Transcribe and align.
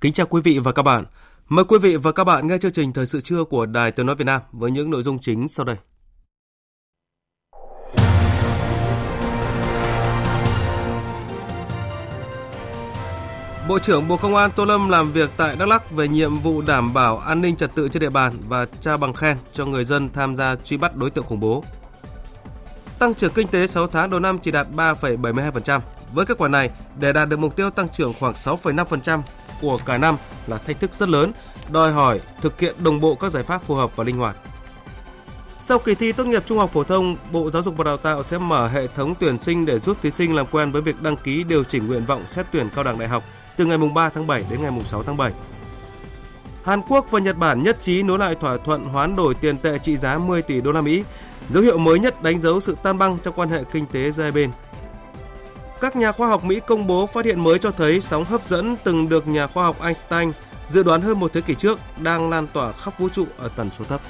Kính 0.00 0.12
chào 0.12 0.26
quý 0.26 0.40
vị 0.44 0.58
và 0.58 0.72
các 0.72 0.82
bạn. 0.82 1.04
Mời 1.48 1.64
quý 1.64 1.78
vị 1.78 1.96
và 1.96 2.12
các 2.12 2.24
bạn 2.24 2.46
nghe 2.46 2.58
chương 2.58 2.72
trình 2.72 2.92
Thời 2.92 3.06
sự 3.06 3.20
trưa 3.20 3.44
của 3.44 3.66
Đài 3.66 3.92
Tiếng 3.92 4.06
Nói 4.06 4.16
Việt 4.16 4.24
Nam 4.24 4.40
với 4.52 4.70
những 4.70 4.90
nội 4.90 5.02
dung 5.02 5.18
chính 5.18 5.48
sau 5.48 5.66
đây. 5.66 5.76
Bộ 13.68 13.78
trưởng 13.78 14.08
Bộ 14.08 14.16
Công 14.16 14.34
an 14.34 14.50
Tô 14.56 14.64
Lâm 14.64 14.88
làm 14.88 15.12
việc 15.12 15.30
tại 15.36 15.56
Đắk 15.56 15.68
Lắk 15.68 15.90
về 15.90 16.08
nhiệm 16.08 16.38
vụ 16.40 16.62
đảm 16.62 16.94
bảo 16.94 17.18
an 17.18 17.40
ninh 17.40 17.56
trật 17.56 17.74
tự 17.74 17.88
trên 17.88 18.00
địa 18.00 18.10
bàn 18.10 18.34
và 18.48 18.66
trao 18.80 18.98
bằng 18.98 19.14
khen 19.14 19.36
cho 19.52 19.66
người 19.66 19.84
dân 19.84 20.10
tham 20.12 20.36
gia 20.36 20.56
truy 20.56 20.76
bắt 20.76 20.96
đối 20.96 21.10
tượng 21.10 21.24
khủng 21.24 21.40
bố. 21.40 21.64
Tăng 22.98 23.14
trưởng 23.14 23.32
kinh 23.32 23.48
tế 23.48 23.66
6 23.66 23.86
tháng 23.86 24.10
đầu 24.10 24.20
năm 24.20 24.38
chỉ 24.38 24.50
đạt 24.50 24.66
3,72%. 24.76 25.80
Với 26.12 26.26
kết 26.26 26.38
quả 26.38 26.48
này, 26.48 26.70
để 26.98 27.12
đạt 27.12 27.28
được 27.28 27.38
mục 27.38 27.56
tiêu 27.56 27.70
tăng 27.70 27.88
trưởng 27.88 28.12
khoảng 28.20 28.34
6,5% 28.34 29.22
của 29.60 29.78
cả 29.86 29.98
năm 29.98 30.16
là 30.46 30.58
thách 30.58 30.80
thức 30.80 30.94
rất 30.94 31.08
lớn, 31.08 31.32
đòi 31.70 31.92
hỏi 31.92 32.20
thực 32.40 32.60
hiện 32.60 32.84
đồng 32.84 33.00
bộ 33.00 33.14
các 33.14 33.32
giải 33.32 33.42
pháp 33.42 33.66
phù 33.66 33.74
hợp 33.74 33.96
và 33.96 34.04
linh 34.04 34.16
hoạt. 34.16 34.36
Sau 35.58 35.78
kỳ 35.78 35.94
thi 35.94 36.12
tốt 36.12 36.24
nghiệp 36.24 36.42
trung 36.46 36.58
học 36.58 36.70
phổ 36.72 36.84
thông, 36.84 37.16
Bộ 37.32 37.50
Giáo 37.50 37.62
dục 37.62 37.76
và 37.76 37.84
Đào 37.84 37.96
tạo 37.96 38.22
sẽ 38.22 38.38
mở 38.38 38.68
hệ 38.68 38.86
thống 38.86 39.14
tuyển 39.20 39.38
sinh 39.38 39.66
để 39.66 39.78
giúp 39.78 39.96
thí 40.02 40.10
sinh 40.10 40.34
làm 40.34 40.46
quen 40.46 40.72
với 40.72 40.82
việc 40.82 41.02
đăng 41.02 41.16
ký 41.16 41.44
điều 41.44 41.64
chỉnh 41.64 41.86
nguyện 41.86 42.06
vọng 42.06 42.22
xét 42.26 42.46
tuyển 42.52 42.68
cao 42.74 42.84
đẳng 42.84 42.98
đại 42.98 43.08
học 43.08 43.22
từ 43.56 43.64
ngày 43.64 43.78
3 43.78 44.08
tháng 44.08 44.26
7 44.26 44.44
đến 44.50 44.62
ngày 44.62 44.72
6 44.84 45.02
tháng 45.02 45.16
7. 45.16 45.32
Hàn 46.64 46.82
Quốc 46.88 47.06
và 47.10 47.18
Nhật 47.18 47.36
Bản 47.36 47.62
nhất 47.62 47.78
trí 47.82 48.02
nối 48.02 48.18
lại 48.18 48.34
thỏa 48.34 48.56
thuận 48.56 48.84
hoán 48.84 49.16
đổi 49.16 49.34
tiền 49.34 49.58
tệ 49.58 49.78
trị 49.78 49.96
giá 49.96 50.18
10 50.18 50.42
tỷ 50.42 50.60
đô 50.60 50.72
la 50.72 50.80
Mỹ, 50.80 51.04
dấu 51.48 51.62
hiệu 51.62 51.78
mới 51.78 51.98
nhất 51.98 52.22
đánh 52.22 52.40
dấu 52.40 52.60
sự 52.60 52.76
tan 52.82 52.98
băng 52.98 53.18
trong 53.22 53.34
quan 53.34 53.48
hệ 53.48 53.62
kinh 53.72 53.86
tế 53.86 54.12
giữa 54.12 54.22
hai 54.22 54.32
bên. 54.32 54.50
Các 55.80 55.96
nhà 55.96 56.12
khoa 56.12 56.28
học 56.28 56.44
Mỹ 56.44 56.60
công 56.66 56.86
bố 56.86 57.06
phát 57.06 57.24
hiện 57.24 57.44
mới 57.44 57.58
cho 57.58 57.70
thấy 57.70 58.00
sóng 58.00 58.24
hấp 58.24 58.48
dẫn 58.48 58.76
từng 58.84 59.08
được 59.08 59.28
nhà 59.28 59.46
khoa 59.46 59.64
học 59.64 59.80
Einstein 59.80 60.32
dự 60.68 60.82
đoán 60.82 61.02
hơn 61.02 61.20
một 61.20 61.32
thế 61.32 61.40
kỷ 61.40 61.54
trước 61.54 61.78
đang 61.98 62.30
lan 62.30 62.46
tỏa 62.52 62.72
khắp 62.72 62.98
vũ 62.98 63.08
trụ 63.08 63.26
ở 63.36 63.48
tần 63.56 63.70
số 63.70 63.84
thấp. 63.84 64.00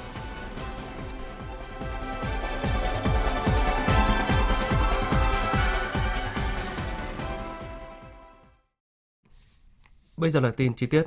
Bây 10.17 10.29
giờ 10.29 10.39
là 10.39 10.51
tin 10.51 10.73
chi 10.73 10.85
tiết. 10.85 11.03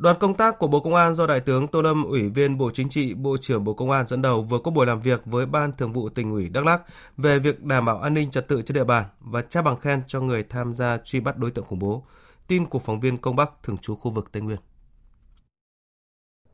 Đoàn 0.00 0.16
công 0.20 0.34
tác 0.34 0.58
của 0.58 0.66
Bộ 0.66 0.80
Công 0.80 0.94
an 0.94 1.14
do 1.14 1.26
Đại 1.26 1.40
tướng 1.40 1.68
Tô 1.68 1.82
Lâm, 1.82 2.04
Ủy 2.04 2.28
viên 2.28 2.58
Bộ 2.58 2.70
Chính 2.74 2.88
trị, 2.88 3.14
Bộ 3.14 3.36
trưởng 3.40 3.64
Bộ 3.64 3.74
Công 3.74 3.90
an 3.90 4.06
dẫn 4.06 4.22
đầu 4.22 4.42
vừa 4.42 4.58
có 4.58 4.70
buổi 4.70 4.86
làm 4.86 5.00
việc 5.00 5.20
với 5.24 5.46
Ban 5.46 5.72
Thường 5.72 5.92
vụ 5.92 6.08
tỉnh 6.08 6.32
ủy 6.32 6.48
Đắk 6.48 6.66
Lắk 6.66 6.82
về 7.16 7.38
việc 7.38 7.62
đảm 7.62 7.84
bảo 7.84 7.98
an 7.98 8.14
ninh 8.14 8.30
trật 8.30 8.48
tự 8.48 8.62
trên 8.62 8.74
địa 8.74 8.84
bàn 8.84 9.04
và 9.20 9.42
trao 9.42 9.62
bằng 9.62 9.76
khen 9.76 10.02
cho 10.06 10.20
người 10.20 10.42
tham 10.42 10.74
gia 10.74 10.98
truy 10.98 11.20
bắt 11.20 11.36
đối 11.36 11.50
tượng 11.50 11.64
khủng 11.64 11.78
bố. 11.78 12.04
Tin 12.46 12.66
của 12.66 12.78
phóng 12.78 13.00
viên 13.00 13.18
Công 13.18 13.36
Bắc 13.36 13.50
thường 13.62 13.78
trú 13.78 13.94
khu 13.94 14.10
vực 14.10 14.32
Tây 14.32 14.42
Nguyên. 14.42 14.58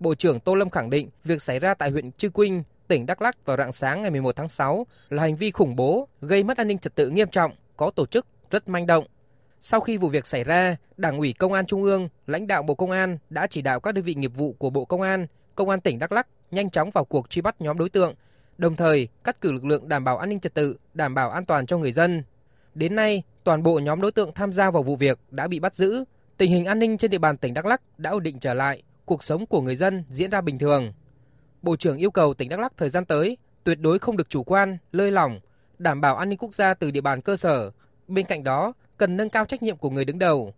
Bộ 0.01 0.15
trưởng 0.15 0.41
Tô 0.41 0.55
Lâm 0.55 0.71
khẳng 0.71 0.91
định 0.91 1.11
việc 1.25 1.43
xảy 1.43 1.59
ra 1.59 1.75
tại 1.75 1.91
huyện 1.91 2.13
Chư 2.13 2.29
Quynh, 2.29 2.63
tỉnh 2.89 3.07
Đắk 3.07 3.23
Lắk 3.23 3.47
vào 3.47 3.57
rạng 3.57 3.73
sáng 3.73 4.03
ngày 4.03 4.11
11 4.11 4.37
tháng 4.37 4.49
6 4.49 4.87
là 5.09 5.23
hành 5.23 5.37
vi 5.37 5.51
khủng 5.51 5.77
bố, 5.77 6.09
gây 6.21 6.43
mất 6.43 6.57
an 6.57 6.69
ninh 6.69 6.79
trật 6.79 6.95
tự 6.95 7.11
nghiêm 7.11 7.29
trọng, 7.29 7.53
có 7.77 7.91
tổ 7.91 8.07
chức, 8.07 8.27
rất 8.51 8.69
manh 8.69 8.87
động 8.87 9.07
sau 9.61 9.81
khi 9.81 9.97
vụ 9.97 10.09
việc 10.09 10.27
xảy 10.27 10.45
ra, 10.45 10.77
Đảng 10.97 11.19
ủy 11.19 11.33
Công 11.33 11.53
an 11.53 11.67
Trung 11.67 11.83
ương, 11.83 12.09
lãnh 12.27 12.47
đạo 12.47 12.63
Bộ 12.63 12.75
Công 12.75 12.91
an 12.91 13.19
đã 13.31 13.47
chỉ 13.47 13.63
đạo 13.63 13.81
các 13.81 13.93
đơn 13.93 14.05
vị 14.05 14.15
nghiệp 14.15 14.33
vụ 14.35 14.53
của 14.53 14.71
Bộ 14.71 14.85
Công 14.85 15.01
an, 15.01 15.27
Công 15.55 15.69
an 15.69 15.81
tỉnh 15.81 15.99
Đắk 15.99 16.13
Lắk 16.13 16.27
nhanh 16.51 16.71
chóng 16.71 16.91
vào 16.91 17.05
cuộc 17.05 17.31
truy 17.31 17.43
bắt 17.43 17.61
nhóm 17.61 17.79
đối 17.79 17.91
tượng, 17.91 18.15
đồng 18.59 18.77
thời 18.77 19.09
cắt 19.25 19.41
cử 19.41 19.53
lực 19.53 19.65
lượng 19.65 19.89
đảm 19.89 20.05
bảo 20.05 20.19
an 20.19 20.29
ninh 20.29 20.41
trật 20.41 20.55
tự, 20.55 20.77
đảm 20.95 21.15
bảo 21.15 21.31
an 21.31 21.45
toàn 21.45 21.67
cho 21.67 21.79
người 21.79 21.93
dân. 21.93 22.23
Đến 22.75 22.97
nay, 22.97 23.23
toàn 23.45 23.63
bộ 23.63 23.79
nhóm 23.79 24.01
đối 24.01 24.13
tượng 24.13 24.33
tham 24.33 24.53
gia 24.53 24.71
vào 24.71 24.83
vụ 24.83 24.97
việc 24.97 25.19
đã 25.31 25.49
bị 25.49 25.61
bắt 25.61 25.75
giữ, 25.75 26.05
tình 26.37 26.51
hình 26.51 26.65
an 26.65 26.79
ninh 26.79 26.99
trên 26.99 27.11
địa 27.11 27.19
bàn 27.19 27.37
tỉnh 27.37 27.55
Đắk 27.55 27.67
Lắk 27.67 27.99
đã 27.99 28.11
ổn 28.11 28.23
định 28.23 28.39
trở 28.39 28.55
lại, 28.55 28.83
cuộc 29.05 29.23
sống 29.23 29.47
của 29.47 29.61
người 29.61 29.77
dân 29.77 30.05
diễn 30.09 30.31
ra 30.31 30.41
bình 30.41 30.59
thường. 30.59 30.93
Bộ 31.63 31.77
trưởng 31.77 31.99
yêu 31.99 32.11
cầu 32.11 32.35
tỉnh 32.35 32.49
Đắk 32.49 32.59
Lắk 32.59 32.73
thời 32.77 32.89
gian 32.89 33.05
tới 33.05 33.39
tuyệt 33.65 33.81
đối 33.81 33.99
không 33.99 34.17
được 34.17 34.29
chủ 34.29 34.45
quan, 34.45 34.79
lơi 34.93 35.11
lỏng, 35.11 35.41
đảm 35.79 36.01
bảo 36.01 36.17
an 36.17 36.29
ninh 36.29 36.39
quốc 36.39 36.55
gia 36.55 36.75
từ 36.75 36.91
địa 36.91 37.01
bàn 37.01 37.23
cơ 37.23 37.37
sở. 37.37 37.71
Bên 38.09 38.27
cạnh 38.27 38.45
đó, 38.45 38.73
cần 38.97 39.17
nâng 39.17 39.31
cao 39.31 39.45
trách 39.45 39.63
nhiệm 39.63 39.77
của 39.77 39.91
người 39.91 40.05
đứng 40.05 40.19
đầu. 40.19 40.55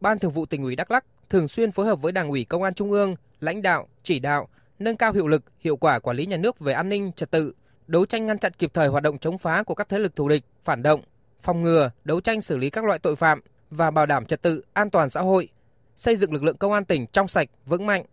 Ban 0.00 0.18
Thường 0.18 0.32
vụ 0.32 0.46
tỉnh 0.46 0.62
ủy 0.62 0.76
Đắk 0.76 0.90
Lắk 0.90 1.04
thường 1.30 1.48
xuyên 1.48 1.72
phối 1.72 1.86
hợp 1.86 2.02
với 2.02 2.12
Đảng 2.12 2.28
ủy 2.28 2.44
Công 2.44 2.62
an 2.62 2.74
Trung 2.74 2.90
ương, 2.90 3.16
lãnh 3.40 3.62
đạo, 3.62 3.88
chỉ 4.02 4.18
đạo, 4.18 4.48
nâng 4.78 4.96
cao 4.96 5.12
hiệu 5.12 5.28
lực, 5.28 5.42
hiệu 5.60 5.76
quả 5.76 5.98
quản 5.98 6.16
lý 6.16 6.26
nhà 6.26 6.36
nước 6.36 6.58
về 6.58 6.72
an 6.72 6.88
ninh 6.88 7.12
trật 7.12 7.30
tự, 7.30 7.54
đấu 7.86 8.06
tranh 8.06 8.26
ngăn 8.26 8.38
chặn 8.38 8.52
kịp 8.58 8.70
thời 8.74 8.88
hoạt 8.88 9.02
động 9.02 9.18
chống 9.18 9.38
phá 9.38 9.62
của 9.62 9.74
các 9.74 9.88
thế 9.88 9.98
lực 9.98 10.16
thù 10.16 10.28
địch, 10.28 10.44
phản 10.62 10.82
động, 10.82 11.00
phòng 11.40 11.62
ngừa, 11.62 11.90
đấu 12.04 12.20
tranh 12.20 12.40
xử 12.40 12.56
lý 12.56 12.70
các 12.70 12.84
loại 12.84 12.98
tội 12.98 13.16
phạm 13.16 13.40
và 13.70 13.90
bảo 13.90 14.06
đảm 14.06 14.26
trật 14.26 14.42
tự, 14.42 14.62
an 14.72 14.90
toàn 14.90 15.10
xã 15.10 15.20
hội, 15.20 15.48
xây 15.96 16.16
dựng 16.16 16.32
lực 16.32 16.42
lượng 16.42 16.56
công 16.56 16.72
an 16.72 16.84
tỉnh 16.84 17.06
trong 17.06 17.28
sạch, 17.28 17.48
vững 17.66 17.86
mạnh. 17.86 18.04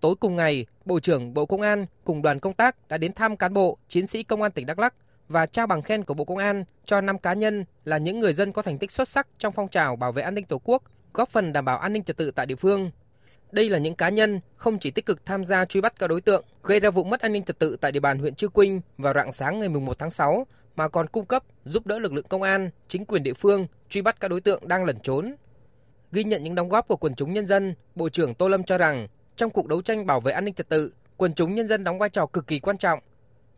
Tối 0.00 0.14
cùng 0.20 0.36
ngày, 0.36 0.66
Bộ 0.84 1.00
trưởng 1.00 1.34
Bộ 1.34 1.46
Công 1.46 1.60
an 1.60 1.86
cùng 2.04 2.22
đoàn 2.22 2.40
công 2.40 2.54
tác 2.54 2.88
đã 2.88 2.98
đến 2.98 3.12
thăm 3.12 3.36
cán 3.36 3.54
bộ, 3.54 3.78
chiến 3.88 4.06
sĩ 4.06 4.22
công 4.22 4.42
an 4.42 4.52
tỉnh 4.52 4.66
Đắk 4.66 4.78
Lắk 4.78 4.94
và 5.32 5.46
trao 5.46 5.66
bằng 5.66 5.82
khen 5.82 6.04
của 6.04 6.14
Bộ 6.14 6.24
Công 6.24 6.38
an 6.38 6.64
cho 6.84 7.00
5 7.00 7.18
cá 7.18 7.32
nhân 7.32 7.64
là 7.84 7.98
những 7.98 8.20
người 8.20 8.34
dân 8.34 8.52
có 8.52 8.62
thành 8.62 8.78
tích 8.78 8.92
xuất 8.92 9.08
sắc 9.08 9.28
trong 9.38 9.52
phong 9.52 9.68
trào 9.68 9.96
bảo 9.96 10.12
vệ 10.12 10.22
an 10.22 10.34
ninh 10.34 10.44
Tổ 10.44 10.60
quốc, 10.64 10.82
góp 11.14 11.28
phần 11.28 11.52
đảm 11.52 11.64
bảo 11.64 11.78
an 11.78 11.92
ninh 11.92 12.04
trật 12.04 12.16
tự 12.16 12.30
tại 12.30 12.46
địa 12.46 12.54
phương. 12.54 12.90
Đây 13.52 13.68
là 13.68 13.78
những 13.78 13.94
cá 13.94 14.08
nhân 14.08 14.40
không 14.56 14.78
chỉ 14.78 14.90
tích 14.90 15.06
cực 15.06 15.26
tham 15.26 15.44
gia 15.44 15.64
truy 15.64 15.80
bắt 15.80 15.98
các 15.98 16.06
đối 16.06 16.20
tượng 16.20 16.44
gây 16.62 16.80
ra 16.80 16.90
vụ 16.90 17.04
mất 17.04 17.20
an 17.20 17.32
ninh 17.32 17.44
trật 17.44 17.58
tự 17.58 17.76
tại 17.80 17.92
địa 17.92 18.00
bàn 18.00 18.18
huyện 18.18 18.34
Chư 18.34 18.48
Quynh 18.48 18.80
vào 18.98 19.14
rạng 19.14 19.32
sáng 19.32 19.58
ngày 19.58 19.68
11 19.68 19.98
tháng 19.98 20.10
6 20.10 20.46
mà 20.76 20.88
còn 20.88 21.08
cung 21.08 21.26
cấp 21.26 21.42
giúp 21.64 21.86
đỡ 21.86 21.98
lực 21.98 22.12
lượng 22.12 22.26
công 22.28 22.42
an, 22.42 22.70
chính 22.88 23.04
quyền 23.04 23.22
địa 23.22 23.34
phương 23.34 23.66
truy 23.88 24.02
bắt 24.02 24.20
các 24.20 24.28
đối 24.28 24.40
tượng 24.40 24.68
đang 24.68 24.84
lẩn 24.84 24.98
trốn. 25.02 25.34
Ghi 26.12 26.24
nhận 26.24 26.42
những 26.42 26.54
đóng 26.54 26.68
góp 26.68 26.88
của 26.88 26.96
quần 26.96 27.14
chúng 27.14 27.32
nhân 27.32 27.46
dân, 27.46 27.74
Bộ 27.94 28.08
trưởng 28.08 28.34
Tô 28.34 28.48
Lâm 28.48 28.64
cho 28.64 28.78
rằng 28.78 29.08
trong 29.36 29.50
cuộc 29.50 29.66
đấu 29.66 29.82
tranh 29.82 30.06
bảo 30.06 30.20
vệ 30.20 30.32
an 30.32 30.44
ninh 30.44 30.54
trật 30.54 30.68
tự, 30.68 30.92
quần 31.16 31.34
chúng 31.34 31.54
nhân 31.54 31.66
dân 31.66 31.84
đóng 31.84 31.98
vai 31.98 32.08
trò 32.08 32.26
cực 32.26 32.46
kỳ 32.46 32.58
quan 32.58 32.78
trọng. 32.78 33.00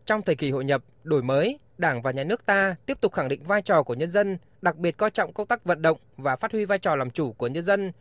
Trong 0.07 0.23
thời 0.23 0.35
kỳ 0.35 0.51
hội 0.51 0.65
nhập, 0.65 0.83
đổi 1.03 1.23
mới, 1.23 1.59
Đảng 1.79 2.03
và 2.03 2.11
Nhà 2.11 2.25
nước 2.25 2.47
ta 2.47 2.77
tiếp 2.87 3.01
tục 3.01 3.13
khẳng 3.13 3.29
định 3.29 3.43
vai 3.45 3.63
trò 3.63 3.83
của 3.83 3.95
nhân 3.95 4.11
dân, 4.11 4.39
đặc 4.63 4.77
biệt 4.77 4.97
coi 4.97 5.11
trọng 5.11 5.33
công 5.33 5.47
tác 5.47 5.65
vận 5.65 5.83
động 5.83 5.99
và 6.17 6.37
phát 6.37 6.53
huy 6.53 6.65
vai 6.65 6.79
trò 6.79 6.97
làm 6.97 7.11
chủ 7.11 7.33
của 7.33 7.47
nhân 7.47 7.65
dân, 7.65 7.93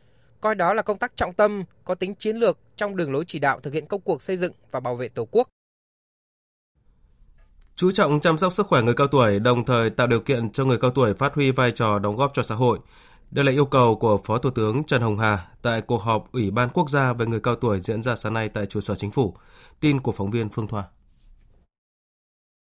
coi 0.42 0.56
đó 0.56 0.74
là 0.74 0.82
công 0.82 0.98
tác 0.98 1.16
trọng 1.16 1.34
tâm, 1.34 1.64
có 1.84 1.96
tính 1.96 2.16
chiến 2.16 2.36
lược 2.36 2.58
trong 2.78 2.96
đường 2.96 3.12
lối 3.12 3.24
chỉ 3.28 3.40
đạo 3.40 3.60
thực 3.60 3.74
hiện 3.74 3.86
công 3.86 4.02
cuộc 4.02 4.22
xây 4.22 4.38
dựng 4.38 4.54
và 4.72 4.80
bảo 4.80 4.96
vệ 4.96 5.10
Tổ 5.10 5.28
quốc. 5.32 5.48
Chú 7.76 7.92
trọng 7.92 8.20
chăm 8.20 8.38
sóc 8.38 8.54
sức 8.54 8.68
khỏe 8.68 8.82
người 8.82 8.94
cao 8.94 9.08
tuổi, 9.08 9.40
đồng 9.40 9.66
thời 9.66 9.90
tạo 9.90 10.08
điều 10.08 10.20
kiện 10.20 10.52
cho 10.52 10.66
người 10.66 10.78
cao 10.78 10.92
tuổi 10.92 11.14
phát 11.14 11.34
huy 11.34 11.52
vai 11.52 11.72
trò 11.72 12.00
đóng 12.00 12.16
góp 12.16 12.32
cho 12.34 12.44
xã 12.44 12.56
hội. 12.56 12.80
Đây 13.32 13.46
là 13.46 13.52
yêu 13.52 13.66
cầu 13.66 13.96
của 13.96 14.18
Phó 14.18 14.38
Thủ 14.38 14.50
tướng 14.50 14.84
Trần 14.84 15.02
Hồng 15.02 15.20
Hà 15.20 15.48
tại 15.62 15.82
cuộc 15.82 16.02
họp 16.02 16.32
Ủy 16.32 16.52
ban 16.52 16.70
Quốc 16.70 16.90
gia 16.90 17.14
về 17.14 17.26
người 17.26 17.40
cao 17.40 17.56
tuổi 17.56 17.80
diễn 17.80 18.04
ra 18.04 18.16
sáng 18.16 18.34
nay 18.34 18.50
tại 18.50 18.66
trụ 18.66 18.82
sở 18.82 18.96
chính 18.96 19.12
phủ. 19.12 19.36
Tin 19.80 20.00
của 20.00 20.12
phóng 20.12 20.32
viên 20.32 20.50
Phương 20.50 20.68
Thoa. 20.68 20.84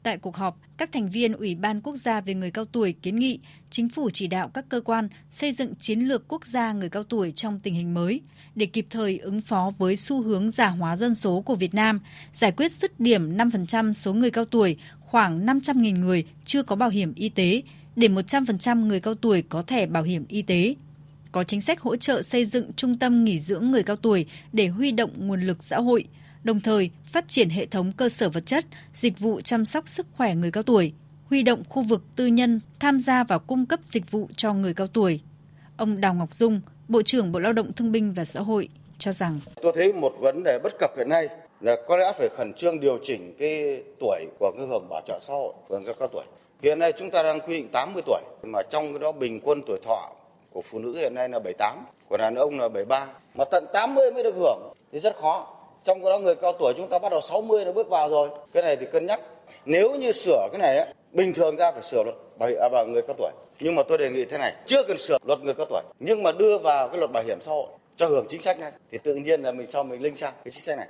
Tại 0.05 0.17
cuộc 0.17 0.35
họp, 0.35 0.59
các 0.77 0.91
thành 0.91 1.09
viên 1.09 1.33
Ủy 1.33 1.55
ban 1.55 1.81
Quốc 1.81 1.95
gia 1.95 2.21
về 2.21 2.33
người 2.33 2.51
cao 2.51 2.65
tuổi 2.65 2.93
kiến 3.01 3.15
nghị 3.15 3.39
chính 3.69 3.89
phủ 3.89 4.09
chỉ 4.09 4.27
đạo 4.27 4.49
các 4.53 4.65
cơ 4.69 4.81
quan 4.81 5.09
xây 5.31 5.51
dựng 5.51 5.75
chiến 5.75 5.99
lược 5.99 6.27
quốc 6.27 6.45
gia 6.45 6.73
người 6.73 6.89
cao 6.89 7.03
tuổi 7.03 7.31
trong 7.31 7.59
tình 7.59 7.73
hình 7.73 7.93
mới 7.93 8.21
để 8.55 8.65
kịp 8.65 8.87
thời 8.89 9.17
ứng 9.17 9.41
phó 9.41 9.71
với 9.77 9.95
xu 9.95 10.21
hướng 10.21 10.51
già 10.51 10.67
hóa 10.67 10.95
dân 10.95 11.15
số 11.15 11.41
của 11.41 11.55
Việt 11.55 11.73
Nam, 11.73 11.99
giải 12.33 12.51
quyết 12.51 12.71
dứt 12.71 12.99
điểm 12.99 13.37
5% 13.37 13.93
số 13.93 14.13
người 14.13 14.31
cao 14.31 14.45
tuổi, 14.45 14.77
khoảng 14.99 15.45
500.000 15.45 15.99
người 15.99 16.25
chưa 16.45 16.63
có 16.63 16.75
bảo 16.75 16.89
hiểm 16.89 17.13
y 17.15 17.29
tế, 17.29 17.61
để 17.95 18.07
100% 18.07 18.85
người 18.85 18.99
cao 18.99 19.15
tuổi 19.15 19.41
có 19.41 19.61
thẻ 19.61 19.85
bảo 19.85 20.03
hiểm 20.03 20.25
y 20.27 20.41
tế. 20.41 20.75
Có 21.31 21.43
chính 21.43 21.61
sách 21.61 21.81
hỗ 21.81 21.95
trợ 21.95 22.21
xây 22.21 22.45
dựng 22.45 22.73
trung 22.73 22.97
tâm 22.97 23.23
nghỉ 23.25 23.39
dưỡng 23.39 23.71
người 23.71 23.83
cao 23.83 23.95
tuổi 23.95 24.25
để 24.53 24.67
huy 24.67 24.91
động 24.91 25.11
nguồn 25.17 25.41
lực 25.41 25.63
xã 25.63 25.77
hội– 25.77 26.05
đồng 26.45 26.59
thời 26.59 26.89
phát 27.15 27.27
triển 27.27 27.49
hệ 27.49 27.65
thống 27.65 27.91
cơ 27.97 28.09
sở 28.09 28.29
vật 28.29 28.45
chất, 28.45 28.65
dịch 28.93 29.19
vụ 29.19 29.41
chăm 29.41 29.65
sóc 29.65 29.87
sức 29.87 30.07
khỏe 30.11 30.35
người 30.35 30.51
cao 30.51 30.63
tuổi, 30.63 30.93
huy 31.25 31.43
động 31.43 31.63
khu 31.69 31.83
vực 31.83 32.01
tư 32.15 32.25
nhân 32.25 32.59
tham 32.79 32.99
gia 32.99 33.23
vào 33.23 33.39
cung 33.39 33.65
cấp 33.65 33.79
dịch 33.83 34.11
vụ 34.11 34.29
cho 34.37 34.53
người 34.53 34.73
cao 34.73 34.87
tuổi. 34.87 35.21
Ông 35.77 36.01
Đào 36.01 36.13
Ngọc 36.13 36.35
Dung, 36.35 36.61
Bộ 36.87 37.01
trưởng 37.01 37.31
Bộ 37.31 37.39
Lao 37.39 37.53
động 37.53 37.73
Thương 37.73 37.91
binh 37.91 38.13
và 38.13 38.25
Xã 38.25 38.39
hội 38.39 38.69
cho 38.97 39.11
rằng 39.11 39.39
Tôi 39.61 39.71
thấy 39.75 39.93
một 39.93 40.13
vấn 40.19 40.43
đề 40.43 40.59
bất 40.63 40.73
cập 40.79 40.91
hiện 40.97 41.09
nay 41.09 41.27
là 41.61 41.75
có 41.87 41.97
lẽ 41.97 42.13
phải 42.17 42.29
khẩn 42.37 42.53
trương 42.53 42.79
điều 42.79 42.99
chỉnh 43.03 43.35
cái 43.39 43.83
tuổi 43.99 44.25
của 44.39 44.51
cái 44.57 44.67
hưởng 44.67 44.87
bảo 44.89 45.01
trợ 45.07 45.19
xã 45.21 45.33
hội 45.33 45.53
của 45.67 45.79
người 45.79 45.93
cao 45.99 46.07
tuổi. 46.11 46.25
Hiện 46.63 46.79
nay 46.79 46.93
chúng 46.97 47.11
ta 47.11 47.23
đang 47.23 47.39
quy 47.39 47.57
định 47.57 47.69
80 47.71 48.03
tuổi 48.05 48.21
mà 48.43 48.61
trong 48.69 48.93
cái 48.93 48.99
đó 48.99 49.11
bình 49.11 49.39
quân 49.43 49.61
tuổi 49.67 49.79
thọ 49.85 50.11
của 50.51 50.61
phụ 50.61 50.79
nữ 50.79 50.97
hiện 50.97 51.13
nay 51.15 51.29
là 51.29 51.39
78, 51.39 51.85
của 52.07 52.17
đàn 52.17 52.35
ông 52.35 52.59
là 52.59 52.69
73 52.69 53.07
mà 53.35 53.45
tận 53.51 53.65
80 53.73 54.11
mới 54.11 54.23
được 54.23 54.35
hưởng 54.35 54.73
thì 54.91 54.99
rất 54.99 55.15
khó. 55.15 55.54
Trong 55.85 56.01
đó 56.01 56.19
người 56.19 56.35
cao 56.35 56.53
tuổi 56.59 56.73
chúng 56.77 56.89
ta 56.89 56.99
bắt 56.99 57.09
đầu 57.09 57.21
60 57.21 57.65
nó 57.65 57.71
bước 57.71 57.89
vào 57.89 58.09
rồi. 58.09 58.29
Cái 58.53 58.63
này 58.63 58.75
thì 58.75 58.85
cân 58.91 59.05
nhắc. 59.05 59.19
Nếu 59.65 59.95
như 59.95 60.11
sửa 60.11 60.47
cái 60.51 60.59
này 60.59 60.77
ấy, 60.77 60.93
bình 61.11 61.33
thường 61.33 61.55
ra 61.55 61.71
phải 61.71 61.83
sửa 61.83 62.03
luật 62.03 62.15
bảo 62.37 62.49
hiểm 62.49 62.59
à, 62.73 62.83
người 62.83 63.01
cao 63.01 63.15
tuổi. 63.17 63.31
Nhưng 63.59 63.75
mà 63.75 63.83
tôi 63.87 63.97
đề 63.97 64.09
nghị 64.09 64.25
thế 64.25 64.37
này, 64.37 64.53
chưa 64.65 64.83
cần 64.83 64.97
sửa 64.97 65.17
luật 65.25 65.39
người 65.39 65.53
cao 65.53 65.65
tuổi 65.69 65.81
nhưng 65.99 66.23
mà 66.23 66.31
đưa 66.31 66.57
vào 66.57 66.89
cái 66.89 66.97
luật 66.97 67.11
bảo 67.11 67.23
hiểm 67.23 67.37
xã 67.41 67.51
hội 67.51 67.67
cho 67.97 68.07
hưởng 68.07 68.25
chính 68.29 68.41
sách 68.41 68.59
này 68.59 68.71
thì 68.91 68.97
tự 69.03 69.15
nhiên 69.15 69.41
là 69.41 69.51
mình 69.51 69.67
sau 69.67 69.83
mình 69.83 70.01
linh 70.01 70.15
sang 70.17 70.33
cái 70.43 70.51
chính 70.51 70.63
sách 70.63 70.77
này. 70.77 70.87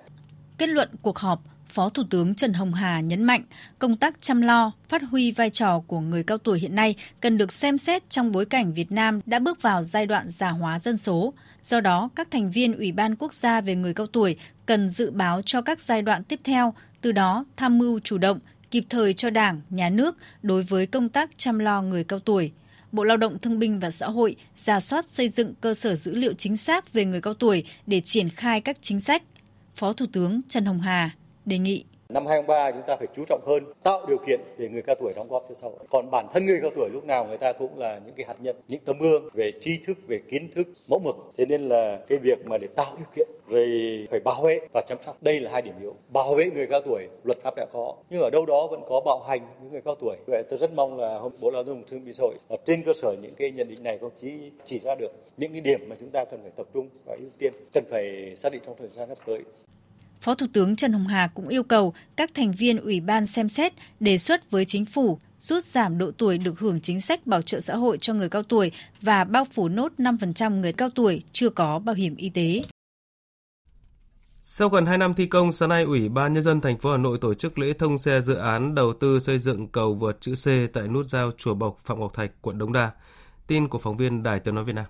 Kết 0.57 0.69
luận 0.69 0.89
cuộc 1.01 1.18
họp, 1.18 1.39
Phó 1.67 1.89
Thủ 1.89 2.03
tướng 2.09 2.35
Trần 2.35 2.53
Hồng 2.53 2.73
Hà 2.73 3.00
nhấn 3.00 3.23
mạnh 3.23 3.44
công 3.79 3.97
tác 3.97 4.21
chăm 4.21 4.41
lo, 4.41 4.71
phát 4.89 5.01
huy 5.03 5.31
vai 5.31 5.50
trò 5.50 5.79
của 5.88 6.00
người 6.00 6.23
cao 6.23 6.38
tuổi 6.38 6.59
hiện 6.59 6.75
nay 6.75 6.95
cần 7.21 7.38
được 7.38 7.53
xem 7.53 7.77
xét 7.77 8.09
trong 8.09 8.31
bối 8.31 8.45
cảnh 8.45 8.73
Việt 8.73 8.91
Nam 8.91 9.19
đã 9.25 9.39
bước 9.39 9.62
vào 9.62 9.83
giai 9.83 10.06
đoạn 10.06 10.29
già 10.29 10.50
hóa 10.50 10.79
dân 10.79 10.97
số. 10.97 11.33
Do 11.63 11.79
đó, 11.79 12.09
các 12.15 12.31
thành 12.31 12.51
viên 12.51 12.77
Ủy 12.77 12.91
ban 12.91 13.15
Quốc 13.15 13.33
gia 13.33 13.62
về 13.62 13.75
người 13.75 13.94
cao 13.94 14.07
tuổi 14.07 14.35
cần 14.65 14.89
dự 14.89 15.12
báo 15.12 15.41
cho 15.41 15.62
các 15.62 15.81
giai 15.81 16.01
đoạn 16.01 16.23
tiếp 16.23 16.39
theo, 16.44 16.73
từ 17.01 17.12
đó 17.12 17.45
tham 17.57 17.77
mưu 17.77 18.00
chủ 18.00 18.18
động, 18.18 18.39
kịp 18.71 18.83
thời 18.89 19.13
cho 19.13 19.29
Đảng, 19.29 19.61
Nhà 19.69 19.89
nước 19.89 20.18
đối 20.44 20.63
với 20.63 20.85
công 20.85 21.09
tác 21.09 21.38
chăm 21.38 21.59
lo 21.59 21.81
người 21.81 22.03
cao 22.03 22.19
tuổi. 22.19 22.51
Bộ 22.91 23.03
Lao 23.03 23.18
động 23.18 23.39
Thương 23.39 23.59
binh 23.59 23.79
và 23.79 23.91
Xã 23.91 24.07
hội 24.07 24.35
ra 24.56 24.79
soát 24.79 25.06
xây 25.07 25.29
dựng 25.29 25.53
cơ 25.61 25.73
sở 25.73 25.95
dữ 25.95 26.15
liệu 26.15 26.33
chính 26.33 26.57
xác 26.57 26.94
về 26.94 27.06
người 27.06 27.21
cao 27.21 27.33
tuổi 27.33 27.63
để 27.88 28.01
triển 28.01 28.29
khai 28.29 28.61
các 28.61 28.77
chính 28.81 29.00
sách. 29.00 29.23
Phó 29.75 29.94
Thủ 29.94 30.06
tướng 30.11 30.41
Trần 30.47 30.65
Hồng 30.65 30.81
Hà 30.81 31.11
đề 31.45 31.57
nghị 31.57 31.86
Năm 32.09 32.25
2023 32.25 32.71
chúng 32.71 32.88
ta 32.88 32.95
phải 32.95 33.07
chú 33.15 33.24
trọng 33.27 33.42
hơn 33.45 33.63
tạo 33.83 34.06
điều 34.07 34.18
kiện 34.27 34.39
để 34.57 34.69
người 34.69 34.81
cao 34.81 34.95
tuổi 35.00 35.13
đóng 35.15 35.27
góp 35.30 35.45
cho 35.50 35.56
xã 35.56 35.68
hội. 35.68 35.80
Còn 35.89 36.12
bản 36.12 36.27
thân 36.33 36.45
người 36.45 36.59
cao 36.62 36.71
tuổi 36.75 36.89
lúc 36.94 37.06
nào 37.06 37.25
người 37.25 37.38
ta 37.38 37.53
cũng 37.53 37.80
là 37.80 38.00
những 38.06 38.15
cái 38.15 38.25
hạt 38.25 38.36
nhân, 38.39 38.56
những 38.68 38.80
tấm 38.86 39.00
gương 39.00 39.30
về 39.33 39.51
tri 39.62 39.77
thức, 39.88 39.97
về 40.07 40.19
kiến 40.31 40.50
thức, 40.56 40.68
mẫu 40.88 41.00
mực. 41.00 41.15
Thế 41.38 41.45
nên 41.45 41.69
là 41.69 42.00
cái 42.07 42.18
việc 42.18 42.45
mà 42.45 42.57
để 42.57 42.68
tạo 42.68 42.95
điều 42.97 43.06
kiện 43.15 43.27
rồi 43.47 43.68
phải 44.12 44.19
bảo 44.19 44.42
vệ 44.42 44.59
và 44.74 44.81
chăm 44.88 44.97
sóc 45.06 45.18
đây 45.21 45.39
là 45.39 45.51
hai 45.51 45.62
điểm 45.62 45.74
yếu. 45.81 45.95
Bảo 46.09 46.36
vệ 46.36 46.45
người 46.45 46.68
cao 46.68 46.81
tuổi 46.86 47.07
luật 47.24 47.38
pháp 47.44 47.56
đã 47.56 47.65
có, 47.74 47.95
nhưng 48.09 48.21
ở 48.21 48.30
đâu 48.30 48.45
đó 48.45 48.68
vẫn 48.68 48.81
có 48.89 49.01
bạo 49.06 49.24
hành 49.27 49.42
những 49.62 49.71
người 49.71 49.81
cao 49.81 49.95
tuổi. 49.95 50.15
Vậy 50.27 50.44
tôi 50.50 50.59
rất 50.59 50.74
mong 50.74 51.00
là 51.00 51.19
Bộ 51.42 51.51
Lao 51.51 51.63
động 51.63 51.83
Thương 51.88 52.06
binh 52.06 52.13
Xã 52.13 52.21
hội 52.21 52.36
trên 52.65 52.83
cơ 52.83 52.94
sở 52.94 53.15
những 53.21 53.36
cái 53.36 53.51
nhận 53.51 53.69
định 53.69 53.83
này 53.83 53.97
công 53.97 54.12
chí 54.21 54.51
chỉ 54.65 54.80
ra 54.80 54.95
được 54.95 55.12
những 55.38 55.51
cái 55.51 55.62
điểm 55.62 55.80
mà 55.89 55.95
chúng 56.00 56.09
ta 56.09 56.25
cần 56.25 56.39
phải 56.42 56.51
tập 56.56 56.68
trung 56.74 56.89
và 57.06 57.15
ưu 57.19 57.30
tiên, 57.38 57.53
cần 57.74 57.83
phải 57.89 58.36
xác 58.38 58.51
định 58.51 58.62
trong 58.65 58.75
thời 58.77 58.88
gian 58.88 59.07
sắp 59.07 59.18
tới. 59.25 59.39
Phó 60.25 60.36
Thủ 60.36 60.48
tướng 60.54 60.75
Trần 60.75 60.94
Hồng 60.94 61.07
Hà 61.07 61.27
cũng 61.27 61.48
yêu 61.48 61.63
cầu 61.63 61.94
các 62.16 62.31
thành 62.33 62.51
viên 62.51 62.77
ủy 62.77 63.00
ban 63.00 63.25
xem 63.25 63.50
xét 63.50 63.74
đề 64.00 64.18
xuất 64.18 64.51
với 64.51 64.66
chính 64.66 64.86
phủ 64.86 65.19
rút 65.39 65.63
giảm 65.63 65.98
độ 65.98 66.12
tuổi 66.18 66.38
được 66.38 66.60
hưởng 66.60 66.81
chính 66.81 67.01
sách 67.01 67.27
bảo 67.27 67.42
trợ 67.42 67.60
xã 67.60 67.75
hội 67.75 67.98
cho 67.98 68.13
người 68.13 68.30
cao 68.30 68.44
tuổi 68.44 68.72
và 69.01 69.24
bao 69.24 69.45
phủ 69.54 69.68
nốt 69.68 69.92
5% 69.98 70.60
người 70.60 70.74
cao 70.74 70.89
tuổi 70.95 71.24
chưa 71.31 71.50
có 71.50 71.80
bảo 71.80 71.95
hiểm 71.95 72.16
y 72.16 72.30
tế. 72.30 72.63
Sau 74.44 74.69
gần 74.69 74.86
2 74.86 74.98
năm 74.98 75.13
thi 75.13 75.25
công, 75.25 75.51
sáng 75.51 75.69
nay 75.69 75.83
Ủy 75.83 76.10
ban 76.10 76.33
nhân 76.33 76.44
dân 76.44 76.62
thành 76.62 76.78
phố 76.78 76.92
Hà 76.92 76.98
Nội 76.98 77.18
tổ 77.21 77.33
chức 77.33 77.60
lễ 77.60 77.74
thông 77.74 77.98
xe 77.98 78.21
dự 78.21 78.36
án 78.36 78.75
đầu 78.75 78.94
tư 78.94 79.19
xây 79.19 79.39
dựng 79.39 79.68
cầu 79.68 79.94
vượt 79.94 80.18
chữ 80.21 80.33
C 80.36 80.74
tại 80.74 80.88
nút 80.88 81.06
giao 81.07 81.31
Chùa 81.38 81.54
Bộc, 81.54 81.80
Phạm 81.80 82.00
Ngọc 82.00 82.13
Thạch, 82.13 82.31
quận 82.42 82.57
Đống 82.57 82.74
Đa. 82.74 82.92
Tin 83.48 83.68
của 83.68 83.78
phóng 83.78 83.98
viên 83.98 84.24
Đài 84.24 84.39
Tiếng 84.39 84.56
nói 84.56 84.63
Việt 84.63 84.75
Nam. 84.75 84.86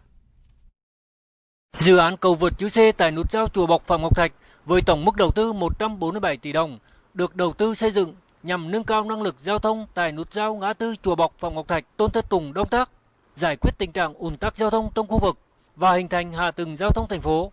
Dự 1.77 1.97
án 1.97 2.17
cầu 2.17 2.35
vượt 2.35 2.53
chữ 2.57 2.69
C 2.69 2.97
tại 2.97 3.11
nút 3.11 3.31
giao 3.31 3.47
Chùa 3.47 3.67
Bộc, 3.67 3.87
Phạm 3.87 4.01
Ngọc 4.01 4.15
Thạch 4.15 4.31
với 4.65 4.81
tổng 4.81 5.05
mức 5.05 5.15
đầu 5.15 5.31
tư 5.31 5.53
147 5.53 6.37
tỷ 6.37 6.51
đồng, 6.51 6.79
được 7.13 7.35
đầu 7.35 7.53
tư 7.53 7.75
xây 7.75 7.91
dựng 7.91 8.13
nhằm 8.43 8.71
nâng 8.71 8.83
cao 8.83 9.03
năng 9.03 9.21
lực 9.21 9.35
giao 9.41 9.59
thông 9.59 9.85
tại 9.93 10.11
nút 10.11 10.33
giao 10.33 10.55
ngã 10.55 10.73
tư 10.73 10.95
Chùa 11.01 11.15
Bọc 11.15 11.33
Phạm 11.39 11.55
Ngọc 11.55 11.67
Thạch 11.67 11.97
Tôn 11.97 12.11
Thất 12.11 12.29
Tùng 12.29 12.53
Đông 12.53 12.69
tác 12.69 12.89
giải 13.35 13.55
quyết 13.55 13.71
tình 13.77 13.91
trạng 13.91 14.13
ùn 14.13 14.37
tắc 14.37 14.57
giao 14.57 14.69
thông 14.69 14.89
trong 14.95 15.07
khu 15.07 15.19
vực 15.19 15.37
và 15.75 15.93
hình 15.93 16.07
thành 16.07 16.33
hạ 16.33 16.51
tầng 16.51 16.77
giao 16.77 16.91
thông 16.91 17.07
thành 17.07 17.21
phố. 17.21 17.51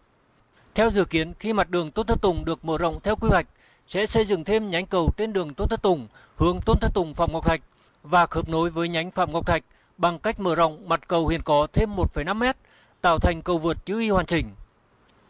Theo 0.75 0.91
dự 0.91 1.05
kiến, 1.05 1.32
khi 1.38 1.53
mặt 1.53 1.70
đường 1.70 1.91
Tôn 1.91 2.06
Thất 2.06 2.23
Tùng 2.23 2.44
được 2.44 2.64
mở 2.64 2.79
rộng 2.79 3.00
theo 3.03 3.17
quy 3.17 3.29
hoạch, 3.29 3.47
sẽ 3.88 4.06
xây 4.06 4.25
dựng 4.25 4.44
thêm 4.44 4.70
nhánh 4.70 4.87
cầu 4.87 5.11
trên 5.17 5.32
đường 5.32 5.55
Tôn 5.55 5.69
Thất 5.69 5.82
Tùng 5.82 6.06
hướng 6.37 6.61
Tôn 6.67 6.79
Thất 6.81 6.94
Tùng 6.94 7.14
Phạm 7.14 7.32
Ngọc 7.32 7.47
Thạch 7.47 7.61
và 8.03 8.26
khớp 8.26 8.49
nối 8.49 8.70
với 8.70 8.88
nhánh 8.88 9.11
Phạm 9.11 9.32
Ngọc 9.32 9.47
Thạch 9.47 9.64
bằng 9.99 10.19
cách 10.19 10.41
mở 10.41 10.55
rộng 10.55 10.88
mặt 10.88 11.09
cầu 11.09 11.29
hiện 11.29 11.41
có 11.44 11.67
thêm 11.73 11.97
1,5 11.97 12.37
mét, 12.37 12.56
tạo 13.00 13.19
thành 13.19 13.43
cầu 13.43 13.59
vượt 13.59 13.87
chữ 13.87 14.00
Y 14.00 14.11
hoàn 14.11 14.26
chỉnh. 14.26 14.47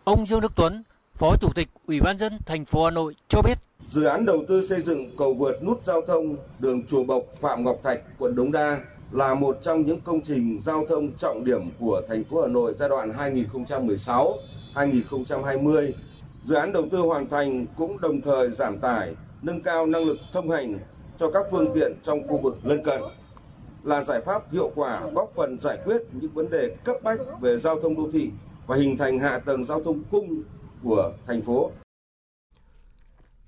Ông 0.04 0.26
Dương 0.26 0.40
Đức 0.40 0.52
Tuấn, 0.56 0.82
Phó 1.16 1.36
Chủ 1.40 1.48
tịch 1.54 1.68
Ủy 1.86 2.00
ban 2.00 2.18
dân 2.18 2.38
thành 2.46 2.64
phố 2.64 2.84
Hà 2.84 2.90
Nội 2.90 3.14
cho 3.28 3.42
biết. 3.42 3.58
Dự 3.88 4.04
án 4.04 4.24
đầu 4.24 4.44
tư 4.48 4.66
xây 4.66 4.80
dựng 4.80 5.16
cầu 5.16 5.34
vượt 5.34 5.62
nút 5.62 5.84
giao 5.84 6.00
thông 6.06 6.36
đường 6.58 6.86
Chùa 6.86 7.04
Bộc 7.04 7.22
Phạm 7.40 7.64
Ngọc 7.64 7.80
Thạch, 7.82 8.00
quận 8.18 8.36
Đống 8.36 8.52
Đa 8.52 8.78
là 9.12 9.34
một 9.34 9.58
trong 9.62 9.86
những 9.86 10.00
công 10.00 10.20
trình 10.20 10.60
giao 10.64 10.86
thông 10.88 11.12
trọng 11.18 11.44
điểm 11.44 11.70
của 11.80 12.02
thành 12.08 12.24
phố 12.24 12.42
Hà 12.42 12.48
Nội 12.48 12.74
giai 12.78 12.88
đoạn 12.88 13.12
2016-2020. 14.74 15.92
Dự 16.44 16.54
án 16.54 16.72
đầu 16.72 16.84
tư 16.90 16.98
hoàn 16.98 17.28
thành 17.28 17.66
cũng 17.76 18.00
đồng 18.00 18.20
thời 18.20 18.50
giảm 18.50 18.78
tải, 18.78 19.14
nâng 19.42 19.60
cao 19.60 19.86
năng 19.86 20.04
lực 20.04 20.18
thông 20.32 20.50
hành 20.50 20.78
cho 21.18 21.30
các 21.30 21.46
phương 21.50 21.72
tiện 21.74 21.92
trong 22.02 22.28
khu 22.28 22.38
vực 22.38 22.58
lân 22.62 22.84
cận 22.84 23.02
là 23.82 24.02
giải 24.02 24.20
pháp 24.20 24.52
hiệu 24.52 24.70
quả 24.74 25.00
góp 25.14 25.32
phần 25.36 25.58
giải 25.58 25.78
quyết 25.84 26.02
những 26.12 26.30
vấn 26.34 26.50
đề 26.50 26.76
cấp 26.84 26.96
bách 27.02 27.18
về 27.40 27.58
giao 27.58 27.80
thông 27.80 27.96
đô 27.96 28.10
thị 28.12 28.30
và 28.66 28.76
hình 28.76 28.96
thành 28.96 29.18
hạ 29.18 29.38
tầng 29.38 29.64
giao 29.64 29.82
thông 29.82 30.02
cung 30.10 30.42
của 30.84 31.12
thành 31.26 31.42
phố. 31.42 31.70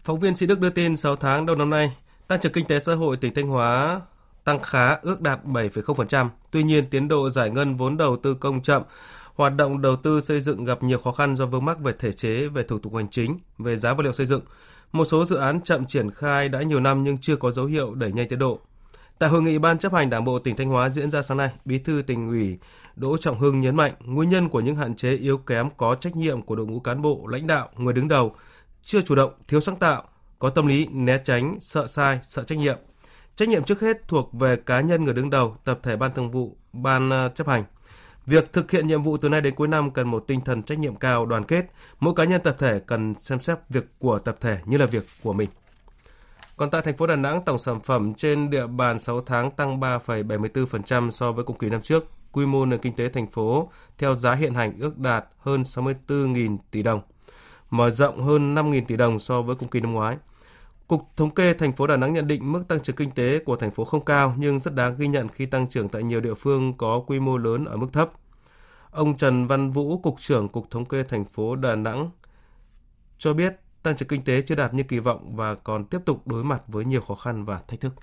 Phóng 0.05 0.21
viên 0.21 0.37
Sĩ 0.37 0.47
Đức 0.47 0.61
đưa 0.61 0.71
tin 0.71 0.97
6 0.97 1.17
tháng 1.17 1.47
đầu 1.47 1.57
năm 1.57 1.71
nay, 1.71 1.97
tăng 2.29 2.41
trưởng 2.41 2.53
kinh 2.53 2.67
tế 2.67 2.81
xã 2.81 2.95
hội 2.95 3.17
tỉnh 3.17 3.35
Thanh 3.35 3.49
Hóa 3.49 4.01
tăng 4.45 4.63
khá 4.63 4.95
ước 5.03 5.21
đạt 5.21 5.45
7,0%. 5.45 6.29
Tuy 6.51 6.63
nhiên, 6.63 6.91
tiến 6.91 7.09
độ 7.09 7.31
giải 7.31 7.51
ngân 7.51 7.77
vốn 7.77 7.97
đầu 7.97 8.17
tư 8.17 8.35
công 8.35 8.63
chậm, 8.63 8.83
hoạt 9.35 9.57
động 9.57 9.83
đầu 9.83 9.97
tư 9.97 10.21
xây 10.21 10.41
dựng 10.41 10.65
gặp 10.65 10.83
nhiều 10.83 10.99
khó 10.99 11.13
khăn 11.13 11.37
do 11.37 11.47
vướng 11.47 11.65
mắc 11.65 11.79
về 11.79 11.93
thể 11.99 12.13
chế, 12.13 12.49
về 12.49 12.63
thủ 12.63 12.79
tục 12.79 12.95
hành 12.95 13.09
chính, 13.11 13.39
về 13.59 13.77
giá 13.77 13.95
vật 13.95 14.03
liệu 14.03 14.13
xây 14.13 14.27
dựng. 14.27 14.41
Một 14.93 15.05
số 15.05 15.25
dự 15.25 15.37
án 15.37 15.61
chậm 15.61 15.87
triển 15.87 16.11
khai 16.11 16.49
đã 16.49 16.63
nhiều 16.63 16.81
năm 16.81 17.05
nhưng 17.05 17.19
chưa 17.19 17.37
có 17.37 17.51
dấu 17.51 17.67
hiệu 17.67 17.95
đẩy 17.95 18.13
nhanh 18.13 18.29
tiến 18.29 18.39
độ. 18.39 18.59
Tại 19.19 19.29
hội 19.29 19.43
nghị 19.43 19.59
Ban 19.59 19.79
chấp 19.79 19.93
hành 19.93 20.11
Đảng 20.11 20.25
bộ 20.25 20.39
tỉnh 20.39 20.57
Thanh 20.57 20.69
Hóa 20.69 20.89
diễn 20.89 21.11
ra 21.11 21.23
sáng 21.23 21.39
nay, 21.39 21.51
Bí 21.65 21.79
thư 21.79 22.03
tỉnh 22.07 22.29
ủy 22.29 22.59
Đỗ 22.96 23.17
Trọng 23.17 23.38
Hưng 23.38 23.61
nhấn 23.61 23.76
mạnh 23.76 23.92
nguyên 24.00 24.28
nhân 24.30 24.49
của 24.49 24.61
những 24.61 24.76
hạn 24.76 24.97
chế 24.97 25.16
yếu 25.16 25.38
kém 25.38 25.69
có 25.76 25.95
trách 25.95 26.16
nhiệm 26.16 26.42
của 26.42 26.57
đội 26.57 26.66
ngũ 26.66 26.80
cán 26.80 27.02
bộ, 27.02 27.26
lãnh 27.26 27.47
đạo, 27.47 27.69
người 27.76 27.92
đứng 27.92 28.09
đầu 28.09 28.35
chưa 28.83 29.02
chủ 29.02 29.14
động, 29.14 29.33
thiếu 29.49 29.61
sáng 29.61 29.76
tạo, 29.76 30.02
có 30.38 30.50
tâm 30.50 30.66
lý 30.66 30.87
né 30.87 31.19
tránh, 31.25 31.57
sợ 31.61 31.87
sai, 31.87 32.19
sợ 32.23 32.45
trách 32.45 32.59
nhiệm. 32.59 32.76
Trách 33.37 33.49
nhiệm 33.49 33.64
trước 33.64 33.80
hết 33.80 34.09
thuộc 34.09 34.33
về 34.33 34.57
cá 34.57 34.80
nhân 34.80 35.04
người 35.04 35.14
đứng 35.14 35.30
đầu, 35.30 35.57
tập 35.64 35.78
thể 35.83 35.97
ban 35.97 36.14
thường 36.14 36.30
vụ, 36.30 36.57
ban 36.73 37.11
à, 37.12 37.28
chấp 37.28 37.49
hành. 37.49 37.64
Việc 38.26 38.52
thực 38.52 38.71
hiện 38.71 38.87
nhiệm 38.87 39.02
vụ 39.02 39.16
từ 39.16 39.28
nay 39.28 39.40
đến 39.40 39.54
cuối 39.54 39.69
năm 39.69 39.90
cần 39.90 40.09
một 40.09 40.25
tinh 40.26 40.40
thần 40.40 40.62
trách 40.62 40.78
nhiệm 40.78 40.97
cao, 40.97 41.26
đoàn 41.26 41.45
kết. 41.45 41.66
Mỗi 42.00 42.14
cá 42.16 42.25
nhân 42.25 42.40
tập 42.42 42.57
thể 42.59 42.80
cần 42.87 43.14
xem 43.14 43.40
xét 43.40 43.59
việc 43.69 43.85
của 43.99 44.19
tập 44.19 44.37
thể 44.40 44.59
như 44.64 44.76
là 44.76 44.87
việc 44.87 45.07
của 45.23 45.33
mình. 45.33 45.49
Còn 46.57 46.71
tại 46.71 46.83
thành 46.83 46.97
phố 46.97 47.07
Đà 47.07 47.16
Nẵng, 47.16 47.42
tổng 47.45 47.59
sản 47.59 47.80
phẩm 47.80 48.14
trên 48.14 48.50
địa 48.50 48.66
bàn 48.66 48.99
6 48.99 49.21
tháng 49.21 49.50
tăng 49.50 49.80
3,74% 49.80 51.11
so 51.11 51.33
với 51.33 51.45
cùng 51.45 51.59
kỳ 51.59 51.71
năm 51.71 51.83
trước. 51.83 52.11
Quy 52.35 52.47
mô 52.47 52.67
nền 52.67 52.81
kinh 52.81 52.97
tế 52.97 53.09
thành 53.09 53.26
phố 53.26 53.71
theo 53.99 54.14
giá 54.14 54.35
hiện 54.35 54.55
hành 54.55 54.79
ước 54.79 54.99
đạt 54.99 55.25
hơn 55.38 55.62
64.000 55.62 56.59
tỷ 56.71 56.83
đồng, 56.83 57.00
mở 57.71 57.91
rộng 57.91 58.23
hơn 58.23 58.55
5.000 58.55 58.85
tỷ 58.87 58.97
đồng 58.97 59.19
so 59.19 59.43
với 59.43 59.57
cùng 59.57 59.69
kỳ 59.69 59.81
năm 59.81 59.93
ngoái. 59.93 60.17
Cục 60.87 61.03
Thống 61.17 61.31
kê 61.31 61.55
thành 61.55 61.73
phố 61.73 61.87
Đà 61.87 61.97
Nẵng 61.97 62.12
nhận 62.12 62.26
định 62.26 62.53
mức 62.53 62.64
tăng 62.69 62.81
trưởng 62.81 62.97
kinh 62.97 63.11
tế 63.11 63.38
của 63.38 63.57
thành 63.57 63.71
phố 63.71 63.85
không 63.85 64.05
cao 64.05 64.35
nhưng 64.38 64.61
rất 64.61 64.75
đáng 64.75 64.95
ghi 64.99 65.09
nhận 65.09 65.29
khi 65.29 65.47
tăng 65.47 65.69
trưởng 65.69 65.88
tại 65.88 66.03
nhiều 66.03 66.21
địa 66.21 66.35
phương 66.35 66.75
có 66.76 67.00
quy 67.07 67.21
mô 67.21 67.37
lớn 67.37 67.64
ở 67.64 67.76
mức 67.76 67.88
thấp. 67.93 68.11
Ông 68.91 69.17
Trần 69.17 69.47
Văn 69.47 69.71
Vũ, 69.71 69.99
Cục 69.99 70.21
trưởng 70.21 70.49
Cục 70.49 70.71
Thống 70.71 70.85
kê 70.85 71.03
thành 71.03 71.25
phố 71.25 71.57
Đà 71.57 71.75
Nẵng 71.75 72.11
cho 73.19 73.35
biết 73.35 73.57
tăng 73.83 73.97
trưởng 73.97 74.09
kinh 74.09 74.25
tế 74.25 74.43
chưa 74.43 74.55
đạt 74.55 74.75
như 74.75 74.83
kỳ 74.83 74.99
vọng 74.99 75.37
và 75.37 75.55
còn 75.55 75.85
tiếp 75.85 75.99
tục 76.05 76.26
đối 76.26 76.45
mặt 76.45 76.62
với 76.69 76.85
nhiều 76.85 77.00
khó 77.00 77.14
khăn 77.14 77.45
và 77.45 77.61
thách 77.69 77.81
thức. 77.81 77.95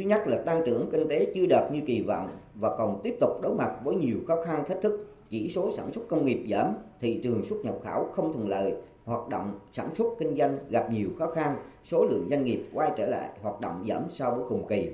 Thứ 0.00 0.06
nhất 0.06 0.26
là 0.26 0.38
tăng 0.38 0.62
trưởng 0.66 0.88
kinh 0.92 1.08
tế 1.08 1.26
chưa 1.34 1.46
đạt 1.46 1.72
như 1.72 1.80
kỳ 1.86 2.02
vọng 2.02 2.28
và 2.54 2.76
còn 2.76 3.00
tiếp 3.02 3.16
tục 3.20 3.30
đối 3.42 3.54
mặt 3.54 3.72
với 3.84 3.96
nhiều 3.96 4.16
khó 4.28 4.42
khăn 4.44 4.64
thách 4.66 4.82
thức. 4.82 5.06
Chỉ 5.30 5.48
số 5.48 5.70
sản 5.76 5.92
xuất 5.92 6.08
công 6.08 6.26
nghiệp 6.26 6.44
giảm, 6.50 6.74
thị 7.00 7.20
trường 7.22 7.44
xuất 7.44 7.56
nhập 7.64 7.74
khẩu 7.84 8.04
không 8.12 8.32
thuận 8.32 8.48
lợi, 8.48 8.74
hoạt 9.04 9.28
động 9.28 9.58
sản 9.72 9.94
xuất 9.94 10.06
kinh 10.18 10.36
doanh 10.36 10.58
gặp 10.70 10.90
nhiều 10.90 11.08
khó 11.18 11.26
khăn, 11.26 11.56
số 11.84 12.04
lượng 12.04 12.26
doanh 12.30 12.44
nghiệp 12.44 12.62
quay 12.74 12.90
trở 12.96 13.06
lại 13.06 13.28
hoạt 13.42 13.60
động 13.60 13.84
giảm 13.88 14.02
so 14.10 14.30
với 14.30 14.44
cùng 14.48 14.66
kỳ. 14.68 14.88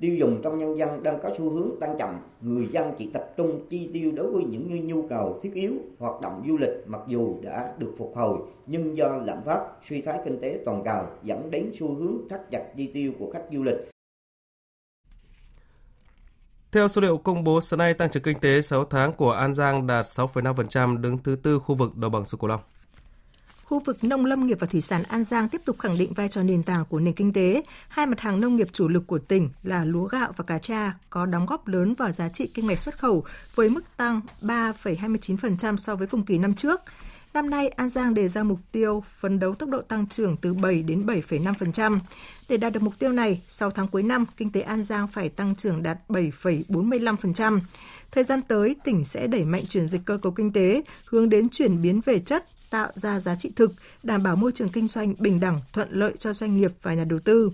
Tiêu 0.00 0.14
dùng 0.14 0.40
trong 0.42 0.58
nhân 0.58 0.76
dân 0.76 1.02
đang 1.02 1.18
có 1.22 1.30
xu 1.38 1.50
hướng 1.50 1.70
tăng 1.80 1.96
chậm, 1.98 2.20
người 2.40 2.66
dân 2.72 2.92
chỉ 2.98 3.10
tập 3.12 3.30
trung 3.36 3.60
chi 3.68 3.90
tiêu 3.92 4.12
đối 4.14 4.30
với 4.30 4.44
những 4.44 4.86
nhu 4.86 5.02
cầu 5.02 5.38
thiết 5.42 5.54
yếu, 5.54 5.72
hoạt 5.98 6.20
động 6.20 6.44
du 6.48 6.56
lịch 6.56 6.82
mặc 6.86 7.00
dù 7.06 7.34
đã 7.42 7.74
được 7.78 7.94
phục 7.98 8.12
hồi, 8.16 8.38
nhưng 8.66 8.96
do 8.96 9.20
lạm 9.24 9.42
phát, 9.42 9.60
suy 9.88 10.00
thoái 10.02 10.18
kinh 10.24 10.38
tế 10.40 10.58
toàn 10.64 10.82
cầu 10.84 11.04
dẫn 11.22 11.50
đến 11.50 11.70
xu 11.74 11.94
hướng 11.94 12.28
thắt 12.28 12.50
chặt 12.50 12.76
chi 12.76 12.86
tiêu 12.86 13.12
của 13.18 13.30
khách 13.30 13.44
du 13.52 13.62
lịch 13.62 13.91
theo 16.72 16.88
số 16.88 17.00
liệu 17.00 17.18
công 17.18 17.44
bố 17.44 17.60
sáng 17.60 17.78
nay, 17.78 17.94
tăng 17.94 18.10
trưởng 18.10 18.22
kinh 18.22 18.40
tế 18.40 18.62
6 18.62 18.84
tháng 18.84 19.12
của 19.12 19.32
An 19.32 19.54
Giang 19.54 19.86
đạt 19.86 20.06
6,5%, 20.06 21.00
đứng 21.00 21.18
thứ 21.18 21.36
tư 21.42 21.58
khu 21.58 21.74
vực 21.74 21.96
đồng 21.96 22.12
bằng 22.12 22.24
sông 22.24 22.40
Cửu 22.40 22.48
Long. 22.48 22.60
Khu 23.64 23.80
vực 23.80 24.04
nông 24.04 24.26
lâm 24.26 24.46
nghiệp 24.46 24.56
và 24.60 24.66
thủy 24.66 24.80
sản 24.80 25.02
An 25.02 25.24
Giang 25.24 25.48
tiếp 25.48 25.60
tục 25.64 25.76
khẳng 25.78 25.98
định 25.98 26.12
vai 26.12 26.28
trò 26.28 26.42
nền 26.42 26.62
tảng 26.62 26.84
của 26.84 27.00
nền 27.00 27.14
kinh 27.14 27.32
tế. 27.32 27.62
Hai 27.88 28.06
mặt 28.06 28.20
hàng 28.20 28.40
nông 28.40 28.56
nghiệp 28.56 28.68
chủ 28.72 28.88
lực 28.88 29.06
của 29.06 29.18
tỉnh 29.18 29.50
là 29.62 29.84
lúa 29.84 30.04
gạo 30.04 30.32
và 30.36 30.44
cà 30.44 30.58
cha 30.58 30.92
có 31.10 31.26
đóng 31.26 31.46
góp 31.46 31.66
lớn 31.66 31.94
vào 31.94 32.12
giá 32.12 32.28
trị 32.28 32.50
kinh 32.54 32.66
mạch 32.66 32.78
xuất 32.78 32.98
khẩu 32.98 33.24
với 33.54 33.68
mức 33.68 33.84
tăng 33.96 34.20
3,29% 34.42 35.76
so 35.76 35.96
với 35.96 36.06
cùng 36.06 36.24
kỳ 36.24 36.38
năm 36.38 36.54
trước. 36.54 36.80
Năm 37.34 37.50
nay, 37.50 37.68
An 37.68 37.88
Giang 37.88 38.14
đề 38.14 38.28
ra 38.28 38.42
mục 38.42 38.58
tiêu 38.72 39.04
phấn 39.20 39.38
đấu 39.38 39.54
tốc 39.54 39.68
độ 39.68 39.82
tăng 39.82 40.06
trưởng 40.06 40.36
từ 40.36 40.54
7 40.54 40.82
đến 40.82 41.06
7,5%. 41.06 41.98
Để 42.48 42.56
đạt 42.56 42.72
được 42.72 42.82
mục 42.82 42.94
tiêu 42.98 43.12
này, 43.12 43.42
sau 43.48 43.70
tháng 43.70 43.88
cuối 43.88 44.02
năm, 44.02 44.26
kinh 44.36 44.52
tế 44.52 44.60
An 44.60 44.84
Giang 44.84 45.08
phải 45.08 45.28
tăng 45.28 45.54
trưởng 45.56 45.82
đạt 45.82 45.98
7,45%. 46.08 47.60
Thời 48.10 48.24
gian 48.24 48.42
tới, 48.42 48.76
tỉnh 48.84 49.04
sẽ 49.04 49.26
đẩy 49.26 49.44
mạnh 49.44 49.66
chuyển 49.68 49.88
dịch 49.88 50.00
cơ 50.04 50.16
cấu 50.16 50.32
kinh 50.32 50.52
tế, 50.52 50.82
hướng 51.04 51.28
đến 51.28 51.48
chuyển 51.48 51.82
biến 51.82 52.00
về 52.04 52.18
chất, 52.18 52.46
tạo 52.70 52.92
ra 52.94 53.20
giá 53.20 53.34
trị 53.34 53.52
thực, 53.56 53.72
đảm 54.02 54.22
bảo 54.22 54.36
môi 54.36 54.52
trường 54.52 54.68
kinh 54.68 54.88
doanh 54.88 55.14
bình 55.18 55.40
đẳng, 55.40 55.60
thuận 55.72 55.88
lợi 55.90 56.12
cho 56.18 56.32
doanh 56.32 56.56
nghiệp 56.56 56.72
và 56.82 56.94
nhà 56.94 57.04
đầu 57.04 57.18
tư. 57.24 57.50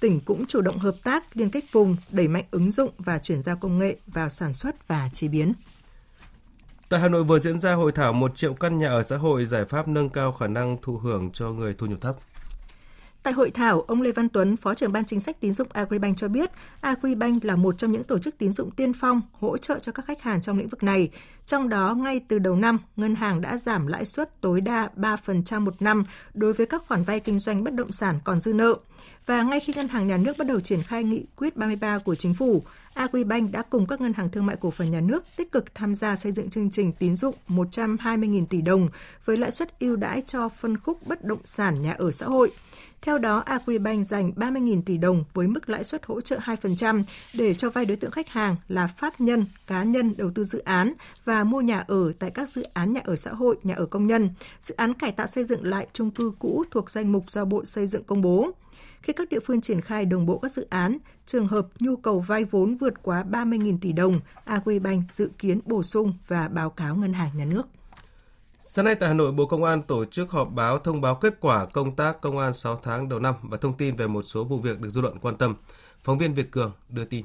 Tỉnh 0.00 0.20
cũng 0.20 0.46
chủ 0.46 0.60
động 0.60 0.78
hợp 0.78 0.96
tác, 1.04 1.36
liên 1.36 1.50
kết 1.50 1.72
vùng, 1.72 1.96
đẩy 2.10 2.28
mạnh 2.28 2.44
ứng 2.50 2.72
dụng 2.72 2.90
và 2.98 3.18
chuyển 3.18 3.42
giao 3.42 3.56
công 3.56 3.78
nghệ 3.78 3.96
vào 4.06 4.28
sản 4.28 4.54
xuất 4.54 4.88
và 4.88 5.10
chế 5.12 5.28
biến. 5.28 5.52
Tại 6.92 7.00
Hà 7.00 7.08
Nội 7.08 7.24
vừa 7.24 7.38
diễn 7.38 7.60
ra 7.60 7.74
hội 7.74 7.92
thảo 7.92 8.12
1 8.12 8.36
triệu 8.36 8.54
căn 8.54 8.78
nhà 8.78 8.88
ở 8.88 9.02
xã 9.02 9.16
hội 9.16 9.46
giải 9.46 9.64
pháp 9.64 9.88
nâng 9.88 10.08
cao 10.08 10.32
khả 10.32 10.46
năng 10.46 10.76
thụ 10.82 10.96
hưởng 10.96 11.30
cho 11.32 11.50
người 11.50 11.74
thu 11.78 11.86
nhập 11.86 12.00
thấp. 12.00 12.16
Tại 13.22 13.32
hội 13.32 13.50
thảo, 13.50 13.80
ông 13.80 14.02
Lê 14.02 14.12
Văn 14.12 14.28
Tuấn, 14.28 14.56
Phó 14.56 14.74
trưởng 14.74 14.92
ban 14.92 15.04
chính 15.04 15.20
sách 15.20 15.40
tín 15.40 15.52
dụng 15.52 15.68
Agribank 15.72 16.16
cho 16.16 16.28
biết, 16.28 16.50
Agribank 16.80 17.44
là 17.44 17.56
một 17.56 17.78
trong 17.78 17.92
những 17.92 18.04
tổ 18.04 18.18
chức 18.18 18.38
tín 18.38 18.52
dụng 18.52 18.70
tiên 18.70 18.92
phong 18.92 19.20
hỗ 19.32 19.56
trợ 19.56 19.78
cho 19.78 19.92
các 19.92 20.06
khách 20.06 20.22
hàng 20.22 20.40
trong 20.40 20.58
lĩnh 20.58 20.68
vực 20.68 20.82
này. 20.82 21.10
Trong 21.46 21.68
đó, 21.68 21.94
ngay 21.94 22.20
từ 22.28 22.38
đầu 22.38 22.56
năm, 22.56 22.78
ngân 22.96 23.14
hàng 23.14 23.40
đã 23.40 23.56
giảm 23.56 23.86
lãi 23.86 24.04
suất 24.04 24.40
tối 24.40 24.60
đa 24.60 24.90
3% 24.96 25.60
một 25.60 25.82
năm 25.82 26.04
đối 26.34 26.52
với 26.52 26.66
các 26.66 26.82
khoản 26.88 27.02
vay 27.02 27.20
kinh 27.20 27.38
doanh 27.38 27.64
bất 27.64 27.74
động 27.74 27.92
sản 27.92 28.18
còn 28.24 28.40
dư 28.40 28.52
nợ. 28.52 28.74
Và 29.26 29.42
ngay 29.42 29.60
khi 29.60 29.72
ngân 29.76 29.88
hàng 29.88 30.08
nhà 30.08 30.16
nước 30.16 30.38
bắt 30.38 30.46
đầu 30.46 30.60
triển 30.60 30.82
khai 30.82 31.04
nghị 31.04 31.26
quyết 31.36 31.56
33 31.56 31.98
của 31.98 32.14
chính 32.14 32.34
phủ, 32.34 32.62
Agribank 32.94 33.52
đã 33.52 33.62
cùng 33.62 33.86
các 33.86 34.00
ngân 34.00 34.12
hàng 34.12 34.30
thương 34.30 34.46
mại 34.46 34.56
cổ 34.60 34.70
phần 34.70 34.90
nhà 34.90 35.00
nước 35.00 35.24
tích 35.36 35.52
cực 35.52 35.74
tham 35.74 35.94
gia 35.94 36.16
xây 36.16 36.32
dựng 36.32 36.50
chương 36.50 36.70
trình 36.70 36.92
tín 36.92 37.16
dụng 37.16 37.34
120.000 37.48 38.46
tỷ 38.46 38.62
đồng 38.62 38.88
với 39.24 39.36
lãi 39.36 39.50
suất 39.50 39.78
ưu 39.78 39.96
đãi 39.96 40.22
cho 40.26 40.48
phân 40.48 40.78
khúc 40.78 41.06
bất 41.06 41.24
động 41.24 41.40
sản 41.44 41.82
nhà 41.82 41.92
ở 41.92 42.10
xã 42.10 42.26
hội. 42.26 42.52
Theo 43.02 43.18
đó, 43.18 43.38
Agribank 43.38 44.06
dành 44.06 44.32
30.000 44.36 44.82
tỷ 44.82 44.98
đồng 44.98 45.24
với 45.34 45.48
mức 45.48 45.68
lãi 45.68 45.84
suất 45.84 46.06
hỗ 46.06 46.20
trợ 46.20 46.38
2% 46.38 47.02
để 47.34 47.54
cho 47.54 47.70
vay 47.70 47.84
đối 47.84 47.96
tượng 47.96 48.10
khách 48.10 48.28
hàng 48.28 48.56
là 48.68 48.86
pháp 48.86 49.20
nhân, 49.20 49.44
cá 49.66 49.82
nhân 49.82 50.14
đầu 50.16 50.30
tư 50.34 50.44
dự 50.44 50.58
án 50.58 50.92
và 51.24 51.44
mua 51.44 51.60
nhà 51.60 51.84
ở 51.88 52.12
tại 52.18 52.30
các 52.30 52.48
dự 52.48 52.62
án 52.74 52.92
nhà 52.92 53.00
ở 53.04 53.16
xã 53.16 53.30
hội, 53.30 53.56
nhà 53.62 53.74
ở 53.74 53.86
công 53.86 54.06
nhân, 54.06 54.30
dự 54.60 54.74
án 54.74 54.94
cải 54.94 55.12
tạo 55.12 55.26
xây 55.26 55.44
dựng 55.44 55.66
lại 55.66 55.86
chung 55.92 56.10
cư 56.10 56.32
cũ 56.38 56.64
thuộc 56.70 56.90
danh 56.90 57.12
mục 57.12 57.30
do 57.30 57.44
Bộ 57.44 57.64
Xây 57.64 57.86
dựng 57.86 58.04
công 58.04 58.22
bố. 58.22 58.50
Khi 59.02 59.12
các 59.12 59.28
địa 59.28 59.40
phương 59.40 59.60
triển 59.60 59.80
khai 59.80 60.04
đồng 60.04 60.26
bộ 60.26 60.38
các 60.38 60.50
dự 60.50 60.66
án, 60.70 60.98
trường 61.26 61.48
hợp 61.48 61.66
nhu 61.78 61.96
cầu 61.96 62.20
vay 62.20 62.44
vốn 62.44 62.76
vượt 62.76 63.02
quá 63.02 63.24
30.000 63.30 63.78
tỷ 63.80 63.92
đồng, 63.92 64.20
Agribank 64.44 65.12
dự 65.12 65.30
kiến 65.38 65.60
bổ 65.64 65.82
sung 65.82 66.12
và 66.28 66.48
báo 66.48 66.70
cáo 66.70 66.96
ngân 66.96 67.12
hàng 67.12 67.30
nhà 67.36 67.44
nước. 67.44 67.62
Sáng 68.60 68.84
nay 68.84 68.94
tại 68.94 69.08
Hà 69.08 69.14
Nội, 69.14 69.32
Bộ 69.32 69.46
Công 69.46 69.64
an 69.64 69.82
tổ 69.82 70.04
chức 70.04 70.30
họp 70.30 70.52
báo 70.52 70.78
thông 70.78 71.00
báo 71.00 71.14
kết 71.14 71.34
quả 71.40 71.66
công 71.66 71.96
tác 71.96 72.20
công 72.20 72.38
an 72.38 72.52
6 72.52 72.80
tháng 72.82 73.08
đầu 73.08 73.18
năm 73.18 73.34
và 73.42 73.56
thông 73.56 73.76
tin 73.76 73.96
về 73.96 74.06
một 74.06 74.22
số 74.22 74.44
vụ 74.44 74.58
việc 74.58 74.80
được 74.80 74.90
dư 74.90 75.00
luận 75.00 75.18
quan 75.18 75.36
tâm. 75.36 75.56
Phóng 76.02 76.18
viên 76.18 76.34
Việt 76.34 76.50
Cường 76.50 76.72
đưa 76.88 77.04
tin. 77.04 77.24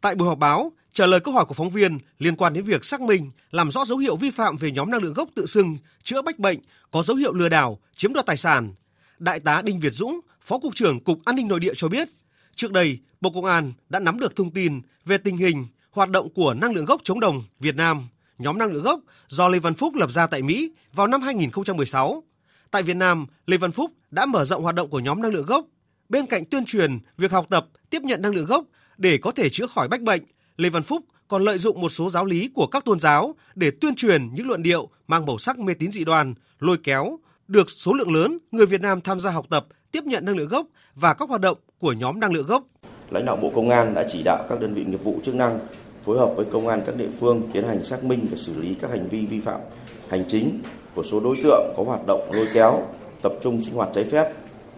Tại 0.00 0.14
buổi 0.14 0.28
họp 0.28 0.38
báo, 0.38 0.72
trả 0.92 1.06
lời 1.06 1.20
câu 1.20 1.34
hỏi 1.34 1.44
của 1.44 1.54
phóng 1.54 1.70
viên 1.70 1.98
liên 2.18 2.36
quan 2.36 2.52
đến 2.52 2.64
việc 2.64 2.84
xác 2.84 3.00
minh, 3.00 3.30
làm 3.50 3.72
rõ 3.72 3.84
dấu 3.84 3.98
hiệu 3.98 4.16
vi 4.16 4.30
phạm 4.30 4.56
về 4.56 4.70
nhóm 4.70 4.90
năng 4.90 5.02
lượng 5.02 5.14
gốc 5.14 5.28
tự 5.34 5.46
xưng, 5.46 5.76
chữa 6.02 6.22
bách 6.22 6.38
bệnh, 6.38 6.58
có 6.90 7.02
dấu 7.02 7.16
hiệu 7.16 7.32
lừa 7.32 7.48
đảo, 7.48 7.78
chiếm 7.96 8.12
đoạt 8.12 8.26
tài 8.26 8.36
sản, 8.36 8.74
Đại 9.20 9.40
tá 9.40 9.62
Đinh 9.62 9.80
Việt 9.80 9.92
Dũng, 9.92 10.20
Phó 10.42 10.58
cục 10.58 10.74
trưởng 10.74 11.00
Cục 11.00 11.24
An 11.24 11.36
ninh 11.36 11.48
Nội 11.48 11.60
địa 11.60 11.72
cho 11.76 11.88
biết, 11.88 12.08
trước 12.54 12.72
đây 12.72 12.98
Bộ 13.20 13.30
Công 13.30 13.44
an 13.44 13.72
đã 13.88 13.98
nắm 13.98 14.20
được 14.20 14.36
thông 14.36 14.50
tin 14.50 14.80
về 15.04 15.18
tình 15.18 15.36
hình 15.36 15.66
hoạt 15.90 16.10
động 16.10 16.28
của 16.34 16.54
năng 16.54 16.72
lượng 16.72 16.84
gốc 16.84 17.00
chống 17.04 17.20
đồng 17.20 17.42
Việt 17.58 17.76
Nam, 17.76 18.08
nhóm 18.38 18.58
năng 18.58 18.72
lượng 18.72 18.82
gốc 18.82 19.00
do 19.28 19.48
Lê 19.48 19.58
Văn 19.58 19.74
Phúc 19.74 19.94
lập 19.94 20.12
ra 20.12 20.26
tại 20.26 20.42
Mỹ 20.42 20.72
vào 20.92 21.06
năm 21.06 21.22
2016. 21.22 22.22
Tại 22.70 22.82
Việt 22.82 22.96
Nam, 22.96 23.26
Lê 23.46 23.56
Văn 23.56 23.72
Phúc 23.72 23.90
đã 24.10 24.26
mở 24.26 24.44
rộng 24.44 24.62
hoạt 24.62 24.74
động 24.74 24.90
của 24.90 25.00
nhóm 25.00 25.22
năng 25.22 25.32
lượng 25.32 25.46
gốc. 25.46 25.66
Bên 26.08 26.26
cạnh 26.26 26.44
tuyên 26.44 26.64
truyền 26.64 26.98
việc 27.18 27.32
học 27.32 27.46
tập, 27.50 27.66
tiếp 27.90 28.02
nhận 28.02 28.22
năng 28.22 28.34
lượng 28.34 28.46
gốc 28.46 28.64
để 28.96 29.18
có 29.18 29.32
thể 29.32 29.48
chữa 29.48 29.66
khỏi 29.66 29.88
bách 29.88 30.02
bệnh, 30.02 30.22
Lê 30.56 30.70
Văn 30.70 30.82
Phúc 30.82 31.04
còn 31.28 31.44
lợi 31.44 31.58
dụng 31.58 31.80
một 31.80 31.88
số 31.88 32.10
giáo 32.10 32.24
lý 32.24 32.50
của 32.54 32.66
các 32.66 32.84
tôn 32.84 33.00
giáo 33.00 33.34
để 33.54 33.70
tuyên 33.80 33.94
truyền 33.94 34.34
những 34.34 34.48
luận 34.48 34.62
điệu 34.62 34.88
mang 35.06 35.26
màu 35.26 35.38
sắc 35.38 35.58
mê 35.58 35.74
tín 35.74 35.92
dị 35.92 36.04
đoan, 36.04 36.34
lôi 36.58 36.78
kéo, 36.82 37.18
được 37.50 37.70
số 37.70 37.92
lượng 37.92 38.14
lớn 38.14 38.38
người 38.50 38.66
Việt 38.66 38.80
Nam 38.80 39.00
tham 39.00 39.20
gia 39.20 39.30
học 39.30 39.46
tập, 39.50 39.66
tiếp 39.92 40.04
nhận 40.04 40.24
năng 40.24 40.36
lượng 40.36 40.48
gốc 40.48 40.66
và 40.94 41.14
các 41.14 41.28
hoạt 41.28 41.40
động 41.40 41.58
của 41.78 41.92
nhóm 41.92 42.20
năng 42.20 42.32
lượng 42.32 42.46
gốc. 42.46 42.62
Lãnh 43.10 43.24
đạo 43.24 43.36
Bộ 43.36 43.52
Công 43.54 43.70
an 43.70 43.94
đã 43.94 44.04
chỉ 44.08 44.22
đạo 44.24 44.46
các 44.48 44.60
đơn 44.60 44.74
vị 44.74 44.84
nghiệp 44.84 45.04
vụ 45.04 45.20
chức 45.24 45.34
năng 45.34 45.58
phối 46.04 46.18
hợp 46.18 46.32
với 46.36 46.44
công 46.44 46.68
an 46.68 46.80
các 46.86 46.96
địa 46.96 47.08
phương 47.20 47.42
tiến 47.52 47.68
hành 47.68 47.84
xác 47.84 48.04
minh 48.04 48.26
và 48.30 48.36
xử 48.36 48.60
lý 48.60 48.74
các 48.74 48.90
hành 48.90 49.08
vi 49.08 49.26
vi 49.26 49.40
phạm 49.40 49.60
hành 50.08 50.24
chính 50.28 50.62
của 50.94 51.02
số 51.02 51.20
đối 51.20 51.36
tượng 51.44 51.74
có 51.76 51.82
hoạt 51.82 52.06
động 52.06 52.32
lôi 52.32 52.48
kéo, 52.54 52.82
tập 53.22 53.32
trung 53.42 53.60
sinh 53.60 53.74
hoạt 53.74 53.88
trái 53.94 54.04
phép. 54.04 54.32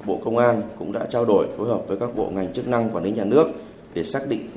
Bộ 0.04 0.20
Công 0.24 0.38
an 0.38 0.62
cũng 0.78 0.92
đã 0.92 1.06
trao 1.10 1.24
đổi 1.24 1.48
phối 1.56 1.68
hợp 1.68 1.82
với 1.88 1.98
các 1.98 2.16
bộ 2.16 2.30
ngành 2.30 2.52
chức 2.52 2.68
năng 2.68 2.90
quản 2.90 3.04
lý 3.04 3.10
nhà 3.10 3.24
nước 3.24 3.46
để 3.94 4.04
xác 4.04 4.28
định 4.28 4.48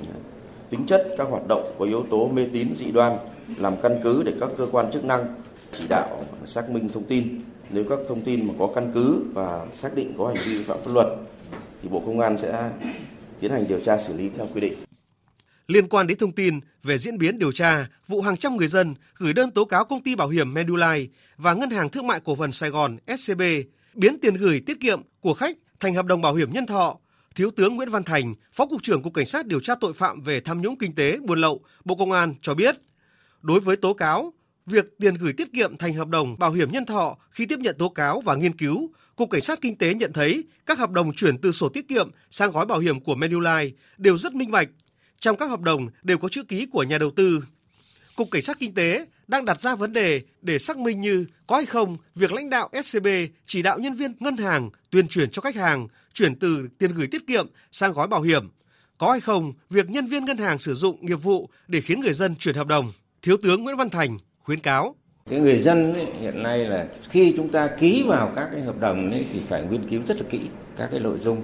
tính 0.70 0.86
chất 0.86 1.08
các 1.18 1.28
hoạt 1.30 1.48
động 1.48 1.76
có 1.80 1.86
yếu 1.86 2.06
tố 2.10 2.28
mê 2.28 2.48
tín 2.54 2.76
dị 2.76 2.92
đoan 2.92 3.18
làm 3.58 3.76
căn 3.82 4.00
cứ 4.04 4.24
để 4.24 4.34
các 4.40 4.50
cơ 4.58 4.68
quan 4.72 4.92
chức 4.92 5.06
năng 5.06 5.26
chỉ 5.74 5.84
đạo 5.90 6.24
xác 6.46 6.70
minh 6.70 6.90
thông 6.90 7.04
tin 7.04 7.42
nếu 7.70 7.84
các 7.90 8.00
thông 8.10 8.22
tin 8.22 8.48
mà 8.48 8.54
có 8.60 8.72
căn 8.76 8.92
cứ 8.94 9.26
và 9.34 9.66
xác 9.74 9.96
định 9.96 10.14
có 10.18 10.28
hành 10.28 10.38
vi 10.46 10.58
vi 10.58 10.64
phạm 10.64 10.78
pháp 10.86 10.92
luật 10.94 11.08
thì 11.82 11.90
Bộ 11.90 12.04
Công 12.06 12.20
an 12.20 12.38
sẽ 12.38 12.72
tiến 13.40 13.52
hành 13.52 13.66
điều 13.70 13.80
tra 13.80 13.98
xử 13.98 14.18
lý 14.18 14.30
theo 14.38 14.48
quy 14.54 14.62
định. 14.62 14.74
Liên 15.68 15.90
quan 15.90 16.08
đến 16.08 16.18
thông 16.18 16.32
tin 16.32 16.60
về 16.84 16.98
diễn 16.98 17.18
biến 17.18 17.40
điều 17.40 17.52
tra 17.52 17.88
vụ 18.08 18.22
hàng 18.22 18.38
trăm 18.38 18.58
người 18.58 18.68
dân 18.68 18.96
gửi 19.18 19.34
đơn 19.34 19.52
tố 19.52 19.66
cáo 19.66 19.86
công 19.86 20.04
ty 20.04 20.16
bảo 20.16 20.30
hiểm 20.30 20.54
Medulai 20.54 21.10
và 21.38 21.54
ngân 21.54 21.70
hàng 21.70 21.90
thương 21.90 22.08
mại 22.08 22.20
cổ 22.20 22.36
phần 22.36 22.52
Sài 22.52 22.70
Gòn 22.70 22.98
SCB 23.18 23.42
biến 23.94 24.20
tiền 24.20 24.36
gửi 24.36 24.62
tiết 24.66 24.80
kiệm 24.80 25.02
của 25.20 25.34
khách 25.34 25.58
thành 25.80 25.94
hợp 25.94 26.06
đồng 26.06 26.22
bảo 26.22 26.36
hiểm 26.36 26.54
nhân 26.54 26.66
thọ, 26.66 26.98
Thiếu 27.36 27.52
tướng 27.52 27.76
Nguyễn 27.76 27.90
Văn 27.90 28.04
Thành, 28.04 28.34
Phó 28.54 28.66
cục 28.66 28.84
trưởng 28.84 29.04
Cục 29.04 29.14
Cảnh 29.14 29.26
sát 29.26 29.46
điều 29.46 29.60
tra 29.60 29.76
tội 29.76 29.94
phạm 29.94 30.22
về 30.22 30.40
tham 30.40 30.62
nhũng 30.62 30.78
kinh 30.78 30.96
tế, 30.96 31.18
buôn 31.18 31.42
lậu, 31.42 31.62
Bộ 31.86 31.96
Công 31.96 32.12
an 32.12 32.34
cho 32.42 32.54
biết, 32.54 32.76
đối 33.42 33.60
với 33.60 33.76
tố 33.76 33.94
cáo 33.94 34.34
việc 34.66 34.98
tiền 35.00 35.14
gửi 35.14 35.34
tiết 35.34 35.54
kiệm 35.54 35.78
thành 35.78 35.94
hợp 35.94 36.08
đồng 36.08 36.40
bảo 36.40 36.52
hiểm 36.52 36.72
nhân 36.72 36.86
thọ 36.86 37.18
khi 37.32 37.46
tiếp 37.46 37.60
nhận 37.60 37.76
tố 37.80 37.90
cáo 37.90 38.22
và 38.22 38.36
nghiên 38.36 38.58
cứu, 38.58 38.90
Cục 39.16 39.30
Cảnh 39.30 39.42
sát 39.42 39.62
Kinh 39.62 39.78
tế 39.78 39.94
nhận 39.94 40.14
thấy 40.14 40.44
các 40.66 40.78
hợp 40.80 40.92
đồng 40.92 41.14
chuyển 41.14 41.38
từ 41.38 41.52
sổ 41.52 41.70
tiết 41.70 41.88
kiệm 41.88 42.12
sang 42.30 42.52
gói 42.52 42.66
bảo 42.66 42.80
hiểm 42.80 43.00
của 43.00 43.16
Manulife 43.16 43.72
đều 43.98 44.18
rất 44.18 44.34
minh 44.34 44.52
bạch. 44.52 44.70
Trong 45.20 45.38
các 45.38 45.50
hợp 45.50 45.62
đồng 45.62 45.88
đều 46.04 46.18
có 46.18 46.30
chữ 46.30 46.44
ký 46.44 46.66
của 46.66 46.84
nhà 46.84 46.98
đầu 46.98 47.12
tư. 47.16 47.44
Cục 48.16 48.32
Cảnh 48.32 48.42
sát 48.42 48.60
Kinh 48.60 48.74
tế 48.74 49.06
đang 49.28 49.46
đặt 49.46 49.60
ra 49.60 49.76
vấn 49.76 49.94
đề 49.94 50.22
để 50.42 50.60
xác 50.60 50.78
minh 50.78 51.02
như 51.02 51.26
có 51.48 51.56
hay 51.56 51.66
không 51.66 51.98
việc 52.16 52.32
lãnh 52.32 52.50
đạo 52.50 52.70
SCB 52.84 53.08
chỉ 53.46 53.62
đạo 53.62 53.80
nhân 53.80 53.94
viên 53.94 54.14
ngân 54.20 54.38
hàng 54.38 54.70
tuyên 54.90 55.08
truyền 55.08 55.30
cho 55.30 55.42
khách 55.42 55.56
hàng 55.56 55.88
chuyển 56.14 56.40
từ 56.40 56.68
tiền 56.78 56.94
gửi 56.94 57.08
tiết 57.08 57.28
kiệm 57.28 57.48
sang 57.72 57.94
gói 57.94 58.08
bảo 58.08 58.22
hiểm. 58.22 58.50
Có 58.98 59.12
hay 59.12 59.20
không 59.20 59.54
việc 59.70 59.90
nhân 59.90 60.08
viên 60.08 60.26
ngân 60.26 60.38
hàng 60.38 60.60
sử 60.60 60.74
dụng 60.74 61.06
nghiệp 61.06 61.16
vụ 61.24 61.50
để 61.68 61.82
khiến 61.82 62.02
người 62.02 62.14
dân 62.14 62.36
chuyển 62.36 62.56
hợp 62.56 62.68
đồng. 62.68 62.92
Thiếu 63.22 63.38
tướng 63.44 63.64
Nguyễn 63.64 63.78
Văn 63.78 63.90
Thành, 63.90 64.18
khuyến 64.46 64.60
cáo. 64.60 64.96
Cái 65.30 65.40
người 65.40 65.60
dân 65.60 65.94
ấy, 65.94 66.06
hiện 66.20 66.44
nay 66.44 66.66
là 66.66 66.86
khi 67.10 67.34
chúng 67.38 67.50
ta 67.50 67.68
ký 67.68 68.04
vào 68.08 68.32
các 68.36 68.50
cái 68.52 68.62
hợp 68.62 68.80
đồng 68.80 69.12
ấy, 69.12 69.26
thì 69.34 69.40
phải 69.40 69.64
nghiên 69.70 69.90
cứu 69.90 70.02
rất 70.08 70.18
là 70.18 70.24
kỹ 70.30 70.40
các 70.78 70.88
cái 70.92 71.00
nội 71.00 71.18
dung 71.20 71.42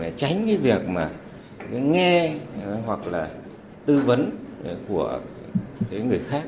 để 0.00 0.12
tránh 0.16 0.42
cái 0.46 0.56
việc 0.56 0.88
mà 0.88 1.10
cái 1.58 1.80
nghe 1.80 2.34
ờ, 2.64 2.78
hoặc 2.86 2.98
là 3.06 3.28
tư 3.86 4.02
vấn 4.06 4.30
ờ, 4.64 4.76
của 4.88 5.20
cái 5.90 6.00
người 6.00 6.20
khác 6.28 6.42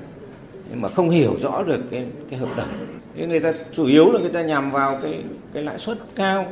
nhưng 0.70 0.80
mà 0.80 0.88
không 0.88 1.11
hiểu 1.11 1.37
rõ 1.40 1.62
được 1.62 1.80
cái 1.90 2.06
cái 2.30 2.38
hợp 2.38 2.56
đồng. 2.56 2.68
Thế 3.16 3.26
người 3.26 3.40
ta 3.40 3.52
chủ 3.76 3.87
yếu 3.87 4.12
là 4.12 4.20
người 4.20 4.32
ta 4.32 4.42
nhằm 4.42 4.70
vào 4.70 4.99
cái 5.02 5.23
cái 5.52 5.62
lãi 5.62 5.78
suất 5.78 5.99
cao. 6.14 6.46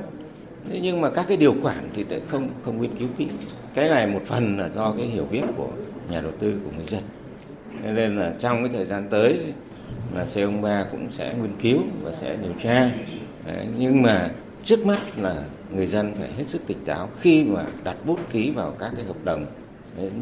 Thế 0.70 0.80
nhưng 0.82 1.00
mà 1.00 1.10
các 1.10 1.24
cái 1.28 1.36
điều 1.36 1.54
khoản 1.62 1.88
thì 1.94 2.04
lại 2.10 2.20
không 2.28 2.48
không 2.64 2.82
nghiên 2.82 2.96
cứu 2.96 3.08
kỹ. 3.18 3.26
Cái 3.74 3.88
này 3.88 4.06
một 4.06 4.20
phần 4.26 4.58
là 4.58 4.68
do 4.68 4.94
cái 4.96 5.06
hiểu 5.06 5.26
biết 5.30 5.44
của 5.56 5.68
nhà 6.10 6.20
đầu 6.20 6.32
tư 6.38 6.60
của 6.64 6.70
người 6.76 6.86
dân 6.86 7.02
nên 7.82 8.16
là 8.16 8.34
trong 8.40 8.62
cái 8.62 8.72
thời 8.72 8.86
gian 8.86 9.08
tới 9.10 9.38
là 10.14 10.24
C03 10.24 10.84
cũng 10.90 11.10
sẽ 11.10 11.34
nghiên 11.42 11.60
cứu 11.62 11.78
và 12.02 12.12
sẽ 12.12 12.36
điều 12.36 12.52
tra 12.62 12.90
Đấy, 13.46 13.66
nhưng 13.78 14.02
mà 14.02 14.30
trước 14.64 14.86
mắt 14.86 14.98
là 15.16 15.42
người 15.74 15.86
dân 15.86 16.14
phải 16.18 16.28
hết 16.32 16.44
sức 16.48 16.62
tỉnh 16.66 16.84
táo 16.84 17.08
khi 17.20 17.44
mà 17.44 17.64
đặt 17.84 17.96
bút 18.04 18.18
ký 18.32 18.50
vào 18.50 18.74
các 18.78 18.92
cái 18.96 19.04
hợp 19.04 19.24
đồng 19.24 19.46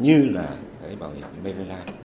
như 0.01 0.29
là 0.29 0.49
cái 0.83 0.95
bảo 0.95 1.11
hiểm 1.11 1.25
Maryland. 1.43 2.00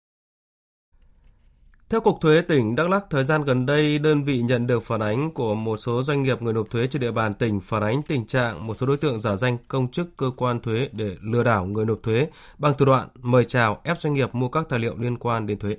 Theo 1.95 2.01
Cục 2.01 2.21
Thuế 2.21 2.41
tỉnh 2.41 2.77
Đắk 2.77 2.89
Lắk, 2.91 3.05
thời 3.11 3.25
gian 3.25 3.45
gần 3.45 3.67
đây, 3.67 3.99
đơn 3.99 4.25
vị 4.25 4.43
nhận 4.43 4.67
được 4.67 4.83
phản 4.83 5.01
ánh 5.03 5.31
của 5.31 5.55
một 5.55 5.77
số 5.77 6.03
doanh 6.03 6.23
nghiệp 6.23 6.43
người 6.43 6.53
nộp 6.53 6.71
thuế 6.71 6.87
trên 6.87 7.03
địa 7.03 7.11
bàn 7.11 7.35
tỉnh 7.35 7.61
phản 7.61 7.83
ánh 7.83 8.03
tình 8.03 8.27
trạng 8.27 8.67
một 8.67 8.75
số 8.75 8.87
đối 8.87 8.97
tượng 8.97 9.21
giả 9.21 9.37
danh 9.37 9.57
công 9.69 9.91
chức 9.91 10.17
cơ 10.17 10.31
quan 10.37 10.61
thuế 10.61 10.89
để 10.93 11.17
lừa 11.23 11.45
đảo 11.45 11.67
người 11.67 11.85
nộp 11.85 12.03
thuế 12.03 12.29
bằng 12.59 12.75
thủ 12.79 12.85
đoạn 12.85 13.09
mời 13.23 13.45
chào 13.45 13.81
ép 13.85 14.01
doanh 14.01 14.15
nghiệp 14.15 14.35
mua 14.35 14.49
các 14.49 14.69
tài 14.69 14.79
liệu 14.79 14.95
liên 14.99 15.19
quan 15.19 15.47
đến 15.47 15.59
thuế. 15.59 15.77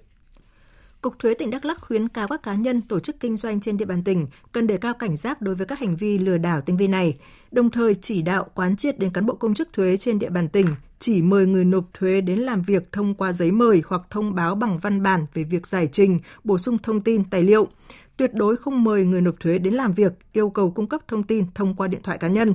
Cục 1.02 1.20
Thuế 1.20 1.34
tỉnh 1.34 1.50
Đắk 1.50 1.66
Lắk 1.66 1.82
khuyến 1.82 2.08
cáo 2.08 2.28
các 2.28 2.44
cá 2.44 2.56
nhân, 2.56 2.82
tổ 2.82 3.00
chức 3.00 3.20
kinh 3.20 3.38
doanh 3.38 3.62
trên 3.62 3.78
địa 3.78 3.86
bàn 3.86 4.04
tỉnh 4.04 4.28
cần 4.52 4.68
đề 4.68 4.78
cao 4.78 4.94
cảnh 4.94 5.18
giác 5.18 5.42
đối 5.42 5.56
với 5.56 5.66
các 5.66 5.80
hành 5.80 5.96
vi 5.96 6.18
lừa 6.18 6.38
đảo 6.38 6.62
tinh 6.62 6.78
vi 6.78 6.88
này, 6.88 7.18
đồng 7.52 7.70
thời 7.70 7.96
chỉ 7.96 8.22
đạo 8.22 8.48
quán 8.54 8.76
triệt 8.76 9.00
đến 9.00 9.10
cán 9.10 9.26
bộ 9.26 9.36
công 9.36 9.54
chức 9.54 9.74
thuế 9.74 9.98
trên 9.98 10.20
địa 10.20 10.30
bàn 10.30 10.50
tỉnh 10.50 10.68
chỉ 11.00 11.22
mời 11.22 11.46
người 11.46 11.66
nộp 11.66 11.86
thuế 11.94 12.22
đến 12.22 12.40
làm 12.40 12.62
việc 12.62 12.92
thông 12.92 13.16
qua 13.16 13.34
giấy 13.34 13.52
mời 13.52 13.84
hoặc 13.88 14.02
thông 14.10 14.36
báo 14.36 14.56
bằng 14.56 14.78
văn 14.78 15.04
bản 15.04 15.25
về 15.34 15.44
việc 15.44 15.68
giải 15.68 15.90
trình, 15.92 16.20
bổ 16.44 16.58
sung 16.58 16.78
thông 16.78 17.02
tin, 17.02 17.24
tài 17.24 17.44
liệu. 17.44 17.68
Tuyệt 18.18 18.34
đối 18.34 18.56
không 18.56 18.84
mời 18.84 19.06
người 19.06 19.22
nộp 19.22 19.40
thuế 19.40 19.58
đến 19.58 19.74
làm 19.74 19.94
việc, 19.94 20.14
yêu 20.34 20.50
cầu 20.50 20.72
cung 20.72 20.88
cấp 20.88 21.02
thông 21.08 21.24
tin 21.24 21.46
thông 21.56 21.75
qua 21.75 21.88
điện 21.88 22.02
thoại 22.04 22.18
cá 22.18 22.28
nhân. 22.28 22.54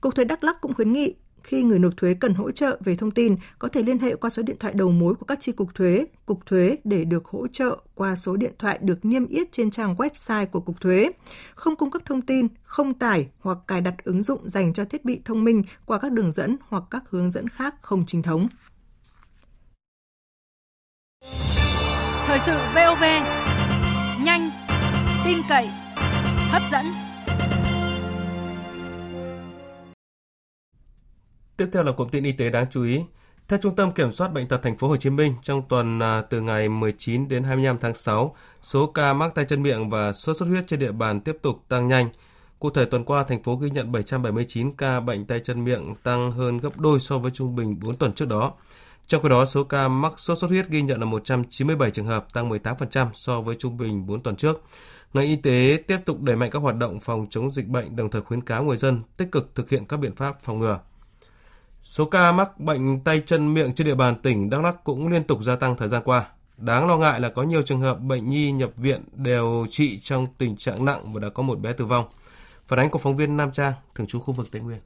Cục 0.00 0.14
Thuế 0.14 0.24
Đắk 0.24 0.44
Lắk 0.44 0.60
cũng 0.60 0.74
khuyến 0.74 0.92
nghị 0.92 1.14
khi 1.46 1.62
người 1.62 1.78
nộp 1.78 1.96
thuế 1.96 2.14
cần 2.14 2.34
hỗ 2.34 2.50
trợ 2.50 2.78
về 2.84 2.96
thông 2.96 3.10
tin, 3.10 3.36
có 3.58 3.68
thể 3.68 3.82
liên 3.82 3.98
hệ 3.98 4.16
qua 4.16 4.30
số 4.30 4.42
điện 4.42 4.56
thoại 4.60 4.74
đầu 4.76 4.90
mối 4.90 5.14
của 5.14 5.24
các 5.24 5.40
chi 5.40 5.52
cục 5.52 5.74
thuế, 5.74 6.06
cục 6.26 6.46
thuế 6.46 6.76
để 6.84 7.04
được 7.04 7.24
hỗ 7.24 7.46
trợ 7.46 7.78
qua 7.94 8.16
số 8.16 8.36
điện 8.36 8.52
thoại 8.58 8.78
được 8.82 9.04
niêm 9.04 9.26
yết 9.26 9.52
trên 9.52 9.70
trang 9.70 9.94
website 9.94 10.46
của 10.46 10.60
cục 10.60 10.80
thuế. 10.80 11.10
Không 11.54 11.76
cung 11.76 11.90
cấp 11.90 12.02
thông 12.04 12.22
tin, 12.22 12.48
không 12.62 12.94
tải 12.94 13.28
hoặc 13.40 13.58
cài 13.66 13.80
đặt 13.80 13.94
ứng 14.04 14.22
dụng 14.22 14.48
dành 14.48 14.72
cho 14.72 14.84
thiết 14.84 15.04
bị 15.04 15.20
thông 15.24 15.44
minh 15.44 15.62
qua 15.84 15.98
các 15.98 16.12
đường 16.12 16.32
dẫn 16.32 16.56
hoặc 16.68 16.82
các 16.90 17.02
hướng 17.10 17.30
dẫn 17.30 17.48
khác 17.48 17.74
không 17.80 18.06
chính 18.06 18.22
thống. 18.22 18.48
Thời 22.26 22.38
sự 22.46 22.58
VOV, 22.74 23.02
nhanh, 24.24 24.50
tin 25.24 25.38
cậy, 25.48 25.68
hấp 26.50 26.62
dẫn. 26.72 27.05
Tiếp 31.56 31.68
theo 31.72 31.82
là 31.82 31.92
cụm 31.92 32.08
tin 32.08 32.24
y 32.24 32.32
tế 32.32 32.50
đáng 32.50 32.66
chú 32.70 32.84
ý. 32.84 33.00
Theo 33.48 33.58
Trung 33.62 33.76
tâm 33.76 33.90
Kiểm 33.90 34.12
soát 34.12 34.32
bệnh 34.32 34.48
tật 34.48 34.60
thành 34.62 34.78
phố 34.78 34.88
Hồ 34.88 34.96
Chí 34.96 35.10
Minh, 35.10 35.34
trong 35.42 35.62
tuần 35.68 36.02
à, 36.02 36.20
từ 36.20 36.40
ngày 36.40 36.68
19 36.68 37.28
đến 37.28 37.44
25 37.44 37.78
tháng 37.78 37.94
6, 37.94 38.36
số 38.62 38.86
ca 38.86 39.14
mắc 39.14 39.34
tay 39.34 39.44
chân 39.44 39.62
miệng 39.62 39.90
và 39.90 40.12
sốt 40.12 40.36
xuất 40.36 40.46
huyết 40.46 40.66
trên 40.66 40.80
địa 40.80 40.92
bàn 40.92 41.20
tiếp 41.20 41.36
tục 41.42 41.64
tăng 41.68 41.88
nhanh. 41.88 42.08
Cụ 42.58 42.70
thể 42.70 42.84
tuần 42.84 43.04
qua 43.04 43.24
thành 43.24 43.42
phố 43.42 43.56
ghi 43.56 43.70
nhận 43.70 43.92
779 43.92 44.72
ca 44.76 45.00
bệnh 45.00 45.24
tay 45.24 45.40
chân 45.40 45.64
miệng 45.64 45.94
tăng 46.02 46.32
hơn 46.32 46.58
gấp 46.58 46.78
đôi 46.78 47.00
so 47.00 47.18
với 47.18 47.30
trung 47.30 47.56
bình 47.56 47.80
4 47.80 47.96
tuần 47.96 48.12
trước 48.12 48.28
đó. 48.28 48.52
Trong 49.06 49.22
khi 49.22 49.28
đó, 49.28 49.46
số 49.46 49.64
ca 49.64 49.88
mắc 49.88 50.12
sốt 50.16 50.38
xuất 50.38 50.50
huyết 50.50 50.68
ghi 50.68 50.82
nhận 50.82 51.00
là 51.00 51.06
197 51.06 51.90
trường 51.90 52.06
hợp, 52.06 52.32
tăng 52.32 52.50
18% 52.50 53.08
so 53.14 53.40
với 53.40 53.54
trung 53.54 53.76
bình 53.76 54.06
4 54.06 54.22
tuần 54.22 54.36
trước. 54.36 54.62
Ngành 55.14 55.26
y 55.26 55.36
tế 55.36 55.82
tiếp 55.86 55.98
tục 56.04 56.20
đẩy 56.20 56.36
mạnh 56.36 56.50
các 56.50 56.58
hoạt 56.58 56.76
động 56.76 57.00
phòng 57.00 57.26
chống 57.30 57.50
dịch 57.50 57.68
bệnh, 57.68 57.96
đồng 57.96 58.10
thời 58.10 58.22
khuyến 58.22 58.40
cáo 58.40 58.64
người 58.64 58.76
dân 58.76 59.02
tích 59.16 59.28
cực 59.32 59.54
thực 59.54 59.70
hiện 59.70 59.84
các 59.84 59.96
biện 59.96 60.14
pháp 60.14 60.42
phòng 60.42 60.58
ngừa. 60.58 60.80
Số 61.86 62.04
ca 62.04 62.32
mắc 62.32 62.60
bệnh 62.60 63.00
tay 63.00 63.22
chân 63.26 63.54
miệng 63.54 63.74
trên 63.74 63.86
địa 63.86 63.94
bàn 63.94 64.16
tỉnh 64.22 64.50
Đắk 64.50 64.64
Lắk 64.64 64.84
cũng 64.84 65.08
liên 65.08 65.22
tục 65.22 65.42
gia 65.42 65.56
tăng 65.56 65.76
thời 65.76 65.88
gian 65.88 66.02
qua. 66.04 66.26
Đáng 66.56 66.86
lo 66.86 66.96
ngại 66.96 67.20
là 67.20 67.28
có 67.28 67.42
nhiều 67.42 67.62
trường 67.62 67.80
hợp 67.80 68.00
bệnh 68.00 68.28
nhi 68.28 68.52
nhập 68.52 68.70
viện 68.76 69.04
đều 69.12 69.66
trị 69.70 70.00
trong 70.02 70.26
tình 70.38 70.56
trạng 70.56 70.84
nặng 70.84 71.12
và 71.12 71.20
đã 71.20 71.28
có 71.28 71.42
một 71.42 71.60
bé 71.60 71.72
tử 71.72 71.84
vong. 71.84 72.04
Phản 72.66 72.78
ánh 72.78 72.90
của 72.90 72.98
phóng 72.98 73.16
viên 73.16 73.36
Nam 73.36 73.52
Trang, 73.52 73.72
thường 73.94 74.06
trú 74.06 74.20
khu 74.20 74.34
vực 74.34 74.46
Tây 74.52 74.62
Nguyên. 74.62 74.78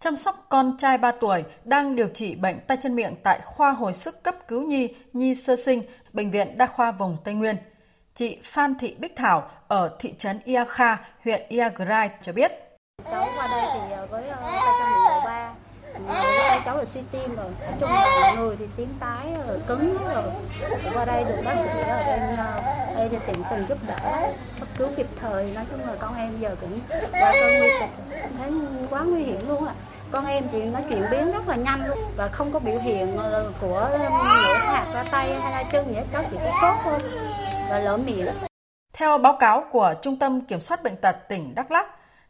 Chăm 0.00 0.16
sóc 0.16 0.46
con 0.48 0.76
trai 0.78 0.98
3 0.98 1.12
tuổi 1.12 1.44
đang 1.64 1.96
điều 1.96 2.08
trị 2.08 2.34
bệnh 2.34 2.60
tay 2.66 2.78
chân 2.82 2.96
miệng 2.96 3.14
tại 3.22 3.40
khoa 3.44 3.72
hồi 3.72 3.92
sức 3.92 4.22
cấp 4.22 4.36
cứu 4.48 4.62
nhi 4.62 4.94
nhi 5.12 5.34
sơ 5.34 5.56
sinh, 5.56 5.82
bệnh 6.12 6.30
viện 6.30 6.58
đa 6.58 6.66
khoa 6.66 6.92
vùng 6.92 7.16
Tây 7.24 7.34
Nguyên. 7.34 7.56
Chị 8.14 8.38
Phan 8.42 8.74
Thị 8.78 8.96
Bích 8.98 9.16
Thảo 9.16 9.50
ở 9.68 9.96
thị 10.00 10.14
trấn 10.18 10.40
Ia 10.44 10.64
Kha, 10.68 10.96
huyện 11.24 11.42
Iagrai 11.48 12.10
cho 12.22 12.32
biết. 12.32 12.52
Cháu 13.10 13.28
qua 13.36 13.46
đây 13.46 13.66
thì 13.74 13.92
ờ, 13.92 14.06
với 14.06 14.28
ờ, 14.28 14.36
tay 14.42 14.60
chân 14.78 14.92
miệng 14.92 15.04
độ 15.08 15.20
3 15.24 15.54
tay 16.08 16.51
cháu 16.64 16.76
là 16.78 16.84
suy 16.84 17.00
tim 17.12 17.36
rồi. 17.36 17.50
Nói 17.60 17.74
chung 17.80 17.90
là 17.90 18.34
người 18.36 18.56
thì 18.58 18.66
tím 18.76 18.94
tái 19.00 19.26
rồi 19.46 19.58
cứng 19.66 19.98
rồi. 20.14 20.24
Qua 20.94 21.04
đây 21.04 21.24
được 21.24 21.42
bác 21.44 21.56
sĩ 21.56 21.68
ở 21.68 22.04
bên 22.06 22.36
đây 22.96 23.08
thì 23.08 23.16
tiện 23.26 23.42
tình 23.50 23.66
giúp 23.68 23.78
đỡ 23.86 24.30
cấp 24.58 24.68
cứu 24.78 24.88
kịp 24.96 25.06
thời. 25.20 25.44
Nói 25.44 25.64
chung 25.70 25.80
là 25.80 25.94
con 25.98 26.16
em 26.16 26.40
giờ 26.40 26.56
cũng 26.60 26.80
qua 27.12 27.32
cơn 27.32 27.58
nguy 27.58 27.70
kịch 27.80 27.90
thấy 28.38 28.52
quá 28.90 29.02
nguy 29.02 29.22
hiểm 29.22 29.48
luôn 29.48 29.66
ạ. 29.66 29.74
Con 30.10 30.26
em 30.26 30.44
thì 30.52 30.62
nó 30.62 30.80
chuyển 30.90 31.04
biến 31.10 31.32
rất 31.32 31.48
là 31.48 31.56
nhanh 31.56 31.86
luôn 31.86 31.98
và 32.16 32.28
không 32.28 32.52
có 32.52 32.58
biểu 32.58 32.78
hiện 32.78 33.18
của 33.60 33.88
lỗ 33.98 34.54
hạt 34.54 34.86
ra 34.94 35.04
tay 35.10 35.34
hay 35.34 35.52
ra 35.52 35.70
chân 35.72 35.86
gì 35.88 35.94
hết. 35.94 36.04
Cháu 36.12 36.22
chỉ 36.30 36.36
có 36.36 36.50
sốt 36.62 36.76
thôi 36.84 37.10
và 37.70 37.78
lỡ 37.78 37.96
miệng. 37.96 38.26
Theo 38.92 39.18
báo 39.18 39.36
cáo 39.40 39.64
của 39.72 39.94
Trung 40.02 40.18
tâm 40.18 40.40
Kiểm 40.40 40.60
soát 40.60 40.82
Bệnh 40.82 40.96
tật 40.96 41.16
tỉnh 41.28 41.54
Đắk 41.54 41.70
Lắk, 41.70 41.86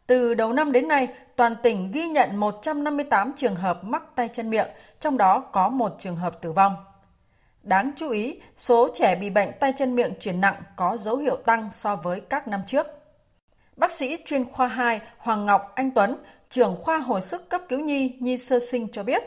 từ 0.07 0.33
đầu 0.33 0.53
năm 0.53 0.71
đến 0.71 0.87
nay, 0.87 1.07
toàn 1.35 1.55
tỉnh 1.63 1.91
ghi 1.91 2.07
nhận 2.07 2.35
158 2.35 3.33
trường 3.35 3.55
hợp 3.55 3.83
mắc 3.83 4.03
tay 4.15 4.29
chân 4.33 4.49
miệng, 4.49 4.67
trong 4.99 5.17
đó 5.17 5.39
có 5.39 5.69
một 5.69 5.95
trường 5.99 6.15
hợp 6.15 6.41
tử 6.41 6.51
vong. 6.51 6.75
Đáng 7.63 7.91
chú 7.95 8.09
ý, 8.09 8.39
số 8.57 8.89
trẻ 8.93 9.15
bị 9.15 9.29
bệnh 9.29 9.49
tay 9.59 9.73
chân 9.77 9.95
miệng 9.95 10.13
chuyển 10.19 10.41
nặng 10.41 10.63
có 10.75 10.97
dấu 10.97 11.17
hiệu 11.17 11.35
tăng 11.35 11.69
so 11.71 11.95
với 11.95 12.21
các 12.21 12.47
năm 12.47 12.61
trước. 12.65 12.87
Bác 13.75 13.91
sĩ 13.91 14.17
chuyên 14.25 14.45
khoa 14.45 14.67
2 14.67 15.01
Hoàng 15.17 15.45
Ngọc 15.45 15.71
Anh 15.75 15.91
Tuấn, 15.91 16.17
trưởng 16.49 16.77
khoa 16.81 16.97
hồi 16.97 17.21
sức 17.21 17.49
cấp 17.49 17.61
cứu 17.69 17.79
nhi 17.79 18.17
nhi 18.19 18.37
sơ 18.37 18.59
sinh 18.59 18.87
cho 18.91 19.03
biết, 19.03 19.23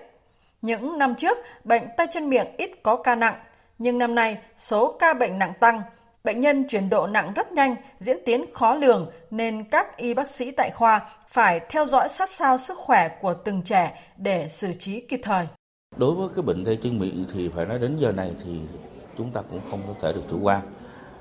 những 0.63 0.99
năm 0.99 1.15
trước 1.15 1.39
bệnh 1.65 1.83
tay 1.97 2.07
chân 2.13 2.29
miệng 2.29 2.47
ít 2.59 2.71
có 2.83 2.97
ca 2.97 3.15
nặng, 3.15 3.35
nhưng 3.79 3.99
năm 3.99 4.15
nay 4.15 4.39
số 4.57 4.97
ca 4.99 5.15
bệnh 5.15 5.39
nặng 5.39 5.53
tăng– 5.61 5.83
Bệnh 6.27 6.41
nhân 6.41 6.65
chuyển 6.69 6.91
độ 6.91 7.07
nặng 7.07 7.33
rất 7.37 7.53
nhanh, 7.53 7.77
diễn 8.01 8.17
tiến 8.25 8.45
khó 8.55 8.75
lường 8.75 9.11
nên 9.31 9.65
các 9.65 9.97
y 9.97 10.15
bác 10.15 10.29
sĩ 10.29 10.51
tại 10.51 10.71
khoa 10.71 11.09
phải 11.29 11.61
theo 11.69 11.87
dõi 11.87 12.09
sát 12.09 12.31
sao 12.31 12.59
sức 12.59 12.79
khỏe 12.79 13.09
của 13.21 13.35
từng 13.35 13.63
trẻ 13.63 14.01
để 14.17 14.49
xử 14.49 14.73
trí 14.79 15.01
kịp 15.01 15.21
thời. 15.23 15.47
Đối 15.97 16.15
với 16.15 16.29
cái 16.35 16.43
bệnh 16.43 16.65
tay 16.65 16.79
chân 16.83 16.99
miệng 16.99 17.25
thì 17.33 17.49
phải 17.49 17.67
nói 17.67 17.79
đến 17.79 17.97
giờ 17.97 18.13
này 18.13 18.33
thì 18.45 18.61
chúng 19.19 19.31
ta 19.31 19.43
cũng 19.51 19.61
không 19.71 19.83
có 19.87 19.95
thể 20.01 20.13
được 20.13 20.21
chủ 20.31 20.39
quan. 20.43 20.63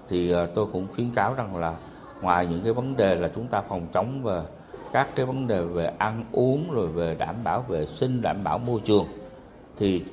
Thì 0.09 0.33
à, 0.33 0.47
tôi 0.55 0.67
cũng 0.73 0.87
khuyến 0.95 1.11
cáo 1.11 1.33
rằng 1.33 1.55
là 1.55 1.75
ngoài 2.21 2.47
những 2.47 2.61
cái 2.63 2.73
vấn 2.73 2.97
đề 2.97 3.15
là 3.15 3.29
chúng 3.35 3.47
ta 3.47 3.61
phòng 3.69 3.87
chống 3.93 4.23
và 4.23 4.43
các 4.91 5.09
cái 5.15 5.25
vấn 5.25 5.47
đề 5.47 5.61
về 5.61 5.91
ăn 5.97 6.25
uống 6.31 6.71
rồi 6.71 6.87
về 6.87 7.15
đảm 7.19 7.35
bảo 7.43 7.61
vệ 7.61 7.85
sinh, 7.85 8.21
đảm 8.21 8.43
bảo 8.43 8.57
môi 8.57 8.79
trường 8.83 9.05
thì 9.77 10.03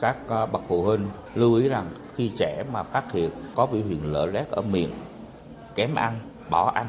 các 0.00 0.16
à, 0.28 0.46
bậc 0.46 0.62
phụ 0.68 0.82
huynh 0.82 1.08
lưu 1.34 1.54
ý 1.54 1.68
rằng 1.68 1.90
khi 2.16 2.30
trẻ 2.38 2.64
mà 2.72 2.82
phát 2.82 3.12
hiện 3.12 3.30
có 3.54 3.66
biểu 3.66 3.82
hiện 3.88 4.12
lở 4.12 4.26
lét 4.26 4.48
ở 4.50 4.62
miệng, 4.62 4.90
kém 5.74 5.94
ăn, 5.94 6.18
bỏ 6.50 6.72
ăn 6.74 6.88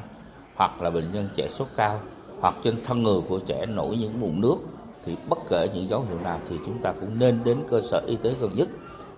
hoặc 0.55 0.81
là 0.81 0.89
bệnh 0.89 1.11
nhân 1.11 1.29
trẻ 1.35 1.47
sốt 1.49 1.67
cao 1.75 2.01
hoặc 2.39 2.55
trên 2.63 2.83
thân 2.83 3.03
người 3.03 3.21
của 3.27 3.39
trẻ 3.39 3.65
nổi 3.65 3.97
những 3.97 4.19
mụn 4.19 4.41
nước 4.41 4.57
thì 5.05 5.15
bất 5.29 5.39
kể 5.49 5.69
những 5.73 5.89
dấu 5.89 6.01
hiệu 6.01 6.19
nào 6.23 6.39
thì 6.49 6.55
chúng 6.65 6.81
ta 6.81 6.93
cũng 6.99 7.19
nên 7.19 7.43
đến 7.43 7.63
cơ 7.69 7.81
sở 7.81 8.01
y 8.07 8.15
tế 8.15 8.33
gần 8.41 8.55
nhất 8.55 8.69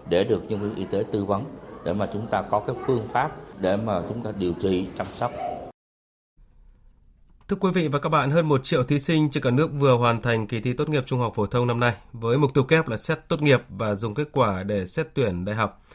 để 0.10 0.24
được 0.24 0.44
nhân 0.50 0.60
viên 0.60 0.76
y 0.76 0.86
tế 0.86 1.04
tư 1.12 1.26
vấn 1.26 1.44
để 1.86 1.94
mà 1.94 2.10
chúng 2.14 2.28
ta 2.28 2.42
có 2.42 2.60
cái 2.60 2.76
phương 2.86 3.08
pháp 3.14 3.32
để 3.60 3.76
mà 3.76 4.02
chúng 4.10 4.24
ta 4.24 4.32
điều 4.40 4.54
trị 4.54 4.88
chăm 4.96 5.08
sóc 5.14 5.32
Thưa 7.48 7.58
quý 7.60 7.72
vị 7.74 7.88
và 7.88 8.00
các 8.00 8.10
bạn, 8.10 8.32
hơn 8.32 8.50
1 8.50 8.64
triệu 8.64 8.84
thí 8.84 9.00
sinh 9.00 9.30
trên 9.30 9.44
cả 9.44 9.50
nước 9.50 9.70
vừa 9.74 9.94
hoàn 9.94 10.22
thành 10.22 10.48
kỳ 10.48 10.62
thi 10.62 10.74
tốt 10.74 10.90
nghiệp 10.90 11.04
trung 11.06 11.20
học 11.20 11.34
phổ 11.36 11.46
thông 11.46 11.68
năm 11.68 11.80
nay 11.80 11.94
với 12.14 12.38
mục 12.38 12.54
tiêu 12.54 12.64
kép 12.64 12.88
là 12.88 12.98
xét 12.98 13.20
tốt 13.28 13.42
nghiệp 13.42 13.62
và 13.70 13.96
dùng 13.96 14.14
kết 14.14 14.28
quả 14.32 14.64
để 14.64 14.86
xét 14.86 15.08
tuyển 15.14 15.46
đại 15.46 15.56
học. 15.56 15.87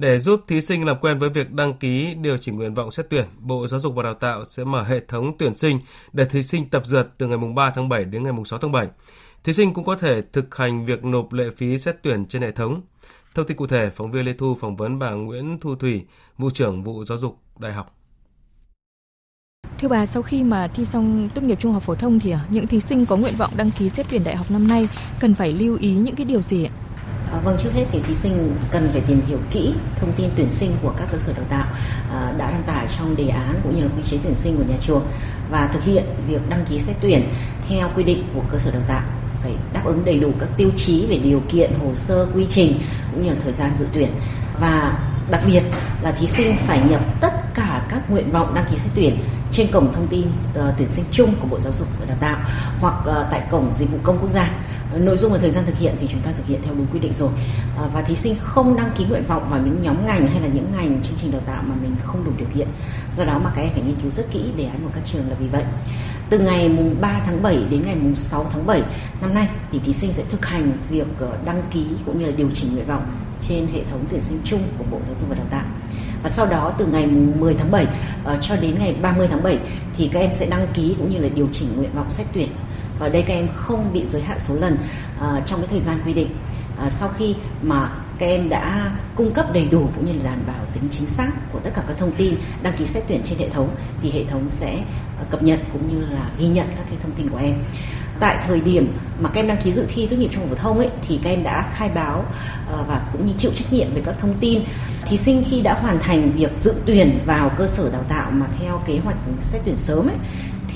Để 0.00 0.18
giúp 0.18 0.42
thí 0.48 0.60
sinh 0.60 0.84
làm 0.84 0.96
quen 1.00 1.18
với 1.18 1.30
việc 1.30 1.52
đăng 1.52 1.74
ký 1.74 2.14
điều 2.14 2.38
chỉnh 2.38 2.56
nguyện 2.56 2.74
vọng 2.74 2.90
xét 2.90 3.06
tuyển, 3.10 3.24
Bộ 3.38 3.68
Giáo 3.68 3.80
dục 3.80 3.94
và 3.94 4.02
Đào 4.02 4.14
tạo 4.14 4.44
sẽ 4.44 4.64
mở 4.64 4.82
hệ 4.82 5.00
thống 5.00 5.32
tuyển 5.38 5.54
sinh 5.54 5.80
để 6.12 6.24
thí 6.24 6.42
sinh 6.42 6.68
tập 6.68 6.86
dượt 6.86 7.08
từ 7.18 7.26
ngày 7.26 7.38
3 7.54 7.70
tháng 7.70 7.88
7 7.88 8.04
đến 8.04 8.22
ngày 8.22 8.32
6 8.44 8.58
tháng 8.58 8.72
7. 8.72 8.88
Thí 9.44 9.52
sinh 9.52 9.74
cũng 9.74 9.84
có 9.84 9.96
thể 9.96 10.22
thực 10.32 10.56
hành 10.56 10.86
việc 10.86 11.04
nộp 11.04 11.32
lệ 11.32 11.44
phí 11.56 11.78
xét 11.78 11.96
tuyển 12.02 12.26
trên 12.26 12.42
hệ 12.42 12.50
thống. 12.50 12.82
Thông 13.34 13.46
tin 13.46 13.56
cụ 13.56 13.66
thể, 13.66 13.90
phóng 13.94 14.10
viên 14.10 14.24
Lê 14.24 14.32
Thu 14.32 14.54
phỏng 14.54 14.76
vấn 14.76 14.98
bà 14.98 15.10
Nguyễn 15.10 15.58
Thu 15.60 15.74
Thủy, 15.74 16.04
vụ 16.38 16.50
trưởng 16.50 16.84
vụ 16.84 17.04
giáo 17.04 17.18
dục 17.18 17.38
đại 17.58 17.72
học. 17.72 17.94
Thưa 19.80 19.88
bà, 19.88 20.06
sau 20.06 20.22
khi 20.22 20.42
mà 20.42 20.68
thi 20.74 20.84
xong 20.84 21.28
tốt 21.34 21.42
nghiệp 21.42 21.60
trung 21.60 21.72
học 21.72 21.82
phổ 21.82 21.94
thông 21.94 22.20
thì 22.20 22.30
à, 22.30 22.46
những 22.50 22.66
thí 22.66 22.80
sinh 22.80 23.06
có 23.06 23.16
nguyện 23.16 23.34
vọng 23.38 23.50
đăng 23.56 23.70
ký 23.70 23.88
xét 23.88 24.06
tuyển 24.10 24.24
đại 24.24 24.36
học 24.36 24.50
năm 24.50 24.68
nay 24.68 24.88
cần 25.20 25.34
phải 25.34 25.52
lưu 25.52 25.78
ý 25.80 25.94
những 25.94 26.16
cái 26.16 26.24
điều 26.24 26.42
gì 26.42 26.64
ạ? 26.64 26.72
À, 27.32 27.38
vâng, 27.44 27.56
trước 27.62 27.70
hết 27.74 27.84
thì 27.92 28.00
thí 28.02 28.14
sinh 28.14 28.56
cần 28.70 28.88
phải 28.92 29.00
tìm 29.00 29.20
hiểu 29.26 29.38
kỹ 29.50 29.74
thông 30.00 30.12
tin 30.12 30.30
tuyển 30.36 30.50
sinh 30.50 30.70
của 30.82 30.92
các 30.98 31.08
cơ 31.12 31.18
sở 31.18 31.32
đào 31.32 31.44
tạo 31.48 31.66
à, 32.12 32.32
đã 32.38 32.50
đăng 32.50 32.62
tải 32.62 32.86
trong 32.98 33.16
đề 33.16 33.28
án 33.28 33.60
cũng 33.62 33.76
như 33.76 33.82
là 33.82 33.88
quy 33.96 34.02
chế 34.04 34.18
tuyển 34.22 34.34
sinh 34.34 34.56
của 34.56 34.64
nhà 34.68 34.76
trường 34.80 35.06
và 35.50 35.70
thực 35.72 35.84
hiện 35.84 36.04
việc 36.28 36.48
đăng 36.48 36.64
ký 36.68 36.78
xét 36.78 36.96
tuyển 37.00 37.28
theo 37.68 37.90
quy 37.96 38.02
định 38.02 38.24
của 38.34 38.42
cơ 38.50 38.58
sở 38.58 38.70
đào 38.70 38.82
tạo. 38.88 39.02
Phải 39.42 39.52
đáp 39.72 39.80
ứng 39.84 40.04
đầy 40.04 40.18
đủ 40.18 40.32
các 40.40 40.48
tiêu 40.56 40.70
chí 40.76 41.06
về 41.06 41.18
điều 41.18 41.42
kiện 41.48 41.70
hồ 41.78 41.94
sơ 41.94 42.26
quy 42.34 42.46
trình 42.48 42.80
cũng 43.12 43.24
như 43.24 43.30
là 43.30 43.36
thời 43.44 43.52
gian 43.52 43.70
dự 43.78 43.86
tuyển. 43.92 44.10
Và 44.60 44.98
đặc 45.30 45.40
biệt 45.46 45.62
là 46.02 46.12
thí 46.12 46.26
sinh 46.26 46.56
phải 46.66 46.80
nhập 46.88 47.00
tất 47.20 47.54
cả 47.54 47.82
các 47.88 48.10
nguyện 48.10 48.30
vọng 48.30 48.54
đăng 48.54 48.64
ký 48.70 48.76
xét 48.76 48.92
tuyển 48.94 49.18
trên 49.52 49.72
cổng 49.72 49.92
thông 49.92 50.06
tin 50.06 50.22
uh, 50.26 50.74
tuyển 50.78 50.88
sinh 50.88 51.04
chung 51.10 51.34
của 51.40 51.46
Bộ 51.46 51.60
Giáo 51.60 51.72
dục 51.72 51.88
và 52.00 52.06
Đào 52.06 52.16
tạo 52.20 52.36
hoặc 52.80 52.94
uh, 53.00 53.26
tại 53.30 53.42
cổng 53.50 53.72
dịch 53.72 53.90
vụ 53.90 53.98
công 54.02 54.18
quốc 54.18 54.30
gia 54.30 54.50
nội 54.96 55.16
dung 55.16 55.32
và 55.32 55.38
thời 55.38 55.50
gian 55.50 55.66
thực 55.66 55.78
hiện 55.78 55.94
thì 56.00 56.06
chúng 56.10 56.20
ta 56.20 56.30
thực 56.36 56.46
hiện 56.46 56.60
theo 56.62 56.74
đúng 56.74 56.86
quy 56.92 56.98
định 56.98 57.14
rồi 57.14 57.30
à, 57.76 57.84
và 57.94 58.02
thí 58.02 58.14
sinh 58.14 58.36
không 58.40 58.76
đăng 58.76 58.90
ký 58.96 59.04
nguyện 59.04 59.24
vọng 59.28 59.46
vào 59.50 59.60
những 59.64 59.82
nhóm 59.82 60.06
ngành 60.06 60.26
hay 60.26 60.40
là 60.40 60.48
những 60.48 60.72
ngành 60.76 61.02
chương 61.02 61.18
trình 61.18 61.32
đào 61.32 61.42
tạo 61.46 61.62
mà 61.66 61.74
mình 61.82 61.96
không 62.04 62.24
đủ 62.24 62.30
điều 62.38 62.48
kiện 62.54 62.68
do 63.16 63.24
đó 63.24 63.40
mà 63.44 63.50
các 63.54 63.62
em 63.62 63.70
phải 63.72 63.82
nghiên 63.82 63.96
cứu 64.02 64.10
rất 64.10 64.26
kỹ 64.32 64.40
đề 64.56 64.64
án 64.64 64.76
của 64.84 64.90
các 64.94 65.04
trường 65.04 65.30
là 65.30 65.36
vì 65.40 65.46
vậy 65.46 65.62
từ 66.30 66.38
ngày 66.38 66.68
mùng 66.68 66.96
3 67.00 67.20
tháng 67.26 67.42
7 67.42 67.58
đến 67.70 67.82
ngày 67.84 67.94
mùng 67.94 68.16
6 68.16 68.46
tháng 68.52 68.66
7 68.66 68.82
năm 69.20 69.34
nay 69.34 69.48
thì 69.72 69.78
thí 69.78 69.92
sinh 69.92 70.12
sẽ 70.12 70.22
thực 70.28 70.46
hành 70.46 70.72
việc 70.90 71.06
ờ, 71.18 71.28
đăng 71.44 71.62
ký 71.70 71.84
cũng 72.06 72.18
như 72.18 72.26
là 72.26 72.32
điều 72.36 72.50
chỉnh 72.54 72.74
nguyện 72.74 72.86
vọng 72.86 73.02
trên 73.40 73.66
hệ 73.66 73.80
thống 73.90 74.04
tuyển 74.10 74.20
sinh 74.20 74.38
chung 74.44 74.62
của 74.78 74.84
Bộ 74.90 74.98
Giáo 75.06 75.16
dục 75.16 75.28
và 75.28 75.36
Đào 75.36 75.46
tạo. 75.50 75.64
Và 76.22 76.28
sau 76.28 76.46
đó 76.46 76.72
từ 76.78 76.86
ngày 76.86 77.06
10 77.06 77.54
tháng 77.54 77.70
7 77.70 77.84
uh, 77.84 77.90
ờ, 78.24 78.38
cho 78.40 78.56
đến 78.56 78.74
ngày 78.78 78.94
30 79.02 79.28
tháng 79.30 79.42
7 79.42 79.58
thì 79.96 80.08
các 80.12 80.20
em 80.20 80.32
sẽ 80.32 80.46
đăng 80.46 80.66
ký 80.74 80.94
cũng 80.98 81.10
như 81.10 81.18
là 81.18 81.28
điều 81.28 81.48
chỉnh 81.52 81.68
nguyện 81.76 81.90
vọng 81.94 82.10
xét 82.10 82.26
tuyển. 82.32 82.48
Và 82.98 83.08
đây 83.08 83.22
các 83.22 83.34
em 83.34 83.48
không 83.54 83.92
bị 83.92 84.04
giới 84.06 84.22
hạn 84.22 84.38
số 84.38 84.54
lần 84.54 84.74
uh, 84.74 85.46
trong 85.46 85.60
cái 85.60 85.68
thời 85.70 85.80
gian 85.80 85.98
quy 86.06 86.12
định. 86.12 86.28
Uh, 86.86 86.92
sau 86.92 87.08
khi 87.08 87.34
mà 87.62 87.90
các 88.18 88.26
em 88.26 88.48
đã 88.48 88.90
cung 89.14 89.32
cấp 89.32 89.46
đầy 89.52 89.68
đủ 89.70 89.88
cũng 89.96 90.06
như 90.06 90.12
là 90.12 90.24
đảm 90.24 90.38
bảo 90.46 90.64
tính 90.74 90.88
chính 90.90 91.06
xác 91.06 91.30
của 91.52 91.58
tất 91.58 91.70
cả 91.74 91.82
các 91.88 91.96
thông 91.98 92.12
tin 92.12 92.34
đăng 92.62 92.76
ký 92.76 92.86
xét 92.86 93.02
tuyển 93.08 93.20
trên 93.24 93.38
hệ 93.38 93.48
thống 93.48 93.68
thì 94.02 94.10
hệ 94.10 94.24
thống 94.24 94.48
sẽ 94.48 94.76
à, 95.20 95.24
cập 95.30 95.42
nhật 95.42 95.60
cũng 95.72 95.94
như 95.94 96.06
là 96.06 96.30
ghi 96.38 96.46
nhận 96.46 96.66
các 96.76 96.84
cái 96.90 96.98
thông 97.02 97.12
tin 97.12 97.28
của 97.30 97.38
em 97.38 97.54
tại 98.20 98.36
thời 98.46 98.60
điểm 98.60 98.92
mà 99.20 99.30
các 99.30 99.40
em 99.40 99.48
đăng 99.48 99.56
ký 99.64 99.72
dự 99.72 99.84
thi 99.88 100.06
tốt 100.06 100.16
nghiệp 100.16 100.28
trung 100.32 100.42
học 100.42 100.50
phổ 100.50 100.62
thông 100.62 100.78
ấy 100.78 100.90
thì 101.08 101.20
các 101.22 101.30
em 101.30 101.42
đã 101.42 101.70
khai 101.74 101.90
báo 101.94 102.24
và 102.88 103.08
cũng 103.12 103.26
như 103.26 103.32
chịu 103.38 103.50
trách 103.54 103.72
nhiệm 103.72 103.94
về 103.94 104.02
các 104.04 104.14
thông 104.18 104.34
tin 104.40 104.62
thí 105.06 105.16
sinh 105.16 105.44
khi 105.50 105.60
đã 105.60 105.74
hoàn 105.74 105.98
thành 105.98 106.30
việc 106.30 106.58
dự 106.58 106.74
tuyển 106.86 107.18
vào 107.26 107.50
cơ 107.56 107.66
sở 107.66 107.90
đào 107.90 108.02
tạo 108.08 108.30
mà 108.30 108.46
theo 108.58 108.82
kế 108.86 108.98
hoạch 108.98 109.16
xét 109.40 109.62
tuyển 109.64 109.76
sớm 109.76 110.06
ấy 110.06 110.16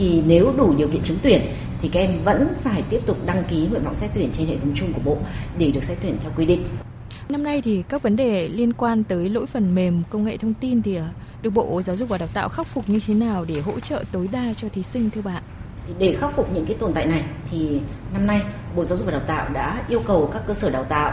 thì 0.02 0.22
nếu 0.26 0.52
đủ 0.56 0.74
điều 0.74 0.88
kiện 0.88 1.02
trúng 1.04 1.18
tuyển 1.22 1.42
thì 1.80 1.88
các 1.88 2.00
em 2.00 2.10
vẫn 2.24 2.48
phải 2.62 2.82
tiếp 2.90 3.00
tục 3.06 3.16
đăng 3.26 3.44
ký 3.44 3.66
nguyện 3.70 3.84
vọng 3.84 3.94
xét 3.94 4.10
tuyển 4.14 4.30
trên 4.32 4.46
hệ 4.46 4.56
thống 4.56 4.72
chung 4.74 4.92
của 4.92 5.00
bộ 5.04 5.16
để 5.58 5.70
được 5.70 5.84
xét 5.84 5.98
tuyển 6.02 6.16
theo 6.22 6.32
quy 6.36 6.46
định. 6.46 6.64
Năm 7.28 7.42
nay 7.42 7.62
thì 7.62 7.82
các 7.88 8.02
vấn 8.02 8.16
đề 8.16 8.48
liên 8.48 8.72
quan 8.72 9.04
tới 9.04 9.28
lỗi 9.28 9.46
phần 9.46 9.74
mềm 9.74 10.02
công 10.10 10.24
nghệ 10.24 10.36
thông 10.36 10.54
tin 10.54 10.82
thì 10.82 10.96
ờ, 10.96 11.04
được 11.42 11.50
Bộ 11.50 11.82
Giáo 11.82 11.96
dục 11.96 12.08
và 12.08 12.18
Đào 12.18 12.28
tạo 12.34 12.48
khắc 12.48 12.66
phục 12.66 12.88
như 12.88 13.00
thế 13.06 13.14
nào 13.14 13.44
để 13.48 13.60
hỗ 13.60 13.80
trợ 13.80 14.04
tối 14.12 14.28
đa 14.32 14.54
cho 14.56 14.68
thí 14.68 14.82
sinh 14.82 15.10
thưa 15.10 15.20
bạn? 15.20 15.42
Để 15.98 16.16
khắc 16.20 16.30
phục 16.30 16.54
những 16.54 16.66
cái 16.66 16.76
tồn 16.76 16.92
tại 16.92 17.06
này 17.06 17.22
thì 17.50 17.80
năm 18.12 18.26
nay 18.26 18.42
Bộ 18.76 18.84
Giáo 18.84 18.98
dục 18.98 19.06
và 19.06 19.12
Đào 19.12 19.22
tạo 19.26 19.48
đã 19.52 19.82
yêu 19.88 20.00
cầu 20.06 20.30
các 20.32 20.42
cơ 20.46 20.54
sở 20.54 20.70
đào 20.70 20.84
tạo 20.84 21.12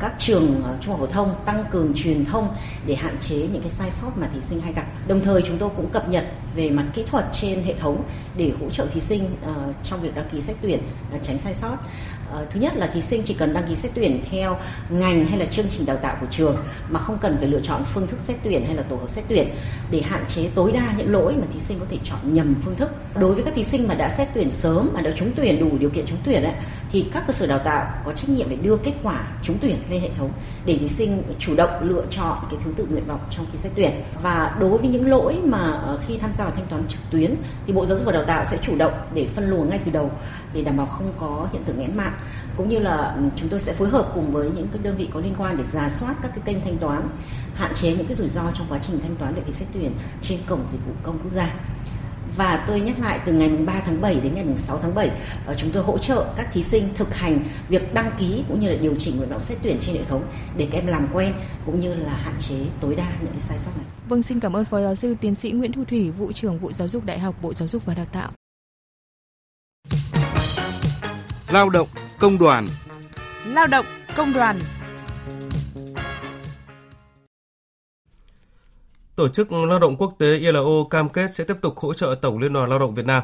các 0.00 0.14
trường 0.18 0.62
ờ, 0.64 0.76
trung 0.80 0.90
học 0.90 1.00
phổ 1.00 1.06
thông 1.06 1.34
tăng 1.44 1.64
cường 1.70 1.92
truyền 1.94 2.24
thông 2.24 2.54
để 2.86 2.94
hạn 2.94 3.16
chế 3.20 3.36
những 3.36 3.62
cái 3.62 3.70
sai 3.70 3.90
sót 3.90 4.10
mà 4.16 4.28
thí 4.34 4.40
sinh 4.40 4.60
hay 4.60 4.72
gặp. 4.72 4.84
Đồng 5.08 5.20
thời 5.20 5.42
chúng 5.42 5.58
tôi 5.58 5.70
cũng 5.76 5.90
cập 5.90 6.08
nhật 6.08 6.24
về 6.54 6.70
mặt 6.70 6.84
kỹ 6.94 7.04
thuật 7.06 7.24
trên 7.32 7.62
hệ 7.62 7.74
thống 7.74 8.02
để 8.36 8.52
hỗ 8.60 8.70
trợ 8.70 8.86
thí 8.86 9.00
sinh 9.00 9.24
uh, 9.24 9.74
trong 9.82 10.00
việc 10.00 10.14
đăng 10.14 10.28
ký 10.32 10.40
xét 10.40 10.56
tuyển 10.60 10.80
uh, 11.16 11.22
tránh 11.22 11.38
sai 11.38 11.54
sót. 11.54 11.74
Uh, 11.74 12.50
thứ 12.50 12.60
nhất 12.60 12.76
là 12.76 12.86
thí 12.86 13.00
sinh 13.00 13.22
chỉ 13.24 13.34
cần 13.34 13.54
đăng 13.54 13.66
ký 13.68 13.74
xét 13.74 13.92
tuyển 13.94 14.22
theo 14.30 14.56
ngành 14.90 15.26
hay 15.26 15.38
là 15.38 15.46
chương 15.46 15.66
trình 15.70 15.86
đào 15.86 15.96
tạo 15.96 16.16
của 16.20 16.26
trường 16.30 16.56
mà 16.88 17.00
không 17.00 17.18
cần 17.18 17.36
phải 17.38 17.48
lựa 17.48 17.60
chọn 17.60 17.84
phương 17.84 18.06
thức 18.06 18.20
xét 18.20 18.36
tuyển 18.42 18.64
hay 18.66 18.74
là 18.74 18.82
tổ 18.82 18.96
hợp 18.96 19.08
xét 19.08 19.24
tuyển 19.28 19.48
để 19.90 20.00
hạn 20.00 20.24
chế 20.28 20.48
tối 20.54 20.72
đa 20.72 20.92
những 20.96 21.12
lỗi 21.12 21.34
mà 21.36 21.46
thí 21.52 21.60
sinh 21.60 21.78
có 21.80 21.86
thể 21.90 21.98
chọn 22.04 22.34
nhầm 22.34 22.54
phương 22.62 22.76
thức. 22.76 22.90
Đối 23.14 23.34
với 23.34 23.44
các 23.44 23.54
thí 23.54 23.64
sinh 23.64 23.88
mà 23.88 23.94
đã 23.94 24.08
xét 24.08 24.28
tuyển 24.34 24.50
sớm 24.50 24.90
mà 24.94 25.00
đã 25.00 25.10
trúng 25.10 25.32
tuyển 25.36 25.60
đủ 25.60 25.78
điều 25.78 25.90
kiện 25.90 26.06
trúng 26.06 26.18
tuyển 26.24 26.42
ấy, 26.42 26.54
thì 26.92 27.06
các 27.12 27.24
cơ 27.26 27.32
sở 27.32 27.46
đào 27.46 27.58
tạo 27.58 27.86
có 28.04 28.12
trách 28.12 28.28
nhiệm 28.28 28.50
để 28.50 28.56
đưa 28.56 28.76
kết 28.76 28.92
quả 29.02 29.28
trúng 29.42 29.58
tuyển 29.60 29.76
lên 29.90 30.00
hệ 30.00 30.10
thống 30.14 30.30
để 30.64 30.76
thí 30.78 30.88
sinh 30.88 31.22
chủ 31.38 31.54
động 31.54 31.70
lựa 31.80 32.04
chọn 32.10 32.38
cái 32.50 32.60
thứ 32.64 32.72
tự 32.76 32.86
nguyện 32.90 33.06
vọng 33.06 33.20
trong 33.30 33.46
khi 33.52 33.58
xét 33.58 33.72
tuyển. 33.74 33.90
Và 34.22 34.56
đối 34.60 34.78
với 34.78 34.88
những 34.88 35.10
lỗi 35.10 35.38
mà 35.44 35.58
ờ, 35.58 35.98
khi 36.06 36.18
tham 36.18 36.32
gia 36.32 36.44
vào 36.44 36.52
thanh 36.56 36.66
toán 36.66 36.82
trực 36.88 37.00
tuyến, 37.10 37.34
thì 37.66 37.72
Bộ 37.72 37.86
Giáo 37.86 37.98
dục 37.98 38.06
và 38.06 38.12
Đào 38.12 38.24
tạo 38.24 38.44
sẽ 38.44 38.58
chủ 38.62 38.76
động 38.76 38.92
để 39.14 39.26
phân 39.34 39.50
luồng 39.50 39.70
ngay 39.70 39.80
từ 39.84 39.92
đầu 39.92 40.10
để 40.52 40.62
đảm 40.62 40.76
bảo 40.76 40.86
không 40.86 41.12
có 41.18 41.48
hiện 41.52 41.64
tượng 41.64 41.78
nghẽn 41.78 41.96
mạng. 41.96 42.18
Cũng 42.56 42.68
như 42.68 42.78
là 42.78 43.14
ừ, 43.16 43.22
chúng 43.36 43.48
tôi 43.48 43.60
sẽ 43.60 43.72
phối 43.72 43.88
hợp 43.88 44.10
cùng 44.14 44.32
với 44.32 44.50
những 44.56 44.68
cái 44.72 44.82
đơn 44.82 44.96
vị 44.96 45.08
có 45.12 45.20
liên 45.20 45.34
quan 45.38 45.56
để 45.56 45.64
giả 45.64 45.88
soát 45.88 46.14
các 46.22 46.30
cái 46.34 46.40
kênh 46.44 46.60
thanh 46.64 46.78
toán, 46.78 47.08
hạn 47.54 47.74
chế 47.74 47.94
những 47.94 48.06
cái 48.06 48.14
rủi 48.14 48.28
ro 48.28 48.42
trong 48.54 48.66
quá 48.68 48.78
trình 48.86 49.00
thanh 49.00 49.16
toán 49.16 49.32
để 49.36 49.42
phí 49.46 49.52
xét 49.52 49.68
tuyển 49.72 49.92
trên 50.22 50.38
cổng 50.48 50.66
dịch 50.66 50.86
vụ 50.86 50.92
công 51.02 51.18
quốc 51.18 51.32
gia 51.32 51.54
và 52.36 52.64
tôi 52.66 52.80
nhắc 52.80 52.98
lại 52.98 53.20
từ 53.24 53.32
ngày 53.32 53.48
3 53.48 53.80
tháng 53.84 54.00
7 54.00 54.14
đến 54.14 54.34
ngày 54.34 54.56
6 54.56 54.78
tháng 54.82 54.94
7 54.94 55.10
ờ, 55.46 55.54
chúng 55.58 55.70
tôi 55.72 55.82
hỗ 55.82 55.98
trợ 55.98 56.26
các 56.36 56.48
thí 56.52 56.62
sinh 56.62 56.88
thực 56.94 57.14
hành 57.14 57.38
việc 57.68 57.94
đăng 57.94 58.10
ký 58.18 58.44
cũng 58.48 58.60
như 58.60 58.68
là 58.68 58.78
điều 58.82 58.94
chỉnh 58.98 59.16
nguyện 59.16 59.28
vọng 59.28 59.40
xét 59.40 59.58
tuyển 59.62 59.76
trên 59.80 59.96
hệ 59.96 60.04
thống 60.04 60.22
để 60.56 60.68
các 60.70 60.78
em 60.78 60.86
làm 60.86 61.08
quen 61.12 61.32
cũng 61.66 61.80
như 61.80 61.94
là 61.94 62.12
hạn 62.12 62.34
chế 62.48 62.56
tối 62.80 62.94
đa 62.94 63.12
những 63.20 63.32
cái 63.32 63.40
sai 63.40 63.58
sót 63.58 63.70
này. 63.76 63.86
Vâng 64.08 64.22
xin 64.22 64.40
cảm 64.40 64.56
ơn 64.56 64.64
Phó 64.64 64.80
giáo 64.80 64.94
sư 64.94 65.16
tiến 65.20 65.34
sĩ 65.34 65.50
Nguyễn 65.50 65.72
Thu 65.72 65.84
Thủy, 65.84 66.10
vụ 66.10 66.32
trưởng 66.32 66.58
vụ 66.58 66.72
giáo 66.72 66.88
dục 66.88 67.04
Đại 67.04 67.18
học 67.18 67.34
Bộ 67.42 67.54
Giáo 67.54 67.68
dục 67.68 67.82
và 67.84 67.94
Đào 67.94 68.06
tạo. 68.12 68.30
Lao 71.48 71.70
động 71.70 71.88
công 72.18 72.38
đoàn 72.38 72.68
Lao 73.46 73.66
động 73.66 73.86
công 74.16 74.32
đoàn 74.32 74.60
Tổ 79.20 79.28
chức 79.28 79.52
Lao 79.52 79.78
động 79.78 79.96
Quốc 79.96 80.14
tế 80.18 80.36
ILO 80.36 80.84
cam 80.90 81.08
kết 81.08 81.34
sẽ 81.34 81.44
tiếp 81.44 81.56
tục 81.60 81.78
hỗ 81.78 81.94
trợ 81.94 82.14
Tổng 82.22 82.38
Liên 82.38 82.52
đoàn 82.52 82.70
Lao 82.70 82.78
động 82.78 82.94
Việt 82.94 83.06
Nam. 83.06 83.22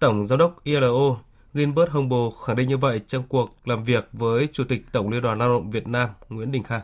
Tổng 0.00 0.26
Giám 0.26 0.38
đốc 0.38 0.64
ILO 0.64 1.16
Gilbert 1.54 1.90
Humble 1.90 2.18
khẳng 2.46 2.56
định 2.56 2.68
như 2.68 2.76
vậy 2.76 3.00
trong 3.06 3.22
cuộc 3.28 3.56
làm 3.64 3.84
việc 3.84 4.08
với 4.12 4.48
Chủ 4.52 4.64
tịch 4.64 4.82
Tổng 4.92 5.08
Liên 5.08 5.22
đoàn 5.22 5.38
Lao 5.38 5.48
động 5.48 5.70
Việt 5.70 5.86
Nam 5.86 6.08
Nguyễn 6.28 6.52
Đình 6.52 6.62
Khang. 6.62 6.80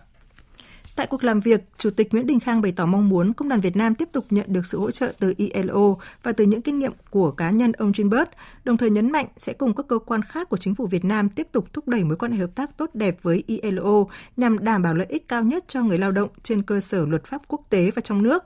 Tại 0.99 1.07
cuộc 1.07 1.25
làm 1.25 1.41
việc, 1.41 1.61
Chủ 1.77 1.91
tịch 1.91 2.09
Nguyễn 2.11 2.27
Đình 2.27 2.41
Khang 2.41 2.63
bày 2.63 2.73
tỏ 2.73 2.87
mong 2.87 3.09
muốn 3.09 3.33
Công 3.33 3.49
đoàn 3.49 3.61
Việt 3.61 3.77
Nam 3.77 3.95
tiếp 3.95 4.09
tục 4.13 4.25
nhận 4.31 4.47
được 4.53 4.67
sự 4.67 4.79
hỗ 4.79 4.91
trợ 4.91 5.13
từ 5.19 5.35
ILO 5.37 5.95
và 6.23 6.33
từ 6.33 6.45
những 6.45 6.63
kinh 6.63 6.79
nghiệm 6.79 6.93
của 7.11 7.31
cá 7.31 7.51
nhân 7.51 7.73
ông 7.73 7.93
Gilbert, 7.97 8.29
đồng 8.65 8.77
thời 8.77 8.91
nhấn 8.91 9.13
mạnh 9.13 9.27
sẽ 9.37 9.53
cùng 9.53 9.75
các 9.75 9.87
cơ 9.89 9.99
quan 9.99 10.23
khác 10.23 10.49
của 10.49 10.57
chính 10.57 10.75
phủ 10.75 10.87
Việt 10.87 11.05
Nam 11.05 11.29
tiếp 11.29 11.49
tục 11.53 11.73
thúc 11.73 11.89
đẩy 11.89 12.05
mối 12.05 12.17
quan 12.17 12.33
hệ 12.33 12.39
hợp 12.39 12.51
tác 12.55 12.77
tốt 12.77 12.91
đẹp 12.95 13.17
với 13.23 13.45
ILO 13.47 14.05
nhằm 14.37 14.65
đảm 14.65 14.83
bảo 14.83 14.95
lợi 14.95 15.07
ích 15.11 15.29
cao 15.29 15.43
nhất 15.43 15.65
cho 15.69 15.83
người 15.83 15.99
lao 15.99 16.13
động 16.13 16.29
trên 16.43 16.63
cơ 16.63 16.81
sở 16.81 17.07
luật 17.07 17.25
pháp 17.25 17.43
quốc 17.49 17.61
tế 17.71 17.91
và 17.91 18.01
trong 18.01 18.23
nước. 18.23 18.45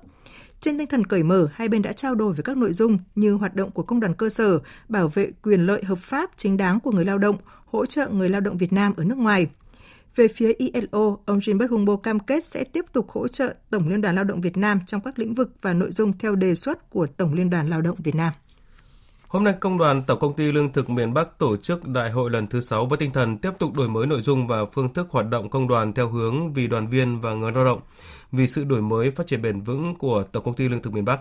Trên 0.60 0.78
tinh 0.78 0.86
thần 0.86 1.06
cởi 1.06 1.22
mở, 1.22 1.48
hai 1.52 1.68
bên 1.68 1.82
đã 1.82 1.92
trao 1.92 2.14
đổi 2.14 2.32
về 2.32 2.42
các 2.44 2.56
nội 2.56 2.72
dung 2.72 2.98
như 3.14 3.32
hoạt 3.32 3.54
động 3.54 3.70
của 3.70 3.82
công 3.82 4.00
đoàn 4.00 4.14
cơ 4.14 4.28
sở, 4.28 4.58
bảo 4.88 5.08
vệ 5.08 5.30
quyền 5.42 5.66
lợi 5.66 5.84
hợp 5.84 5.98
pháp 5.98 6.30
chính 6.36 6.56
đáng 6.56 6.80
của 6.80 6.90
người 6.90 7.04
lao 7.04 7.18
động, 7.18 7.36
hỗ 7.64 7.86
trợ 7.86 8.08
người 8.08 8.28
lao 8.28 8.40
động 8.40 8.56
Việt 8.56 8.72
Nam 8.72 8.92
ở 8.96 9.04
nước 9.04 9.18
ngoài– 9.18 9.46
về 10.16 10.28
phía 10.28 10.52
ILO, 10.58 11.16
ông 11.26 11.40
Gilbert 11.40 11.70
Humbo 11.70 11.96
cam 11.96 12.20
kết 12.20 12.44
sẽ 12.44 12.64
tiếp 12.64 12.84
tục 12.92 13.10
hỗ 13.10 13.28
trợ 13.28 13.54
Tổng 13.70 13.88
Liên 13.88 14.00
đoàn 14.00 14.14
Lao 14.14 14.24
động 14.24 14.40
Việt 14.40 14.56
Nam 14.56 14.80
trong 14.86 15.00
các 15.00 15.18
lĩnh 15.18 15.34
vực 15.34 15.52
và 15.62 15.72
nội 15.72 15.92
dung 15.92 16.18
theo 16.18 16.34
đề 16.34 16.54
xuất 16.54 16.90
của 16.90 17.06
Tổng 17.06 17.34
Liên 17.34 17.50
đoàn 17.50 17.68
Lao 17.70 17.82
động 17.82 17.96
Việt 18.04 18.14
Nam. 18.14 18.32
Hôm 19.32 19.44
nay, 19.44 19.54
Công 19.60 19.78
đoàn 19.78 20.02
Tổng 20.02 20.18
Công 20.18 20.34
ty 20.34 20.52
Lương 20.52 20.72
thực 20.72 20.90
miền 20.90 21.14
Bắc 21.14 21.38
tổ 21.38 21.56
chức 21.56 21.88
đại 21.88 22.10
hội 22.10 22.30
lần 22.30 22.46
thứ 22.46 22.60
6 22.60 22.86
với 22.86 22.98
tinh 22.98 23.12
thần 23.12 23.38
tiếp 23.38 23.50
tục 23.58 23.74
đổi 23.74 23.88
mới 23.88 24.06
nội 24.06 24.20
dung 24.20 24.46
và 24.46 24.64
phương 24.64 24.92
thức 24.92 25.06
hoạt 25.10 25.28
động 25.30 25.50
công 25.50 25.68
đoàn 25.68 25.92
theo 25.92 26.08
hướng 26.08 26.52
vì 26.52 26.66
đoàn 26.66 26.88
viên 26.88 27.20
và 27.20 27.34
người 27.34 27.52
lao 27.52 27.64
động, 27.64 27.80
vì 28.32 28.46
sự 28.46 28.64
đổi 28.64 28.82
mới 28.82 29.10
phát 29.10 29.26
triển 29.26 29.42
bền 29.42 29.60
vững 29.60 29.94
của 29.94 30.24
Tổng 30.32 30.44
Công 30.44 30.54
ty 30.54 30.68
Lương 30.68 30.82
thực 30.82 30.92
miền 30.92 31.04
Bắc. 31.04 31.20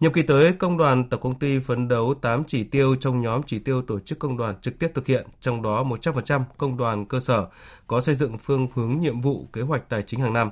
Nhiệm 0.00 0.12
kỳ 0.12 0.22
tới, 0.22 0.52
Công 0.52 0.78
đoàn 0.78 1.08
Tổng 1.08 1.20
Công 1.20 1.38
ty 1.38 1.58
phấn 1.58 1.88
đấu 1.88 2.14
8 2.20 2.44
chỉ 2.46 2.64
tiêu 2.64 2.94
trong 2.94 3.20
nhóm 3.20 3.42
chỉ 3.46 3.58
tiêu 3.58 3.82
tổ 3.82 3.98
chức 4.00 4.18
công 4.18 4.36
đoàn 4.36 4.54
trực 4.60 4.78
tiếp 4.78 4.90
thực 4.94 5.06
hiện, 5.06 5.26
trong 5.40 5.62
đó 5.62 5.84
100% 5.84 6.42
công 6.58 6.76
đoàn 6.76 7.06
cơ 7.06 7.20
sở 7.20 7.46
có 7.86 8.00
xây 8.00 8.14
dựng 8.14 8.38
phương 8.38 8.68
hướng 8.74 9.00
nhiệm 9.00 9.20
vụ 9.20 9.48
kế 9.52 9.60
hoạch 9.60 9.88
tài 9.88 10.02
chính 10.02 10.20
hàng 10.20 10.32
năm, 10.32 10.50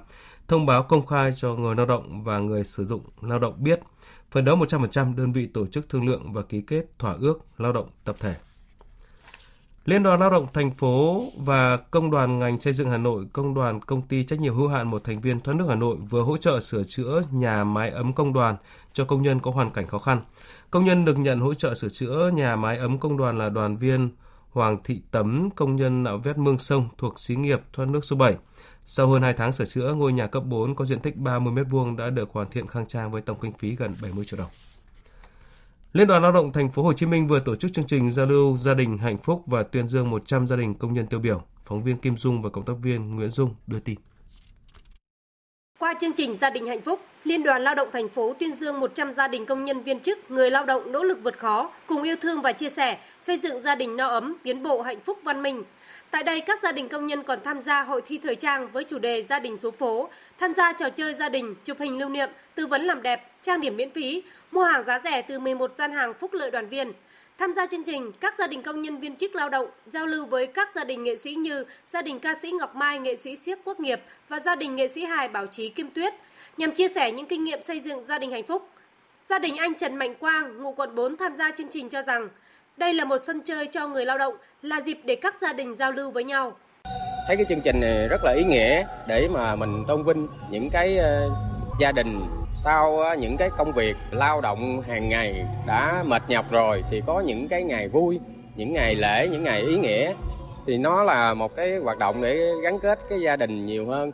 thông 0.49 0.67
báo 0.67 0.83
công 0.83 1.07
khai 1.07 1.33
cho 1.37 1.55
người 1.55 1.75
lao 1.75 1.87
động 1.87 2.23
và 2.23 2.39
người 2.39 2.65
sử 2.65 2.85
dụng 2.85 3.01
lao 3.21 3.39
động 3.39 3.55
biết, 3.59 3.81
phấn 4.31 4.45
đấu 4.45 4.57
100% 4.57 5.17
đơn 5.17 5.33
vị 5.33 5.47
tổ 5.47 5.67
chức 5.67 5.89
thương 5.89 6.07
lượng 6.07 6.33
và 6.33 6.43
ký 6.43 6.61
kết 6.61 6.85
thỏa 6.99 7.15
ước 7.21 7.39
lao 7.59 7.73
động 7.73 7.89
tập 8.05 8.17
thể. 8.21 8.35
Liên 9.85 10.03
đoàn 10.03 10.21
Lao 10.21 10.31
động 10.31 10.47
thành 10.53 10.71
phố 10.71 11.25
và 11.37 11.77
Công 11.77 12.11
đoàn 12.11 12.39
ngành 12.39 12.61
xây 12.61 12.73
dựng 12.73 12.91
Hà 12.91 12.99
Nội, 12.99 13.27
Công 13.33 13.55
đoàn 13.55 13.81
Công 13.81 14.03
ty 14.03 14.25
trách 14.25 14.41
nhiệm 14.41 14.55
hữu 14.55 14.69
hạn 14.69 14.91
một 14.91 15.05
thành 15.05 15.21
viên 15.21 15.41
thoát 15.41 15.55
nước 15.55 15.65
Hà 15.69 15.75
Nội 15.75 15.97
vừa 16.11 16.23
hỗ 16.23 16.37
trợ 16.37 16.61
sửa 16.61 16.83
chữa 16.83 17.23
nhà 17.31 17.65
mái 17.65 17.91
ấm 17.91 18.13
công 18.13 18.33
đoàn 18.33 18.57
cho 18.93 19.05
công 19.05 19.23
nhân 19.23 19.41
có 19.41 19.51
hoàn 19.51 19.71
cảnh 19.71 19.87
khó 19.87 19.99
khăn. 19.99 20.21
Công 20.71 20.85
nhân 20.85 21.05
được 21.05 21.19
nhận 21.19 21.39
hỗ 21.39 21.55
trợ 21.55 21.75
sửa 21.75 21.89
chữa 21.89 22.31
nhà 22.35 22.57
mái 22.57 22.79
ấm 22.79 22.99
công 22.99 23.17
đoàn 23.17 23.39
là 23.39 23.49
đoàn 23.49 23.77
viên 23.77 24.11
Hoàng 24.51 24.79
Thị 24.85 25.01
Tấm, 25.11 25.51
công 25.51 25.77
nhân 25.77 26.03
nạo 26.03 26.19
vét 26.19 26.39
mương 26.39 26.59
sông 26.59 26.89
thuộc 26.99 27.21
xí 27.21 27.37
nghiệp 27.37 27.61
thoát 27.73 27.89
nước 27.89 28.05
số 28.05 28.17
7. 28.17 28.37
Sau 28.89 29.09
hơn 29.09 29.23
2 29.23 29.33
tháng 29.35 29.53
sửa 29.53 29.65
chữa, 29.65 29.95
ngôi 29.95 30.13
nhà 30.13 30.27
cấp 30.27 30.43
4 30.47 30.75
có 30.75 30.85
diện 30.85 31.01
tích 31.01 31.17
30 31.17 31.65
m2 31.65 31.97
đã 31.97 32.11
được 32.11 32.31
hoàn 32.33 32.51
thiện 32.51 32.67
khang 32.67 32.87
trang 32.87 33.11
với 33.11 33.23
tổng 33.23 33.41
kinh 33.41 33.53
phí 33.53 33.77
gần 33.77 33.95
70 34.03 34.25
triệu 34.25 34.39
đồng. 34.39 34.51
Liên 35.93 36.07
đoàn 36.07 36.23
Lao 36.23 36.33
động 36.33 36.53
Thành 36.53 36.71
phố 36.71 36.83
Hồ 36.83 36.93
Chí 36.93 37.07
Minh 37.07 37.27
vừa 37.27 37.41
tổ 37.41 37.57
chức 37.57 37.73
chương 37.73 37.87
trình 37.87 38.11
giao 38.11 38.27
lưu 38.27 38.59
gia 38.59 38.75
đình 38.75 38.99
hạnh 38.99 39.19
phúc 39.19 39.43
và 39.47 39.63
tuyên 39.63 39.89
dương 39.89 40.11
100 40.11 40.47
gia 40.47 40.57
đình 40.57 40.75
công 40.75 40.95
nhân 40.95 41.07
tiêu 41.07 41.21
biểu. 41.21 41.43
Phóng 41.65 41.83
viên 41.83 41.99
Kim 41.99 42.17
Dung 42.17 42.43
và 42.43 42.51
cộng 42.51 42.65
tác 42.65 42.73
viên 42.83 43.17
Nguyễn 43.17 43.31
Dung 43.31 43.55
đưa 43.67 43.81
tin. 43.81 43.99
Qua 45.79 45.95
chương 46.01 46.13
trình 46.13 46.37
Gia 46.41 46.51
đình 46.51 46.67
hạnh 46.67 46.81
phúc, 46.81 47.01
Liên 47.25 47.43
đoàn 47.43 47.63
Lao 47.65 47.75
động 47.75 47.89
thành 47.93 48.09
phố 48.09 48.35
tuyên 48.39 48.55
dương 48.55 48.81
100 48.81 49.13
gia 49.13 49.29
đình 49.29 49.47
công 49.47 49.65
nhân 49.65 49.83
viên 49.83 50.01
chức, 50.01 50.31
người 50.31 50.51
lao 50.51 50.65
động 50.65 50.93
nỗ 50.93 51.03
lực 51.03 51.19
vượt 51.23 51.39
khó, 51.39 51.71
cùng 51.87 52.03
yêu 52.03 52.17
thương 52.21 52.43
và 52.43 52.53
chia 52.53 52.71
sẻ, 52.71 52.99
xây 53.21 53.39
dựng 53.39 53.63
gia 53.63 53.75
đình 53.75 53.97
no 53.97 54.09
ấm, 54.09 54.35
tiến 54.43 54.63
bộ 54.63 54.83
hạnh 54.83 55.01
phúc 55.01 55.19
văn 55.23 55.43
minh. 55.43 55.63
Tại 56.11 56.23
đây, 56.23 56.41
các 56.41 56.63
gia 56.63 56.73
đình 56.73 56.89
công 56.89 57.07
nhân 57.07 57.23
còn 57.23 57.39
tham 57.45 57.63
gia 57.63 57.83
hội 57.83 58.03
thi 58.07 58.19
thời 58.19 58.35
trang 58.35 58.69
với 58.73 58.85
chủ 58.85 58.99
đề 58.99 59.25
Gia 59.29 59.39
đình 59.39 59.57
số 59.57 59.71
phố, 59.71 60.09
tham 60.39 60.55
gia 60.55 60.73
trò 60.73 60.91
chơi 60.91 61.15
gia 61.15 61.29
đình, 61.29 61.55
chụp 61.65 61.77
hình 61.81 61.99
lưu 61.99 62.09
niệm, 62.09 62.29
tư 62.55 62.67
vấn 62.67 62.83
làm 62.83 63.03
đẹp, 63.03 63.33
trang 63.43 63.61
điểm 63.61 63.77
miễn 63.77 63.91
phí, 63.91 64.23
mua 64.51 64.63
hàng 64.63 64.85
giá 64.85 65.01
rẻ 65.05 65.23
từ 65.23 65.39
11 65.39 65.73
gian 65.79 65.93
hàng 65.93 66.15
phúc 66.15 66.33
lợi 66.33 66.51
đoàn 66.51 66.69
viên. 66.69 66.93
Tham 67.39 67.55
gia 67.57 67.67
chương 67.67 67.85
trình, 67.85 68.13
các 68.21 68.35
gia 68.39 68.47
đình 68.47 68.63
công 68.63 68.83
nhân 68.83 68.99
viên 68.99 69.17
chức 69.17 69.35
lao 69.35 69.49
động 69.49 69.67
giao 69.93 70.07
lưu 70.07 70.27
với 70.27 70.47
các 70.47 70.69
gia 70.75 70.85
đình 70.85 71.05
nghệ 71.05 71.17
sĩ 71.17 71.35
như 71.35 71.65
gia 71.93 72.03
đình 72.03 72.19
ca 72.19 72.35
sĩ 72.43 72.51
Ngọc 72.51 72.75
Mai, 72.75 72.99
nghệ 72.99 73.17
sĩ 73.17 73.37
siếc 73.37 73.59
Quốc 73.65 73.81
nghiệp 73.81 74.01
và 74.29 74.41
gia 74.41 74.57
đình 74.57 74.77
nghệ 74.77 74.89
sĩ 74.89 75.05
hài 75.05 75.29
Bảo 75.29 75.47
Trí 75.47 75.69
Kim 75.69 75.91
Tuyết 75.91 76.15
nhằm 76.57 76.71
chia 76.71 76.89
sẻ 76.89 77.13
những 77.13 77.27
kinh 77.27 77.45
nghiệm 77.45 77.63
xây 77.63 77.81
dựng 77.81 78.05
gia 78.05 78.19
đình 78.19 78.31
hạnh 78.31 78.47
phúc. 78.47 78.69
Gia 79.29 79.39
đình 79.39 79.57
anh 79.57 79.75
Trần 79.75 79.97
Mạnh 79.97 80.15
Quang, 80.15 80.63
ngụ 80.63 80.73
quận 80.73 80.95
4 80.95 81.17
tham 81.17 81.37
gia 81.37 81.51
chương 81.51 81.69
trình 81.71 81.89
cho 81.89 82.03
rằng 82.03 82.29
đây 82.77 82.95
là 82.95 83.05
một 83.05 83.23
sân 83.27 83.41
chơi 83.45 83.67
cho 83.67 83.89
người 83.89 84.07
lao 84.07 84.19
động, 84.19 84.35
là 84.63 84.81
dịp 84.81 84.99
để 85.05 85.15
các 85.15 85.35
gia 85.41 85.53
đình 85.53 85.77
giao 85.77 85.93
lưu 85.93 86.11
với 86.11 86.25
nhau. 86.25 86.57
Thấy 87.27 87.37
cái 87.37 87.47
chương 87.49 87.61
trình 87.61 87.81
này 87.81 88.09
rất 88.09 88.25
là 88.25 88.33
ý 88.33 88.45
nghĩa 88.45 88.85
để 89.09 89.29
mà 89.29 89.57
mình 89.57 89.85
tôn 89.89 90.05
vinh 90.05 90.29
những 90.51 90.71
cái 90.73 90.97
ờ, 90.99 91.31
gia 91.81 91.93
đình 91.93 92.21
sau 92.59 93.15
những 93.19 93.37
cái 93.37 93.51
công 93.57 93.73
việc 93.73 93.97
lao 94.11 94.41
động 94.41 94.83
hàng 94.89 95.09
ngày 95.09 95.45
đã 95.67 96.03
mệt 96.07 96.23
nhọc 96.29 96.51
rồi 96.51 96.85
thì 96.91 97.03
có 97.07 97.21
những 97.21 97.49
cái 97.49 97.63
ngày 97.63 97.89
vui, 97.89 98.21
những 98.55 98.73
ngày 98.73 98.95
lễ, 98.95 99.29
những 99.29 99.43
ngày 99.43 99.61
ý 99.61 99.79
nghĩa 99.79 100.13
thì 100.67 100.79
nó 100.79 101.05
là 101.05 101.35
một 101.35 101.57
cái 101.57 101.77
hoạt 101.77 101.99
động 101.99 102.23
để 102.23 102.39
gắn 102.63 102.79
kết 102.79 102.99
cái 103.11 103.21
gia 103.21 103.37
đình 103.37 103.67
nhiều 103.67 103.87
hơn. 103.87 104.13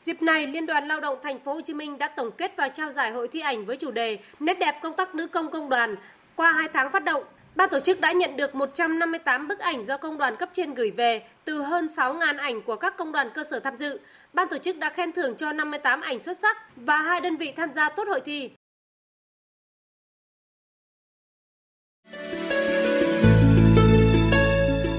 Dịp 0.00 0.22
này, 0.22 0.46
Liên 0.46 0.66
đoàn 0.66 0.88
Lao 0.88 1.00
động 1.00 1.18
Thành 1.22 1.40
phố 1.44 1.54
Hồ 1.54 1.60
Chí 1.60 1.74
Minh 1.74 1.98
đã 1.98 2.08
tổng 2.08 2.30
kết 2.30 2.52
và 2.56 2.68
trao 2.68 2.90
giải 2.90 3.10
hội 3.10 3.28
thi 3.28 3.40
ảnh 3.40 3.64
với 3.64 3.76
chủ 3.76 3.90
đề 3.90 4.18
Nét 4.40 4.58
đẹp 4.58 4.74
công 4.82 4.96
tác 4.96 5.14
nữ 5.14 5.26
công 5.26 5.50
công 5.50 5.68
đoàn. 5.68 5.96
Qua 6.36 6.52
2 6.52 6.68
tháng 6.74 6.92
phát 6.92 7.04
động, 7.04 7.24
Ban 7.56 7.70
tổ 7.70 7.80
chức 7.80 8.00
đã 8.00 8.12
nhận 8.12 8.36
được 8.36 8.54
158 8.54 9.48
bức 9.48 9.58
ảnh 9.58 9.84
do 9.84 9.96
công 9.96 10.18
đoàn 10.18 10.36
cấp 10.36 10.50
trên 10.54 10.74
gửi 10.74 10.90
về, 10.90 11.22
từ 11.44 11.62
hơn 11.62 11.88
6.000 11.96 12.38
ảnh 12.38 12.62
của 12.62 12.76
các 12.76 12.96
công 12.96 13.12
đoàn 13.12 13.30
cơ 13.34 13.44
sở 13.50 13.60
tham 13.60 13.76
dự. 13.76 14.00
Ban 14.32 14.48
tổ 14.48 14.58
chức 14.58 14.78
đã 14.78 14.90
khen 14.90 15.12
thưởng 15.12 15.36
cho 15.36 15.52
58 15.52 16.00
ảnh 16.00 16.20
xuất 16.20 16.38
sắc 16.38 16.56
và 16.76 16.96
hai 16.96 17.20
đơn 17.20 17.36
vị 17.36 17.52
tham 17.56 17.70
gia 17.74 17.88
tốt 17.88 18.04
hội 18.08 18.20
thi. 18.24 18.50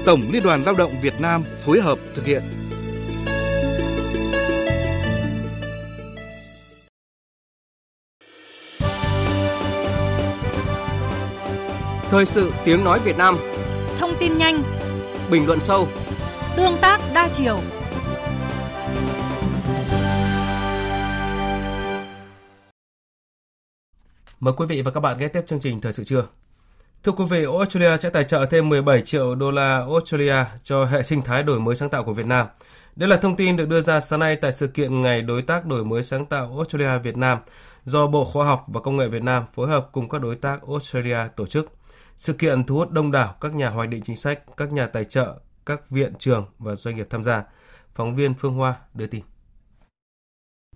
Tổng 0.06 0.20
Liên 0.32 0.42
đoàn 0.42 0.62
Lao 0.66 0.74
động 0.74 0.92
Việt 1.02 1.14
Nam 1.20 1.42
phối 1.66 1.80
hợp 1.80 1.98
thực 2.14 2.24
hiện. 2.24 2.42
Thời 12.14 12.26
sự 12.26 12.52
tiếng 12.64 12.84
nói 12.84 13.00
Việt 13.04 13.16
Nam 13.16 13.38
Thông 13.98 14.14
tin 14.20 14.38
nhanh 14.38 14.62
Bình 15.30 15.46
luận 15.46 15.60
sâu 15.60 15.88
Tương 16.56 16.78
tác 16.80 17.00
đa 17.14 17.28
chiều 17.32 17.58
Mời 24.40 24.54
quý 24.56 24.66
vị 24.66 24.82
và 24.82 24.90
các 24.90 25.00
bạn 25.00 25.18
nghe 25.18 25.28
tiếp 25.28 25.40
chương 25.46 25.60
trình 25.60 25.80
Thời 25.80 25.92
sự 25.92 26.04
trưa. 26.04 26.26
Thưa 27.04 27.12
quý 27.12 27.24
vị, 27.30 27.44
Australia 27.44 27.96
sẽ 28.00 28.10
tài 28.10 28.24
trợ 28.24 28.46
thêm 28.46 28.68
17 28.68 29.02
triệu 29.02 29.34
đô 29.34 29.50
la 29.50 29.78
Australia 29.78 30.44
cho 30.64 30.84
hệ 30.84 31.02
sinh 31.02 31.22
thái 31.22 31.42
đổi 31.42 31.60
mới 31.60 31.76
sáng 31.76 31.90
tạo 31.90 32.04
của 32.04 32.12
Việt 32.12 32.26
Nam. 32.26 32.46
Đây 32.96 33.08
là 33.08 33.16
thông 33.16 33.36
tin 33.36 33.56
được 33.56 33.68
đưa 33.68 33.80
ra 33.80 34.00
sáng 34.00 34.20
nay 34.20 34.36
tại 34.36 34.52
sự 34.52 34.66
kiện 34.66 35.02
Ngày 35.02 35.22
Đối 35.22 35.42
tác 35.42 35.66
Đổi 35.66 35.84
mới 35.84 36.02
sáng 36.02 36.26
tạo 36.26 36.54
Australia 36.56 36.98
Việt 36.98 37.16
Nam 37.16 37.38
do 37.84 38.06
Bộ 38.06 38.24
Khoa 38.24 38.46
học 38.46 38.64
và 38.66 38.80
Công 38.80 38.96
nghệ 38.96 39.08
Việt 39.08 39.22
Nam 39.22 39.44
phối 39.54 39.68
hợp 39.68 39.88
cùng 39.92 40.08
các 40.08 40.20
đối 40.20 40.36
tác 40.36 40.60
Australia 40.68 41.18
tổ 41.36 41.46
chức. 41.46 41.70
Sự 42.16 42.32
kiện 42.32 42.64
thu 42.64 42.74
hút 42.74 42.90
đông 42.90 43.10
đảo 43.10 43.34
các 43.40 43.54
nhà 43.54 43.68
hoạch 43.68 43.88
định 43.88 44.02
chính 44.04 44.16
sách, 44.16 44.40
các 44.56 44.72
nhà 44.72 44.86
tài 44.86 45.04
trợ, 45.04 45.40
các 45.66 45.90
viện 45.90 46.12
trường 46.18 46.46
và 46.58 46.76
doanh 46.76 46.96
nghiệp 46.96 47.06
tham 47.10 47.24
gia. 47.24 47.44
Phóng 47.94 48.16
viên 48.16 48.34
Phương 48.34 48.54
Hoa 48.54 48.74
đưa 48.94 49.06
tin. 49.06 49.22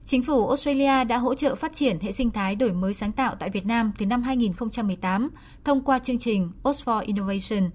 Chính 0.05 0.23
phủ 0.23 0.49
Australia 0.49 1.05
đã 1.05 1.19
hỗ 1.19 1.35
trợ 1.35 1.55
phát 1.55 1.73
triển 1.73 2.01
hệ 2.01 2.13
sinh 2.13 2.31
thái 2.31 2.57
đổi 2.57 2.73
mới 2.73 2.95
sáng 2.95 3.13
tạo 3.13 3.35
tại 3.39 3.51
Việt 3.51 3.67
Nam 3.67 3.93
từ 3.99 4.07
năm 4.07 4.23
2018 4.23 5.31
thông 5.65 5.85
qua 5.85 5.99
chương 5.99 6.19
trình 6.19 6.51
Oxford 6.63 7.01
Innovation. 7.01 7.71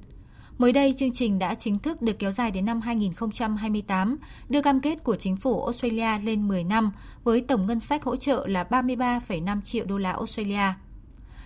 Mới 0.57 0.71
đây, 0.71 0.95
chương 0.97 1.13
trình 1.13 1.39
đã 1.39 1.55
chính 1.55 1.79
thức 1.79 2.01
được 2.01 2.19
kéo 2.19 2.31
dài 2.31 2.51
đến 2.51 2.65
năm 2.65 2.81
2028, 2.81 4.17
đưa 4.49 4.61
cam 4.61 4.81
kết 4.81 5.03
của 5.03 5.15
chính 5.15 5.37
phủ 5.37 5.63
Australia 5.63 6.19
lên 6.23 6.47
10 6.47 6.63
năm 6.63 6.91
với 7.23 7.41
tổng 7.41 7.65
ngân 7.65 7.79
sách 7.79 8.03
hỗ 8.03 8.15
trợ 8.15 8.47
là 8.47 8.63
33,5 8.69 9.61
triệu 9.61 9.85
đô 9.85 9.97
la 9.97 10.11
Australia. 10.11 10.73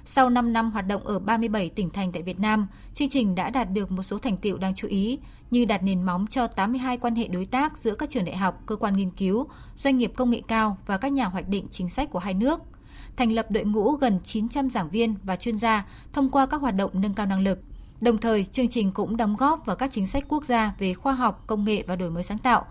Sau 0.09 0.29
5 0.29 0.53
năm 0.53 0.71
hoạt 0.71 0.87
động 0.87 1.03
ở 1.05 1.19
37 1.19 1.69
tỉnh 1.69 1.89
thành 1.89 2.11
tại 2.11 2.21
Việt 2.21 2.39
Nam, 2.39 2.67
chương 2.93 3.09
trình 3.09 3.35
đã 3.35 3.49
đạt 3.49 3.71
được 3.71 3.91
một 3.91 4.03
số 4.03 4.17
thành 4.17 4.37
tiệu 4.37 4.57
đáng 4.57 4.75
chú 4.75 4.87
ý 4.87 5.19
như 5.51 5.65
đặt 5.65 5.83
nền 5.83 6.03
móng 6.03 6.25
cho 6.29 6.47
82 6.47 6.97
quan 6.97 7.15
hệ 7.15 7.27
đối 7.27 7.45
tác 7.45 7.77
giữa 7.77 7.95
các 7.95 8.09
trường 8.09 8.25
đại 8.25 8.37
học, 8.37 8.63
cơ 8.65 8.75
quan 8.75 8.97
nghiên 8.97 9.11
cứu, 9.11 9.47
doanh 9.75 9.97
nghiệp 9.97 10.11
công 10.15 10.29
nghệ 10.29 10.41
cao 10.47 10.77
và 10.85 10.97
các 10.97 11.11
nhà 11.11 11.25
hoạch 11.25 11.47
định 11.47 11.67
chính 11.71 11.89
sách 11.89 12.09
của 12.11 12.19
hai 12.19 12.33
nước, 12.33 12.59
thành 13.17 13.31
lập 13.31 13.51
đội 13.51 13.63
ngũ 13.63 13.91
gần 13.91 14.19
900 14.23 14.69
giảng 14.69 14.89
viên 14.89 15.15
và 15.23 15.35
chuyên 15.35 15.57
gia 15.57 15.85
thông 16.13 16.29
qua 16.29 16.45
các 16.45 16.61
hoạt 16.61 16.75
động 16.75 16.91
nâng 16.93 17.13
cao 17.13 17.25
năng 17.25 17.43
lực. 17.43 17.59
Đồng 18.01 18.17
thời, 18.17 18.45
chương 18.45 18.69
trình 18.69 18.91
cũng 18.91 19.17
đóng 19.17 19.35
góp 19.35 19.65
vào 19.65 19.75
các 19.75 19.91
chính 19.91 20.07
sách 20.07 20.23
quốc 20.27 20.45
gia 20.45 20.73
về 20.79 20.93
khoa 20.93 21.13
học, 21.13 21.43
công 21.47 21.63
nghệ 21.63 21.83
và 21.87 21.95
đổi 21.95 22.11
mới 22.11 22.23
sáng 22.23 22.37
tạo. 22.37 22.65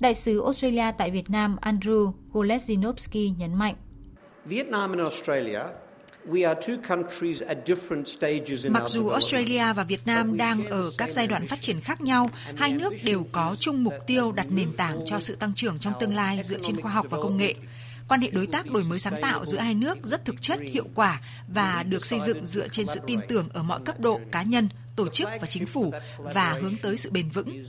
Đại 0.00 0.14
sứ 0.14 0.44
Australia 0.44 0.92
tại 0.98 1.10
Việt 1.10 1.30
Nam 1.30 1.56
Andrew 1.60 2.12
Golesinovsky 2.32 3.34
nhấn 3.38 3.54
mạnh. 3.54 3.74
Vietnam 4.44 4.90
and 4.90 5.00
Australia 5.00 5.60
Mặc 8.68 8.82
dù 8.86 9.08
Australia 9.08 9.72
và 9.72 9.84
Việt 9.84 10.06
Nam 10.06 10.36
đang 10.36 10.66
ở 10.66 10.90
các 10.98 11.10
giai 11.10 11.26
đoạn 11.26 11.46
phát 11.46 11.60
triển 11.60 11.80
khác 11.80 12.00
nhau, 12.00 12.30
hai 12.56 12.72
nước 12.72 12.92
đều 13.04 13.26
có 13.32 13.56
chung 13.58 13.84
mục 13.84 13.94
tiêu 14.06 14.32
đặt 14.32 14.46
nền 14.50 14.72
tảng 14.76 15.00
cho 15.06 15.20
sự 15.20 15.36
tăng 15.36 15.52
trưởng 15.54 15.78
trong 15.78 15.92
tương 16.00 16.14
lai 16.14 16.42
dựa 16.42 16.58
trên 16.62 16.80
khoa 16.80 16.92
học 16.92 17.06
và 17.10 17.18
công 17.18 17.36
nghệ. 17.36 17.54
Quan 18.08 18.20
hệ 18.20 18.30
đối 18.30 18.46
tác 18.46 18.66
đổi 18.66 18.84
mới 18.84 18.98
sáng 18.98 19.22
tạo 19.22 19.44
giữa 19.44 19.58
hai 19.58 19.74
nước 19.74 19.98
rất 20.02 20.24
thực 20.24 20.42
chất, 20.42 20.60
hiệu 20.60 20.86
quả 20.94 21.20
và 21.48 21.82
được 21.82 22.06
xây 22.06 22.20
dựng 22.20 22.46
dựa 22.46 22.68
trên 22.68 22.86
sự 22.86 23.00
tin 23.06 23.20
tưởng 23.28 23.48
ở 23.48 23.62
mọi 23.62 23.80
cấp 23.84 24.00
độ 24.00 24.20
cá 24.32 24.42
nhân, 24.42 24.68
tổ 24.96 25.08
chức 25.08 25.28
và 25.40 25.46
chính 25.46 25.66
phủ 25.66 25.92
và 26.18 26.58
hướng 26.62 26.74
tới 26.82 26.96
sự 26.96 27.10
bền 27.10 27.30
vững. 27.30 27.64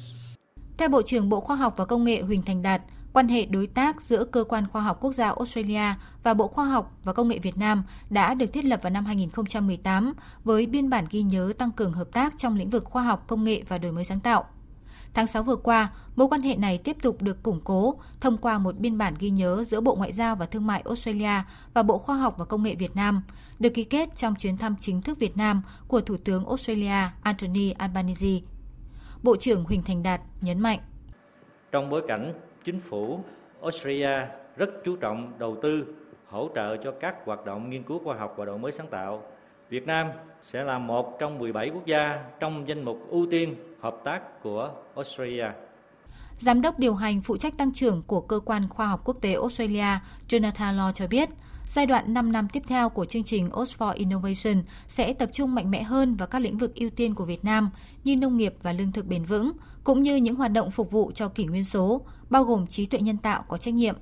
Theo 0.77 0.89
Bộ 0.89 1.01
trưởng 1.01 1.29
Bộ 1.29 1.39
Khoa 1.39 1.55
học 1.55 1.73
và 1.77 1.85
Công 1.85 2.03
nghệ 2.03 2.21
Huỳnh 2.21 2.41
Thành 2.41 2.61
Đạt, 2.61 2.81
Quan 3.17 3.27
hệ 3.27 3.45
đối 3.45 3.67
tác 3.67 4.01
giữa 4.01 4.23
Cơ 4.23 4.43
quan 4.43 4.67
Khoa 4.67 4.81
học 4.81 4.97
Quốc 5.01 5.13
gia 5.13 5.27
Australia 5.27 5.93
và 6.23 6.33
Bộ 6.33 6.47
Khoa 6.47 6.65
học 6.65 6.97
và 7.03 7.13
Công 7.13 7.27
nghệ 7.27 7.39
Việt 7.39 7.57
Nam 7.57 7.83
đã 8.09 8.33
được 8.33 8.53
thiết 8.53 8.65
lập 8.65 8.79
vào 8.83 8.89
năm 8.89 9.05
2018 9.05 10.13
với 10.43 10.65
biên 10.65 10.89
bản 10.89 11.05
ghi 11.09 11.21
nhớ 11.21 11.53
tăng 11.57 11.71
cường 11.71 11.93
hợp 11.93 12.07
tác 12.11 12.37
trong 12.37 12.55
lĩnh 12.55 12.69
vực 12.69 12.85
khoa 12.85 13.03
học, 13.03 13.23
công 13.27 13.43
nghệ 13.43 13.63
và 13.67 13.77
đổi 13.77 13.91
mới 13.91 14.05
sáng 14.05 14.19
tạo. 14.19 14.45
Tháng 15.13 15.27
6 15.27 15.43
vừa 15.43 15.55
qua, 15.55 15.91
mối 16.15 16.27
quan 16.27 16.41
hệ 16.41 16.55
này 16.55 16.77
tiếp 16.77 16.97
tục 17.01 17.21
được 17.21 17.43
củng 17.43 17.61
cố 17.63 17.99
thông 18.21 18.37
qua 18.37 18.59
một 18.59 18.79
biên 18.79 18.97
bản 18.97 19.13
ghi 19.19 19.29
nhớ 19.29 19.63
giữa 19.67 19.81
Bộ 19.81 19.95
Ngoại 19.95 20.13
giao 20.13 20.35
và 20.35 20.45
Thương 20.45 20.67
mại 20.67 20.81
Australia 20.85 21.43
và 21.73 21.83
Bộ 21.83 21.97
Khoa 21.97 22.17
học 22.17 22.35
và 22.37 22.45
Công 22.45 22.63
nghệ 22.63 22.75
Việt 22.75 22.95
Nam, 22.95 23.21
được 23.59 23.69
ký 23.69 23.83
kết 23.83 24.15
trong 24.15 24.35
chuyến 24.35 24.57
thăm 24.57 24.75
chính 24.79 25.01
thức 25.01 25.19
Việt 25.19 25.37
Nam 25.37 25.61
của 25.87 26.01
Thủ 26.01 26.17
tướng 26.17 26.45
Australia 26.45 27.09
Anthony 27.23 27.71
Albanese. 27.71 28.39
Bộ 29.23 29.35
trưởng 29.35 29.63
Huỳnh 29.63 29.83
Thành 29.83 30.03
Đạt 30.03 30.21
nhấn 30.41 30.59
mạnh. 30.59 30.79
Trong 31.71 31.89
bối 31.89 32.01
cảnh 32.07 32.33
chính 32.67 32.79
phủ 32.79 33.23
Australia 33.61 34.27
rất 34.57 34.69
chú 34.85 34.95
trọng 34.95 35.33
đầu 35.39 35.57
tư 35.61 35.85
hỗ 36.25 36.49
trợ 36.55 36.77
cho 36.83 36.91
các 36.91 37.15
hoạt 37.25 37.45
động 37.45 37.69
nghiên 37.69 37.83
cứu 37.83 37.99
khoa 38.03 38.17
học 38.17 38.33
và 38.37 38.45
đổi 38.45 38.57
mới 38.57 38.71
sáng 38.71 38.87
tạo. 38.87 39.23
Việt 39.69 39.87
Nam 39.87 40.07
sẽ 40.43 40.63
là 40.63 40.79
một 40.79 41.19
trong 41.19 41.39
17 41.39 41.69
quốc 41.69 41.85
gia 41.85 42.23
trong 42.39 42.67
danh 42.67 42.85
mục 42.85 42.99
ưu 43.09 43.27
tiên 43.31 43.55
hợp 43.79 43.97
tác 44.03 44.43
của 44.43 44.71
Australia. 44.95 45.45
Giám 46.39 46.61
đốc 46.61 46.79
điều 46.79 46.95
hành 46.95 47.21
phụ 47.21 47.37
trách 47.37 47.57
tăng 47.57 47.73
trưởng 47.73 48.03
của 48.07 48.21
Cơ 48.21 48.39
quan 48.45 48.69
Khoa 48.69 48.87
học 48.87 49.01
Quốc 49.05 49.17
tế 49.21 49.33
Australia 49.33 49.99
Jonathan 50.29 50.75
Law 50.77 50.91
cho 50.91 51.07
biết, 51.07 51.29
giai 51.69 51.85
đoạn 51.85 52.13
5 52.13 52.31
năm 52.31 52.47
tiếp 52.53 52.63
theo 52.67 52.89
của 52.89 53.05
chương 53.05 53.23
trình 53.23 53.49
Oxford 53.49 53.93
Innovation 53.93 54.63
sẽ 54.87 55.13
tập 55.13 55.29
trung 55.33 55.55
mạnh 55.55 55.71
mẽ 55.71 55.83
hơn 55.83 56.15
vào 56.15 56.27
các 56.27 56.39
lĩnh 56.39 56.57
vực 56.57 56.75
ưu 56.75 56.89
tiên 56.89 57.15
của 57.15 57.25
Việt 57.25 57.45
Nam 57.45 57.69
như 58.03 58.15
nông 58.15 58.37
nghiệp 58.37 58.53
và 58.61 58.73
lương 58.73 58.91
thực 58.91 59.05
bền 59.05 59.23
vững, 59.23 59.51
cũng 59.87 60.03
như 60.03 60.15
những 60.15 60.35
hoạt 60.35 60.51
động 60.51 60.71
phục 60.71 60.91
vụ 60.91 61.11
cho 61.15 61.27
kỷ 61.27 61.45
nguyên 61.45 61.63
số, 61.63 62.01
bao 62.29 62.43
gồm 62.43 62.67
trí 62.67 62.85
tuệ 62.85 62.99
nhân 62.99 63.17
tạo 63.17 63.43
có 63.47 63.57
trách 63.57 63.73
nhiệm. 63.73 63.95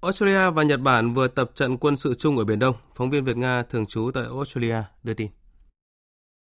Australia 0.00 0.50
và 0.50 0.62
Nhật 0.62 0.80
Bản 0.80 1.12
vừa 1.12 1.28
tập 1.28 1.50
trận 1.54 1.76
quân 1.76 1.96
sự 1.96 2.14
chung 2.14 2.38
ở 2.38 2.44
Biển 2.44 2.58
Đông. 2.58 2.74
Phóng 2.94 3.10
viên 3.10 3.24
Việt 3.24 3.36
Nga 3.36 3.62
thường 3.62 3.86
trú 3.86 4.10
tại 4.14 4.24
Australia 4.24 4.76
đưa 5.02 5.14
tin. 5.14 5.28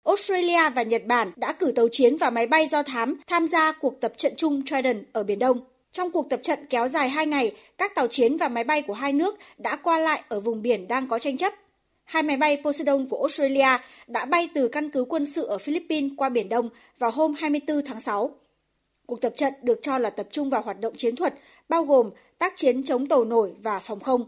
Australia 0.06 0.70
và 0.76 0.84
Nhật 0.84 1.06
Bản 1.06 1.32
đã 1.36 1.54
cử 1.54 1.72
tàu 1.76 1.88
chiến 1.92 2.18
và 2.18 2.30
máy 2.30 2.48
bay 2.48 2.68
do 2.68 2.84
thám 2.84 3.16
tham 3.28 3.48
gia 3.48 3.72
cuộc 3.72 3.94
tập 4.02 4.12
trận 4.18 4.34
chung 4.38 4.66
Trident 4.66 5.04
ở 5.14 5.24
Biển 5.24 5.40
Đông. 5.40 5.60
Trong 5.92 6.12
cuộc 6.12 6.30
tập 6.30 6.40
trận 6.44 6.60
kéo 6.70 6.88
dài 6.88 7.10
2 7.10 7.26
ngày, 7.26 7.56
các 7.78 7.96
tàu 7.96 8.08
chiến 8.08 8.38
và 8.38 8.48
máy 8.48 8.64
bay 8.64 8.82
của 8.82 8.94
hai 8.94 9.14
nước 9.14 9.36
đã 9.58 9.76
qua 9.76 10.00
lại 10.00 10.24
ở 10.30 10.40
vùng 10.40 10.62
biển 10.62 10.88
đang 10.88 11.08
có 11.08 11.20
tranh 11.20 11.38
chấp. 11.38 11.54
Hai 12.10 12.24
máy 12.24 12.38
bay 12.38 12.58
Poseidon 12.64 13.06
của 13.10 13.18
Australia 13.18 13.78
đã 14.08 14.26
bay 14.26 14.50
từ 14.54 14.68
căn 14.68 14.90
cứ 14.90 15.06
quân 15.10 15.26
sự 15.26 15.46
ở 15.46 15.58
Philippines 15.58 16.12
qua 16.18 16.30
Biển 16.30 16.50
Đông 16.50 16.70
vào 16.98 17.12
hôm 17.12 17.34
24 17.34 17.82
tháng 17.86 18.00
6. 18.00 18.36
Cuộc 19.06 19.22
tập 19.22 19.34
trận 19.36 19.54
được 19.62 19.80
cho 19.82 19.98
là 19.98 20.10
tập 20.10 20.28
trung 20.32 20.50
vào 20.50 20.62
hoạt 20.62 20.80
động 20.80 20.94
chiến 20.98 21.16
thuật, 21.16 21.34
bao 21.70 21.84
gồm 21.84 22.10
tác 22.38 22.54
chiến 22.56 22.84
chống 22.84 23.08
tàu 23.08 23.26
nổi 23.26 23.54
và 23.64 23.80
phòng 23.80 24.00
không. 24.00 24.24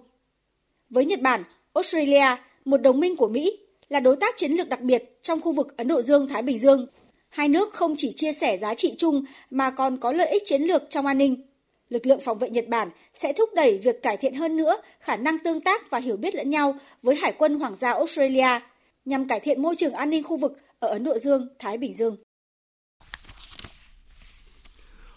Với 0.90 1.06
Nhật 1.06 1.22
Bản, 1.22 1.44
Australia, 1.74 2.26
một 2.66 2.78
đồng 2.78 3.00
minh 3.00 3.16
của 3.16 3.28
Mỹ, 3.28 3.58
là 3.90 4.00
đối 4.00 4.16
tác 4.16 4.38
chiến 4.38 4.52
lược 4.52 4.70
đặc 4.70 4.82
biệt 4.82 5.18
trong 5.22 5.42
khu 5.42 5.52
vực 5.52 5.78
Ấn 5.78 5.88
Độ 5.88 6.02
Dương-Thái 6.02 6.42
Bình 6.42 6.60
Dương. 6.60 6.88
Hai 7.30 7.48
nước 7.48 7.74
không 7.74 7.96
chỉ 7.98 8.12
chia 8.12 8.32
sẻ 8.32 8.58
giá 8.58 8.74
trị 8.74 8.94
chung 8.98 9.24
mà 9.50 9.72
còn 9.72 9.98
có 9.98 10.12
lợi 10.12 10.28
ích 10.28 10.44
chiến 10.46 10.62
lược 10.62 10.84
trong 10.90 11.06
an 11.06 11.18
ninh. 11.18 11.51
Lực 11.92 12.06
lượng 12.06 12.20
phòng 12.20 12.38
vệ 12.38 12.50
Nhật 12.50 12.68
Bản 12.68 12.90
sẽ 13.14 13.34
thúc 13.34 13.50
đẩy 13.56 13.80
việc 13.84 14.04
cải 14.04 14.18
thiện 14.18 14.34
hơn 14.34 14.58
nữa 14.58 14.78
khả 15.00 15.16
năng 15.16 15.38
tương 15.40 15.62
tác 15.62 15.90
và 15.90 15.98
hiểu 16.00 16.18
biết 16.18 16.36
lẫn 16.36 16.50
nhau 16.50 16.76
với 17.04 17.16
Hải 17.16 17.34
quân 17.38 17.60
Hoàng 17.60 17.76
gia 17.76 17.92
Australia, 17.92 18.60
nhằm 19.06 19.28
cải 19.28 19.40
thiện 19.40 19.62
môi 19.62 19.76
trường 19.76 19.94
an 19.94 20.10
ninh 20.10 20.24
khu 20.24 20.38
vực 20.38 20.54
ở 20.80 20.88
Ấn 20.88 21.04
Độ 21.04 21.18
Dương, 21.18 21.48
Thái 21.60 21.78
Bình 21.78 21.94
Dương. 21.94 22.16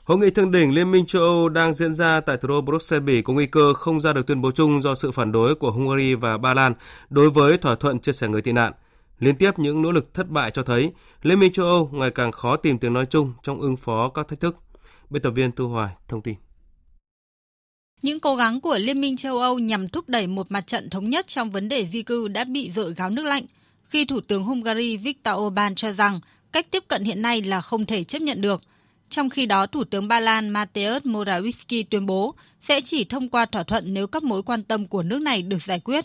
Hội 0.05 0.19
nghị 0.19 0.31
thượng 0.31 0.51
đỉnh 0.51 0.75
Liên 0.75 0.91
minh 0.91 1.07
châu 1.07 1.23
Âu 1.23 1.49
đang 1.49 1.75
diễn 1.75 1.95
ra 1.95 2.21
tại 2.21 2.37
thủ 2.37 2.49
đô 2.49 2.61
Bruxelles 2.61 3.07
Bỉ 3.07 3.23
có 3.23 3.33
nguy 3.33 3.47
cơ 3.47 3.75
không 3.75 4.01
ra 4.01 4.13
được 4.13 4.27
tuyên 4.27 4.41
bố 4.41 4.51
chung 4.51 4.83
do 4.83 4.95
sự 4.95 5.11
phản 5.11 5.33
đối 5.33 5.55
của 5.55 5.71
Hungary 5.71 6.15
và 6.15 6.39
Ba 6.39 6.55
Lan 6.55 6.75
đối 7.11 7.31
với 7.31 7.59
thỏa 7.59 7.75
thuận 7.75 7.99
chia 7.99 8.13
sẻ 8.13 8.29
người 8.29 8.43
tị 8.43 8.53
nạn. 8.53 8.73
Liên 9.19 9.37
tiếp 9.37 9.59
những 9.59 9.83
nỗ 9.83 9.93
lực 9.93 10.15
thất 10.15 10.29
bại 10.29 10.51
cho 10.51 10.63
thấy 10.63 10.93
Liên 11.23 11.41
minh 11.41 11.53
châu 11.53 11.67
Âu 11.67 11.91
ngày 11.93 12.11
càng 12.11 12.33
khó 12.33 12.57
tìm 12.57 12.79
tiếng 12.79 12.93
nói 12.93 13.07
chung 13.11 13.33
trong 13.43 13.61
ứng 13.61 13.77
phó 13.77 14.09
các 14.09 14.29
thách 14.29 14.41
thức. 14.41 14.57
Biên 15.11 15.23
tập 15.23 15.31
viên 15.31 15.53
Thu 15.53 15.69
Hoài 15.69 15.95
thông 16.09 16.23
tin. 16.23 16.35
Những 18.05 18.21
cố 18.21 18.37
gắng 18.37 18.61
của 18.61 18.79
Liên 18.79 19.01
minh 19.01 19.17
châu 19.17 19.39
Âu 19.39 19.59
nhằm 19.59 19.89
thúc 19.89 20.09
đẩy 20.09 20.27
một 20.27 20.47
mặt 20.51 20.67
trận 20.67 20.91
thống 20.91 21.11
nhất 21.11 21.27
trong 21.27 21.51
vấn 21.51 21.69
đề 21.69 21.87
di 21.87 22.03
cư 22.03 22.29
đã 22.29 22.45
bị 22.45 22.71
dội 22.71 22.95
gáo 22.95 23.11
nước 23.11 23.25
lạnh 23.25 23.45
khi 23.85 24.05
Thủ 24.05 24.21
tướng 24.21 24.45
Hungary 24.45 24.97
Viktor 24.97 25.35
Orbán 25.39 25.75
cho 25.75 25.93
rằng 25.93 26.21
cách 26.53 26.67
tiếp 26.71 26.85
cận 26.89 27.05
hiện 27.05 27.23
nay 27.23 27.43
là 27.43 27.61
không 27.61 27.87
thể 27.87 28.05
chấp 28.05 28.23
nhận 28.23 28.41
được. 28.41 28.63
Trong 29.11 29.31
khi 29.31 29.47
đó, 29.47 29.67
Thủ 29.67 29.85
tướng 29.85 30.09
Ba 30.09 30.21
Lan 30.21 30.53
Mateusz 30.53 31.01
Morawiecki 31.01 31.85
tuyên 31.91 32.07
bố 32.07 32.35
sẽ 32.61 32.81
chỉ 32.81 33.05
thông 33.05 33.29
qua 33.29 33.47
thỏa 33.47 33.63
thuận 33.63 33.95
nếu 33.95 34.07
các 34.07 34.23
mối 34.23 34.43
quan 34.43 34.63
tâm 34.63 34.87
của 34.87 35.03
nước 35.03 35.23
này 35.23 35.43
được 35.43 35.63
giải 35.63 35.81
quyết. 35.81 36.05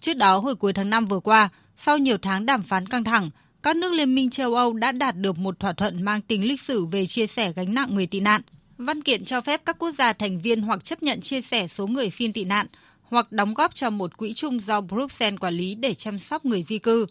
Trước 0.00 0.14
đó, 0.14 0.38
hồi 0.38 0.54
cuối 0.54 0.72
tháng 0.72 0.90
5 0.90 1.06
vừa 1.06 1.20
qua, 1.20 1.48
sau 1.76 1.98
nhiều 1.98 2.18
tháng 2.22 2.46
đàm 2.46 2.62
phán 2.62 2.86
căng 2.86 3.04
thẳng, 3.04 3.30
các 3.62 3.76
nước 3.76 3.92
Liên 3.92 4.14
minh 4.14 4.30
châu 4.30 4.54
Âu 4.54 4.72
đã 4.72 4.92
đạt 4.92 5.16
được 5.16 5.38
một 5.38 5.58
thỏa 5.58 5.72
thuận 5.72 6.02
mang 6.02 6.22
tính 6.22 6.48
lịch 6.48 6.60
sử 6.60 6.84
về 6.84 7.06
chia 7.06 7.26
sẻ 7.26 7.52
gánh 7.52 7.74
nặng 7.74 7.94
người 7.94 8.06
tị 8.06 8.20
nạn. 8.20 8.42
Văn 8.86 9.02
kiện 9.02 9.24
cho 9.24 9.40
phép 9.40 9.62
các 9.64 9.76
quốc 9.78 9.90
gia 9.98 10.12
thành 10.12 10.40
viên 10.40 10.62
hoặc 10.62 10.84
chấp 10.84 11.02
nhận 11.02 11.20
chia 11.20 11.42
sẻ 11.42 11.68
số 11.68 11.86
người 11.86 12.10
xin 12.10 12.32
tị 12.32 12.44
nạn, 12.44 12.66
hoặc 13.02 13.32
đóng 13.32 13.54
góp 13.54 13.74
cho 13.74 13.90
một 13.90 14.16
quỹ 14.16 14.32
chung 14.32 14.60
do 14.60 14.80
Bruxelles 14.80 15.38
quản 15.40 15.54
lý 15.54 15.74
để 15.74 15.94
chăm 15.94 16.18
sóc 16.18 16.44
người 16.44 16.62
di 16.68 16.78
cư. 16.78 17.06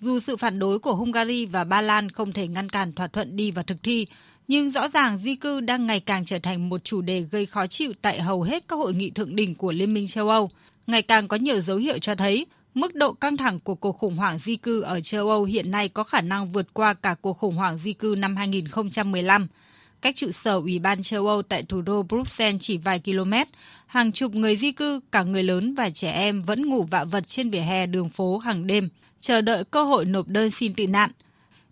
Dù 0.00 0.20
sự 0.20 0.36
phản 0.36 0.58
đối 0.58 0.78
của 0.78 0.94
Hungary 0.94 1.46
và 1.46 1.64
Ba 1.64 1.80
Lan 1.80 2.10
không 2.10 2.32
thể 2.32 2.48
ngăn 2.48 2.68
cản 2.68 2.92
thỏa 2.92 3.06
thuận 3.06 3.36
đi 3.36 3.50
vào 3.50 3.64
thực 3.64 3.82
thi, 3.82 4.06
nhưng 4.48 4.70
rõ 4.70 4.88
ràng 4.88 5.18
di 5.18 5.34
cư 5.34 5.60
đang 5.60 5.86
ngày 5.86 6.00
càng 6.00 6.24
trở 6.24 6.38
thành 6.38 6.68
một 6.68 6.84
chủ 6.84 7.00
đề 7.00 7.20
gây 7.20 7.46
khó 7.46 7.66
chịu 7.66 7.92
tại 8.02 8.22
hầu 8.22 8.42
hết 8.42 8.64
các 8.68 8.76
hội 8.76 8.94
nghị 8.94 9.10
thượng 9.10 9.36
đỉnh 9.36 9.54
của 9.54 9.72
Liên 9.72 9.94
minh 9.94 10.08
châu 10.08 10.28
Âu. 10.28 10.50
Ngày 10.86 11.02
càng 11.02 11.28
có 11.28 11.36
nhiều 11.36 11.60
dấu 11.60 11.76
hiệu 11.76 11.98
cho 11.98 12.14
thấy 12.14 12.46
mức 12.74 12.94
độ 12.94 13.12
căng 13.12 13.36
thẳng 13.36 13.60
của 13.60 13.74
cuộc 13.74 13.98
khủng 13.98 14.16
hoảng 14.16 14.38
di 14.38 14.56
cư 14.56 14.80
ở 14.80 15.00
châu 15.00 15.28
Âu 15.28 15.44
hiện 15.44 15.70
nay 15.70 15.88
có 15.88 16.04
khả 16.04 16.20
năng 16.20 16.52
vượt 16.52 16.74
qua 16.74 16.94
cả 16.94 17.14
cuộc 17.20 17.38
khủng 17.38 17.56
hoảng 17.56 17.78
di 17.78 17.92
cư 17.92 18.14
năm 18.18 18.36
2015. 18.36 19.48
Cách 20.02 20.16
trụ 20.16 20.32
sở 20.32 20.54
Ủy 20.54 20.78
ban 20.78 21.02
châu 21.02 21.26
Âu 21.26 21.42
tại 21.42 21.62
thủ 21.62 21.82
đô 21.82 22.02
Bruxelles 22.02 22.60
chỉ 22.60 22.78
vài 22.78 23.00
km, 23.04 23.32
hàng 23.86 24.12
chục 24.12 24.34
người 24.34 24.56
di 24.56 24.72
cư, 24.72 25.00
cả 25.12 25.22
người 25.22 25.42
lớn 25.42 25.74
và 25.74 25.90
trẻ 25.90 26.12
em 26.12 26.42
vẫn 26.42 26.66
ngủ 26.66 26.82
vạ 26.82 27.04
vật 27.04 27.26
trên 27.26 27.50
vỉa 27.50 27.60
hè 27.60 27.86
đường 27.86 28.08
phố 28.08 28.38
hàng 28.38 28.66
đêm, 28.66 28.88
chờ 29.20 29.40
đợi 29.40 29.64
cơ 29.64 29.84
hội 29.84 30.04
nộp 30.04 30.28
đơn 30.28 30.50
xin 30.50 30.74
tị 30.74 30.86
nạn. 30.86 31.10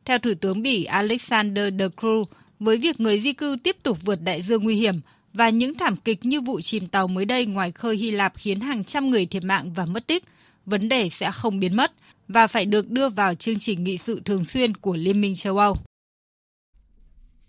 Theo 0.05 0.19
Thủ 0.19 0.31
tướng 0.41 0.63
Bỉ 0.63 0.85
Alexander 0.85 1.75
De 1.79 1.89
Croo, 2.01 2.23
với 2.59 2.77
việc 2.77 3.01
người 3.01 3.21
di 3.21 3.33
cư 3.33 3.57
tiếp 3.63 3.77
tục 3.83 3.99
vượt 4.05 4.19
đại 4.25 4.43
dương 4.43 4.65
nguy 4.65 4.75
hiểm 4.75 5.01
và 5.33 5.49
những 5.49 5.75
thảm 5.75 5.97
kịch 5.97 6.25
như 6.25 6.41
vụ 6.41 6.61
chìm 6.61 6.87
tàu 6.87 7.09
mới 7.09 7.25
đây 7.25 7.47
ngoài 7.47 7.73
khơi 7.73 7.97
Hy 7.97 8.11
Lạp 8.11 8.33
khiến 8.37 8.61
hàng 8.61 8.85
trăm 8.85 9.11
người 9.11 9.27
thiệt 9.27 9.45
mạng 9.45 9.73
và 9.73 9.87
mất 9.87 10.07
tích, 10.07 10.25
vấn 10.67 10.89
đề 10.89 11.09
sẽ 11.09 11.31
không 11.33 11.61
biến 11.61 11.77
mất 11.77 11.93
và 12.29 12.47
phải 12.47 12.65
được 12.65 12.91
đưa 12.91 13.09
vào 13.09 13.35
chương 13.35 13.59
trình 13.59 13.85
nghị 13.85 13.99
sự 13.99 14.21
thường 14.25 14.45
xuyên 14.45 14.77
của 14.77 14.97
Liên 14.97 15.21
minh 15.21 15.35
châu 15.35 15.59
Âu. 15.59 15.77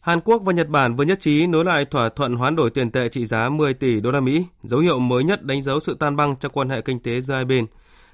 Hàn 0.01 0.19
Quốc 0.21 0.41
và 0.45 0.53
Nhật 0.53 0.67
Bản 0.67 0.95
vừa 0.95 1.03
nhất 1.03 1.19
trí 1.19 1.47
nối 1.47 1.65
lại 1.65 1.85
thỏa 1.85 2.09
thuận 2.09 2.33
hoán 2.33 2.55
đổi 2.55 2.69
tiền 2.69 2.91
tệ 2.91 3.09
trị 3.09 3.25
giá 3.25 3.49
10 3.49 3.73
tỷ 3.73 3.99
đô 3.99 4.11
la 4.11 4.19
Mỹ, 4.19 4.45
dấu 4.63 4.79
hiệu 4.79 4.99
mới 4.99 5.23
nhất 5.23 5.43
đánh 5.43 5.61
dấu 5.61 5.79
sự 5.79 5.97
tan 5.99 6.15
băng 6.15 6.35
trong 6.35 6.51
quan 6.51 6.69
hệ 6.69 6.81
kinh 6.81 6.99
tế 6.99 7.21
giữa 7.21 7.33
hai 7.33 7.45
bên. 7.45 7.65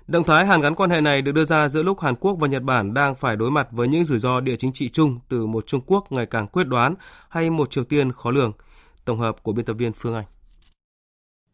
Động 0.08 0.24
thái 0.24 0.46
hàn 0.46 0.62
gắn 0.62 0.76
quan 0.76 0.90
hệ 0.90 1.02
này 1.02 1.22
được 1.22 1.32
đưa 1.32 1.46
ra 1.46 1.70
giữa 1.70 1.84
lúc 1.84 2.00
Hàn 2.00 2.16
Quốc 2.16 2.34
và 2.40 2.48
Nhật 2.48 2.64
Bản 2.64 2.94
đang 2.94 3.16
phải 3.16 3.36
đối 3.36 3.52
mặt 3.52 3.68
với 3.72 3.88
những 3.88 4.06
rủi 4.06 4.20
ro 4.20 4.40
địa 4.40 4.56
chính 4.56 4.74
trị 4.74 4.90
chung 4.90 5.20
từ 5.30 5.46
một 5.46 5.68
Trung 5.68 5.82
Quốc 5.86 6.12
ngày 6.12 6.26
càng 6.26 6.48
quyết 6.48 6.64
đoán 6.64 6.96
hay 7.30 7.50
một 7.50 7.72
Triều 7.72 7.84
Tiên 7.84 8.12
khó 8.12 8.32
lường. 8.32 8.52
Tổng 9.06 9.20
hợp 9.20 9.44
của 9.44 9.54
biên 9.54 9.66
tập 9.66 9.74
viên 9.74 9.94
Phương 9.94 10.16
Anh. 10.16 10.26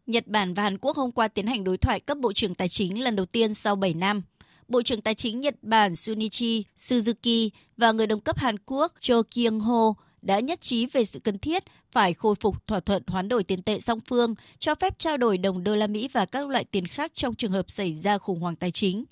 Nhật 0.06 0.26
Bản 0.26 0.54
và 0.54 0.62
Hàn 0.62 0.78
Quốc 0.78 0.96
hôm 0.96 1.12
qua 1.12 1.28
tiến 1.28 1.46
hành 1.46 1.64
đối 1.64 1.76
thoại 1.76 2.00
cấp 2.00 2.18
bộ 2.18 2.32
trưởng 2.32 2.54
tài 2.54 2.68
chính 2.68 3.02
lần 3.02 3.16
đầu 3.16 3.26
tiên 3.26 3.54
sau 3.54 3.76
7 3.76 3.94
năm. 3.94 4.22
Bộ 4.68 4.82
trưởng 4.82 5.00
Tài 5.00 5.14
chính 5.14 5.40
Nhật 5.40 5.54
Bản 5.62 5.96
Sunichi 5.96 6.64
Suzuki 6.76 7.50
và 7.76 7.92
người 7.92 8.06
đồng 8.06 8.20
cấp 8.20 8.38
Hàn 8.38 8.56
Quốc 8.66 8.92
Cho 9.00 9.22
Kyung-ho 9.30 9.94
đã 10.24 10.40
nhất 10.40 10.60
trí 10.60 10.86
về 10.86 11.04
sự 11.04 11.20
cần 11.20 11.38
thiết 11.38 11.64
phải 11.92 12.14
khôi 12.14 12.34
phục 12.34 12.66
thỏa 12.66 12.80
thuận 12.80 13.02
hoán 13.06 13.28
đổi 13.28 13.44
tiền 13.44 13.62
tệ 13.62 13.80
song 13.80 14.00
phương, 14.08 14.34
cho 14.58 14.74
phép 14.74 14.98
trao 14.98 15.16
đổi 15.16 15.38
đồng 15.38 15.64
đô 15.64 15.74
la 15.74 15.86
Mỹ 15.86 16.08
và 16.12 16.26
các 16.26 16.48
loại 16.48 16.64
tiền 16.64 16.86
khác 16.86 17.12
trong 17.14 17.34
trường 17.34 17.52
hợp 17.52 17.70
xảy 17.70 17.94
ra 17.94 18.18
khủng 18.18 18.40
hoảng 18.40 18.56
tài 18.56 18.70
chính. 18.70 19.04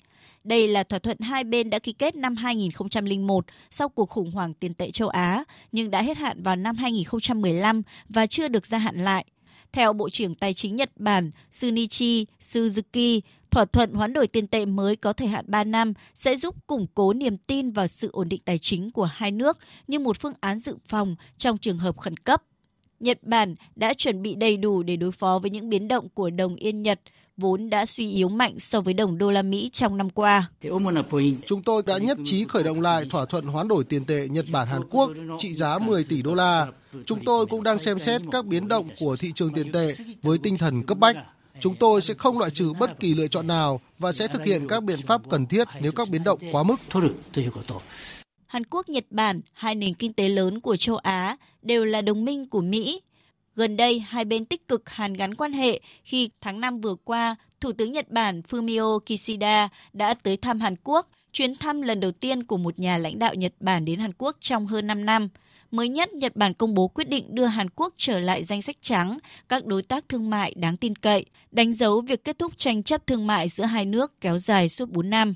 Đây 0.43 0.67
là 0.67 0.83
thỏa 0.83 0.99
thuận 0.99 1.19
hai 1.19 1.43
bên 1.43 1.69
đã 1.69 1.79
ký 1.79 1.93
kết 1.93 2.15
năm 2.15 2.35
2001 2.35 3.45
sau 3.71 3.89
cuộc 3.89 4.09
khủng 4.09 4.31
hoảng 4.31 4.53
tiền 4.53 4.73
tệ 4.73 4.91
châu 4.91 5.09
Á, 5.09 5.43
nhưng 5.71 5.91
đã 5.91 6.01
hết 6.01 6.17
hạn 6.17 6.43
vào 6.43 6.55
năm 6.55 6.75
2015 6.75 7.81
và 8.09 8.27
chưa 8.27 8.47
được 8.47 8.65
gia 8.65 8.77
hạn 8.77 8.95
lại. 8.95 9.25
Theo 9.73 9.93
Bộ 9.93 10.09
trưởng 10.09 10.35
Tài 10.35 10.53
chính 10.53 10.75
Nhật 10.75 10.91
Bản 10.95 11.31
Sunichi 11.51 12.25
Suzuki, 12.41 13.21
thỏa 13.51 13.65
thuận 13.65 13.93
hoán 13.93 14.13
đổi 14.13 14.27
tiền 14.27 14.47
tệ 14.47 14.65
mới 14.65 14.95
có 14.95 15.13
thời 15.13 15.27
hạn 15.27 15.45
3 15.47 15.63
năm 15.63 15.93
sẽ 16.15 16.35
giúp 16.35 16.55
củng 16.67 16.87
cố 16.93 17.13
niềm 17.13 17.37
tin 17.37 17.69
vào 17.69 17.87
sự 17.87 18.09
ổn 18.11 18.29
định 18.29 18.41
tài 18.45 18.59
chính 18.59 18.91
của 18.91 19.05
hai 19.05 19.31
nước 19.31 19.57
như 19.87 19.99
một 19.99 20.19
phương 20.19 20.33
án 20.39 20.59
dự 20.59 20.77
phòng 20.87 21.15
trong 21.37 21.57
trường 21.57 21.77
hợp 21.77 21.97
khẩn 21.97 22.17
cấp. 22.17 22.43
Nhật 22.99 23.19
Bản 23.21 23.55
đã 23.75 23.93
chuẩn 23.93 24.21
bị 24.21 24.35
đầy 24.35 24.57
đủ 24.57 24.83
để 24.83 24.95
đối 24.95 25.11
phó 25.11 25.39
với 25.39 25.51
những 25.51 25.69
biến 25.69 25.87
động 25.87 26.09
của 26.09 26.29
đồng 26.29 26.55
yên 26.55 26.81
Nhật, 26.81 26.99
vốn 27.37 27.69
đã 27.69 27.85
suy 27.85 28.11
yếu 28.11 28.29
mạnh 28.29 28.59
so 28.59 28.81
với 28.81 28.93
đồng 28.93 29.17
đô 29.17 29.31
la 29.31 29.41
Mỹ 29.41 29.69
trong 29.73 29.97
năm 29.97 30.09
qua. 30.09 30.49
Chúng 31.47 31.63
tôi 31.63 31.83
đã 31.85 31.97
nhất 31.97 32.17
trí 32.25 32.45
khởi 32.49 32.63
động 32.63 32.81
lại 32.81 33.05
thỏa 33.09 33.25
thuận 33.25 33.45
hoán 33.45 33.67
đổi 33.67 33.83
tiền 33.83 34.05
tệ 34.05 34.27
Nhật 34.27 34.45
Bản 34.51 34.67
Hàn 34.67 34.81
Quốc 34.89 35.11
trị 35.37 35.53
giá 35.53 35.79
10 35.79 36.03
tỷ 36.03 36.21
đô 36.21 36.33
la. 36.33 36.67
Chúng 37.05 37.19
tôi 37.25 37.45
cũng 37.45 37.63
đang 37.63 37.79
xem 37.79 37.99
xét 37.99 38.21
các 38.31 38.45
biến 38.45 38.67
động 38.67 38.89
của 38.99 39.15
thị 39.15 39.31
trường 39.35 39.53
tiền 39.53 39.71
tệ 39.71 39.95
với 40.21 40.37
tinh 40.43 40.57
thần 40.57 40.83
cấp 40.83 40.97
bách. 40.97 41.15
Chúng 41.59 41.75
tôi 41.75 42.01
sẽ 42.01 42.13
không 42.13 42.37
loại 42.37 42.51
trừ 42.51 42.73
bất 42.79 42.99
kỳ 42.99 43.13
lựa 43.15 43.27
chọn 43.27 43.47
nào 43.47 43.81
và 43.99 44.11
sẽ 44.11 44.27
thực 44.27 44.43
hiện 44.43 44.67
các 44.67 44.83
biện 44.83 44.99
pháp 45.07 45.21
cần 45.29 45.45
thiết 45.45 45.67
nếu 45.81 45.91
các 45.91 46.09
biến 46.09 46.23
động 46.23 46.39
quá 46.51 46.63
mức. 46.63 46.75
Hàn 48.47 48.63
Quốc, 48.63 48.89
Nhật 48.89 49.05
Bản, 49.09 49.41
hai 49.53 49.75
nền 49.75 49.93
kinh 49.93 50.13
tế 50.13 50.29
lớn 50.29 50.59
của 50.59 50.75
châu 50.75 50.95
Á, 50.95 51.37
đều 51.61 51.85
là 51.85 52.01
đồng 52.01 52.25
minh 52.25 52.49
của 52.49 52.61
Mỹ. 52.61 53.01
Gần 53.55 53.77
đây, 53.77 53.99
hai 53.99 54.25
bên 54.25 54.45
tích 54.45 54.67
cực 54.67 54.89
hàn 54.89 55.13
gắn 55.13 55.35
quan 55.35 55.53
hệ 55.53 55.81
khi 56.03 56.29
tháng 56.41 56.61
5 56.61 56.81
vừa 56.81 56.95
qua, 56.95 57.35
Thủ 57.61 57.71
tướng 57.71 57.91
Nhật 57.91 58.11
Bản 58.11 58.41
Fumio 58.49 58.99
Kishida 58.99 59.69
đã 59.93 60.13
tới 60.13 60.37
thăm 60.37 60.59
Hàn 60.59 60.75
Quốc, 60.83 61.09
chuyến 61.33 61.55
thăm 61.55 61.81
lần 61.81 61.99
đầu 61.99 62.11
tiên 62.11 62.43
của 62.43 62.57
một 62.57 62.79
nhà 62.79 62.97
lãnh 62.97 63.19
đạo 63.19 63.33
Nhật 63.33 63.53
Bản 63.59 63.85
đến 63.85 63.99
Hàn 63.99 64.11
Quốc 64.17 64.37
trong 64.39 64.67
hơn 64.67 64.87
5 64.87 65.05
năm. 65.05 65.29
Mới 65.71 65.89
nhất, 65.89 66.13
Nhật 66.13 66.35
Bản 66.35 66.53
công 66.53 66.73
bố 66.73 66.87
quyết 66.87 67.09
định 67.09 67.35
đưa 67.35 67.45
Hàn 67.45 67.69
Quốc 67.69 67.93
trở 67.97 68.19
lại 68.19 68.43
danh 68.43 68.61
sách 68.61 68.75
trắng 68.81 69.17
các 69.49 69.65
đối 69.65 69.83
tác 69.83 70.09
thương 70.09 70.29
mại 70.29 70.53
đáng 70.57 70.77
tin 70.77 70.95
cậy, 70.95 71.25
đánh 71.51 71.73
dấu 71.73 72.01
việc 72.01 72.23
kết 72.23 72.39
thúc 72.39 72.57
tranh 72.57 72.83
chấp 72.83 73.07
thương 73.07 73.27
mại 73.27 73.49
giữa 73.49 73.65
hai 73.65 73.85
nước 73.85 74.21
kéo 74.21 74.39
dài 74.39 74.69
suốt 74.69 74.89
4 74.89 75.09
năm. 75.09 75.33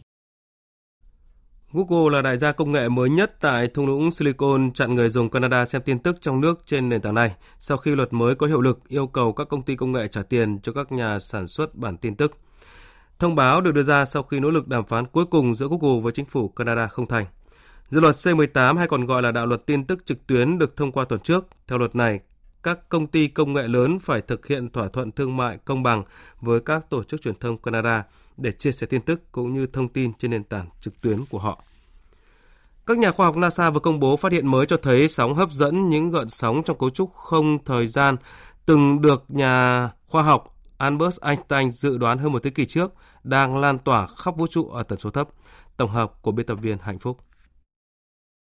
Google 1.78 2.16
là 2.16 2.22
đại 2.22 2.38
gia 2.38 2.52
công 2.52 2.72
nghệ 2.72 2.90
mới 2.90 3.10
nhất 3.10 3.36
tại 3.42 3.68
thung 3.68 3.86
lũng 3.86 4.12
Silicon 4.12 4.72
chặn 4.74 4.96
người 4.96 5.10
dùng 5.10 5.30
Canada 5.30 5.66
xem 5.66 5.82
tin 5.86 6.00
tức 6.00 6.18
trong 6.22 6.42
nước 6.42 6.62
trên 6.66 6.90
nền 6.90 7.02
tảng 7.02 7.13
này 7.13 7.32
sau 7.60 7.78
khi 7.78 7.96
luật 7.96 8.13
mới 8.13 8.36
có 8.36 8.48
hiệu 8.48 8.62
lực 8.62 8.80
yêu 8.88 9.08
cầu 9.08 9.34
các 9.34 9.50
công 9.50 9.62
ty 9.62 9.76
công 9.76 9.92
nghệ 9.92 10.08
trả 10.08 10.22
tiền 10.22 10.60
cho 10.63 10.72
các 10.72 10.92
nhà 10.92 11.20
sản 11.20 11.48
xuất 11.48 11.76
bản 11.76 11.98
tin 11.98 12.16
tức. 12.16 12.38
Thông 13.20 13.36
báo 13.36 13.62
được 13.62 13.72
đưa 13.72 13.84
ra 13.84 14.06
sau 14.06 14.24
khi 14.24 14.40
nỗ 14.40 14.50
lực 14.50 14.68
đàm 14.68 14.86
phán 14.86 15.06
cuối 15.08 15.26
cùng 15.26 15.56
giữa 15.56 15.68
Google 15.68 16.02
với 16.02 16.12
chính 16.12 16.26
phủ 16.26 16.48
Canada 16.48 16.88
không 16.88 17.08
thành. 17.08 17.26
Dự 17.90 18.00
luật 18.00 18.16
C18 18.16 18.78
hay 18.78 18.88
còn 18.88 19.06
gọi 19.06 19.22
là 19.22 19.32
đạo 19.32 19.46
luật 19.46 19.66
tin 19.66 19.86
tức 19.86 20.06
trực 20.06 20.28
tuyến 20.28 20.58
được 20.58 20.76
thông 20.78 20.92
qua 20.92 21.06
tuần 21.06 21.20
trước. 21.20 21.48
Theo 21.68 21.78
luật 21.78 21.96
này, 21.96 22.20
các 22.63 22.90
công 22.90 23.08
ty 23.08 23.28
công 23.28 23.54
nghệ 23.54 23.68
lớn 23.68 24.00
phải 24.00 24.22
thực 24.22 24.48
hiện 24.48 24.70
thỏa 24.70 24.88
thuận 24.88 25.12
thương 25.12 25.38
mại 25.38 25.58
công 25.58 25.84
bằng 25.84 26.04
với 26.42 26.60
các 26.60 26.90
tổ 26.90 27.04
chức 27.04 27.22
truyền 27.22 27.36
thông 27.36 27.58
Canada 27.58 28.04
để 28.38 28.52
chia 28.52 28.72
sẻ 28.72 28.88
tin 28.88 29.02
tức 29.02 29.32
cũng 29.32 29.54
như 29.54 29.68
thông 29.68 29.90
tin 29.90 30.13
trên 30.13 30.32
nền 30.32 30.44
tảng 30.44 30.70
trực 30.82 31.02
tuyến 31.02 31.26
của 31.30 31.40
họ. 31.40 31.63
Các 32.88 32.97
nhà 32.97 33.12
khoa 33.12 33.26
học 33.26 33.38
NASA 33.38 33.69
vừa 33.69 33.80
công 33.80 34.00
bố 34.00 34.17
phát 34.17 34.32
hiện 34.32 34.47
mới 34.47 34.65
cho 34.65 34.78
thấy 34.78 35.08
sóng 35.08 35.36
hấp 35.36 35.52
dẫn 35.52 35.89
những 35.89 36.10
gợn 36.10 36.30
sóng 36.30 36.63
trong 36.63 36.78
cấu 36.78 36.89
trúc 36.89 37.13
không 37.13 37.63
thời 37.65 37.88
gian 37.88 38.15
từng 38.65 39.02
được 39.02 39.23
nhà 39.28 39.89
khoa 40.08 40.23
học 40.23 40.56
Albert 40.78 41.21
Einstein 41.21 41.71
dự 41.71 41.97
đoán 41.97 42.17
hơn 42.17 42.32
một 42.34 42.43
thế 42.43 42.50
kỷ 42.50 42.65
trước 42.65 42.93
đang 43.23 43.58
lan 43.58 43.80
tỏa 43.80 44.08
khắp 44.08 44.38
vũ 44.38 44.47
trụ 44.47 44.69
ở 44.69 44.84
tần 44.84 45.00
số 45.00 45.10
thấp. 45.10 45.27
Tổng 45.77 45.92
hợp 45.92 46.21
của 46.21 46.31
biên 46.31 46.46
tập 46.46 46.58
viên 46.62 46.77
Hạnh 46.81 47.00
Phúc. 47.00 47.17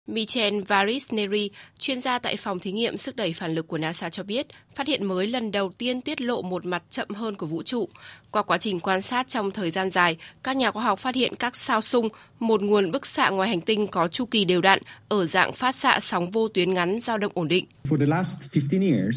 Michel 0.06 0.60
Varisneri, 0.60 1.50
chuyên 1.78 2.00
gia 2.00 2.18
tại 2.18 2.36
phòng 2.36 2.58
thí 2.58 2.72
nghiệm 2.72 2.96
sức 2.96 3.16
đẩy 3.16 3.32
phản 3.32 3.54
lực 3.54 3.68
của 3.68 3.78
NASA 3.78 4.10
cho 4.10 4.22
biết, 4.22 4.46
phát 4.74 4.86
hiện 4.86 5.04
mới 5.04 5.26
lần 5.26 5.50
đầu 5.50 5.72
tiên 5.78 6.00
tiết 6.00 6.20
lộ 6.20 6.42
một 6.42 6.64
mặt 6.64 6.82
chậm 6.90 7.08
hơn 7.08 7.34
của 7.34 7.46
vũ 7.46 7.62
trụ. 7.62 7.88
Qua 8.30 8.42
quá 8.42 8.58
trình 8.58 8.80
quan 8.80 9.02
sát 9.02 9.28
trong 9.28 9.50
thời 9.50 9.70
gian 9.70 9.90
dài, 9.90 10.16
các 10.42 10.56
nhà 10.56 10.70
khoa 10.70 10.84
học 10.84 10.98
phát 10.98 11.14
hiện 11.14 11.36
các 11.36 11.56
sao 11.56 11.80
sung, 11.80 12.08
một 12.46 12.62
nguồn 12.62 12.90
bức 12.90 13.06
xạ 13.06 13.30
ngoài 13.30 13.48
hành 13.48 13.60
tinh 13.60 13.86
có 13.86 14.08
chu 14.08 14.26
kỳ 14.26 14.44
đều 14.44 14.60
đặn 14.60 14.78
ở 15.08 15.26
dạng 15.26 15.52
phát 15.52 15.76
xạ 15.76 16.00
sóng 16.00 16.30
vô 16.30 16.48
tuyến 16.48 16.74
ngắn 16.74 16.98
dao 17.00 17.18
động 17.18 17.32
ổn 17.34 17.48
định. 17.48 17.66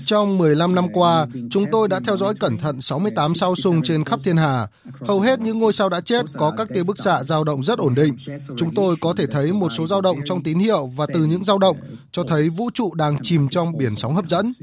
Trong 0.05 0.37
15 0.37 0.75
năm 0.75 0.87
qua, 0.93 1.27
chúng 1.51 1.65
tôi 1.71 1.87
đã 1.87 1.99
theo 2.05 2.17
dõi 2.17 2.33
cẩn 2.39 2.57
thận 2.57 2.81
68 2.81 3.35
sao 3.35 3.55
sung 3.55 3.81
trên 3.83 4.03
khắp 4.03 4.19
thiên 4.23 4.37
hà. 4.37 4.67
Hầu 5.01 5.19
hết 5.19 5.39
những 5.39 5.59
ngôi 5.59 5.73
sao 5.73 5.89
đã 5.89 6.01
chết 6.01 6.25
có 6.37 6.53
các 6.57 6.67
tia 6.73 6.83
bức 6.83 6.99
xạ 6.99 7.23
dao 7.23 7.43
động 7.43 7.63
rất 7.63 7.79
ổn 7.79 7.95
định. 7.95 8.15
Chúng 8.57 8.73
tôi 8.75 8.95
có 9.01 9.13
thể 9.17 9.27
thấy 9.27 9.51
một 9.51 9.69
số 9.69 9.87
dao 9.87 10.01
động 10.01 10.17
trong 10.25 10.43
tín 10.43 10.59
hiệu 10.59 10.89
và 10.95 11.05
từ 11.13 11.25
những 11.25 11.45
dao 11.45 11.57
động 11.57 11.77
cho 12.11 12.23
thấy 12.23 12.49
vũ 12.49 12.69
trụ 12.73 12.93
đang 12.93 13.17
chìm 13.23 13.49
trong 13.49 13.77
biển 13.77 13.95
sóng 13.95 14.15
hấp 14.15 14.29
dẫn. 14.29 14.53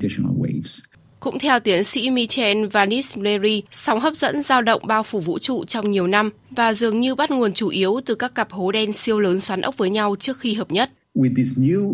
Cũng 1.25 1.39
theo 1.39 1.61
tiến 1.61 1.85
sĩ 1.85 2.11
Michel 2.11 2.67
Vanisleri, 2.67 3.63
sóng 3.71 4.01
hấp 4.01 4.15
dẫn 4.15 4.43
dao 4.43 4.63
động 4.63 4.83
bao 4.87 5.03
phủ 5.03 5.21
vũ 5.21 5.39
trụ 5.39 5.65
trong 5.65 5.91
nhiều 5.91 6.07
năm 6.07 6.31
và 6.51 6.73
dường 6.73 7.01
như 7.01 7.15
bắt 7.15 7.31
nguồn 7.31 7.53
chủ 7.53 7.69
yếu 7.69 8.01
từ 8.07 8.15
các 8.15 8.35
cặp 8.35 8.53
hố 8.53 8.73
đen 8.73 8.93
siêu 8.93 9.19
lớn 9.19 9.41
xoắn 9.41 9.61
ốc 9.61 9.77
với 9.77 9.91
nhau 9.91 10.17
trước 10.21 10.39
khi 10.39 10.55
hợp 10.55 10.71
nhất. 10.71 10.91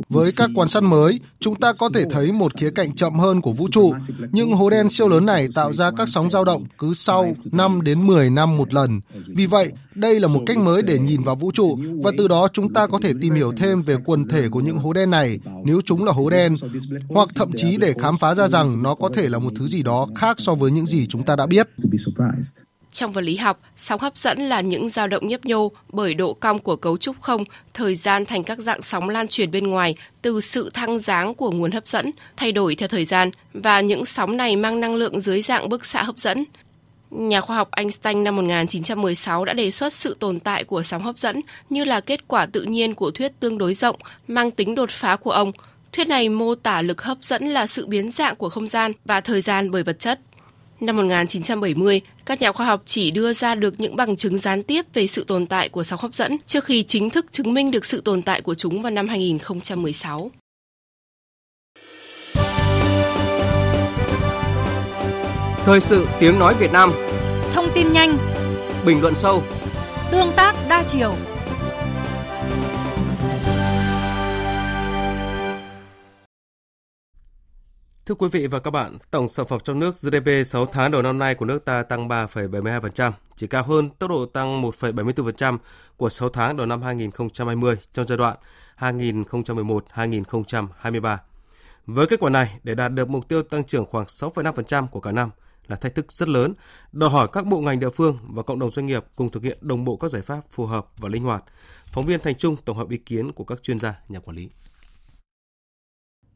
Với 0.09 0.31
các 0.37 0.51
quan 0.55 0.69
sát 0.69 0.83
mới, 0.83 1.21
chúng 1.41 1.55
ta 1.55 1.73
có 1.79 1.89
thể 1.95 2.05
thấy 2.11 2.33
một 2.33 2.57
khía 2.57 2.71
cạnh 2.71 2.95
chậm 2.95 3.15
hơn 3.15 3.41
của 3.41 3.53
vũ 3.53 3.69
trụ. 3.73 3.93
Những 4.33 4.53
hố 4.53 4.71
đen 4.71 4.91
siêu 4.91 5.09
lớn 5.09 5.27
này 5.27 5.49
tạo 5.55 5.73
ra 5.73 5.91
các 5.97 6.09
sóng 6.09 6.31
dao 6.31 6.45
động 6.45 6.65
cứ 6.79 6.95
sau 6.95 7.35
5 7.45 7.83
đến 7.83 8.07
10 8.07 8.31
năm 8.31 8.57
một 8.57 8.75
lần. 8.75 9.01
Vì 9.27 9.47
vậy, 9.47 9.73
đây 9.95 10.21
là 10.21 10.29
một 10.29 10.43
cách 10.47 10.59
mới 10.59 10.83
để 10.83 10.99
nhìn 10.99 11.23
vào 11.23 11.35
vũ 11.35 11.51
trụ 11.53 11.79
và 12.03 12.11
từ 12.19 12.29
đó 12.29 12.49
chúng 12.53 12.73
ta 12.73 12.87
có 12.87 12.99
thể 13.03 13.13
tìm 13.21 13.35
hiểu 13.35 13.53
thêm 13.57 13.81
về 13.81 13.97
quần 14.05 14.29
thể 14.29 14.49
của 14.49 14.61
những 14.61 14.79
hố 14.79 14.93
đen 14.93 15.11
này 15.11 15.39
nếu 15.65 15.81
chúng 15.85 16.05
là 16.05 16.13
hố 16.13 16.31
đen, 16.31 16.57
hoặc 17.09 17.29
thậm 17.35 17.51
chí 17.57 17.77
để 17.77 17.95
khám 17.99 18.19
phá 18.19 18.35
ra 18.35 18.49
rằng 18.49 18.83
nó 18.83 18.95
có 18.95 19.09
thể 19.15 19.29
là 19.29 19.39
một 19.39 19.51
thứ 19.59 19.67
gì 19.67 19.83
đó 19.83 20.09
khác 20.17 20.37
so 20.41 20.55
với 20.55 20.71
những 20.71 20.87
gì 20.87 21.07
chúng 21.07 21.23
ta 21.25 21.37
đã 21.37 21.47
biết. 21.47 21.69
Trong 22.93 23.13
vật 23.13 23.21
lý 23.21 23.37
học, 23.37 23.61
sóng 23.77 24.01
hấp 24.01 24.17
dẫn 24.17 24.49
là 24.49 24.61
những 24.61 24.89
dao 24.89 25.09
động 25.09 25.29
nhấp 25.29 25.45
nhô 25.45 25.73
bởi 25.89 26.15
độ 26.15 26.35
cong 26.35 26.59
của 26.59 26.77
cấu 26.77 26.97
trúc 26.97 27.21
không, 27.21 27.45
thời 27.75 27.95
gian 27.95 28.27
thành 28.27 28.45
các 28.45 28.59
dạng 28.59 28.83
sóng 28.83 29.09
lan 29.09 29.29
truyền 29.29 29.51
bên 29.51 29.67
ngoài 29.67 29.95
từ 30.23 30.41
sự 30.41 30.71
thăng 30.75 30.99
dáng 30.99 31.35
của 31.35 31.51
nguồn 31.51 31.71
hấp 31.71 31.89
dẫn, 31.89 32.11
thay 32.37 32.53
đổi 32.53 32.75
theo 32.75 32.89
thời 32.89 33.05
gian 33.05 33.31
và 33.53 33.81
những 33.81 34.05
sóng 34.05 34.37
này 34.37 34.57
mang 34.57 34.81
năng 34.81 34.95
lượng 34.95 35.21
dưới 35.21 35.43
dạng 35.43 35.69
bức 35.69 35.85
xạ 35.85 36.03
hấp 36.03 36.19
dẫn. 36.19 36.45
Nhà 37.11 37.41
khoa 37.41 37.57
học 37.57 37.69
Einstein 37.71 38.25
năm 38.25 38.37
1916 38.37 39.45
đã 39.45 39.53
đề 39.53 39.71
xuất 39.71 39.93
sự 39.93 40.17
tồn 40.21 40.41
tại 40.41 40.65
của 40.65 40.83
sóng 40.83 41.03
hấp 41.03 41.19
dẫn 41.19 41.41
như 41.71 41.85
là 41.85 42.01
kết 42.01 42.29
quả 42.29 42.47
tự 42.47 42.63
nhiên 42.63 42.95
của 42.95 43.11
thuyết 43.11 43.33
tương 43.41 43.59
đối 43.59 43.75
rộng 43.75 43.97
mang 44.29 44.51
tính 44.51 44.75
đột 44.75 44.91
phá 44.91 45.17
của 45.17 45.31
ông. 45.31 45.53
Thuyết 45.93 46.09
này 46.09 46.29
mô 46.29 46.55
tả 46.55 46.83
lực 46.83 47.03
hấp 47.03 47.19
dẫn 47.23 47.49
là 47.49 47.67
sự 47.67 47.87
biến 47.87 48.11
dạng 48.11 48.37
của 48.37 48.49
không 48.49 48.67
gian 48.67 48.93
và 49.05 49.21
thời 49.21 49.41
gian 49.41 49.71
bởi 49.71 49.83
vật 49.83 49.99
chất. 49.99 50.21
Năm 50.81 50.97
1970, 50.97 52.01
các 52.27 52.41
nhà 52.41 52.53
khoa 52.53 52.67
học 52.67 52.83
chỉ 52.87 53.11
đưa 53.11 53.33
ra 53.33 53.55
được 53.55 53.81
những 53.81 53.97
bằng 53.97 54.17
chứng 54.17 54.39
gián 54.39 54.63
tiếp 54.63 54.85
về 54.95 55.07
sự 55.07 55.25
tồn 55.25 55.47
tại 55.47 55.69
của 55.69 55.83
sóng 55.83 56.01
hấp 56.03 56.15
dẫn 56.15 56.37
trước 56.47 56.65
khi 56.65 56.83
chính 56.83 57.11
thức 57.11 57.27
chứng 57.33 57.55
minh 57.55 57.71
được 57.71 57.85
sự 57.85 58.01
tồn 58.01 58.23
tại 58.23 58.41
của 58.41 58.55
chúng 58.55 58.83
vào 58.83 58.91
năm 58.91 59.09
2016. 59.09 60.31
Thời 65.65 65.81
sự 65.81 66.07
tiếng 66.21 66.39
nói 66.39 66.55
Việt 66.59 66.73
Nam. 66.73 66.93
Thông 67.53 67.69
tin 67.75 67.93
nhanh. 67.93 68.19
Bình 68.87 69.01
luận 69.01 69.15
sâu. 69.15 69.43
Tương 70.11 70.33
tác 70.37 70.55
đa 70.69 70.85
chiều 70.89 71.15
Thưa 78.11 78.15
quý 78.15 78.29
vị 78.29 78.47
và 78.47 78.59
các 78.59 78.71
bạn, 78.71 78.99
tổng 79.11 79.29
sản 79.29 79.47
phẩm 79.47 79.61
trong 79.65 79.81
nước 79.81 79.95
GDP 79.95 80.47
6 80.47 80.67
tháng 80.67 80.91
đầu 80.91 81.03
năm 81.03 81.19
nay 81.19 81.35
của 81.35 81.45
nước 81.45 81.65
ta 81.65 81.83
tăng 81.83 82.09
3,72%, 82.09 83.13
chỉ 83.37 83.47
cao 83.47 83.63
hơn 83.63 83.91
tốc 83.91 84.11
độ 84.11 84.27
tăng 84.27 84.63
1,74% 84.63 85.59
của 85.97 86.09
6 86.09 86.29
tháng 86.29 86.57
đầu 86.57 86.67
năm 86.67 86.83
2020 86.83 87.77
trong 87.93 88.07
giai 88.07 88.19
đoạn 88.19 88.37
2011-2023. 88.79 91.17
Với 91.87 92.07
kết 92.07 92.21
quả 92.21 92.31
này, 92.31 92.59
để 92.63 92.75
đạt 92.75 92.93
được 92.93 93.09
mục 93.09 93.29
tiêu 93.29 93.43
tăng 93.43 93.65
trưởng 93.65 93.87
khoảng 93.87 94.07
6,5% 94.07 94.87
của 94.87 95.01
cả 95.01 95.13
năm 95.13 95.31
là 95.67 95.77
thách 95.77 95.95
thức 95.95 96.13
rất 96.13 96.29
lớn, 96.29 96.55
đòi 96.93 97.11
hỏi 97.11 97.29
các 97.33 97.47
bộ 97.47 97.61
ngành 97.61 97.81
địa 97.81 97.91
phương 97.91 98.19
và 98.23 98.43
cộng 98.43 98.59
đồng 98.59 98.71
doanh 98.71 98.87
nghiệp 98.87 99.05
cùng 99.17 99.31
thực 99.31 99.43
hiện 99.43 99.59
đồng 99.61 99.85
bộ 99.85 99.97
các 99.97 100.11
giải 100.11 100.23
pháp 100.23 100.41
phù 100.51 100.67
hợp 100.67 100.87
và 100.97 101.09
linh 101.09 101.25
hoạt. 101.25 101.45
Phóng 101.87 102.07
viên 102.07 102.21
Thành 102.21 102.35
Trung 102.35 102.57
tổng 102.65 102.77
hợp 102.77 102.91
ý 102.91 102.97
kiến 102.97 103.33
của 103.33 103.45
các 103.45 103.63
chuyên 103.63 103.79
gia, 103.79 103.95
nhà 104.09 104.21
quản 104.21 104.37
lý. 104.37 104.49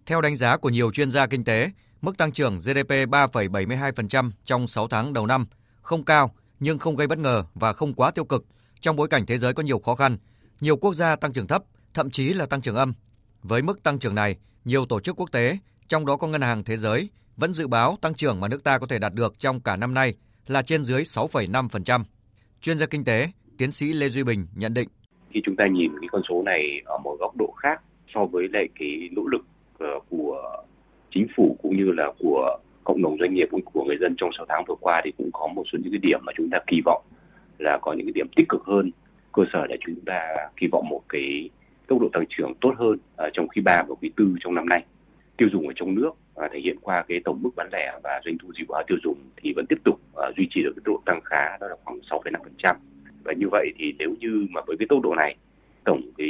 Theo 0.06 0.20
đánh 0.20 0.36
giá 0.36 0.56
của 0.56 0.68
nhiều 0.68 0.90
chuyên 0.92 1.10
gia 1.10 1.26
kinh 1.26 1.44
tế, 1.44 1.70
mức 2.02 2.18
tăng 2.18 2.32
trưởng 2.32 2.60
GDP 2.60 2.90
3,72% 2.90 4.30
trong 4.44 4.68
6 4.68 4.88
tháng 4.88 5.12
đầu 5.12 5.26
năm 5.26 5.46
không 5.82 6.04
cao 6.04 6.34
nhưng 6.60 6.78
không 6.78 6.96
gây 6.96 7.06
bất 7.06 7.18
ngờ 7.18 7.44
và 7.54 7.72
không 7.72 7.94
quá 7.94 8.10
tiêu 8.10 8.24
cực 8.24 8.44
trong 8.80 8.96
bối 8.96 9.08
cảnh 9.08 9.26
thế 9.26 9.38
giới 9.38 9.54
có 9.54 9.62
nhiều 9.62 9.78
khó 9.78 9.94
khăn. 9.94 10.16
Nhiều 10.60 10.76
quốc 10.76 10.94
gia 10.94 11.16
tăng 11.16 11.32
trưởng 11.32 11.46
thấp, 11.46 11.62
thậm 11.94 12.10
chí 12.10 12.34
là 12.34 12.46
tăng 12.46 12.60
trưởng 12.60 12.76
âm. 12.76 12.92
Với 13.42 13.62
mức 13.62 13.82
tăng 13.82 13.98
trưởng 13.98 14.14
này, 14.14 14.36
nhiều 14.64 14.86
tổ 14.86 15.00
chức 15.00 15.20
quốc 15.20 15.32
tế, 15.32 15.58
trong 15.88 16.06
đó 16.06 16.16
có 16.16 16.26
Ngân 16.26 16.40
hàng 16.40 16.64
Thế 16.64 16.76
giới, 16.76 17.08
vẫn 17.36 17.54
dự 17.54 17.66
báo 17.66 17.98
tăng 18.00 18.14
trưởng 18.14 18.40
mà 18.40 18.48
nước 18.48 18.64
ta 18.64 18.78
có 18.78 18.86
thể 18.86 18.98
đạt 18.98 19.14
được 19.14 19.38
trong 19.38 19.60
cả 19.60 19.76
năm 19.76 19.94
nay 19.94 20.14
là 20.46 20.62
trên 20.62 20.84
dưới 20.84 21.02
6,5%. 21.02 22.04
Chuyên 22.60 22.78
gia 22.78 22.86
kinh 22.86 23.04
tế, 23.04 23.28
tiến 23.58 23.72
sĩ 23.72 23.92
Lê 23.92 24.08
Duy 24.08 24.22
Bình 24.22 24.46
nhận 24.54 24.74
định. 24.74 24.88
Khi 25.34 25.40
chúng 25.46 25.56
ta 25.56 25.64
nhìn 25.72 25.90
cái 26.00 26.08
con 26.12 26.22
số 26.28 26.42
này 26.42 26.62
ở 26.84 26.98
một 26.98 27.16
góc 27.20 27.36
độ 27.36 27.54
khác 27.62 27.80
so 28.14 28.24
với 28.32 28.44
lại 28.52 28.68
cái 28.78 29.08
nỗ 29.12 29.22
lực 29.26 29.44
Ờ, 29.84 29.98
của 30.10 30.62
chính 31.10 31.26
phủ 31.36 31.56
cũng 31.62 31.76
như 31.76 31.90
là 31.90 32.12
của 32.18 32.58
cộng 32.84 33.02
đồng 33.02 33.16
doanh 33.20 33.34
nghiệp 33.34 33.48
cũng 33.50 33.60
của 33.64 33.84
người 33.84 33.96
dân 34.00 34.14
trong 34.16 34.30
6 34.36 34.46
tháng 34.48 34.64
vừa 34.68 34.74
qua 34.80 35.00
thì 35.04 35.12
cũng 35.18 35.30
có 35.32 35.46
một 35.46 35.64
số 35.72 35.78
những 35.82 35.92
cái 35.92 35.98
điểm 36.02 36.20
mà 36.22 36.32
chúng 36.36 36.50
ta 36.50 36.58
kỳ 36.66 36.80
vọng 36.84 37.02
là 37.58 37.78
có 37.82 37.92
những 37.92 38.06
cái 38.06 38.12
điểm 38.12 38.26
tích 38.36 38.48
cực 38.48 38.62
hơn 38.64 38.90
cơ 39.32 39.42
sở 39.52 39.66
để 39.66 39.76
chúng 39.86 39.94
ta 40.06 40.20
kỳ 40.56 40.66
vọng 40.72 40.88
một 40.88 41.02
cái 41.08 41.50
tốc 41.86 42.00
độ 42.00 42.08
tăng 42.12 42.24
trưởng 42.28 42.52
tốt 42.60 42.74
hơn 42.78 42.98
ờ, 43.16 43.30
trong 43.32 43.48
quý 43.48 43.62
3 43.62 43.82
và 43.88 43.94
quý 44.00 44.10
4 44.18 44.36
trong 44.40 44.54
năm 44.54 44.68
nay. 44.68 44.84
Tiêu 45.36 45.48
dùng 45.52 45.68
ở 45.68 45.72
trong 45.76 45.94
nước 45.94 46.10
ờ, 46.34 46.48
thể 46.52 46.60
hiện 46.60 46.76
qua 46.82 47.04
cái 47.08 47.20
tổng 47.24 47.42
mức 47.42 47.50
bán 47.56 47.68
lẻ 47.72 47.98
và 48.02 48.20
doanh 48.24 48.38
thu 48.38 48.48
dịch 48.58 48.68
vụ 48.68 48.74
tiêu 48.86 48.98
dùng 49.04 49.18
thì 49.36 49.52
vẫn 49.56 49.66
tiếp 49.66 49.78
tục 49.84 50.00
duy 50.36 50.46
trì 50.50 50.62
được 50.62 50.72
cái 50.76 50.82
tốc 50.84 50.94
độ 50.94 51.02
tăng 51.06 51.20
khá 51.24 51.56
đó 51.60 51.68
là 51.68 51.76
khoảng 51.84 51.98
6,5%. 52.10 52.74
Và 53.24 53.32
như 53.32 53.46
vậy 53.50 53.72
thì 53.78 53.94
nếu 53.98 54.14
như 54.20 54.46
mà 54.50 54.60
với 54.66 54.76
cái 54.76 54.86
tốc 54.88 55.02
độ 55.02 55.14
này 55.14 55.36
tổng 55.84 56.00
cái 56.18 56.28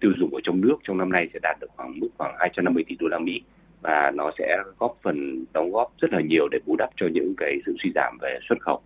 tiêu 0.00 0.10
dùng 0.18 0.34
ở 0.34 0.40
trong 0.44 0.60
nước 0.60 0.76
trong 0.84 0.98
năm 0.98 1.12
nay 1.12 1.28
sẽ 1.32 1.38
đạt 1.42 1.56
được 1.60 1.66
khoảng 1.76 2.00
mức 2.00 2.08
khoảng 2.18 2.34
250 2.38 2.84
tỷ 2.88 2.96
đô 3.00 3.08
la 3.08 3.18
Mỹ 3.18 3.42
và 3.82 4.10
nó 4.14 4.30
sẽ 4.38 4.56
góp 4.78 4.96
phần 5.02 5.44
đóng 5.52 5.72
góp 5.72 5.92
rất 5.98 6.08
là 6.12 6.20
nhiều 6.28 6.48
để 6.48 6.58
bù 6.66 6.76
đắp 6.76 6.90
cho 6.96 7.06
những 7.12 7.34
cái 7.36 7.52
sự 7.66 7.76
suy 7.82 7.90
giảm 7.94 8.18
về 8.20 8.38
xuất 8.48 8.56
khẩu. 8.60 8.82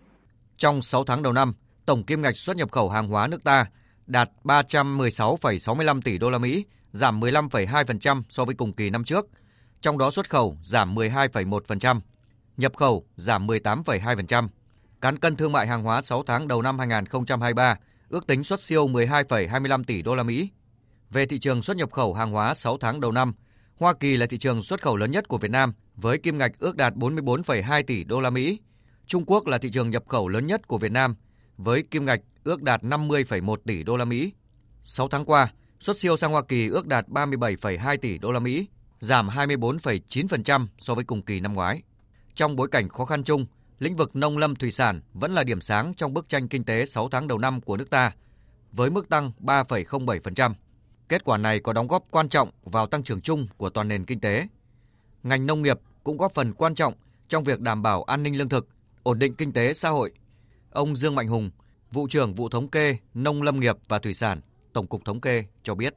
Trong 0.57 0.83
6 0.83 1.05
tháng 1.05 1.23
đầu 1.23 1.33
năm, 1.33 1.53
tổng 1.87 2.03
kim 2.03 2.23
ngạch 2.23 2.37
xuất 2.37 2.57
nhập 2.57 2.73
khẩu 2.73 2.89
hàng 2.89 3.09
hóa 3.09 3.27
nước 3.27 3.45
ta 3.45 3.67
đạt 4.07 4.31
316,65 4.45 6.01
tỷ 6.05 6.19
đô 6.19 6.31
la 6.31 6.39
Mỹ, 6.39 6.65
giảm 6.93 7.21
15,2% 7.21 8.23
so 8.29 8.45
với 8.45 8.55
cùng 8.55 8.73
kỳ 8.73 8.91
năm 8.91 9.05
trước. 9.05 9.27
Trong 9.81 9.99
đó 9.99 10.11
xuất 10.11 10.31
khẩu 10.31 10.57
giảm 10.63 10.95
12,1%, 10.95 12.01
nhập 12.57 12.77
khẩu 12.77 13.05
giảm 13.17 13.47
18,2%. 13.47 14.49
Cán 15.01 15.17
cân 15.19 15.37
thương 15.37 15.53
mại 15.53 15.67
hàng 15.67 15.83
hóa 15.83 16.03
6 16.03 16.23
tháng 16.27 16.49
đầu 16.49 16.63
năm 16.63 16.79
2023 16.79 17.77
ước 18.09 18.27
tính 18.27 18.45
xuất 18.45 18.63
siêu 18.63 18.89
12,25 18.89 19.85
tỷ 19.85 20.03
đô 20.03 20.15
la 20.15 20.23
Mỹ. 20.23 20.51
Về 21.11 21.27
thị 21.27 21.39
trường 21.39 21.63
xuất 21.63 21.77
nhập 21.77 21.93
khẩu 21.93 22.15
hàng 22.15 22.33
hóa 22.33 22.55
6 22.55 22.79
tháng 22.79 23.01
đầu 23.01 23.13
năm, 23.13 23.33
Hoa 23.77 23.95
Kỳ 24.01 24.17
là 24.17 24.27
thị 24.27 24.39
trường 24.39 24.63
xuất 24.63 24.83
khẩu 24.83 24.97
lớn 24.97 25.11
nhất 25.11 25.29
của 25.29 25.39
Việt 25.39 25.51
Nam 25.51 25.73
với 25.97 26.19
kim 26.19 26.39
ngạch 26.39 26.53
ước 26.59 26.77
đạt 26.77 26.95
44,2 26.95 27.83
tỷ 27.87 28.05
đô 28.05 28.21
la 28.21 28.31
Mỹ. 28.31 28.59
Trung 29.07 29.25
Quốc 29.27 29.47
là 29.47 29.59
thị 29.59 29.71
trường 29.71 29.91
nhập 29.91 30.05
khẩu 30.09 30.29
lớn 30.29 30.47
nhất 30.47 30.69
của 30.69 30.79
Việt 30.79 30.93
Nam 30.93 31.15
với 31.57 31.83
kim 31.83 32.07
ngạch 32.07 32.21
ước 32.45 32.63
đạt 32.63 32.83
50,1 32.83 33.57
tỷ 33.57 33.83
đô 33.83 33.97
la 33.97 34.05
Mỹ. 34.05 34.33
6 34.83 35.09
tháng 35.09 35.25
qua, 35.25 35.53
xuất 35.81 35.99
siêu 35.99 36.17
sang 36.17 36.33
Hoa 36.33 36.43
Kỳ 36.49 36.69
ước 36.69 36.87
đạt 36.87 37.09
37,2 37.09 37.97
tỷ 37.97 38.19
đô 38.19 38.33
la 38.33 38.41
Mỹ, 38.41 38.67
giảm 39.01 39.29
24,9% 39.29 40.67
so 40.79 40.95
với 40.95 41.05
cùng 41.05 41.23
kỳ 41.23 41.41
năm 41.41 41.55
ngoái. 41.55 41.83
Trong 42.35 42.57
bối 42.57 42.69
cảnh 42.71 42.89
khó 42.89 43.05
khăn 43.05 43.25
chung, 43.25 43.47
lĩnh 43.79 43.97
vực 43.97 44.17
nông 44.17 44.39
lâm 44.39 44.57
thủy 44.57 44.73
sản 44.73 45.01
vẫn 45.15 45.33
là 45.33 45.45
điểm 45.45 45.61
sáng 45.61 45.95
trong 45.95 46.15
bức 46.15 46.29
tranh 46.29 46.49
kinh 46.49 46.65
tế 46.65 46.87
6 46.87 47.09
tháng 47.09 47.29
đầu 47.29 47.39
năm 47.39 47.61
của 47.61 47.77
nước 47.77 47.91
ta, 47.91 48.13
với 48.73 48.91
mức 48.91 49.09
tăng 49.09 49.33
3,07%. 49.41 50.55
Kết 51.09 51.25
quả 51.25 51.37
này 51.37 51.61
có 51.61 51.73
đóng 51.73 51.87
góp 51.87 52.05
quan 52.11 52.29
trọng 52.29 52.51
vào 52.65 52.87
tăng 52.87 53.03
trưởng 53.03 53.21
chung 53.21 53.47
của 53.57 53.71
toàn 53.71 53.89
nền 53.89 54.05
kinh 54.05 54.21
tế. 54.21 54.47
Ngành 55.23 55.47
nông 55.47 55.63
nghiệp 55.63 55.79
cũng 56.05 56.17
góp 56.17 56.35
phần 56.35 56.53
quan 56.53 56.75
trọng 56.75 56.95
trong 57.29 57.43
việc 57.43 57.61
đảm 57.61 57.83
bảo 57.83 58.03
an 58.03 58.23
ninh 58.23 58.39
lương 58.39 58.49
thực, 58.49 58.69
ổn 59.03 59.19
định 59.19 59.35
kinh 59.35 59.53
tế 59.53 59.75
xã 59.75 59.89
hội. 59.89 60.13
Ông 60.71 60.97
Dương 60.97 61.15
Mạnh 61.15 61.29
Hùng, 61.29 61.51
vụ 61.93 62.07
trưởng 62.11 62.35
vụ 62.35 62.49
thống 62.49 62.69
kê 62.69 62.97
nông 63.15 63.43
lâm 63.43 63.61
nghiệp 63.61 63.77
và 63.89 63.99
thủy 63.99 64.15
sản, 64.15 64.41
Tổng 64.73 64.87
cục 64.87 65.05
Thống 65.05 65.21
kê 65.21 65.45
cho 65.63 65.75
biết. 65.75 65.95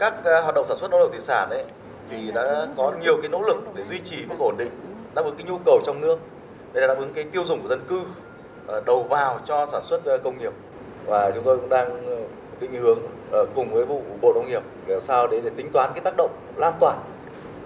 Các 0.00 0.14
ờ, 0.24 0.42
hoạt 0.42 0.54
động 0.54 0.66
sản 0.68 0.76
xuất 0.80 0.90
nông 0.90 1.00
lâm 1.00 1.10
thủy 1.10 1.20
sản 1.20 1.50
ấy 1.50 1.64
thì 2.10 2.32
đã 2.34 2.66
có 2.76 2.92
nhiều 3.02 3.18
cái 3.22 3.30
nỗ 3.30 3.42
lực 3.42 3.56
để 3.74 3.84
duy 3.90 4.00
trì 4.04 4.24
mức 4.26 4.36
ổn 4.38 4.56
định 4.58 4.70
đáp 5.14 5.22
ứng 5.24 5.36
cái 5.36 5.46
nhu 5.46 5.58
cầu 5.64 5.82
trong 5.86 6.00
nước 6.00 6.18
để 6.74 6.86
đáp 6.86 6.98
ứng 6.98 7.12
cái 7.14 7.24
tiêu 7.24 7.44
dùng 7.44 7.62
của 7.62 7.68
dân 7.68 7.84
cư 7.88 8.02
ờ, 8.66 8.82
đầu 8.86 9.02
vào 9.02 9.40
cho 9.46 9.68
sản 9.72 9.82
xuất 9.88 10.04
ờ, 10.04 10.18
công 10.24 10.38
nghiệp 10.38 10.52
và 11.06 11.30
chúng 11.34 11.44
tôi 11.44 11.58
cũng 11.58 11.68
đang 11.68 12.06
ờ, 12.06 12.16
định 12.60 12.72
hướng 12.72 12.98
cùng 13.54 13.74
với 13.74 13.84
vụ 13.84 14.02
bộ 14.20 14.32
nông 14.34 14.48
nghiệp 14.48 14.62
để 14.86 15.00
sao 15.00 15.26
để, 15.26 15.40
để 15.44 15.50
tính 15.56 15.70
toán 15.72 15.90
cái 15.94 16.00
tác 16.04 16.14
động 16.16 16.30
lan 16.56 16.74
tỏa 16.80 16.96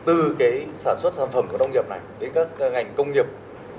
từ 0.05 0.37
cái 0.39 0.67
sản 0.79 0.99
xuất 1.03 1.15
sản 1.17 1.29
phẩm 1.33 1.49
của 1.51 1.59
nông 1.59 1.73
nghiệp 1.73 1.89
này 1.89 2.01
đến 2.19 2.31
các 2.35 2.49
ngành 2.59 2.95
công 2.97 3.13
nghiệp 3.13 3.27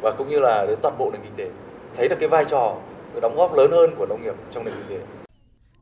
và 0.01 0.11
cũng 0.11 0.29
như 0.29 0.39
là 0.39 0.65
đến 0.65 0.79
toàn 0.81 0.97
bộ 0.97 1.11
nền 1.11 1.21
kinh 1.21 1.35
tế 1.35 1.49
thấy 1.97 2.07
được 2.09 2.15
cái 2.19 2.29
vai 2.29 2.45
trò 2.45 2.75
cái 3.13 3.21
đóng 3.21 3.35
góp 3.35 3.53
lớn 3.53 3.71
hơn 3.71 3.95
của 3.97 4.05
nông 4.09 4.23
nghiệp 4.23 4.35
trong 4.53 4.65
nền 4.65 4.73
kinh 4.73 4.99
tế. 4.99 5.05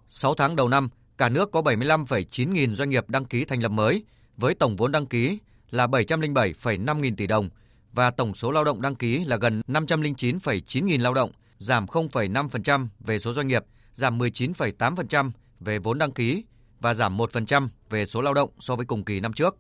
6 0.08 0.36
tháng 0.36 0.56
đầu 0.56 0.70
năm, 0.70 0.90
cả 1.18 1.30
nước 1.30 1.52
có 1.52 1.62
75,9 1.62 2.54
nghìn 2.54 2.76
doanh 2.76 2.90
nghiệp 2.90 3.10
đăng 3.10 3.26
ký 3.26 3.46
thành 3.46 3.64
lập 3.64 3.70
mới, 3.70 4.04
với 4.38 4.56
tổng 4.56 4.76
vốn 4.76 4.92
đăng 4.92 5.06
ký 5.06 5.40
là 5.72 5.88
707,5 5.88 7.00
nghìn 7.00 7.16
tỷ 7.16 7.28
đồng 7.28 7.50
và 7.96 8.12
tổng 8.12 8.36
số 8.36 8.52
lao 8.52 8.64
động 8.64 8.82
đăng 8.82 8.96
ký 8.96 9.26
là 9.26 9.38
gần 9.38 9.62
509,9 9.68 10.86
nghìn 10.86 11.02
lao 11.02 11.14
động, 11.14 11.32
giảm 11.58 11.86
0,5% 11.86 12.88
về 13.00 13.20
số 13.20 13.34
doanh 13.34 13.48
nghiệp, 13.48 13.64
giảm 13.94 14.20
19,8% 14.20 15.32
về 15.60 15.80
vốn 15.80 15.98
đăng 15.98 16.12
ký 16.12 16.44
và 16.80 16.94
giảm 16.94 17.18
1% 17.18 17.68
về 17.90 18.06
số 18.06 18.22
lao 18.22 18.34
động 18.34 18.50
so 18.60 18.76
với 18.76 18.86
cùng 18.86 19.04
kỳ 19.06 19.20
năm 19.20 19.34
trước. 19.34 19.56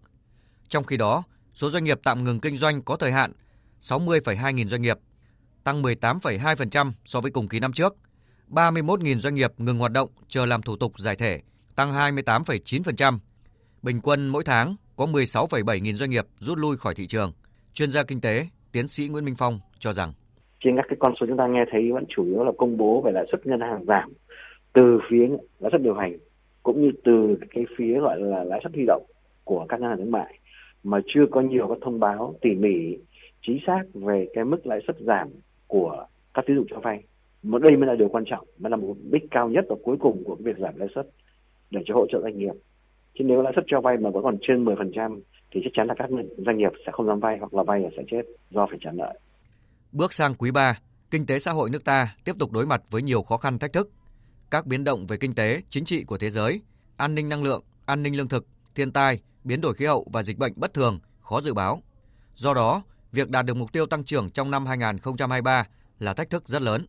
Trong 0.69 0.83
khi 0.83 0.97
đó, 0.97 1.23
số 1.53 1.69
doanh 1.69 1.83
nghiệp 1.83 1.99
tạm 2.03 2.23
ngừng 2.23 2.39
kinh 2.39 2.57
doanh 2.57 2.81
có 2.81 2.97
thời 2.97 3.11
hạn 3.11 3.31
60,2 3.81 4.51
nghìn 4.51 4.69
doanh 4.69 4.81
nghiệp, 4.81 4.97
tăng 5.63 5.83
18,2% 5.83 6.91
so 7.05 7.21
với 7.21 7.31
cùng 7.31 7.47
kỳ 7.47 7.59
năm 7.59 7.73
trước. 7.73 7.95
31.000 8.49 9.19
doanh 9.19 9.35
nghiệp 9.35 9.51
ngừng 9.57 9.79
hoạt 9.79 9.91
động 9.91 10.09
chờ 10.27 10.45
làm 10.45 10.61
thủ 10.61 10.75
tục 10.75 10.99
giải 10.99 11.15
thể, 11.15 11.41
tăng 11.75 11.93
28,9%. 11.93 13.19
Bình 13.81 14.01
quân 14.01 14.27
mỗi 14.27 14.43
tháng 14.43 14.75
có 14.95 15.05
16,7 15.05 15.77
nghìn 15.77 15.97
doanh 15.97 16.09
nghiệp 16.09 16.25
rút 16.39 16.57
lui 16.57 16.77
khỏi 16.77 16.95
thị 16.95 17.07
trường. 17.07 17.33
Chuyên 17.75 17.91
gia 17.91 18.03
kinh 18.03 18.21
tế, 18.21 18.45
tiến 18.71 18.87
sĩ 18.87 19.07
Nguyễn 19.07 19.25
Minh 19.25 19.35
Phong 19.37 19.59
cho 19.79 19.93
rằng 19.93 20.11
trên 20.63 20.75
các 20.75 20.85
cái 20.89 20.97
con 20.99 21.13
số 21.19 21.25
chúng 21.27 21.37
ta 21.37 21.47
nghe 21.47 21.65
thấy 21.71 21.91
vẫn 21.91 22.03
chủ 22.09 22.25
yếu 22.25 22.43
là 22.43 22.51
công 22.57 22.77
bố 22.77 23.01
về 23.01 23.11
lãi 23.11 23.25
suất 23.31 23.45
ngân 23.47 23.59
hàng 23.59 23.85
giảm 23.85 24.13
từ 24.73 24.99
phía 25.09 25.27
lãi 25.59 25.71
suất 25.71 25.81
điều 25.81 25.93
hành 25.93 26.17
cũng 26.63 26.81
như 26.81 26.91
từ 27.03 27.37
cái 27.49 27.65
phía 27.77 27.99
gọi 27.99 28.19
là 28.19 28.43
lãi 28.43 28.59
suất 28.63 28.73
huy 28.73 28.83
động 28.87 29.05
của 29.43 29.65
các 29.69 29.79
ngân 29.79 29.89
hàng 29.89 29.97
thương 29.97 30.11
mại 30.11 30.39
mà 30.83 30.99
chưa 31.07 31.25
có 31.31 31.41
nhiều 31.41 31.67
các 31.67 31.77
thông 31.81 31.99
báo 31.99 32.35
tỉ 32.41 32.49
mỉ 32.49 32.97
chính 33.41 33.59
xác 33.67 33.83
về 33.93 34.27
cái 34.33 34.45
mức 34.45 34.67
lãi 34.67 34.79
suất 34.87 34.95
giảm 34.99 35.29
của 35.67 36.05
các 36.33 36.45
tín 36.47 36.55
dụng 36.55 36.67
cho 36.69 36.79
vay. 36.79 37.03
Mà 37.43 37.59
đây 37.59 37.77
mới 37.77 37.87
là 37.87 37.95
điều 37.95 38.09
quan 38.09 38.23
trọng, 38.25 38.47
mới 38.59 38.69
là 38.71 38.77
một 38.77 38.87
mục 38.87 38.97
đích 39.11 39.23
cao 39.31 39.49
nhất 39.49 39.65
và 39.69 39.75
cuối 39.83 39.97
cùng 39.99 40.23
của 40.23 40.35
việc 40.35 40.57
giảm 40.57 40.77
lãi 40.77 40.87
suất 40.95 41.07
để 41.71 41.81
cho 41.85 41.93
hỗ 41.95 42.05
trợ 42.09 42.21
doanh 42.21 42.37
nghiệp. 42.37 42.53
Chứ 43.13 43.23
nếu 43.23 43.41
lãi 43.41 43.53
suất 43.55 43.65
cho 43.67 43.81
vay 43.81 43.97
mà 43.97 44.09
vẫn 44.09 44.23
còn 44.23 44.37
trên 44.41 44.65
10% 44.65 45.19
thì 45.55 45.61
chắc 45.63 45.69
chắn 45.73 45.87
là 45.87 45.95
các 45.97 46.09
doanh 46.45 46.57
nghiệp 46.57 46.71
sẽ 46.85 46.91
không 46.91 47.07
dám 47.07 47.19
vay 47.19 47.37
hoặc 47.39 47.53
là 47.53 47.63
vay 47.63 47.79
là 47.79 47.89
sẽ 47.97 48.03
chết 48.11 48.21
do 48.51 48.67
phải 48.69 48.79
trả 48.81 48.91
nợ. 48.91 49.13
Bước 49.91 50.13
sang 50.13 50.35
quý 50.35 50.51
3, 50.51 50.79
kinh 51.11 51.25
tế 51.25 51.39
xã 51.39 51.51
hội 51.51 51.69
nước 51.69 51.85
ta 51.85 52.15
tiếp 52.23 52.35
tục 52.39 52.51
đối 52.51 52.65
mặt 52.65 52.81
với 52.89 53.01
nhiều 53.01 53.23
khó 53.23 53.37
khăn 53.37 53.57
thách 53.57 53.73
thức. 53.73 53.89
Các 54.51 54.65
biến 54.65 54.83
động 54.83 55.07
về 55.07 55.17
kinh 55.17 55.35
tế, 55.35 55.61
chính 55.69 55.85
trị 55.85 56.03
của 56.03 56.17
thế 56.17 56.29
giới, 56.29 56.61
an 56.97 57.15
ninh 57.15 57.29
năng 57.29 57.43
lượng, 57.43 57.63
an 57.85 58.03
ninh 58.03 58.17
lương 58.17 58.27
thực, 58.27 58.47
thiên 58.75 58.91
tai, 58.91 59.19
biến 59.43 59.61
đổi 59.61 59.73
khí 59.73 59.85
hậu 59.85 60.07
và 60.13 60.23
dịch 60.23 60.37
bệnh 60.37 60.53
bất 60.55 60.73
thường 60.73 60.99
khó 61.21 61.41
dự 61.41 61.53
báo. 61.53 61.81
Do 62.35 62.53
đó, 62.53 62.83
việc 63.11 63.29
đạt 63.29 63.45
được 63.45 63.53
mục 63.53 63.71
tiêu 63.71 63.85
tăng 63.85 64.03
trưởng 64.03 64.29
trong 64.29 64.51
năm 64.51 64.65
2023 64.65 65.67
là 65.99 66.13
thách 66.13 66.29
thức 66.29 66.47
rất 66.47 66.61
lớn. 66.61 66.85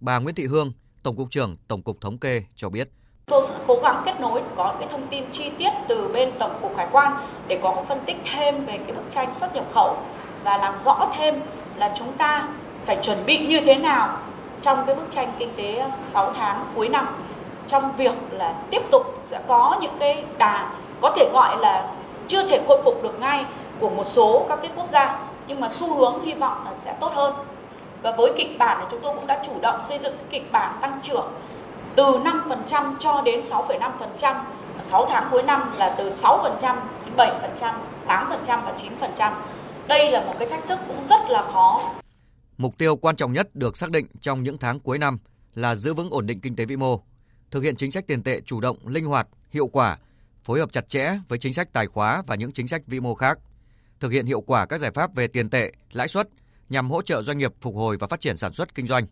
Bà 0.00 0.18
Nguyễn 0.18 0.34
Thị 0.34 0.46
Hương, 0.46 0.72
Tổng 1.02 1.16
cục 1.16 1.30
trưởng 1.30 1.56
Tổng 1.68 1.82
cục 1.82 2.00
Thống 2.00 2.18
kê 2.18 2.42
cho 2.54 2.68
biết. 2.68 2.88
Tôi 3.26 3.44
sẽ 3.48 3.54
cố 3.66 3.78
gắng 3.82 4.02
kết 4.04 4.20
nối, 4.20 4.42
có 4.56 4.74
cái 4.78 4.88
thông 4.92 5.06
tin 5.06 5.24
chi 5.32 5.50
tiết 5.58 5.70
từ 5.88 6.08
bên 6.08 6.32
Tổng 6.38 6.58
cục 6.62 6.76
Hải 6.76 6.86
quan 6.92 7.12
để 7.46 7.58
có 7.62 7.74
phân 7.88 8.00
tích 8.00 8.16
thêm 8.32 8.64
về 8.66 8.78
cái 8.86 8.92
bức 8.92 9.10
tranh 9.10 9.28
xuất 9.40 9.54
nhập 9.54 9.64
khẩu 9.74 9.96
và 10.44 10.56
làm 10.56 10.74
rõ 10.84 11.06
thêm 11.16 11.42
là 11.76 11.92
chúng 11.94 12.12
ta 12.12 12.48
phải 12.86 12.96
chuẩn 13.02 13.26
bị 13.26 13.46
như 13.46 13.60
thế 13.60 13.74
nào 13.74 14.08
trong 14.62 14.86
cái 14.86 14.94
bức 14.94 15.10
tranh 15.10 15.28
kinh 15.38 15.52
tế 15.56 15.84
6 16.12 16.32
tháng 16.32 16.64
cuối 16.74 16.88
năm. 16.88 17.06
Trong 17.68 17.92
việc 17.96 18.12
là 18.30 18.54
tiếp 18.70 18.82
tục 18.90 19.02
sẽ 19.26 19.40
có 19.46 19.76
những 19.80 19.94
cái 19.98 20.24
đà, 20.38 20.70
có 21.00 21.12
thể 21.16 21.30
gọi 21.32 21.56
là 21.56 21.86
chưa 22.28 22.46
thể 22.48 22.60
khôi 22.68 22.82
phục 22.84 23.02
được 23.02 23.20
ngay 23.20 23.44
của 23.80 23.90
một 23.90 24.08
số 24.08 24.46
các 24.48 24.58
cái 24.62 24.70
quốc 24.76 24.88
gia, 24.88 25.18
nhưng 25.46 25.60
mà 25.60 25.68
xu 25.68 25.94
hướng 25.94 26.24
hy 26.24 26.32
vọng 26.32 26.56
là 26.64 26.74
sẽ 26.74 26.94
tốt 27.00 27.12
hơn. 27.14 27.34
Và 28.02 28.10
với 28.10 28.32
kịch 28.36 28.58
bản 28.58 28.78
thì 28.80 28.86
chúng 28.90 29.00
tôi 29.00 29.14
cũng 29.14 29.26
đã 29.26 29.42
chủ 29.46 29.52
động 29.60 29.78
xây 29.88 29.98
dựng 29.98 30.14
kịch 30.30 30.52
bản 30.52 30.72
tăng 30.80 30.98
trưởng 31.02 31.26
từ 31.96 32.04
5% 32.04 32.96
cho 33.00 33.22
đến 33.24 33.40
6,5%. 33.40 34.44
6 34.82 35.06
tháng 35.08 35.28
cuối 35.30 35.42
năm 35.42 35.72
là 35.76 35.94
từ 35.98 36.10
6% 36.10 36.76
đến 37.04 37.16
7%, 37.16 37.74
8% 38.06 38.38
và 38.46 38.76
9%. 39.18 39.34
Đây 39.88 40.10
là 40.10 40.24
một 40.24 40.34
cái 40.38 40.48
thách 40.48 40.66
thức 40.68 40.78
cũng 40.88 41.06
rất 41.10 41.20
là 41.28 41.42
khó. 41.52 41.90
Mục 42.58 42.78
tiêu 42.78 42.96
quan 42.96 43.16
trọng 43.16 43.32
nhất 43.32 43.54
được 43.54 43.76
xác 43.76 43.90
định 43.90 44.06
trong 44.20 44.42
những 44.42 44.58
tháng 44.58 44.80
cuối 44.80 44.98
năm 44.98 45.18
là 45.54 45.74
giữ 45.74 45.94
vững 45.94 46.10
ổn 46.10 46.26
định 46.26 46.40
kinh 46.40 46.56
tế 46.56 46.64
vĩ 46.64 46.76
mô, 46.76 47.00
thực 47.50 47.62
hiện 47.62 47.76
chính 47.76 47.90
sách 47.90 48.06
tiền 48.06 48.22
tệ 48.22 48.40
chủ 48.40 48.60
động, 48.60 48.76
linh 48.86 49.04
hoạt, 49.04 49.28
hiệu 49.50 49.66
quả, 49.66 49.98
phối 50.44 50.60
hợp 50.60 50.72
chặt 50.72 50.88
chẽ 50.88 51.18
với 51.28 51.38
chính 51.38 51.54
sách 51.54 51.72
tài 51.72 51.86
khóa 51.86 52.22
và 52.26 52.34
những 52.34 52.52
chính 52.52 52.68
sách 52.68 52.82
vĩ 52.86 53.00
mô 53.00 53.14
khác, 53.14 53.38
thực 54.00 54.12
hiện 54.12 54.26
hiệu 54.26 54.40
quả 54.40 54.66
các 54.66 54.78
giải 54.80 54.90
pháp 54.90 55.14
về 55.14 55.26
tiền 55.26 55.50
tệ, 55.50 55.72
lãi 55.92 56.08
suất 56.08 56.28
nhằm 56.68 56.90
hỗ 56.90 57.02
trợ 57.02 57.22
doanh 57.22 57.38
nghiệp 57.38 57.52
phục 57.60 57.74
hồi 57.76 57.96
và 57.96 58.06
phát 58.06 58.20
triển 58.20 58.36
sản 58.36 58.52
xuất 58.52 58.74
kinh 58.74 58.86
doanh. 58.86 59.06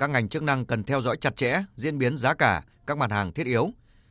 Các 0.00 0.10
ngành 0.10 0.28
chức 0.28 0.42
năng 0.42 0.64
cần 0.64 0.84
theo 0.84 1.02
dõi 1.02 1.16
chặt 1.20 1.36
chẽ 1.36 1.62
diễn 1.74 1.98
biến 1.98 2.16
giá 2.16 2.34
cả 2.34 2.62
các 2.86 2.98
mặt 2.98 3.10
hàng 3.10 3.32
thiết 3.32 3.46
yếu, 3.46 3.70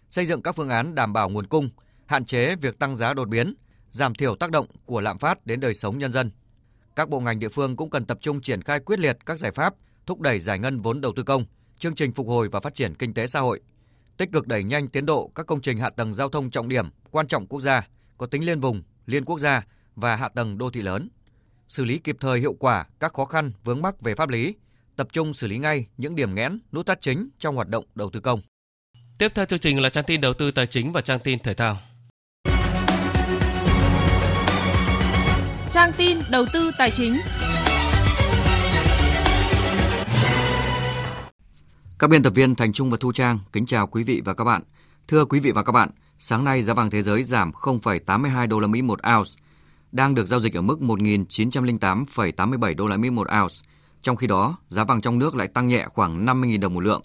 xây 0.10 0.26
dựng 0.26 0.42
các 0.42 0.56
phương 0.56 0.70
án 0.70 0.96
đảm 0.96 1.14
bảo 1.14 1.30
nguồn 1.30 1.48
cung, 1.48 1.70
hạn 2.06 2.26
chế 2.26 2.56
việc 2.56 2.80
tăng 2.80 2.98
giá 2.98 3.14
đột 3.14 3.30
biến, 3.30 3.54
giảm 3.90 4.16
thiểu 4.16 4.36
tác 4.36 4.52
động 4.52 4.66
của 4.86 5.02
lạm 5.02 5.18
phát 5.18 5.46
đến 5.46 5.60
đời 5.60 5.74
sống 5.74 6.00
nhân 6.00 6.12
dân. 6.12 6.32
Các 6.96 7.10
bộ 7.10 7.20
ngành 7.20 7.40
địa 7.40 7.50
phương 7.50 7.76
cũng 7.76 7.90
cần 7.90 8.06
tập 8.06 8.18
trung 8.22 8.42
triển 8.42 8.62
khai 8.62 8.80
quyết 8.80 9.00
liệt 9.00 9.18
các 9.26 9.40
giải 9.40 9.52
pháp 9.52 9.74
thúc 10.06 10.22
đẩy 10.22 10.40
giải 10.40 10.60
ngân 10.60 10.80
vốn 10.80 11.02
đầu 11.02 11.14
tư 11.16 11.24
công, 11.24 11.46
chương 11.80 11.96
trình 11.96 12.14
phục 12.14 12.28
hồi 12.28 12.50
và 12.52 12.60
phát 12.60 12.76
triển 12.76 12.96
kinh 12.96 13.14
tế 13.14 13.28
xã 13.28 13.40
hội, 13.40 13.62
tích 14.18 14.32
cực 14.32 14.48
đẩy 14.48 14.64
nhanh 14.64 14.88
tiến 14.88 15.06
độ 15.06 15.32
các 15.36 15.46
công 15.46 15.62
trình 15.62 15.78
hạ 15.78 15.90
tầng 15.90 16.14
giao 16.14 16.30
thông 16.30 16.50
trọng 16.50 16.70
điểm, 16.70 16.90
quan 17.12 17.28
trọng 17.28 17.48
quốc 17.48 17.62
gia, 17.62 17.88
có 18.18 18.28
tính 18.28 18.46
liên 18.46 18.60
vùng, 18.60 18.84
liên 19.06 19.26
quốc 19.26 19.40
gia 19.40 19.66
và 19.96 20.16
hạ 20.16 20.30
tầng 20.30 20.58
đô 20.58 20.70
thị 20.70 20.82
lớn, 20.82 21.10
xử 21.68 21.86
lý 21.86 21.98
kịp 21.98 22.18
thời 22.20 22.40
hiệu 22.40 22.54
quả 22.54 22.86
các 23.00 23.14
khó 23.14 23.26
khăn 23.26 23.52
vướng 23.64 23.82
mắc 23.82 24.02
về 24.02 24.16
pháp 24.16 24.30
lý, 24.30 24.56
tập 25.00 25.08
trung 25.14 25.34
xử 25.34 25.48
lý 25.48 25.58
ngay 25.58 25.86
những 25.98 26.16
điểm 26.16 26.36
nghẽn, 26.36 26.60
nút 26.72 26.86
thắt 26.86 27.02
chính 27.02 27.30
trong 27.40 27.56
hoạt 27.56 27.68
động 27.68 27.86
đầu 27.96 28.10
tư 28.10 28.20
công. 28.20 28.42
Tiếp 29.18 29.32
theo 29.36 29.46
chương 29.46 29.60
trình 29.60 29.80
là 29.82 29.90
trang 29.90 30.04
tin 30.08 30.22
đầu 30.22 30.34
tư 30.34 30.52
tài 30.52 30.68
chính 30.68 30.92
và 30.92 31.02
trang 31.02 31.20
tin 31.20 31.40
thể 31.40 31.54
thao. 31.54 31.80
Trang 35.72 35.92
tin 35.98 36.18
đầu 36.32 36.46
tư 36.54 36.72
tài 36.78 36.92
chính. 36.92 37.16
Các 42.00 42.10
biên 42.10 42.24
tập 42.24 42.34
viên 42.36 42.56
Thành 42.56 42.74
Trung 42.74 42.92
và 42.92 42.98
Thu 43.00 43.12
Trang 43.12 43.40
kính 43.54 43.66
chào 43.66 43.88
quý 43.88 44.04
vị 44.04 44.22
và 44.26 44.34
các 44.34 44.44
bạn. 44.44 44.62
Thưa 45.08 45.26
quý 45.26 45.40
vị 45.40 45.52
và 45.52 45.64
các 45.64 45.72
bạn, 45.72 45.90
sáng 46.18 46.44
nay 46.44 46.64
giá 46.64 46.74
vàng 46.74 46.90
thế 46.90 47.04
giới 47.04 47.24
giảm 47.24 47.52
0,82 47.52 48.48
đô 48.48 48.60
la 48.60 48.68
Mỹ 48.68 48.82
một 48.82 49.00
ounce, 49.18 49.32
đang 49.92 50.16
được 50.16 50.26
giao 50.26 50.40
dịch 50.40 50.58
ở 50.58 50.62
mức 50.62 50.80
1.908,87 50.80 52.76
đô 52.76 52.88
la 52.88 52.98
Mỹ 52.98 53.10
một 53.10 53.28
ounce. 53.42 53.56
Trong 54.02 54.16
khi 54.16 54.28
đó, 54.28 54.58
giá 54.68 54.84
vàng 54.84 55.02
trong 55.02 55.20
nước 55.20 55.36
lại 55.36 55.48
tăng 55.48 55.68
nhẹ 55.68 55.88
khoảng 55.94 56.26
50.000 56.26 56.60
đồng 56.60 56.74
một 56.74 56.80
lượng. 56.80 57.02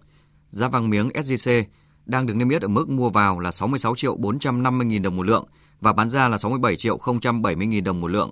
Giá 0.50 0.68
vàng 0.68 0.90
miếng 0.90 1.08
SJC 1.08 1.64
đang 2.06 2.26
được 2.26 2.34
niêm 2.34 2.48
yết 2.48 2.62
ở 2.62 2.68
mức 2.68 2.88
mua 2.88 3.10
vào 3.10 3.38
là 3.38 3.52
66 3.52 3.94
triệu 3.96 4.16
450.000 4.16 5.02
đồng 5.02 5.16
một 5.16 5.26
lượng 5.26 5.46
và 5.80 5.92
bán 5.92 6.10
ra 6.10 6.28
là 6.28 6.38
67 6.38 6.76
triệu 6.76 6.98
070.000 6.98 7.84
đồng 7.84 8.00
một 8.00 8.08
lượng. 8.08 8.30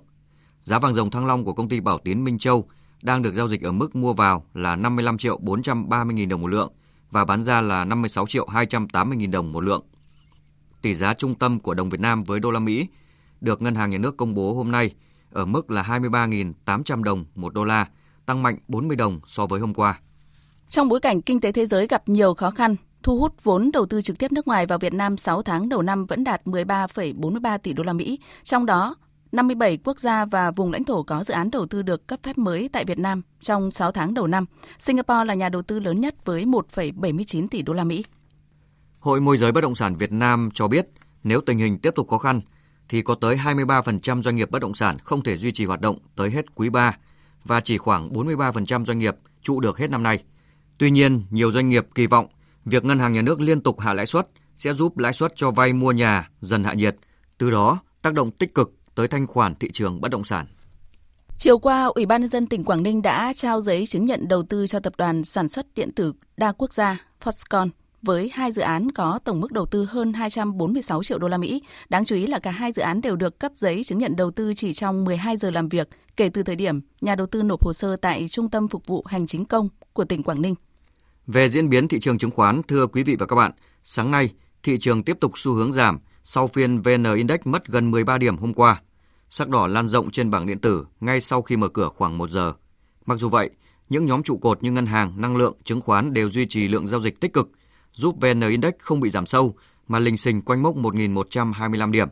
Giá 0.61 0.79
vàng 0.79 0.95
dòng 0.95 1.11
thăng 1.11 1.25
long 1.25 1.45
của 1.45 1.53
công 1.53 1.69
ty 1.69 1.79
Bảo 1.79 1.97
Tiến 1.97 2.23
Minh 2.23 2.37
Châu 2.37 2.65
đang 3.01 3.21
được 3.21 3.35
giao 3.35 3.47
dịch 3.47 3.61
ở 3.61 3.71
mức 3.71 3.95
mua 3.95 4.13
vào 4.13 4.45
là 4.53 4.75
55 4.75 5.17
triệu 5.17 5.39
430.000 5.39 6.27
đồng 6.27 6.41
một 6.41 6.47
lượng 6.47 6.71
và 7.11 7.25
bán 7.25 7.43
ra 7.43 7.61
là 7.61 7.85
56 7.85 8.27
triệu 8.27 8.47
280.000 8.47 9.31
đồng 9.31 9.51
một 9.51 9.61
lượng. 9.61 9.83
Tỷ 10.81 10.95
giá 10.95 11.13
trung 11.13 11.35
tâm 11.35 11.59
của 11.59 11.73
đồng 11.73 11.89
Việt 11.89 11.99
Nam 11.99 12.23
với 12.23 12.39
đô 12.39 12.51
la 12.51 12.59
Mỹ 12.59 12.87
được 13.41 13.61
Ngân 13.61 13.75
hàng 13.75 13.89
Nhà 13.89 13.97
nước 13.97 14.17
công 14.17 14.33
bố 14.33 14.53
hôm 14.53 14.71
nay 14.71 14.91
ở 15.31 15.45
mức 15.45 15.71
là 15.71 15.83
23.800 15.83 17.03
đồng 17.03 17.25
một 17.35 17.53
đô 17.53 17.63
la, 17.63 17.87
tăng 18.25 18.43
mạnh 18.43 18.57
40 18.67 18.95
đồng 18.95 19.19
so 19.27 19.45
với 19.45 19.59
hôm 19.59 19.73
qua. 19.73 19.99
Trong 20.69 20.89
bối 20.89 20.99
cảnh 20.99 21.21
kinh 21.21 21.41
tế 21.41 21.51
thế 21.51 21.65
giới 21.65 21.87
gặp 21.87 22.09
nhiều 22.09 22.33
khó 22.33 22.51
khăn, 22.51 22.75
thu 23.03 23.19
hút 23.19 23.43
vốn 23.43 23.71
đầu 23.71 23.85
tư 23.85 24.01
trực 24.01 24.17
tiếp 24.17 24.31
nước 24.31 24.47
ngoài 24.47 24.65
vào 24.65 24.79
Việt 24.79 24.93
Nam 24.93 25.17
6 25.17 25.41
tháng 25.41 25.69
đầu 25.69 25.81
năm 25.81 26.05
vẫn 26.05 26.23
đạt 26.23 26.45
13,43 26.45 27.57
tỷ 27.57 27.73
đô 27.73 27.83
la 27.83 27.93
Mỹ, 27.93 28.19
trong 28.43 28.65
đó 28.65 28.95
57 29.31 29.77
quốc 29.83 29.99
gia 29.99 30.25
và 30.25 30.51
vùng 30.51 30.71
lãnh 30.71 30.83
thổ 30.83 31.03
có 31.03 31.23
dự 31.23 31.33
án 31.33 31.51
đầu 31.51 31.65
tư 31.65 31.81
được 31.81 32.07
cấp 32.07 32.19
phép 32.23 32.37
mới 32.37 32.69
tại 32.73 32.85
Việt 32.85 32.99
Nam 32.99 33.21
trong 33.39 33.71
6 33.71 33.91
tháng 33.91 34.13
đầu 34.13 34.27
năm. 34.27 34.45
Singapore 34.79 35.25
là 35.25 35.33
nhà 35.33 35.49
đầu 35.49 35.61
tư 35.61 35.79
lớn 35.79 36.01
nhất 36.01 36.15
với 36.25 36.45
1,79 36.45 37.47
tỷ 37.47 37.61
đô 37.61 37.73
la 37.73 37.83
Mỹ. 37.83 38.05
Hội 38.99 39.21
môi 39.21 39.37
giới 39.37 39.51
bất 39.51 39.61
động 39.61 39.75
sản 39.75 39.95
Việt 39.95 40.11
Nam 40.11 40.49
cho 40.53 40.67
biết, 40.67 40.87
nếu 41.23 41.41
tình 41.41 41.57
hình 41.57 41.79
tiếp 41.79 41.91
tục 41.95 42.09
khó 42.09 42.17
khăn 42.17 42.41
thì 42.89 43.01
có 43.01 43.15
tới 43.15 43.35
23% 43.35 44.21
doanh 44.21 44.35
nghiệp 44.35 44.51
bất 44.51 44.61
động 44.61 44.75
sản 44.75 44.99
không 44.99 45.23
thể 45.23 45.37
duy 45.37 45.51
trì 45.51 45.65
hoạt 45.65 45.81
động 45.81 45.97
tới 46.15 46.29
hết 46.29 46.55
quý 46.55 46.69
3 46.69 46.97
và 47.45 47.59
chỉ 47.59 47.77
khoảng 47.77 48.09
43% 48.09 48.85
doanh 48.85 48.97
nghiệp 48.97 49.15
trụ 49.41 49.59
được 49.59 49.77
hết 49.77 49.89
năm 49.89 50.03
nay. 50.03 50.23
Tuy 50.77 50.91
nhiên, 50.91 51.23
nhiều 51.29 51.51
doanh 51.51 51.69
nghiệp 51.69 51.87
kỳ 51.95 52.07
vọng 52.07 52.27
việc 52.65 52.85
ngân 52.85 52.99
hàng 52.99 53.13
nhà 53.13 53.21
nước 53.21 53.41
liên 53.41 53.61
tục 53.61 53.79
hạ 53.79 53.93
lãi 53.93 54.05
suất 54.05 54.27
sẽ 54.55 54.73
giúp 54.73 54.97
lãi 54.97 55.13
suất 55.13 55.33
cho 55.35 55.51
vay 55.51 55.73
mua 55.73 55.91
nhà 55.91 56.29
dần 56.41 56.63
hạ 56.63 56.73
nhiệt, 56.73 56.95
từ 57.37 57.51
đó 57.51 57.79
tác 58.01 58.13
động 58.13 58.31
tích 58.31 58.53
cực 58.55 58.71
tới 58.95 59.07
thanh 59.07 59.27
khoản 59.27 59.55
thị 59.55 59.69
trường 59.73 60.01
bất 60.01 60.11
động 60.11 60.23
sản. 60.23 60.45
Chiều 61.37 61.59
qua, 61.59 61.83
Ủy 61.85 62.05
ban 62.05 62.21
nhân 62.21 62.29
dân 62.29 62.47
tỉnh 62.47 62.63
Quảng 62.63 62.83
Ninh 62.83 63.01
đã 63.01 63.33
trao 63.35 63.61
giấy 63.61 63.85
chứng 63.85 64.05
nhận 64.05 64.27
đầu 64.27 64.43
tư 64.43 64.67
cho 64.67 64.79
tập 64.79 64.93
đoàn 64.97 65.23
sản 65.23 65.49
xuất 65.49 65.65
điện 65.75 65.91
tử 65.95 66.13
đa 66.37 66.51
quốc 66.51 66.73
gia 66.73 66.97
Foxconn 67.23 67.69
với 68.03 68.29
hai 68.33 68.51
dự 68.51 68.61
án 68.61 68.91
có 68.91 69.19
tổng 69.23 69.39
mức 69.39 69.51
đầu 69.51 69.65
tư 69.65 69.85
hơn 69.89 70.13
246 70.13 71.03
triệu 71.03 71.19
đô 71.19 71.27
la 71.27 71.37
Mỹ. 71.37 71.61
Đáng 71.89 72.05
chú 72.05 72.15
ý 72.15 72.27
là 72.27 72.39
cả 72.39 72.51
hai 72.51 72.71
dự 72.71 72.81
án 72.81 73.01
đều 73.01 73.15
được 73.15 73.39
cấp 73.39 73.51
giấy 73.55 73.83
chứng 73.83 73.99
nhận 73.99 74.15
đầu 74.15 74.31
tư 74.31 74.53
chỉ 74.53 74.73
trong 74.73 75.03
12 75.03 75.37
giờ 75.37 75.51
làm 75.51 75.69
việc 75.69 75.89
kể 76.17 76.29
từ 76.29 76.43
thời 76.43 76.55
điểm 76.55 76.79
nhà 77.01 77.15
đầu 77.15 77.27
tư 77.27 77.43
nộp 77.43 77.65
hồ 77.65 77.73
sơ 77.73 77.95
tại 77.95 78.27
Trung 78.27 78.49
tâm 78.49 78.67
Phục 78.67 78.87
vụ 78.87 79.03
Hành 79.07 79.27
chính 79.27 79.45
công 79.45 79.69
của 79.93 80.05
tỉnh 80.05 80.23
Quảng 80.23 80.41
Ninh. 80.41 80.55
Về 81.27 81.49
diễn 81.49 81.69
biến 81.69 81.87
thị 81.87 81.99
trường 81.99 82.17
chứng 82.17 82.31
khoán, 82.31 82.61
thưa 82.67 82.87
quý 82.87 83.03
vị 83.03 83.15
và 83.19 83.25
các 83.25 83.35
bạn, 83.35 83.51
Sáng 83.83 84.11
nay, 84.11 84.29
thị 84.63 84.77
trường 84.79 85.03
tiếp 85.03 85.17
tục 85.19 85.31
xu 85.35 85.53
hướng 85.53 85.73
giảm 85.73 85.99
sau 86.23 86.47
phiên 86.47 86.81
VN 86.81 87.03
Index 87.15 87.39
mất 87.43 87.67
gần 87.67 87.91
13 87.91 88.17
điểm 88.17 88.37
hôm 88.37 88.53
qua. 88.53 88.81
Sắc 89.29 89.49
đỏ 89.49 89.67
lan 89.67 89.87
rộng 89.87 90.11
trên 90.11 90.31
bảng 90.31 90.45
điện 90.45 90.59
tử 90.59 90.85
ngay 90.99 91.21
sau 91.21 91.41
khi 91.41 91.57
mở 91.57 91.67
cửa 91.67 91.89
khoảng 91.89 92.17
1 92.17 92.29
giờ. 92.29 92.53
Mặc 93.05 93.19
dù 93.19 93.29
vậy, 93.29 93.49
những 93.89 94.05
nhóm 94.05 94.23
trụ 94.23 94.37
cột 94.37 94.63
như 94.63 94.71
ngân 94.71 94.85
hàng, 94.85 95.21
năng 95.21 95.37
lượng, 95.37 95.53
chứng 95.63 95.81
khoán 95.81 96.13
đều 96.13 96.29
duy 96.29 96.45
trì 96.45 96.67
lượng 96.67 96.87
giao 96.87 97.01
dịch 97.01 97.19
tích 97.19 97.33
cực, 97.33 97.49
giúp 97.93 98.15
VN 98.21 98.41
Index 98.41 98.73
không 98.79 98.99
bị 98.99 99.09
giảm 99.09 99.25
sâu 99.25 99.55
mà 99.87 99.99
lình 99.99 100.17
xình 100.17 100.41
quanh 100.41 100.63
mốc 100.63 100.75
1.125 100.75 101.91
điểm. 101.91 102.07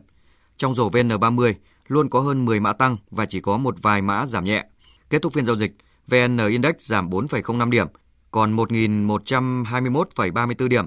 Trong 0.56 0.74
rổ 0.74 0.90
VN30 0.90 1.54
luôn 1.88 2.10
có 2.10 2.20
hơn 2.20 2.44
10 2.44 2.60
mã 2.60 2.72
tăng 2.72 2.96
và 3.10 3.26
chỉ 3.26 3.40
có 3.40 3.58
một 3.58 3.82
vài 3.82 4.02
mã 4.02 4.26
giảm 4.26 4.44
nhẹ. 4.44 4.64
Kết 5.10 5.22
thúc 5.22 5.32
phiên 5.32 5.46
giao 5.46 5.56
dịch, 5.56 5.72
VN 6.06 6.38
Index 6.48 6.74
giảm 6.78 7.10
4,05 7.10 7.70
điểm, 7.70 7.86
còn 8.30 8.56
1.121,34 8.56 10.68
điểm. 10.68 10.86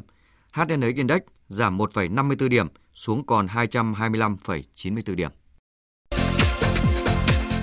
HNX 0.51 0.95
Index 0.95 1.21
giảm 1.47 1.77
1,54 1.77 2.47
điểm 2.47 2.67
xuống 2.93 3.25
còn 3.25 3.47
225,94 3.47 5.15
điểm. 5.15 5.31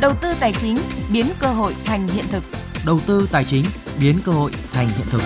Đầu 0.00 0.12
tư 0.22 0.28
tài 0.40 0.52
chính 0.52 0.76
biến 1.12 1.26
cơ 1.40 1.52
hội 1.52 1.74
thành 1.84 2.08
hiện 2.08 2.24
thực. 2.30 2.44
Đầu 2.86 3.00
tư 3.06 3.28
tài 3.32 3.44
chính 3.44 3.64
biến 4.00 4.16
cơ 4.24 4.32
hội 4.32 4.50
thành 4.72 4.86
hiện 4.86 5.06
thực. 5.10 5.22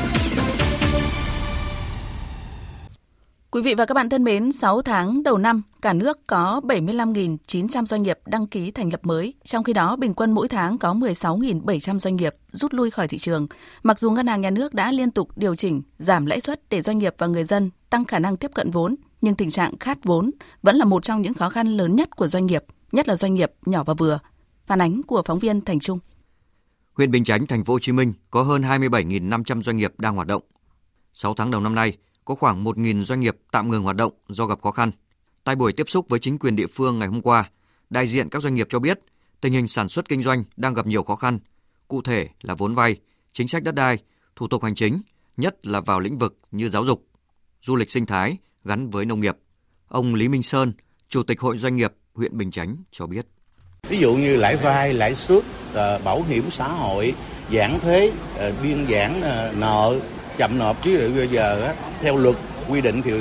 Quý 3.50 3.62
vị 3.62 3.74
và 3.74 3.84
các 3.84 3.94
bạn 3.94 4.08
thân 4.08 4.24
mến, 4.24 4.52
6 4.52 4.82
tháng 4.82 5.22
đầu 5.22 5.38
năm, 5.38 5.62
cả 5.82 5.92
nước 5.92 6.26
có 6.26 6.60
75.900 6.64 7.86
doanh 7.86 8.02
nghiệp 8.02 8.18
đăng 8.26 8.46
ký 8.46 8.70
thành 8.70 8.90
lập 8.90 9.00
mới, 9.02 9.34
trong 9.44 9.64
khi 9.64 9.72
đó 9.72 9.96
bình 9.96 10.14
quân 10.14 10.32
mỗi 10.32 10.48
tháng 10.48 10.78
có 10.78 10.94
16.700 10.94 11.98
doanh 11.98 12.16
nghiệp 12.16 12.34
rút 12.52 12.74
lui 12.74 12.90
khỏi 12.90 13.08
thị 13.08 13.18
trường. 13.18 13.46
Mặc 13.82 13.98
dù 13.98 14.10
ngân 14.10 14.26
hàng 14.26 14.40
nhà 14.40 14.50
nước 14.50 14.74
đã 14.74 14.92
liên 14.92 15.10
tục 15.10 15.38
điều 15.38 15.56
chỉnh, 15.56 15.82
giảm 15.98 16.26
lãi 16.26 16.40
suất 16.40 16.60
để 16.68 16.82
doanh 16.82 16.98
nghiệp 16.98 17.14
và 17.18 17.26
người 17.26 17.44
dân 17.44 17.70
tăng 17.90 18.04
khả 18.04 18.18
năng 18.18 18.36
tiếp 18.36 18.50
cận 18.54 18.70
vốn, 18.70 18.96
nhưng 19.20 19.34
tình 19.34 19.50
trạng 19.50 19.78
khát 19.78 19.98
vốn 20.04 20.30
vẫn 20.62 20.76
là 20.76 20.84
một 20.84 21.02
trong 21.02 21.22
những 21.22 21.34
khó 21.34 21.48
khăn 21.48 21.76
lớn 21.76 21.96
nhất 21.96 22.16
của 22.16 22.28
doanh 22.28 22.46
nghiệp, 22.46 22.64
nhất 22.92 23.08
là 23.08 23.16
doanh 23.16 23.34
nghiệp 23.34 23.52
nhỏ 23.66 23.84
và 23.84 23.94
vừa. 23.94 24.18
Phản 24.66 24.80
ánh 24.80 25.02
của 25.02 25.22
phóng 25.26 25.38
viên 25.38 25.60
Thành 25.60 25.80
Trung. 25.80 25.98
Huyện 26.92 27.10
Bình 27.10 27.24
Chánh, 27.24 27.46
thành 27.46 27.64
phố 27.64 27.72
Hồ 27.72 27.78
Chí 27.78 27.92
Minh 27.92 28.12
có 28.30 28.42
hơn 28.42 28.62
27.500 28.62 29.62
doanh 29.62 29.76
nghiệp 29.76 29.92
đang 29.98 30.14
hoạt 30.14 30.26
động. 30.26 30.42
6 31.14 31.34
tháng 31.34 31.50
đầu 31.50 31.60
năm 31.60 31.74
nay, 31.74 31.96
có 32.26 32.34
khoảng 32.34 32.64
1.000 32.64 33.04
doanh 33.04 33.20
nghiệp 33.20 33.36
tạm 33.50 33.70
ngừng 33.70 33.82
hoạt 33.82 33.96
động 33.96 34.12
do 34.28 34.46
gặp 34.46 34.60
khó 34.62 34.70
khăn. 34.70 34.90
Tại 35.44 35.54
buổi 35.54 35.72
tiếp 35.72 35.88
xúc 35.88 36.08
với 36.08 36.20
chính 36.20 36.38
quyền 36.38 36.56
địa 36.56 36.66
phương 36.66 36.98
ngày 36.98 37.08
hôm 37.08 37.22
qua, 37.22 37.50
đại 37.90 38.06
diện 38.06 38.28
các 38.28 38.42
doanh 38.42 38.54
nghiệp 38.54 38.66
cho 38.70 38.78
biết 38.78 39.00
tình 39.40 39.52
hình 39.52 39.68
sản 39.68 39.88
xuất 39.88 40.08
kinh 40.08 40.22
doanh 40.22 40.44
đang 40.56 40.74
gặp 40.74 40.86
nhiều 40.86 41.02
khó 41.02 41.16
khăn, 41.16 41.38
cụ 41.88 42.02
thể 42.02 42.28
là 42.42 42.54
vốn 42.54 42.74
vay, 42.74 42.96
chính 43.32 43.48
sách 43.48 43.62
đất 43.62 43.74
đai, 43.74 43.98
thủ 44.36 44.48
tục 44.48 44.62
hành 44.62 44.74
chính, 44.74 45.00
nhất 45.36 45.66
là 45.66 45.80
vào 45.80 46.00
lĩnh 46.00 46.18
vực 46.18 46.38
như 46.50 46.68
giáo 46.68 46.84
dục, 46.84 47.06
du 47.62 47.76
lịch 47.76 47.90
sinh 47.90 48.06
thái 48.06 48.36
gắn 48.64 48.90
với 48.90 49.04
nông 49.04 49.20
nghiệp. 49.20 49.36
Ông 49.88 50.14
Lý 50.14 50.28
Minh 50.28 50.42
Sơn, 50.42 50.72
Chủ 51.08 51.22
tịch 51.22 51.40
Hội 51.40 51.58
Doanh 51.58 51.76
nghiệp 51.76 51.92
huyện 52.14 52.38
Bình 52.38 52.50
Chánh 52.50 52.76
cho 52.90 53.06
biết. 53.06 53.26
Ví 53.88 53.98
dụ 53.98 54.14
như 54.14 54.36
lãi 54.36 54.56
vay, 54.56 54.92
lãi 54.92 55.14
suất, 55.14 55.42
ờ, 55.72 55.98
bảo 56.04 56.22
hiểm 56.22 56.50
xã 56.50 56.68
hội, 56.68 57.14
giảm 57.52 57.80
thuế, 57.80 58.12
ờ, 58.36 58.52
biên 58.62 58.86
giãn 58.90 59.20
ờ, 59.20 59.54
nợ, 59.58 60.00
chậm 60.38 60.58
nộp. 60.58 60.82
Chứ 60.82 61.12
bây 61.16 61.28
giờ 61.28 61.62
á, 61.62 61.74
theo 62.00 62.16
luật 62.16 62.36
quy 62.68 62.80
định 62.80 63.02
thì 63.02 63.12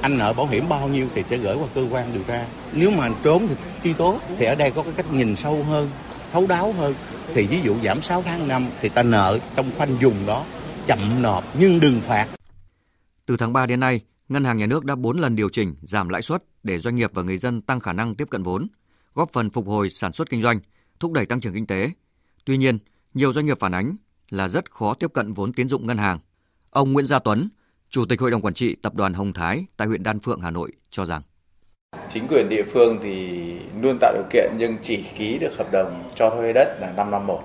anh 0.00 0.18
nợ 0.18 0.32
bảo 0.32 0.46
hiểm 0.46 0.68
bao 0.68 0.88
nhiêu 0.88 1.08
thì 1.14 1.22
sẽ 1.30 1.36
gửi 1.36 1.56
qua 1.56 1.68
cơ 1.74 1.86
quan 1.90 2.12
điều 2.12 2.22
tra. 2.22 2.46
Nếu 2.72 2.90
mà 2.90 3.10
trốn 3.22 3.48
thì 3.48 3.54
truy 3.84 3.92
tố 3.92 4.18
thì 4.38 4.46
ở 4.46 4.54
đây 4.54 4.70
có 4.70 4.82
cái 4.82 4.92
cách 4.96 5.12
nhìn 5.12 5.36
sâu 5.36 5.64
hơn 5.64 5.90
thấu 6.32 6.46
đáo 6.46 6.72
hơn. 6.72 6.94
Thì 7.34 7.46
ví 7.46 7.60
dụ 7.64 7.76
giảm 7.84 8.02
6 8.02 8.22
tháng 8.22 8.48
năm 8.48 8.66
thì 8.80 8.88
ta 8.88 9.02
nợ 9.02 9.38
trong 9.56 9.70
khoanh 9.76 9.96
dùng 10.00 10.26
đó 10.26 10.44
chậm 10.86 11.22
nộp 11.22 11.44
nhưng 11.58 11.80
đừng 11.80 12.00
phạt. 12.00 12.26
Từ 13.26 13.36
tháng 13.36 13.52
3 13.52 13.66
đến 13.66 13.80
nay 13.80 14.00
ngân 14.28 14.44
hàng 14.44 14.56
nhà 14.56 14.66
nước 14.66 14.84
đã 14.84 14.94
4 14.94 15.20
lần 15.20 15.36
điều 15.36 15.48
chỉnh 15.48 15.74
giảm 15.80 16.08
lãi 16.08 16.22
suất 16.22 16.44
để 16.62 16.78
doanh 16.78 16.96
nghiệp 16.96 17.10
và 17.14 17.22
người 17.22 17.38
dân 17.38 17.60
tăng 17.62 17.80
khả 17.80 17.92
năng 17.92 18.14
tiếp 18.14 18.30
cận 18.30 18.42
vốn 18.42 18.68
góp 19.14 19.32
phần 19.32 19.50
phục 19.50 19.66
hồi 19.66 19.90
sản 19.90 20.12
xuất 20.12 20.30
kinh 20.30 20.42
doanh 20.42 20.60
thúc 21.00 21.12
đẩy 21.12 21.26
tăng 21.26 21.40
trưởng 21.40 21.54
kinh 21.54 21.66
tế. 21.66 21.90
Tuy 22.44 22.56
nhiên 22.56 22.78
nhiều 23.14 23.32
doanh 23.32 23.46
nghiệp 23.46 23.58
phản 23.60 23.72
ánh 23.72 23.96
là 24.30 24.48
rất 24.48 24.70
khó 24.70 24.94
tiếp 24.94 25.12
cận 25.12 25.32
vốn 25.32 25.52
tín 25.52 25.68
dụng 25.68 25.86
ngân 25.86 25.98
hàng. 25.98 26.18
Ông 26.70 26.92
Nguyễn 26.92 27.06
Gia 27.06 27.18
Tuấn, 27.18 27.48
Chủ 27.90 28.04
tịch 28.08 28.20
Hội 28.20 28.30
đồng 28.30 28.42
Quản 28.42 28.54
trị 28.54 28.76
Tập 28.82 28.94
đoàn 28.94 29.14
Hồng 29.14 29.32
Thái 29.32 29.64
tại 29.76 29.88
huyện 29.88 30.02
Đan 30.02 30.20
Phượng, 30.20 30.40
Hà 30.40 30.50
Nội 30.50 30.70
cho 30.90 31.04
rằng 31.04 31.22
Chính 32.08 32.28
quyền 32.28 32.48
địa 32.48 32.62
phương 32.62 32.98
thì 33.02 33.38
luôn 33.82 33.98
tạo 34.00 34.12
điều 34.14 34.24
kiện 34.30 34.52
nhưng 34.58 34.76
chỉ 34.82 35.04
ký 35.16 35.38
được 35.38 35.56
hợp 35.58 35.72
đồng 35.72 36.10
cho 36.14 36.30
thuê 36.30 36.52
đất 36.52 36.78
là 36.80 36.92
5 36.96 37.10
năm 37.10 37.26
một. 37.26 37.42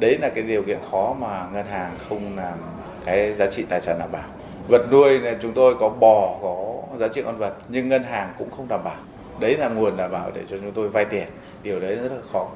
Đấy 0.00 0.18
là 0.18 0.30
cái 0.34 0.44
điều 0.44 0.62
kiện 0.62 0.78
khó 0.90 1.16
mà 1.20 1.48
ngân 1.52 1.66
hàng 1.66 1.98
không 2.08 2.36
làm 2.36 2.58
cái 3.04 3.34
giá 3.36 3.50
trị 3.50 3.64
tài 3.68 3.80
sản 3.80 3.98
đảm 3.98 4.12
bảo. 4.12 4.28
Vật 4.68 4.86
nuôi 4.90 5.18
này 5.18 5.36
chúng 5.42 5.52
tôi 5.52 5.74
có 5.80 5.88
bò, 5.88 6.38
có 6.42 6.82
giá 6.98 7.08
trị 7.08 7.22
con 7.24 7.38
vật 7.38 7.56
nhưng 7.68 7.88
ngân 7.88 8.02
hàng 8.02 8.34
cũng 8.38 8.50
không 8.50 8.68
đảm 8.68 8.84
bảo. 8.84 8.96
Đấy 9.40 9.56
là 9.56 9.68
nguồn 9.68 9.96
đảm 9.96 10.10
bảo 10.12 10.30
để 10.34 10.42
cho 10.50 10.56
chúng 10.58 10.72
tôi 10.72 10.88
vay 10.88 11.04
tiền. 11.04 11.28
Điều 11.62 11.80
đấy 11.80 11.96
rất 11.96 12.12
là 12.12 12.22
khó. 12.32 12.50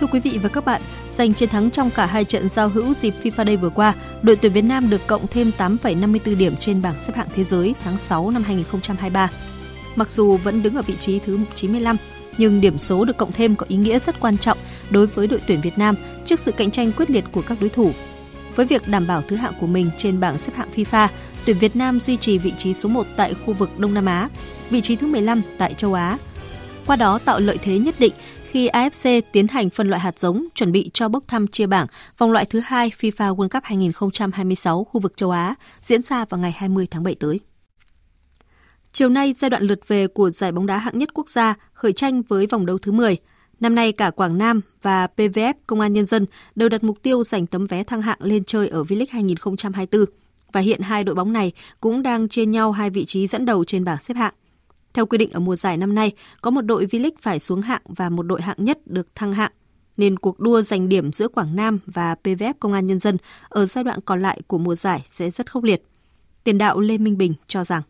Thưa 0.00 0.06
quý 0.06 0.20
vị 0.20 0.38
và 0.42 0.48
các 0.48 0.64
bạn, 0.64 0.82
giành 1.10 1.34
chiến 1.34 1.48
thắng 1.48 1.70
trong 1.70 1.90
cả 1.90 2.06
hai 2.06 2.24
trận 2.24 2.48
giao 2.48 2.68
hữu 2.68 2.94
dịp 2.94 3.14
FIFA 3.22 3.44
Day 3.44 3.56
vừa 3.56 3.68
qua, 3.68 3.94
đội 4.22 4.36
tuyển 4.36 4.52
Việt 4.52 4.62
Nam 4.62 4.90
được 4.90 5.06
cộng 5.06 5.26
thêm 5.26 5.50
8,54 5.58 6.36
điểm 6.36 6.56
trên 6.56 6.82
bảng 6.82 7.00
xếp 7.00 7.16
hạng 7.16 7.26
thế 7.34 7.44
giới 7.44 7.74
tháng 7.84 7.98
6 7.98 8.30
năm 8.30 8.42
2023. 8.42 9.30
Mặc 9.96 10.10
dù 10.10 10.36
vẫn 10.36 10.62
đứng 10.62 10.74
ở 10.74 10.82
vị 10.82 10.94
trí 10.98 11.18
thứ 11.18 11.38
95, 11.54 11.96
nhưng 12.38 12.60
điểm 12.60 12.78
số 12.78 13.04
được 13.04 13.16
cộng 13.16 13.32
thêm 13.32 13.56
có 13.56 13.66
ý 13.68 13.76
nghĩa 13.76 13.98
rất 13.98 14.20
quan 14.20 14.38
trọng 14.38 14.58
đối 14.90 15.06
với 15.06 15.26
đội 15.26 15.40
tuyển 15.46 15.60
Việt 15.60 15.78
Nam 15.78 15.94
trước 16.24 16.40
sự 16.40 16.52
cạnh 16.52 16.70
tranh 16.70 16.92
quyết 16.92 17.10
liệt 17.10 17.24
của 17.32 17.42
các 17.42 17.58
đối 17.60 17.70
thủ. 17.70 17.92
Với 18.56 18.66
việc 18.66 18.88
đảm 18.88 19.06
bảo 19.06 19.22
thứ 19.22 19.36
hạng 19.36 19.54
của 19.60 19.66
mình 19.66 19.90
trên 19.96 20.20
bảng 20.20 20.38
xếp 20.38 20.52
hạng 20.56 20.70
FIFA, 20.74 21.08
tuyển 21.44 21.58
Việt 21.58 21.76
Nam 21.76 22.00
duy 22.00 22.16
trì 22.16 22.38
vị 22.38 22.52
trí 22.58 22.74
số 22.74 22.88
1 22.88 23.06
tại 23.16 23.34
khu 23.34 23.54
vực 23.54 23.78
Đông 23.78 23.94
Nam 23.94 24.06
Á, 24.06 24.28
vị 24.70 24.80
trí 24.80 24.96
thứ 24.96 25.06
15 25.06 25.42
tại 25.58 25.74
châu 25.74 25.94
Á. 25.94 26.18
Qua 26.86 26.96
đó 26.96 27.18
tạo 27.18 27.40
lợi 27.40 27.58
thế 27.62 27.78
nhất 27.78 27.94
định 27.98 28.12
khi 28.58 28.68
AFC 28.68 29.22
tiến 29.32 29.48
hành 29.48 29.70
phân 29.70 29.88
loại 29.88 30.00
hạt 30.00 30.18
giống 30.18 30.44
chuẩn 30.54 30.72
bị 30.72 30.90
cho 30.94 31.08
bốc 31.08 31.24
thăm 31.28 31.46
chia 31.46 31.66
bảng 31.66 31.86
vòng 32.18 32.32
loại 32.32 32.44
thứ 32.44 32.60
hai 32.60 32.90
FIFA 32.98 33.36
World 33.36 33.48
Cup 33.48 33.64
2026 33.64 34.84
khu 34.84 35.00
vực 35.00 35.16
châu 35.16 35.30
Á 35.30 35.54
diễn 35.82 36.02
ra 36.02 36.24
vào 36.24 36.40
ngày 36.40 36.52
20 36.56 36.86
tháng 36.90 37.02
7 37.02 37.14
tới. 37.14 37.40
Chiều 38.92 39.08
nay, 39.08 39.32
giai 39.32 39.50
đoạn 39.50 39.62
lượt 39.62 39.88
về 39.88 40.06
của 40.06 40.30
giải 40.30 40.52
bóng 40.52 40.66
đá 40.66 40.78
hạng 40.78 40.98
nhất 40.98 41.14
quốc 41.14 41.28
gia 41.28 41.54
khởi 41.72 41.92
tranh 41.92 42.22
với 42.22 42.46
vòng 42.46 42.66
đấu 42.66 42.78
thứ 42.78 42.92
10. 42.92 43.16
Năm 43.60 43.74
nay 43.74 43.92
cả 43.92 44.10
Quảng 44.10 44.38
Nam 44.38 44.60
và 44.82 45.08
PVF 45.16 45.54
Công 45.66 45.80
an 45.80 45.92
Nhân 45.92 46.06
dân 46.06 46.26
đều 46.54 46.68
đặt 46.68 46.84
mục 46.84 47.02
tiêu 47.02 47.24
giành 47.24 47.46
tấm 47.46 47.66
vé 47.66 47.84
thăng 47.84 48.02
hạng 48.02 48.18
lên 48.22 48.44
chơi 48.44 48.68
ở 48.68 48.82
V-League 48.82 49.06
2024. 49.10 50.04
Và 50.52 50.60
hiện 50.60 50.80
hai 50.80 51.04
đội 51.04 51.14
bóng 51.14 51.32
này 51.32 51.52
cũng 51.80 52.02
đang 52.02 52.28
chia 52.28 52.46
nhau 52.46 52.72
hai 52.72 52.90
vị 52.90 53.04
trí 53.04 53.26
dẫn 53.26 53.44
đầu 53.44 53.64
trên 53.64 53.84
bảng 53.84 54.00
xếp 54.00 54.14
hạng. 54.14 54.34
Theo 54.98 55.06
quy 55.06 55.18
định 55.18 55.30
ở 55.32 55.40
mùa 55.40 55.56
giải 55.56 55.76
năm 55.76 55.94
nay, 55.94 56.12
có 56.42 56.50
một 56.50 56.60
đội 56.60 56.86
V-League 56.86 57.10
phải 57.20 57.40
xuống 57.40 57.62
hạng 57.62 57.82
và 57.88 58.08
một 58.08 58.22
đội 58.22 58.42
hạng 58.42 58.56
nhất 58.58 58.78
được 58.86 59.06
thăng 59.14 59.32
hạng, 59.32 59.52
nên 59.96 60.18
cuộc 60.18 60.40
đua 60.40 60.62
giành 60.62 60.88
điểm 60.88 61.12
giữa 61.12 61.28
Quảng 61.28 61.56
Nam 61.56 61.78
và 61.86 62.16
PVF 62.24 62.54
Công 62.60 62.72
an 62.72 62.86
Nhân 62.86 63.00
dân 63.00 63.16
ở 63.48 63.66
giai 63.66 63.84
đoạn 63.84 64.00
còn 64.04 64.22
lại 64.22 64.40
của 64.46 64.58
mùa 64.58 64.74
giải 64.74 65.04
sẽ 65.10 65.30
rất 65.30 65.52
khốc 65.52 65.64
liệt. 65.64 65.82
Tiền 66.44 66.58
đạo 66.58 66.80
Lê 66.80 66.98
Minh 66.98 67.18
Bình 67.18 67.34
cho 67.46 67.64
rằng 67.64 67.82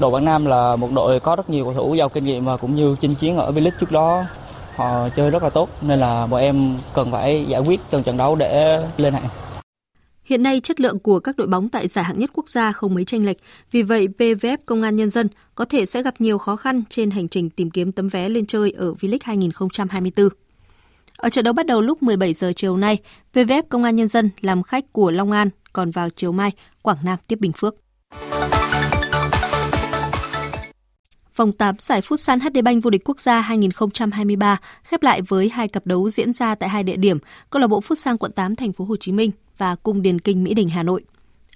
Đội 0.00 0.10
Quảng 0.10 0.24
Nam 0.24 0.46
là 0.46 0.76
một 0.76 0.88
đội 0.94 1.20
có 1.20 1.36
rất 1.36 1.50
nhiều 1.50 1.64
cầu 1.64 1.74
thủ 1.74 1.94
giàu 1.94 2.08
kinh 2.08 2.24
nghiệm 2.24 2.44
và 2.44 2.56
cũng 2.56 2.76
như 2.76 2.96
chinh 3.00 3.14
chiến 3.14 3.36
ở 3.36 3.50
V-League 3.50 3.78
trước 3.80 3.92
đó 3.92 4.24
họ 4.76 5.08
chơi 5.16 5.30
rất 5.30 5.42
là 5.42 5.50
tốt 5.50 5.68
nên 5.82 6.00
là 6.00 6.26
bọn 6.26 6.40
em 6.40 6.74
cần 6.94 7.10
phải 7.10 7.44
giải 7.44 7.60
quyết 7.60 7.80
từng 7.90 8.02
trận 8.02 8.16
đấu 8.16 8.36
để 8.36 8.82
lên 8.96 9.12
hạng. 9.14 9.28
Hiện 10.32 10.42
nay 10.42 10.60
chất 10.60 10.80
lượng 10.80 10.98
của 10.98 11.20
các 11.20 11.36
đội 11.36 11.46
bóng 11.46 11.68
tại 11.68 11.88
giải 11.88 12.04
hạng 12.04 12.18
nhất 12.18 12.30
quốc 12.34 12.48
gia 12.48 12.72
không 12.72 12.94
mấy 12.94 13.04
tranh 13.04 13.26
lệch, 13.26 13.36
vì 13.72 13.82
vậy 13.82 14.08
PVF 14.18 14.56
Công 14.66 14.82
an 14.82 14.96
Nhân 14.96 15.10
dân 15.10 15.28
có 15.54 15.64
thể 15.64 15.86
sẽ 15.86 16.02
gặp 16.02 16.14
nhiều 16.18 16.38
khó 16.38 16.56
khăn 16.56 16.82
trên 16.88 17.10
hành 17.10 17.28
trình 17.28 17.50
tìm 17.50 17.70
kiếm 17.70 17.92
tấm 17.92 18.08
vé 18.08 18.28
lên 18.28 18.46
chơi 18.46 18.70
ở 18.70 18.92
V-League 19.00 19.18
2024. 19.22 20.28
Ở 21.16 21.28
trận 21.28 21.44
đấu 21.44 21.54
bắt 21.54 21.66
đầu 21.66 21.80
lúc 21.80 22.02
17 22.02 22.32
giờ 22.32 22.52
chiều 22.56 22.76
nay, 22.76 22.98
PVF 23.34 23.62
Công 23.68 23.84
an 23.84 23.94
Nhân 23.94 24.08
dân 24.08 24.30
làm 24.40 24.62
khách 24.62 24.92
của 24.92 25.10
Long 25.10 25.32
An, 25.32 25.50
còn 25.72 25.90
vào 25.90 26.08
chiều 26.10 26.32
mai, 26.32 26.52
Quảng 26.82 26.98
Nam 27.04 27.18
tiếp 27.28 27.40
Bình 27.40 27.52
Phước. 27.52 27.74
Vòng 31.36 31.52
8 31.52 31.74
giải 31.78 32.00
Futsal 32.00 32.38
HD 32.40 32.62
Bank 32.64 32.82
vô 32.82 32.90
địch 32.90 33.02
quốc 33.04 33.20
gia 33.20 33.40
2023 33.40 34.60
khép 34.84 35.02
lại 35.02 35.22
với 35.22 35.48
hai 35.48 35.68
cặp 35.68 35.86
đấu 35.86 36.10
diễn 36.10 36.32
ra 36.32 36.54
tại 36.54 36.68
hai 36.68 36.82
địa 36.82 36.96
điểm, 36.96 37.18
câu 37.50 37.60
lạc 37.60 37.66
bộ 37.66 37.80
Futsal 37.80 38.16
quận 38.16 38.32
8 38.32 38.56
thành 38.56 38.72
phố 38.72 38.84
Hồ 38.84 38.96
Chí 38.96 39.12
Minh 39.12 39.30
và 39.58 39.74
Cung 39.74 40.02
Điền 40.02 40.18
Kinh 40.18 40.44
Mỹ 40.44 40.54
Đình 40.54 40.68
Hà 40.68 40.82
Nội. 40.82 41.04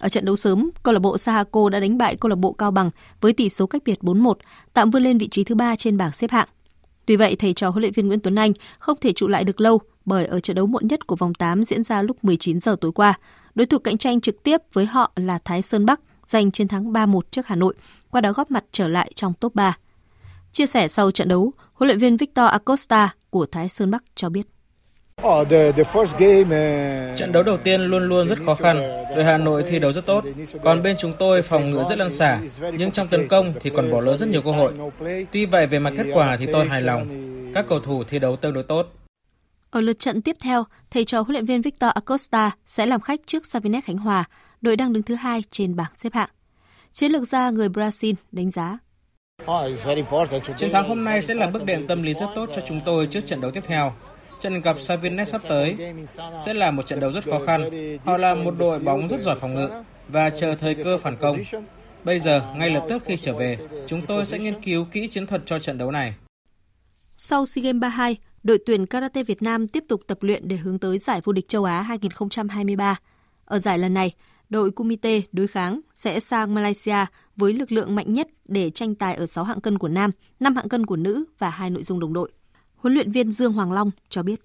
Ở 0.01 0.09
trận 0.09 0.24
đấu 0.24 0.37
sớm, 0.37 0.70
câu 0.83 0.95
lạc 0.95 1.01
bộ 1.01 1.18
Sahako 1.18 1.68
đã 1.68 1.81
đánh 1.81 1.99
bại 1.99 2.16
câu 2.16 2.29
lạc 2.29 2.37
bộ 2.37 2.53
Cao 2.53 2.70
Bằng 2.70 2.91
với 3.20 3.33
tỷ 3.33 3.49
số 3.49 3.66
cách 3.66 3.83
biệt 3.85 3.99
4-1, 4.03 4.35
tạm 4.74 4.91
vươn 4.91 5.03
lên 5.03 5.18
vị 5.18 5.29
trí 5.29 5.45
thứ 5.45 5.55
ba 5.55 5.77
trên 5.77 5.97
bảng 5.97 6.12
xếp 6.12 6.31
hạng. 6.31 6.49
Tuy 7.07 7.16
vậy, 7.16 7.37
thầy 7.37 7.53
trò 7.53 7.68
huấn 7.68 7.81
luyện 7.81 7.93
viên 7.93 8.09
Nguyễn 8.09 8.20
Tuấn 8.20 8.35
Anh 8.35 8.53
không 8.79 8.99
thể 9.01 9.12
trụ 9.12 9.29
lại 9.29 9.45
được 9.45 9.61
lâu 9.61 9.81
bởi 10.05 10.27
ở 10.27 10.41
trận 10.41 10.57
đấu 10.57 10.66
muộn 10.66 10.89
nhất 10.89 11.07
của 11.07 11.16
vòng 11.16 11.35
8 11.35 11.64
diễn 11.64 11.83
ra 11.83 12.03
lúc 12.03 12.24
19 12.24 12.61
giờ 12.61 12.77
tối 12.81 12.93
qua, 12.93 13.14
đối 13.55 13.66
thủ 13.66 13.79
cạnh 13.79 13.99
tranh 13.99 14.20
trực 14.20 14.43
tiếp 14.43 14.61
với 14.72 14.87
họ 14.87 15.12
là 15.16 15.39
Thái 15.45 15.62
Sơn 15.62 15.87
Bắc 15.87 16.01
giành 16.27 16.51
chiến 16.51 16.68
thắng 16.68 16.93
3-1 16.93 17.20
trước 17.31 17.47
Hà 17.47 17.57
Nội, 17.57 17.74
qua 18.17 18.21
đó 18.21 18.33
góp 18.33 18.51
mặt 18.51 18.64
trở 18.73 18.89
lại 18.89 19.12
trong 19.14 19.33
top 19.41 19.55
3. 19.55 19.77
Chia 20.53 20.67
sẻ 20.67 20.89
sau 20.89 21.11
trận 21.11 21.29
đấu, 21.29 21.53
huấn 21.73 21.89
luyện 21.89 21.99
viên 21.99 22.17
Victor 22.17 22.51
Acosta 22.51 23.14
của 23.31 23.47
Thái 23.47 23.69
Sơn 23.69 23.91
Bắc 23.91 24.05
cho 24.14 24.29
biết. 24.29 24.47
Oh, 25.23 25.49
Trận 27.19 27.33
đấu 27.33 27.43
đầu 27.43 27.57
tiên 27.57 27.81
luôn 27.81 28.09
luôn 28.09 28.29
rất 28.29 28.39
khó 28.47 28.55
khăn. 28.55 28.77
Đội 29.14 29.25
Hà 29.25 29.39
Nội 29.39 29.64
thi 29.69 29.79
đấu 29.79 29.93
rất 29.93 30.07
tốt. 30.07 30.25
Còn 30.62 30.83
bên 30.83 30.97
chúng 30.99 31.12
tôi 31.19 31.43
phòng 31.43 31.71
ngự 31.71 31.83
rất 31.89 31.99
lăn 31.99 32.11
xả. 32.11 32.41
Nhưng 32.73 32.91
trong 32.91 33.09
tấn 33.09 33.29
công 33.29 33.55
thì 33.61 33.71
còn 33.77 33.91
bỏ 33.91 34.01
lỡ 34.01 34.17
rất 34.17 34.29
nhiều 34.29 34.43
cơ 34.43 34.53
hội. 34.53 34.73
Tuy 35.33 35.47
vậy 35.47 35.67
về 35.67 35.79
mặt 35.79 35.93
kết 35.97 36.11
quả 36.14 36.37
thì 36.37 36.47
tôi 36.53 36.67
hài 36.67 36.83
lòng. 36.83 37.07
Các 37.55 37.64
cầu 37.69 37.81
thủ 37.81 38.05
thi 38.05 38.19
đấu 38.19 38.37
tương 38.37 38.53
đối 38.53 38.62
tốt. 38.62 38.87
Ở 39.71 39.81
lượt 39.81 39.99
trận 39.99 40.23
tiếp 40.23 40.37
theo, 40.41 40.64
thầy 40.91 41.05
trò 41.05 41.21
huấn 41.21 41.33
luyện 41.33 41.47
viên 41.47 41.62
Victor 41.62 41.91
Acosta 41.91 42.51
sẽ 42.67 42.87
làm 42.87 43.01
khách 43.01 43.21
trước 43.27 43.47
Savinet 43.47 43.85
Khánh 43.85 43.99
Hòa, 43.99 44.25
đội 44.61 44.77
đang 44.77 44.93
đứng 44.93 45.03
thứ 45.03 45.14
hai 45.14 45.43
trên 45.51 45.77
bảng 45.77 45.93
xếp 45.97 46.14
hạng. 46.14 46.29
Chiến 46.97 47.13
lược 47.13 47.29
gia 47.29 47.51
người 47.51 47.69
Brazil 47.69 48.15
đánh 48.33 48.51
giá. 48.51 48.79
Chiến 50.57 50.73
thắng 50.73 50.89
hôm 50.89 51.05
nay 51.05 51.23
sẽ 51.23 51.35
là 51.35 51.51
bước 51.51 51.65
đệm 51.65 51.87
tâm 51.87 52.03
lý 52.03 52.15
rất 52.15 52.27
tốt 52.35 52.49
cho 52.55 52.63
chúng 52.67 52.81
tôi 52.85 53.07
trước 53.07 53.27
trận 53.27 53.41
đấu 53.41 53.51
tiếp 53.51 53.63
theo. 53.67 53.93
Trận 54.41 54.61
gặp 54.61 54.81
Savinet 54.81 55.29
sắp 55.29 55.41
tới 55.49 55.77
sẽ 56.47 56.55
là 56.55 56.71
một 56.71 56.87
trận 56.87 57.01
đấu 57.01 57.13
rất 57.13 57.25
khó 57.25 57.41
khăn. 57.47 57.71
Họ 58.05 58.17
là 58.17 58.35
một 58.35 58.55
đội 58.59 58.79
bóng 58.79 59.09
rất 59.09 59.21
giỏi 59.21 59.37
phòng 59.41 59.55
ngự 59.55 59.71
và 60.09 60.31
chờ 60.31 60.55
thời 60.55 60.75
cơ 60.75 60.99
phản 60.99 61.17
công. 61.17 61.39
Bây 62.05 62.19
giờ, 62.19 62.55
ngay 62.57 62.71
lập 62.71 62.87
tức 62.89 63.03
khi 63.07 63.17
trở 63.17 63.35
về, 63.35 63.59
chúng 63.87 64.07
tôi 64.07 64.27
sẽ 64.27 64.39
nghiên 64.39 64.63
cứu 64.63 64.85
kỹ 64.85 65.09
chiến 65.09 65.27
thuật 65.27 65.43
cho 65.47 65.59
trận 65.59 65.79
đấu 65.79 65.91
này. 65.91 66.15
Sau 67.17 67.47
SEA 67.47 67.63
Games 67.63 67.81
32, 67.81 68.17
đội 68.43 68.59
tuyển 68.67 68.87
karate 68.87 69.23
Việt 69.23 69.43
Nam 69.43 69.69
tiếp 69.69 69.85
tục 69.89 70.01
tập 70.07 70.19
luyện 70.21 70.49
để 70.49 70.57
hướng 70.57 70.79
tới 70.79 70.99
giải 70.99 71.21
vô 71.25 71.33
địch 71.33 71.49
châu 71.49 71.65
Á 71.65 71.83
2023. 71.83 72.97
Ở 73.45 73.59
giải 73.59 73.79
lần 73.79 73.95
này, 73.95 74.13
đội 74.49 74.71
Kumite 74.71 75.21
đối 75.33 75.47
kháng 75.47 75.81
sẽ 75.95 76.21
sang 76.21 76.55
Malaysia 76.55 77.07
với 77.37 77.53
lực 77.53 77.73
lượng 77.73 77.95
mạnh 77.95 78.13
nhất 78.13 78.29
để 78.45 78.71
tranh 78.71 78.95
tài 78.95 79.15
ở 79.15 79.27
6 79.27 79.45
hạng 79.45 79.61
cân 79.61 79.79
của 79.79 79.89
nam, 79.89 80.11
5 80.41 80.57
hạng 80.57 80.69
cân 80.69 80.87
của 80.87 80.97
nữ 80.97 81.25
và 81.39 81.51
hai 81.51 81.71
nội 81.71 81.83
dung 81.83 82.01
đồng 82.01 82.13
đội. 82.13 82.33
Huấn 82.77 82.95
luyện 82.95 83.13
viên 83.13 83.33
Dương 83.33 83.53
Hoàng 83.53 83.73
Long 83.73 83.91
cho 84.09 84.23
biết. 84.23 84.41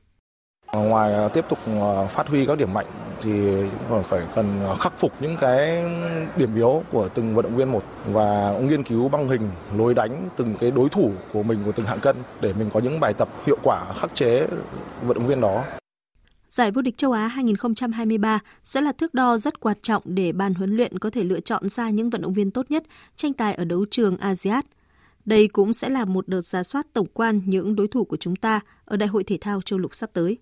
Ngoài 0.74 1.14
ờ, 1.14 1.30
tiếp 1.30 1.46
tục 1.50 1.60
ờ, 1.66 2.08
phát 2.08 2.28
huy 2.28 2.46
các 2.46 2.58
điểm 2.58 2.74
mạnh 2.74 2.86
thì 3.22 3.32
còn 3.90 4.04
phải 4.04 4.22
cần 4.36 4.46
ờ, 4.64 4.76
khắc 4.76 4.94
phục 4.98 5.12
những 5.20 5.38
cái 5.42 5.84
điểm 6.38 6.56
yếu 6.56 6.84
của 6.92 7.10
từng 7.14 7.36
vận 7.36 7.44
động 7.44 7.56
viên 7.56 7.72
một 7.72 7.84
và 8.06 8.60
nghiên 8.62 8.84
cứu 8.84 9.10
băng 9.10 9.28
hình 9.28 9.42
lối 9.78 9.94
đánh 9.94 10.30
từng 10.38 10.56
cái 10.60 10.72
đối 10.72 10.90
thủ 10.90 11.12
của 11.34 11.44
mình 11.44 11.60
của 11.66 11.72
từng 11.72 11.86
hạng 11.86 12.00
cân 12.00 12.16
để 12.42 12.54
mình 12.60 12.70
có 12.74 12.80
những 12.80 13.00
bài 13.00 13.14
tập 13.14 13.28
hiệu 13.46 13.58
quả 13.64 13.86
khắc 13.94 14.16
chế 14.16 14.48
vận 15.02 15.18
động 15.18 15.28
viên 15.28 15.42
đó. 15.42 15.64
Giải 16.52 16.72
vô 16.72 16.82
địch 16.82 16.98
châu 16.98 17.12
Á 17.12 17.28
2023 17.28 18.40
sẽ 18.64 18.82
là 18.82 18.92
thước 18.92 19.14
đo 19.14 19.38
rất 19.38 19.60
quan 19.60 19.78
trọng 19.82 20.04
để 20.06 20.32
ban 20.32 20.54
huấn 20.54 20.78
luyện 20.78 21.00
có 21.00 21.10
thể 21.10 21.24
lựa 21.24 21.40
chọn 21.40 21.70
ra 21.70 21.90
những 21.90 22.10
vận 22.10 22.22
động 22.22 22.34
viên 22.34 22.52
tốt 22.52 22.72
nhất 22.72 22.84
tranh 23.16 23.34
tài 23.34 23.54
ở 23.54 23.66
đấu 23.66 23.86
trường 23.92 24.18
ASEAN. 24.18 24.66
Đây 25.26 25.48
cũng 25.48 25.74
sẽ 25.74 25.90
là 25.90 26.06
một 26.06 26.28
đợt 26.28 26.42
giả 26.42 26.64
soát 26.64 26.88
tổng 26.94 27.08
quan 27.14 27.42
những 27.46 27.76
đối 27.76 27.88
thủ 27.88 28.04
của 28.04 28.18
chúng 28.18 28.36
ta 28.36 28.60
ở 28.86 28.98
Đại 28.98 29.10
hội 29.10 29.24
Thể 29.24 29.38
thao 29.42 29.62
châu 29.62 29.80
lục 29.80 29.96
sắp 29.96 30.10
tới. 30.14 30.38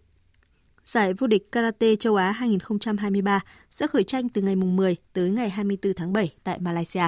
Giải 0.85 1.13
vô 1.13 1.27
địch 1.27 1.51
Karate 1.51 1.95
châu 1.95 2.15
Á 2.15 2.31
2023 2.31 3.39
sẽ 3.69 3.87
khởi 3.87 4.03
tranh 4.03 4.29
từ 4.29 4.41
ngày 4.41 4.55
10 4.55 4.95
tới 5.13 5.29
ngày 5.29 5.49
24 5.49 5.93
tháng 5.93 6.13
7 6.13 6.33
tại 6.43 6.59
Malaysia. 6.59 7.07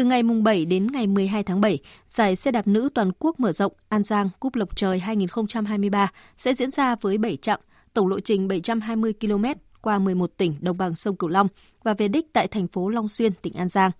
Từ 0.00 0.04
ngày 0.06 0.22
7 0.22 0.64
đến 0.64 0.86
ngày 0.92 1.06
12 1.06 1.42
tháng 1.42 1.60
7, 1.60 1.78
giải 2.08 2.36
xe 2.36 2.50
đạp 2.50 2.66
nữ 2.66 2.88
toàn 2.94 3.12
quốc 3.18 3.40
mở 3.40 3.52
rộng 3.52 3.72
An 3.88 4.04
Giang 4.04 4.28
Cúp 4.40 4.54
Lộc 4.56 4.76
Trời 4.76 4.98
2023 4.98 6.08
sẽ 6.36 6.54
diễn 6.54 6.70
ra 6.70 6.96
với 7.00 7.18
7 7.18 7.36
chặng, 7.36 7.60
tổng 7.94 8.08
lộ 8.08 8.20
trình 8.20 8.48
720 8.48 9.14
km 9.20 9.44
qua 9.82 9.98
11 9.98 10.30
tỉnh 10.36 10.54
đồng 10.60 10.78
bằng 10.78 10.94
sông 10.94 11.16
Cửu 11.16 11.28
Long 11.28 11.48
và 11.82 11.94
về 11.94 12.08
đích 12.08 12.32
tại 12.32 12.48
thành 12.48 12.66
phố 12.66 12.88
Long 12.88 13.08
Xuyên, 13.08 13.32
tỉnh 13.42 13.54
An 13.54 13.68
Giang. 13.68 13.90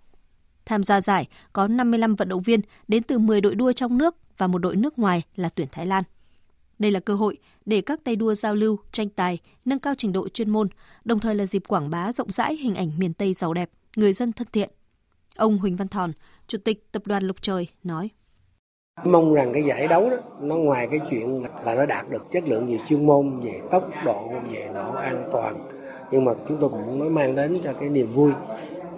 Tham 0.65 0.83
gia 0.83 1.01
giải 1.01 1.29
có 1.53 1.69
55 1.69 2.15
vận 2.15 2.29
động 2.29 2.43
viên 2.43 2.61
đến 2.89 3.03
từ 3.03 3.19
10 3.19 3.41
đội 3.41 3.55
đua 3.55 3.73
trong 3.73 3.99
nước 3.99 4.17
và 4.39 4.47
một 4.47 4.59
đội 4.59 4.77
nước 4.77 4.99
ngoài 4.99 5.23
là 5.37 5.49
tuyển 5.49 5.69
Thái 5.73 5.87
Lan. 5.87 6.05
Đây 6.79 6.91
là 6.91 7.01
cơ 7.01 7.15
hội 7.15 7.39
để 7.65 7.81
các 7.81 8.01
tay 8.05 8.17
đua 8.17 8.35
giao 8.35 8.55
lưu, 8.55 8.79
tranh 8.93 9.09
tài, 9.09 9.39
nâng 9.65 9.79
cao 9.79 9.95
trình 9.99 10.13
độ 10.13 10.29
chuyên 10.29 10.51
môn, 10.51 10.69
đồng 11.05 11.21
thời 11.21 11.35
là 11.35 11.47
dịp 11.47 11.63
quảng 11.69 11.91
bá 11.91 12.13
rộng 12.13 12.31
rãi 12.31 12.57
hình 12.57 12.75
ảnh 12.75 12.99
miền 12.99 13.15
Tây 13.15 13.35
giàu 13.35 13.55
đẹp, 13.55 13.71
người 13.97 14.13
dân 14.13 14.33
thân 14.33 14.49
thiện. 14.53 14.71
Ông 15.37 15.59
Huỳnh 15.59 15.77
Văn 15.77 15.89
Thòn, 15.89 16.13
Chủ 16.47 16.59
tịch 16.65 16.93
Tập 16.93 17.03
đoàn 17.07 17.23
Lục 17.23 17.37
Trời 17.43 17.69
nói. 17.85 18.11
Mong 19.05 19.35
rằng 19.35 19.53
cái 19.53 19.63
giải 19.63 19.89
đấu 19.89 20.11
đó, 20.11 20.17
nó 20.41 20.57
ngoài 20.57 20.89
cái 20.91 21.01
chuyện 21.11 21.43
là 21.65 21.75
nó 21.75 21.87
đạt 21.87 22.11
được 22.11 22.23
chất 22.33 22.49
lượng 22.49 22.67
về 22.67 22.79
chuyên 22.89 23.07
môn, 23.07 23.41
về 23.41 23.61
tốc 23.71 23.89
độ, 24.05 24.29
về 24.51 24.69
độ 24.75 24.93
an 24.93 25.29
toàn, 25.33 25.69
nhưng 26.11 26.25
mà 26.25 26.33
chúng 26.49 26.59
tôi 26.61 26.71
cũng 26.71 26.99
nói 26.99 27.11
mang 27.11 27.35
đến 27.35 27.61
cho 27.65 27.73
cái 27.73 27.89
niềm 27.89 28.13
vui 28.13 28.33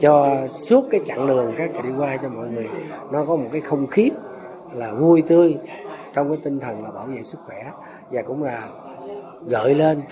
cho 0.00 0.46
suốt 0.48 0.84
cái 0.90 1.00
chặng 1.06 1.26
đường 1.26 1.54
các 1.56 1.70
đi 1.84 1.90
qua 1.98 2.16
cho 2.16 2.28
mọi 2.28 2.48
người. 2.48 2.68
Nó 3.12 3.24
có 3.24 3.36
một 3.36 3.48
cái 3.52 3.60
không 3.60 3.86
khí 3.86 4.10
là 4.72 4.94
vui 4.94 5.22
tươi 5.22 5.56
trong 6.14 6.28
cái 6.28 6.38
tinh 6.44 6.60
thần 6.60 6.82
là 6.82 6.90
bảo 6.90 7.06
vệ 7.06 7.22
sức 7.24 7.38
khỏe. 7.46 7.72
Và 8.10 8.22
cũng 8.22 8.42
là 8.42 8.68
gợi 9.46 9.74
lên 9.74 10.02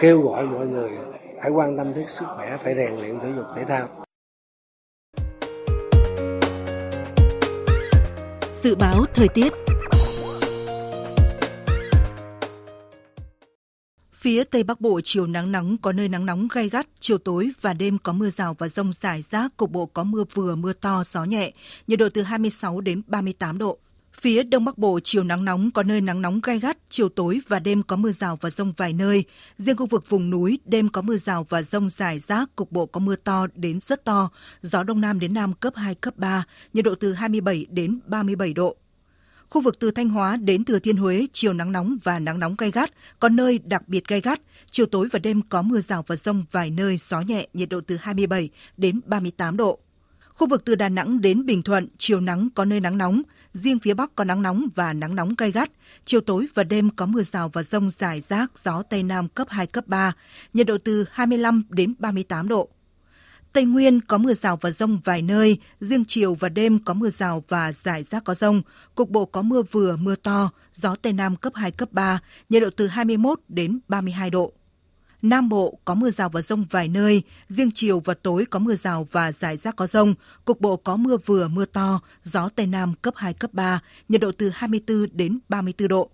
kêu 0.00 0.20
gọi 0.20 0.46
mọi 0.46 0.66
người 0.66 0.90
phải 1.42 1.50
quan 1.50 1.76
tâm 1.76 1.92
tới 1.92 2.04
sức 2.06 2.26
khỏe 2.36 2.56
phải 2.64 2.74
rèn 2.74 2.96
luyện 2.96 3.20
thể 3.20 3.28
dục 3.36 3.46
thể 3.56 3.64
thao. 3.64 3.88
Dự 8.62 8.74
báo 8.74 9.04
thời 9.14 9.28
tiết 9.28 9.52
Phía 14.14 14.44
Tây 14.44 14.62
Bắc 14.62 14.80
Bộ 14.80 15.00
chiều 15.04 15.26
nắng 15.26 15.52
nóng 15.52 15.76
có 15.78 15.92
nơi 15.92 16.08
nắng 16.08 16.26
nóng 16.26 16.48
gay 16.52 16.68
gắt, 16.68 16.86
chiều 17.00 17.18
tối 17.18 17.50
và 17.60 17.74
đêm 17.74 17.98
có 17.98 18.12
mưa 18.12 18.30
rào 18.30 18.56
và 18.58 18.68
rông 18.68 18.92
rải 18.92 19.22
rác, 19.22 19.56
cục 19.56 19.70
bộ 19.70 19.86
có 19.86 20.04
mưa 20.04 20.24
vừa 20.34 20.56
mưa 20.56 20.72
to, 20.72 21.02
gió 21.06 21.24
nhẹ, 21.24 21.52
nhiệt 21.86 21.98
độ 21.98 22.08
từ 22.14 22.22
26 22.22 22.80
đến 22.80 23.02
38 23.06 23.58
độ. 23.58 23.78
Phía 24.20 24.42
Đông 24.42 24.64
Bắc 24.64 24.78
Bộ 24.78 25.00
chiều 25.04 25.24
nắng 25.24 25.44
nóng 25.44 25.70
có 25.70 25.82
nơi 25.82 26.00
nắng 26.00 26.22
nóng 26.22 26.40
gai 26.42 26.58
gắt, 26.58 26.78
chiều 26.88 27.08
tối 27.08 27.40
và 27.48 27.58
đêm 27.58 27.82
có 27.82 27.96
mưa 27.96 28.12
rào 28.12 28.38
và 28.40 28.50
rông 28.50 28.72
vài 28.76 28.92
nơi. 28.92 29.24
Riêng 29.58 29.76
khu 29.76 29.86
vực 29.86 30.08
vùng 30.08 30.30
núi 30.30 30.58
đêm 30.64 30.88
có 30.88 31.02
mưa 31.02 31.16
rào 31.16 31.46
và 31.48 31.62
rông 31.62 31.90
rải 31.90 32.18
rác, 32.18 32.56
cục 32.56 32.72
bộ 32.72 32.86
có 32.86 33.00
mưa 33.00 33.16
to 33.16 33.46
đến 33.54 33.80
rất 33.80 34.04
to, 34.04 34.30
gió 34.62 34.82
Đông 34.82 35.00
Nam 35.00 35.20
đến 35.20 35.34
Nam 35.34 35.54
cấp 35.54 35.72
2, 35.76 35.94
cấp 35.94 36.16
3, 36.16 36.44
nhiệt 36.72 36.84
độ 36.84 36.94
từ 36.94 37.12
27 37.12 37.66
đến 37.70 38.00
37 38.06 38.52
độ. 38.52 38.76
Khu 39.48 39.60
vực 39.60 39.78
từ 39.78 39.90
Thanh 39.90 40.08
Hóa 40.08 40.36
đến 40.36 40.64
Thừa 40.64 40.78
Thiên 40.78 40.96
Huế, 40.96 41.26
chiều 41.32 41.52
nắng 41.52 41.72
nóng 41.72 41.98
và 42.04 42.18
nắng 42.18 42.38
nóng 42.38 42.54
gai 42.58 42.70
gắt, 42.70 42.90
có 43.20 43.28
nơi 43.28 43.58
đặc 43.58 43.88
biệt 43.88 44.08
gai 44.08 44.20
gắt. 44.20 44.40
Chiều 44.70 44.86
tối 44.86 45.08
và 45.12 45.18
đêm 45.18 45.42
có 45.48 45.62
mưa 45.62 45.80
rào 45.80 46.04
và 46.06 46.16
rông 46.16 46.44
vài 46.52 46.70
nơi, 46.70 46.96
gió 46.96 47.20
nhẹ, 47.20 47.46
nhiệt 47.54 47.68
độ 47.68 47.80
từ 47.86 47.96
27 47.96 48.48
đến 48.76 49.00
38 49.06 49.56
độ. 49.56 49.78
Khu 50.40 50.46
vực 50.46 50.64
từ 50.64 50.74
Đà 50.74 50.88
Nẵng 50.88 51.20
đến 51.20 51.46
Bình 51.46 51.62
Thuận, 51.62 51.86
chiều 51.98 52.20
nắng 52.20 52.48
có 52.54 52.64
nơi 52.64 52.80
nắng 52.80 52.98
nóng, 52.98 53.22
riêng 53.52 53.78
phía 53.78 53.94
Bắc 53.94 54.14
có 54.14 54.24
nắng 54.24 54.42
nóng 54.42 54.66
và 54.74 54.92
nắng 54.92 55.14
nóng 55.14 55.34
gay 55.38 55.52
gắt. 55.52 55.70
Chiều 56.04 56.20
tối 56.20 56.46
và 56.54 56.64
đêm 56.64 56.90
có 56.90 57.06
mưa 57.06 57.22
rào 57.22 57.48
và 57.48 57.62
rông 57.62 57.90
rải 57.90 58.20
rác, 58.20 58.58
gió 58.58 58.82
Tây 58.82 59.02
Nam 59.02 59.28
cấp 59.28 59.46
2, 59.50 59.66
cấp 59.66 59.86
3, 59.86 60.12
nhiệt 60.54 60.66
độ 60.66 60.78
từ 60.84 61.04
25 61.10 61.62
đến 61.68 61.94
38 61.98 62.48
độ. 62.48 62.68
Tây 63.52 63.64
Nguyên 63.64 64.00
có 64.00 64.18
mưa 64.18 64.34
rào 64.34 64.58
và 64.60 64.70
rông 64.70 64.98
vài 65.04 65.22
nơi, 65.22 65.58
riêng 65.80 66.04
chiều 66.08 66.34
và 66.34 66.48
đêm 66.48 66.78
có 66.84 66.94
mưa 66.94 67.10
rào 67.10 67.44
và 67.48 67.72
rải 67.72 68.02
rác 68.02 68.24
có 68.24 68.34
rông, 68.34 68.62
cục 68.94 69.10
bộ 69.10 69.24
có 69.24 69.42
mưa 69.42 69.62
vừa, 69.62 69.96
mưa 69.96 70.14
to, 70.14 70.50
gió 70.72 70.96
Tây 71.02 71.12
Nam 71.12 71.36
cấp 71.36 71.52
2, 71.54 71.70
cấp 71.70 71.92
3, 71.92 72.20
nhiệt 72.48 72.62
độ 72.62 72.68
từ 72.76 72.86
21 72.86 73.40
đến 73.48 73.78
32 73.88 74.30
độ. 74.30 74.52
Nam 75.22 75.48
Bộ 75.48 75.78
có 75.84 75.94
mưa 75.94 76.10
rào 76.10 76.28
và 76.28 76.42
rông 76.42 76.64
vài 76.70 76.88
nơi, 76.88 77.22
riêng 77.48 77.70
chiều 77.74 78.00
và 78.00 78.14
tối 78.14 78.44
có 78.50 78.58
mưa 78.58 78.74
rào 78.74 79.08
và 79.12 79.32
rải 79.32 79.56
rác 79.56 79.76
có 79.76 79.86
rông, 79.86 80.14
cục 80.44 80.60
bộ 80.60 80.76
có 80.76 80.96
mưa 80.96 81.16
vừa 81.26 81.48
mưa 81.48 81.64
to, 81.64 82.00
gió 82.22 82.48
Tây 82.48 82.66
Nam 82.66 82.94
cấp 83.02 83.14
2, 83.16 83.34
cấp 83.34 83.54
3, 83.54 83.80
nhiệt 84.08 84.20
độ 84.20 84.32
từ 84.38 84.50
24 84.54 85.06
đến 85.12 85.38
34 85.48 85.88
độ. 85.88 86.10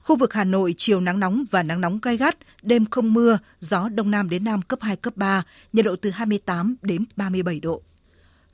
Khu 0.00 0.16
vực 0.16 0.32
Hà 0.32 0.44
Nội 0.44 0.74
chiều 0.76 1.00
nắng 1.00 1.20
nóng 1.20 1.44
và 1.50 1.62
nắng 1.62 1.80
nóng 1.80 1.98
gai 2.02 2.16
gắt, 2.16 2.36
đêm 2.62 2.84
không 2.90 3.14
mưa, 3.14 3.38
gió 3.60 3.88
đông 3.88 4.10
nam 4.10 4.30
đến 4.30 4.44
nam 4.44 4.62
cấp 4.62 4.78
2, 4.82 4.96
cấp 4.96 5.16
3, 5.16 5.42
nhiệt 5.72 5.84
độ 5.84 5.96
từ 5.96 6.10
28 6.10 6.76
đến 6.82 7.04
37 7.16 7.60
độ. 7.60 7.82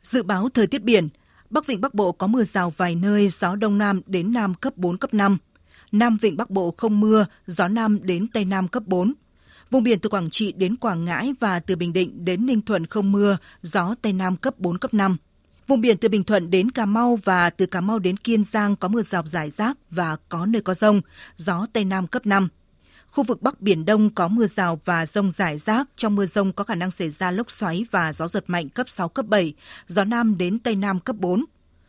Dự 0.02 0.22
báo 0.22 0.48
thời 0.54 0.66
tiết 0.66 0.82
biển, 0.82 1.08
Bắc 1.50 1.66
Vịnh 1.66 1.80
Bắc 1.80 1.94
Bộ 1.94 2.12
có 2.12 2.26
mưa 2.26 2.44
rào 2.44 2.72
vài 2.76 2.94
nơi, 2.94 3.28
gió 3.28 3.56
đông 3.56 3.78
nam 3.78 4.00
đến 4.06 4.32
nam 4.32 4.54
cấp 4.54 4.76
4, 4.76 4.96
cấp 4.96 5.14
5. 5.14 5.38
Nam 5.92 6.16
Vịnh 6.20 6.36
Bắc 6.36 6.50
Bộ 6.50 6.74
không 6.76 7.00
mưa, 7.00 7.26
gió 7.46 7.68
nam 7.68 7.98
đến 8.02 8.26
tây 8.28 8.44
nam 8.44 8.68
cấp 8.68 8.82
4. 8.86 9.14
Vùng 9.70 9.82
biển 9.82 9.98
từ 9.98 10.08
Quảng 10.08 10.30
Trị 10.30 10.52
đến 10.52 10.76
Quảng 10.76 11.04
Ngãi 11.04 11.34
và 11.40 11.60
từ 11.60 11.76
Bình 11.76 11.92
Định 11.92 12.24
đến 12.24 12.46
Ninh 12.46 12.60
Thuận 12.60 12.86
không 12.86 13.12
mưa, 13.12 13.36
gió 13.62 13.94
Tây 14.02 14.12
Nam 14.12 14.36
cấp 14.36 14.58
4, 14.58 14.78
cấp 14.78 14.94
5. 14.94 15.16
Vùng 15.66 15.80
biển 15.80 15.96
từ 15.96 16.08
Bình 16.08 16.24
Thuận 16.24 16.50
đến 16.50 16.70
Cà 16.70 16.86
Mau 16.86 17.18
và 17.24 17.50
từ 17.50 17.66
Cà 17.66 17.80
Mau 17.80 17.98
đến 17.98 18.16
Kiên 18.16 18.44
Giang 18.44 18.76
có 18.76 18.88
mưa 18.88 19.02
rào 19.02 19.26
rải 19.26 19.50
rác 19.50 19.76
và 19.90 20.16
có 20.28 20.46
nơi 20.46 20.62
có 20.62 20.74
rông, 20.74 21.00
gió 21.36 21.66
Tây 21.72 21.84
Nam 21.84 22.06
cấp 22.06 22.26
5. 22.26 22.48
Khu 23.10 23.24
vực 23.24 23.42
Bắc 23.42 23.60
Biển 23.60 23.84
Đông 23.84 24.10
có 24.10 24.28
mưa 24.28 24.46
rào 24.46 24.80
và 24.84 25.06
rông 25.06 25.30
rải 25.30 25.58
rác, 25.58 25.88
trong 25.96 26.14
mưa 26.14 26.26
rông 26.26 26.52
có 26.52 26.64
khả 26.64 26.74
năng 26.74 26.90
xảy 26.90 27.10
ra 27.10 27.30
lốc 27.30 27.50
xoáy 27.50 27.86
và 27.90 28.12
gió 28.12 28.28
giật 28.28 28.44
mạnh 28.46 28.68
cấp 28.68 28.88
6, 28.88 29.08
cấp 29.08 29.26
7, 29.26 29.54
gió 29.86 30.04
Nam 30.04 30.38
đến 30.38 30.58
Tây 30.58 30.76
Nam 30.76 31.00
cấp 31.00 31.16
4. 31.16 31.44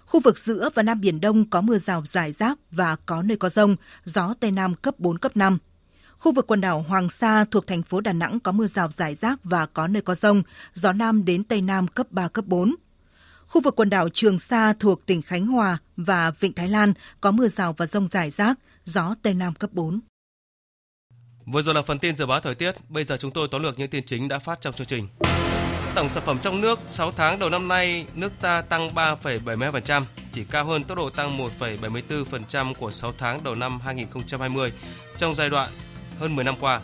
Khu 0.06 0.20
vực 0.20 0.40
giữa 0.40 0.70
và 0.76 0.84
Nam 0.84 1.02
Biển 1.02 1.22
Đông 1.22 1.50
có 1.50 1.62
mưa 1.62 1.78
rào 1.78 2.04
rải 2.06 2.32
rác 2.32 2.60
và 2.72 2.96
có 3.06 3.24
nơi 3.24 3.38
có 3.38 3.50
rông, 3.50 3.76
gió 4.06 4.34
Tây 4.40 4.52
Nam 4.52 4.76
cấp 4.76 5.00
4, 5.00 5.18
cấp 5.18 5.38
5. 5.38 5.58
Khu 6.20 6.32
vực 6.32 6.48
quần 6.48 6.62
đảo 6.62 6.86
Hoàng 6.88 7.10
Sa 7.10 7.46
thuộc 7.52 7.68
thành 7.68 7.84
phố 7.84 8.02
Đà 8.02 8.14
Nẵng 8.14 8.40
có 8.40 8.52
mưa 8.52 8.68
rào 8.68 8.92
rải 8.92 9.16
rác 9.16 9.40
và 9.44 9.66
có 9.66 9.88
nơi 9.88 10.02
có 10.02 10.16
rông, 10.16 10.44
gió 10.74 10.94
Nam 10.94 11.26
đến 11.26 11.44
Tây 11.44 11.62
Nam 11.62 11.88
cấp 11.88 12.08
3, 12.12 12.28
cấp 12.28 12.46
4. 12.46 12.76
Khu 13.48 13.62
vực 13.62 13.76
quần 13.76 13.90
đảo 13.90 14.10
Trường 14.10 14.40
Sa 14.40 14.74
thuộc 14.80 15.06
tỉnh 15.06 15.22
Khánh 15.22 15.48
Hòa 15.48 15.78
và 15.98 16.32
Vịnh 16.40 16.54
Thái 16.54 16.70
Lan 16.70 16.94
có 17.22 17.32
mưa 17.32 17.48
rào 17.48 17.74
và 17.78 17.86
rông 17.86 18.08
rải 18.08 18.30
rác, 18.30 18.60
gió 18.86 19.16
Tây 19.22 19.34
Nam 19.34 19.54
cấp 19.54 19.70
4. 19.74 20.00
Vừa 21.46 21.62
rồi 21.62 21.76
là 21.76 21.82
phần 21.82 22.00
tin 22.00 22.16
dự 22.16 22.26
báo 22.26 22.40
thời 22.40 22.56
tiết, 22.56 22.72
bây 22.90 23.04
giờ 23.04 23.18
chúng 23.18 23.32
tôi 23.32 23.48
tóm 23.52 23.64
lược 23.64 23.80
những 23.80 23.90
tin 23.90 24.06
chính 24.06 24.28
đã 24.28 24.40
phát 24.40 24.62
trong 24.62 24.74
chương 24.74 24.88
trình. 24.88 25.08
Tổng 25.96 26.10
sản 26.10 26.24
phẩm 26.26 26.38
trong 26.42 26.62
nước 26.62 26.80
6 26.88 27.12
tháng 27.12 27.40
đầu 27.40 27.50
năm 27.50 27.68
nay, 27.68 28.06
nước 28.16 28.32
ta 28.42 28.62
tăng 28.62 28.90
3,72%, 28.90 30.04
chỉ 30.32 30.44
cao 30.52 30.66
hơn 30.66 30.84
tốc 30.84 30.98
độ 30.98 31.10
tăng 31.10 31.38
1,74% 31.60 32.74
của 32.74 32.92
6 32.92 33.14
tháng 33.18 33.44
đầu 33.44 33.56
năm 33.56 33.80
2020 33.80 34.72
trong 35.18 35.36
giai 35.36 35.50
đoạn 35.50 35.70
hơn 36.20 36.36
10 36.36 36.46
năm 36.46 36.56
qua. 36.60 36.82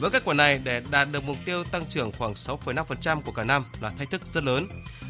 Với 0.00 0.10
kết 0.10 0.24
quả 0.24 0.34
này, 0.34 0.58
để 0.58 0.82
đạt 0.90 1.08
được 1.12 1.24
mục 1.24 1.36
tiêu 1.44 1.64
tăng 1.64 1.84
trưởng 1.90 2.12
khoảng 2.12 2.32
6,5% 2.32 3.20
của 3.20 3.32
cả 3.32 3.44
năm 3.44 3.64
là 3.80 3.90
thách 3.98 4.10
thức 4.10 4.26
rất 4.26 4.44
lớn. 4.44 4.68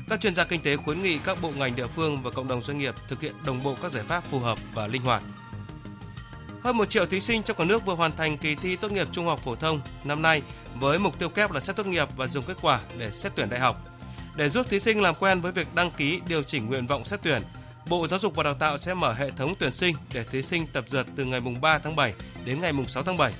Các 0.09 0.21
chuyên 0.21 0.35
gia 0.35 0.45
kinh 0.45 0.63
tế 0.63 0.77
khuyến 0.77 1.03
nghị 1.03 1.19
các 1.19 1.43
bộ 1.43 1.53
ngành 1.57 1.77
địa 1.77 1.87
phương 1.87 2.23
và 2.23 2.31
cộng 2.31 2.49
đồng 2.49 2.63
doanh 2.63 2.79
nghiệp 2.79 2.95
thực 3.09 3.21
hiện 3.21 3.35
đồng 3.47 3.63
bộ 3.63 3.77
các 3.83 3.93
giải 3.93 4.05
pháp 4.05 4.25
phù 4.31 4.41
hợp 4.41 4.59
và 4.75 4.87
linh 4.87 5.03
hoạt. 5.03 5.23
Hơn 6.65 6.77
1 6.77 6.91
triệu 6.91 7.07
thí 7.07 7.21
sinh 7.21 7.43
trong 7.43 7.57
cả 7.57 7.65
nước 7.65 7.87
vừa 7.87 7.95
hoàn 7.95 8.17
thành 8.17 8.39
kỳ 8.39 8.55
thi 8.55 8.77
tốt 8.77 8.93
nghiệp 8.93 9.09
trung 9.13 9.27
học 9.27 9.41
phổ 9.45 9.55
thông 9.55 9.81
năm 10.05 10.23
nay 10.23 10.43
với 10.75 10.99
mục 10.99 11.19
tiêu 11.19 11.29
kép 11.29 11.51
là 11.51 11.61
xét 11.61 11.77
tốt 11.77 11.87
nghiệp 11.87 12.09
và 12.17 12.27
dùng 12.27 12.45
kết 12.45 12.57
quả 12.63 12.81
để 12.99 13.11
xét 13.13 13.33
tuyển 13.37 13.51
đại 13.51 13.61
học. 13.61 13.89
Để 14.37 14.49
giúp 14.49 14.67
thí 14.71 14.81
sinh 14.81 15.01
làm 15.01 15.15
quen 15.15 15.41
với 15.41 15.53
việc 15.53 15.75
đăng 15.75 15.91
ký 15.91 16.21
điều 16.27 16.43
chỉnh 16.43 16.67
nguyện 16.67 16.87
vọng 16.87 17.05
xét 17.05 17.21
tuyển, 17.23 17.43
Bộ 17.89 18.09
Giáo 18.09 18.19
dục 18.19 18.35
và 18.35 18.43
Đào 18.43 18.55
tạo 18.55 18.79
sẽ 18.79 18.95
mở 18.95 19.13
hệ 19.13 19.31
thống 19.31 19.55
tuyển 19.59 19.73
sinh 19.73 19.97
để 20.13 20.25
thí 20.25 20.43
sinh 20.43 20.67
tập 20.67 20.85
dượt 20.89 21.07
từ 21.17 21.25
ngày 21.25 21.41
mùng 21.41 21.61
3 21.61 21.79
tháng 21.79 21.97
7 21.97 22.15
đến 22.45 22.61
ngày 22.61 22.73
mùng 22.73 22.89
6 22.89 23.03
tháng 23.03 23.17
7. 23.17 23.33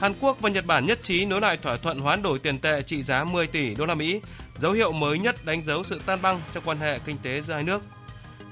Hàn 0.00 0.14
Quốc 0.20 0.40
và 0.40 0.50
Nhật 0.50 0.66
Bản 0.66 0.86
nhất 0.86 1.02
trí 1.02 1.24
nối 1.24 1.40
lại 1.40 1.56
thỏa 1.56 1.76
thuận 1.76 1.98
hoán 1.98 2.22
đổi 2.22 2.38
tiền 2.38 2.58
tệ 2.58 2.82
trị 2.82 3.02
giá 3.02 3.24
10 3.24 3.46
tỷ 3.46 3.74
đô 3.74 3.86
la 3.86 3.94
Mỹ, 3.94 4.20
dấu 4.56 4.72
hiệu 4.72 4.92
mới 4.92 5.18
nhất 5.18 5.36
đánh 5.44 5.64
dấu 5.64 5.84
sự 5.84 6.00
tan 6.06 6.18
băng 6.22 6.40
trong 6.52 6.62
quan 6.66 6.78
hệ 6.78 6.98
kinh 6.98 7.16
tế 7.22 7.40
giữa 7.40 7.54
hai 7.54 7.62
nước. 7.62 7.82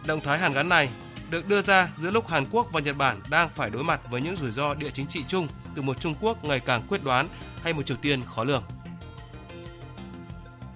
Động 0.07 0.21
thái 0.21 0.39
hàn 0.39 0.53
gắn 0.53 0.69
này 0.69 0.89
được 1.31 1.49
đưa 1.49 1.63
ra 1.63 1.89
giữa 1.99 2.11
lúc 2.11 2.29
Hàn 2.29 2.45
Quốc 2.51 2.67
và 2.73 2.81
Nhật 2.81 2.97
Bản 2.97 3.21
đang 3.31 3.49
phải 3.49 3.71
đối 3.71 3.85
mặt 3.85 4.01
với 4.11 4.21
những 4.21 4.37
rủi 4.37 4.53
ro 4.53 4.75
địa 4.75 4.91
chính 4.91 5.07
trị 5.07 5.25
chung 5.29 5.49
từ 5.75 5.83
một 5.83 6.01
Trung 6.01 6.15
Quốc 6.21 6.45
ngày 6.45 6.61
càng 6.61 6.83
quyết 6.89 7.05
đoán 7.05 7.29
hay 7.63 7.73
một 7.73 7.87
Triều 7.87 7.97
Tiên 7.97 8.23
khó 8.35 8.45
lường. 8.45 8.63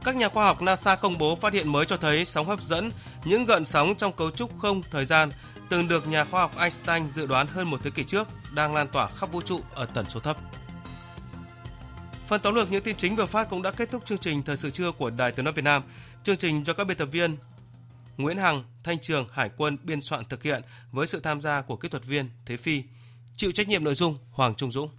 Các 0.04 0.16
nhà 0.16 0.28
khoa 0.28 0.44
học 0.44 0.62
NASA 0.62 0.96
công 0.96 1.18
bố 1.18 1.36
phát 1.36 1.52
hiện 1.52 1.72
mới 1.72 1.86
cho 1.86 1.96
thấy 1.96 2.24
sóng 2.24 2.48
hấp 2.48 2.60
dẫn, 2.60 2.90
những 3.24 3.44
gợn 3.44 3.64
sóng 3.64 3.94
trong 3.94 4.12
cấu 4.12 4.30
trúc 4.30 4.58
không 4.58 4.82
thời 4.90 5.04
gian 5.04 5.30
từng 5.68 5.88
được 5.88 6.08
nhà 6.08 6.24
khoa 6.24 6.40
học 6.40 6.56
Einstein 6.56 7.10
dự 7.12 7.26
đoán 7.26 7.46
hơn 7.46 7.70
một 7.70 7.80
thế 7.84 7.90
kỷ 7.90 8.04
trước 8.04 8.28
đang 8.52 8.74
lan 8.74 8.88
tỏa 8.88 9.08
khắp 9.08 9.32
vũ 9.32 9.42
trụ 9.42 9.60
ở 9.74 9.86
tần 9.86 10.06
số 10.08 10.20
thấp. 10.20 10.36
Phần 12.28 12.40
tóm 12.40 12.54
lược 12.54 12.72
những 12.72 12.82
tin 12.82 12.96
chính 12.96 13.16
vừa 13.16 13.26
phát 13.26 13.50
cũng 13.50 13.62
đã 13.62 13.70
kết 13.70 13.90
thúc 13.90 14.06
chương 14.06 14.18
trình 14.18 14.42
Thời 14.42 14.56
sự 14.56 14.70
trưa 14.70 14.92
của 14.92 15.10
Đài 15.10 15.32
Tiếng 15.32 15.44
nói 15.44 15.54
Việt 15.54 15.64
Nam. 15.64 15.82
Chương 16.22 16.36
trình 16.36 16.64
do 16.66 16.72
các 16.72 16.84
biên 16.84 16.96
tập 16.96 17.08
viên 17.12 17.36
Nguyễn 18.16 18.38
Hằng, 18.38 18.64
Thanh 18.84 18.98
Trường, 18.98 19.28
Hải 19.32 19.50
quân 19.56 19.78
biên 19.82 20.00
soạn 20.00 20.24
thực 20.24 20.42
hiện 20.42 20.62
với 20.92 21.06
sự 21.06 21.20
tham 21.20 21.40
gia 21.40 21.62
của 21.62 21.76
kỹ 21.76 21.88
thuật 21.88 22.04
viên 22.04 22.30
Thế 22.46 22.56
Phi. 22.56 22.82
Chịu 23.36 23.52
trách 23.52 23.68
nhiệm 23.68 23.84
nội 23.84 23.94
dung 23.94 24.18
Hoàng 24.30 24.54
Trung 24.54 24.72
Dũng. 24.72 24.90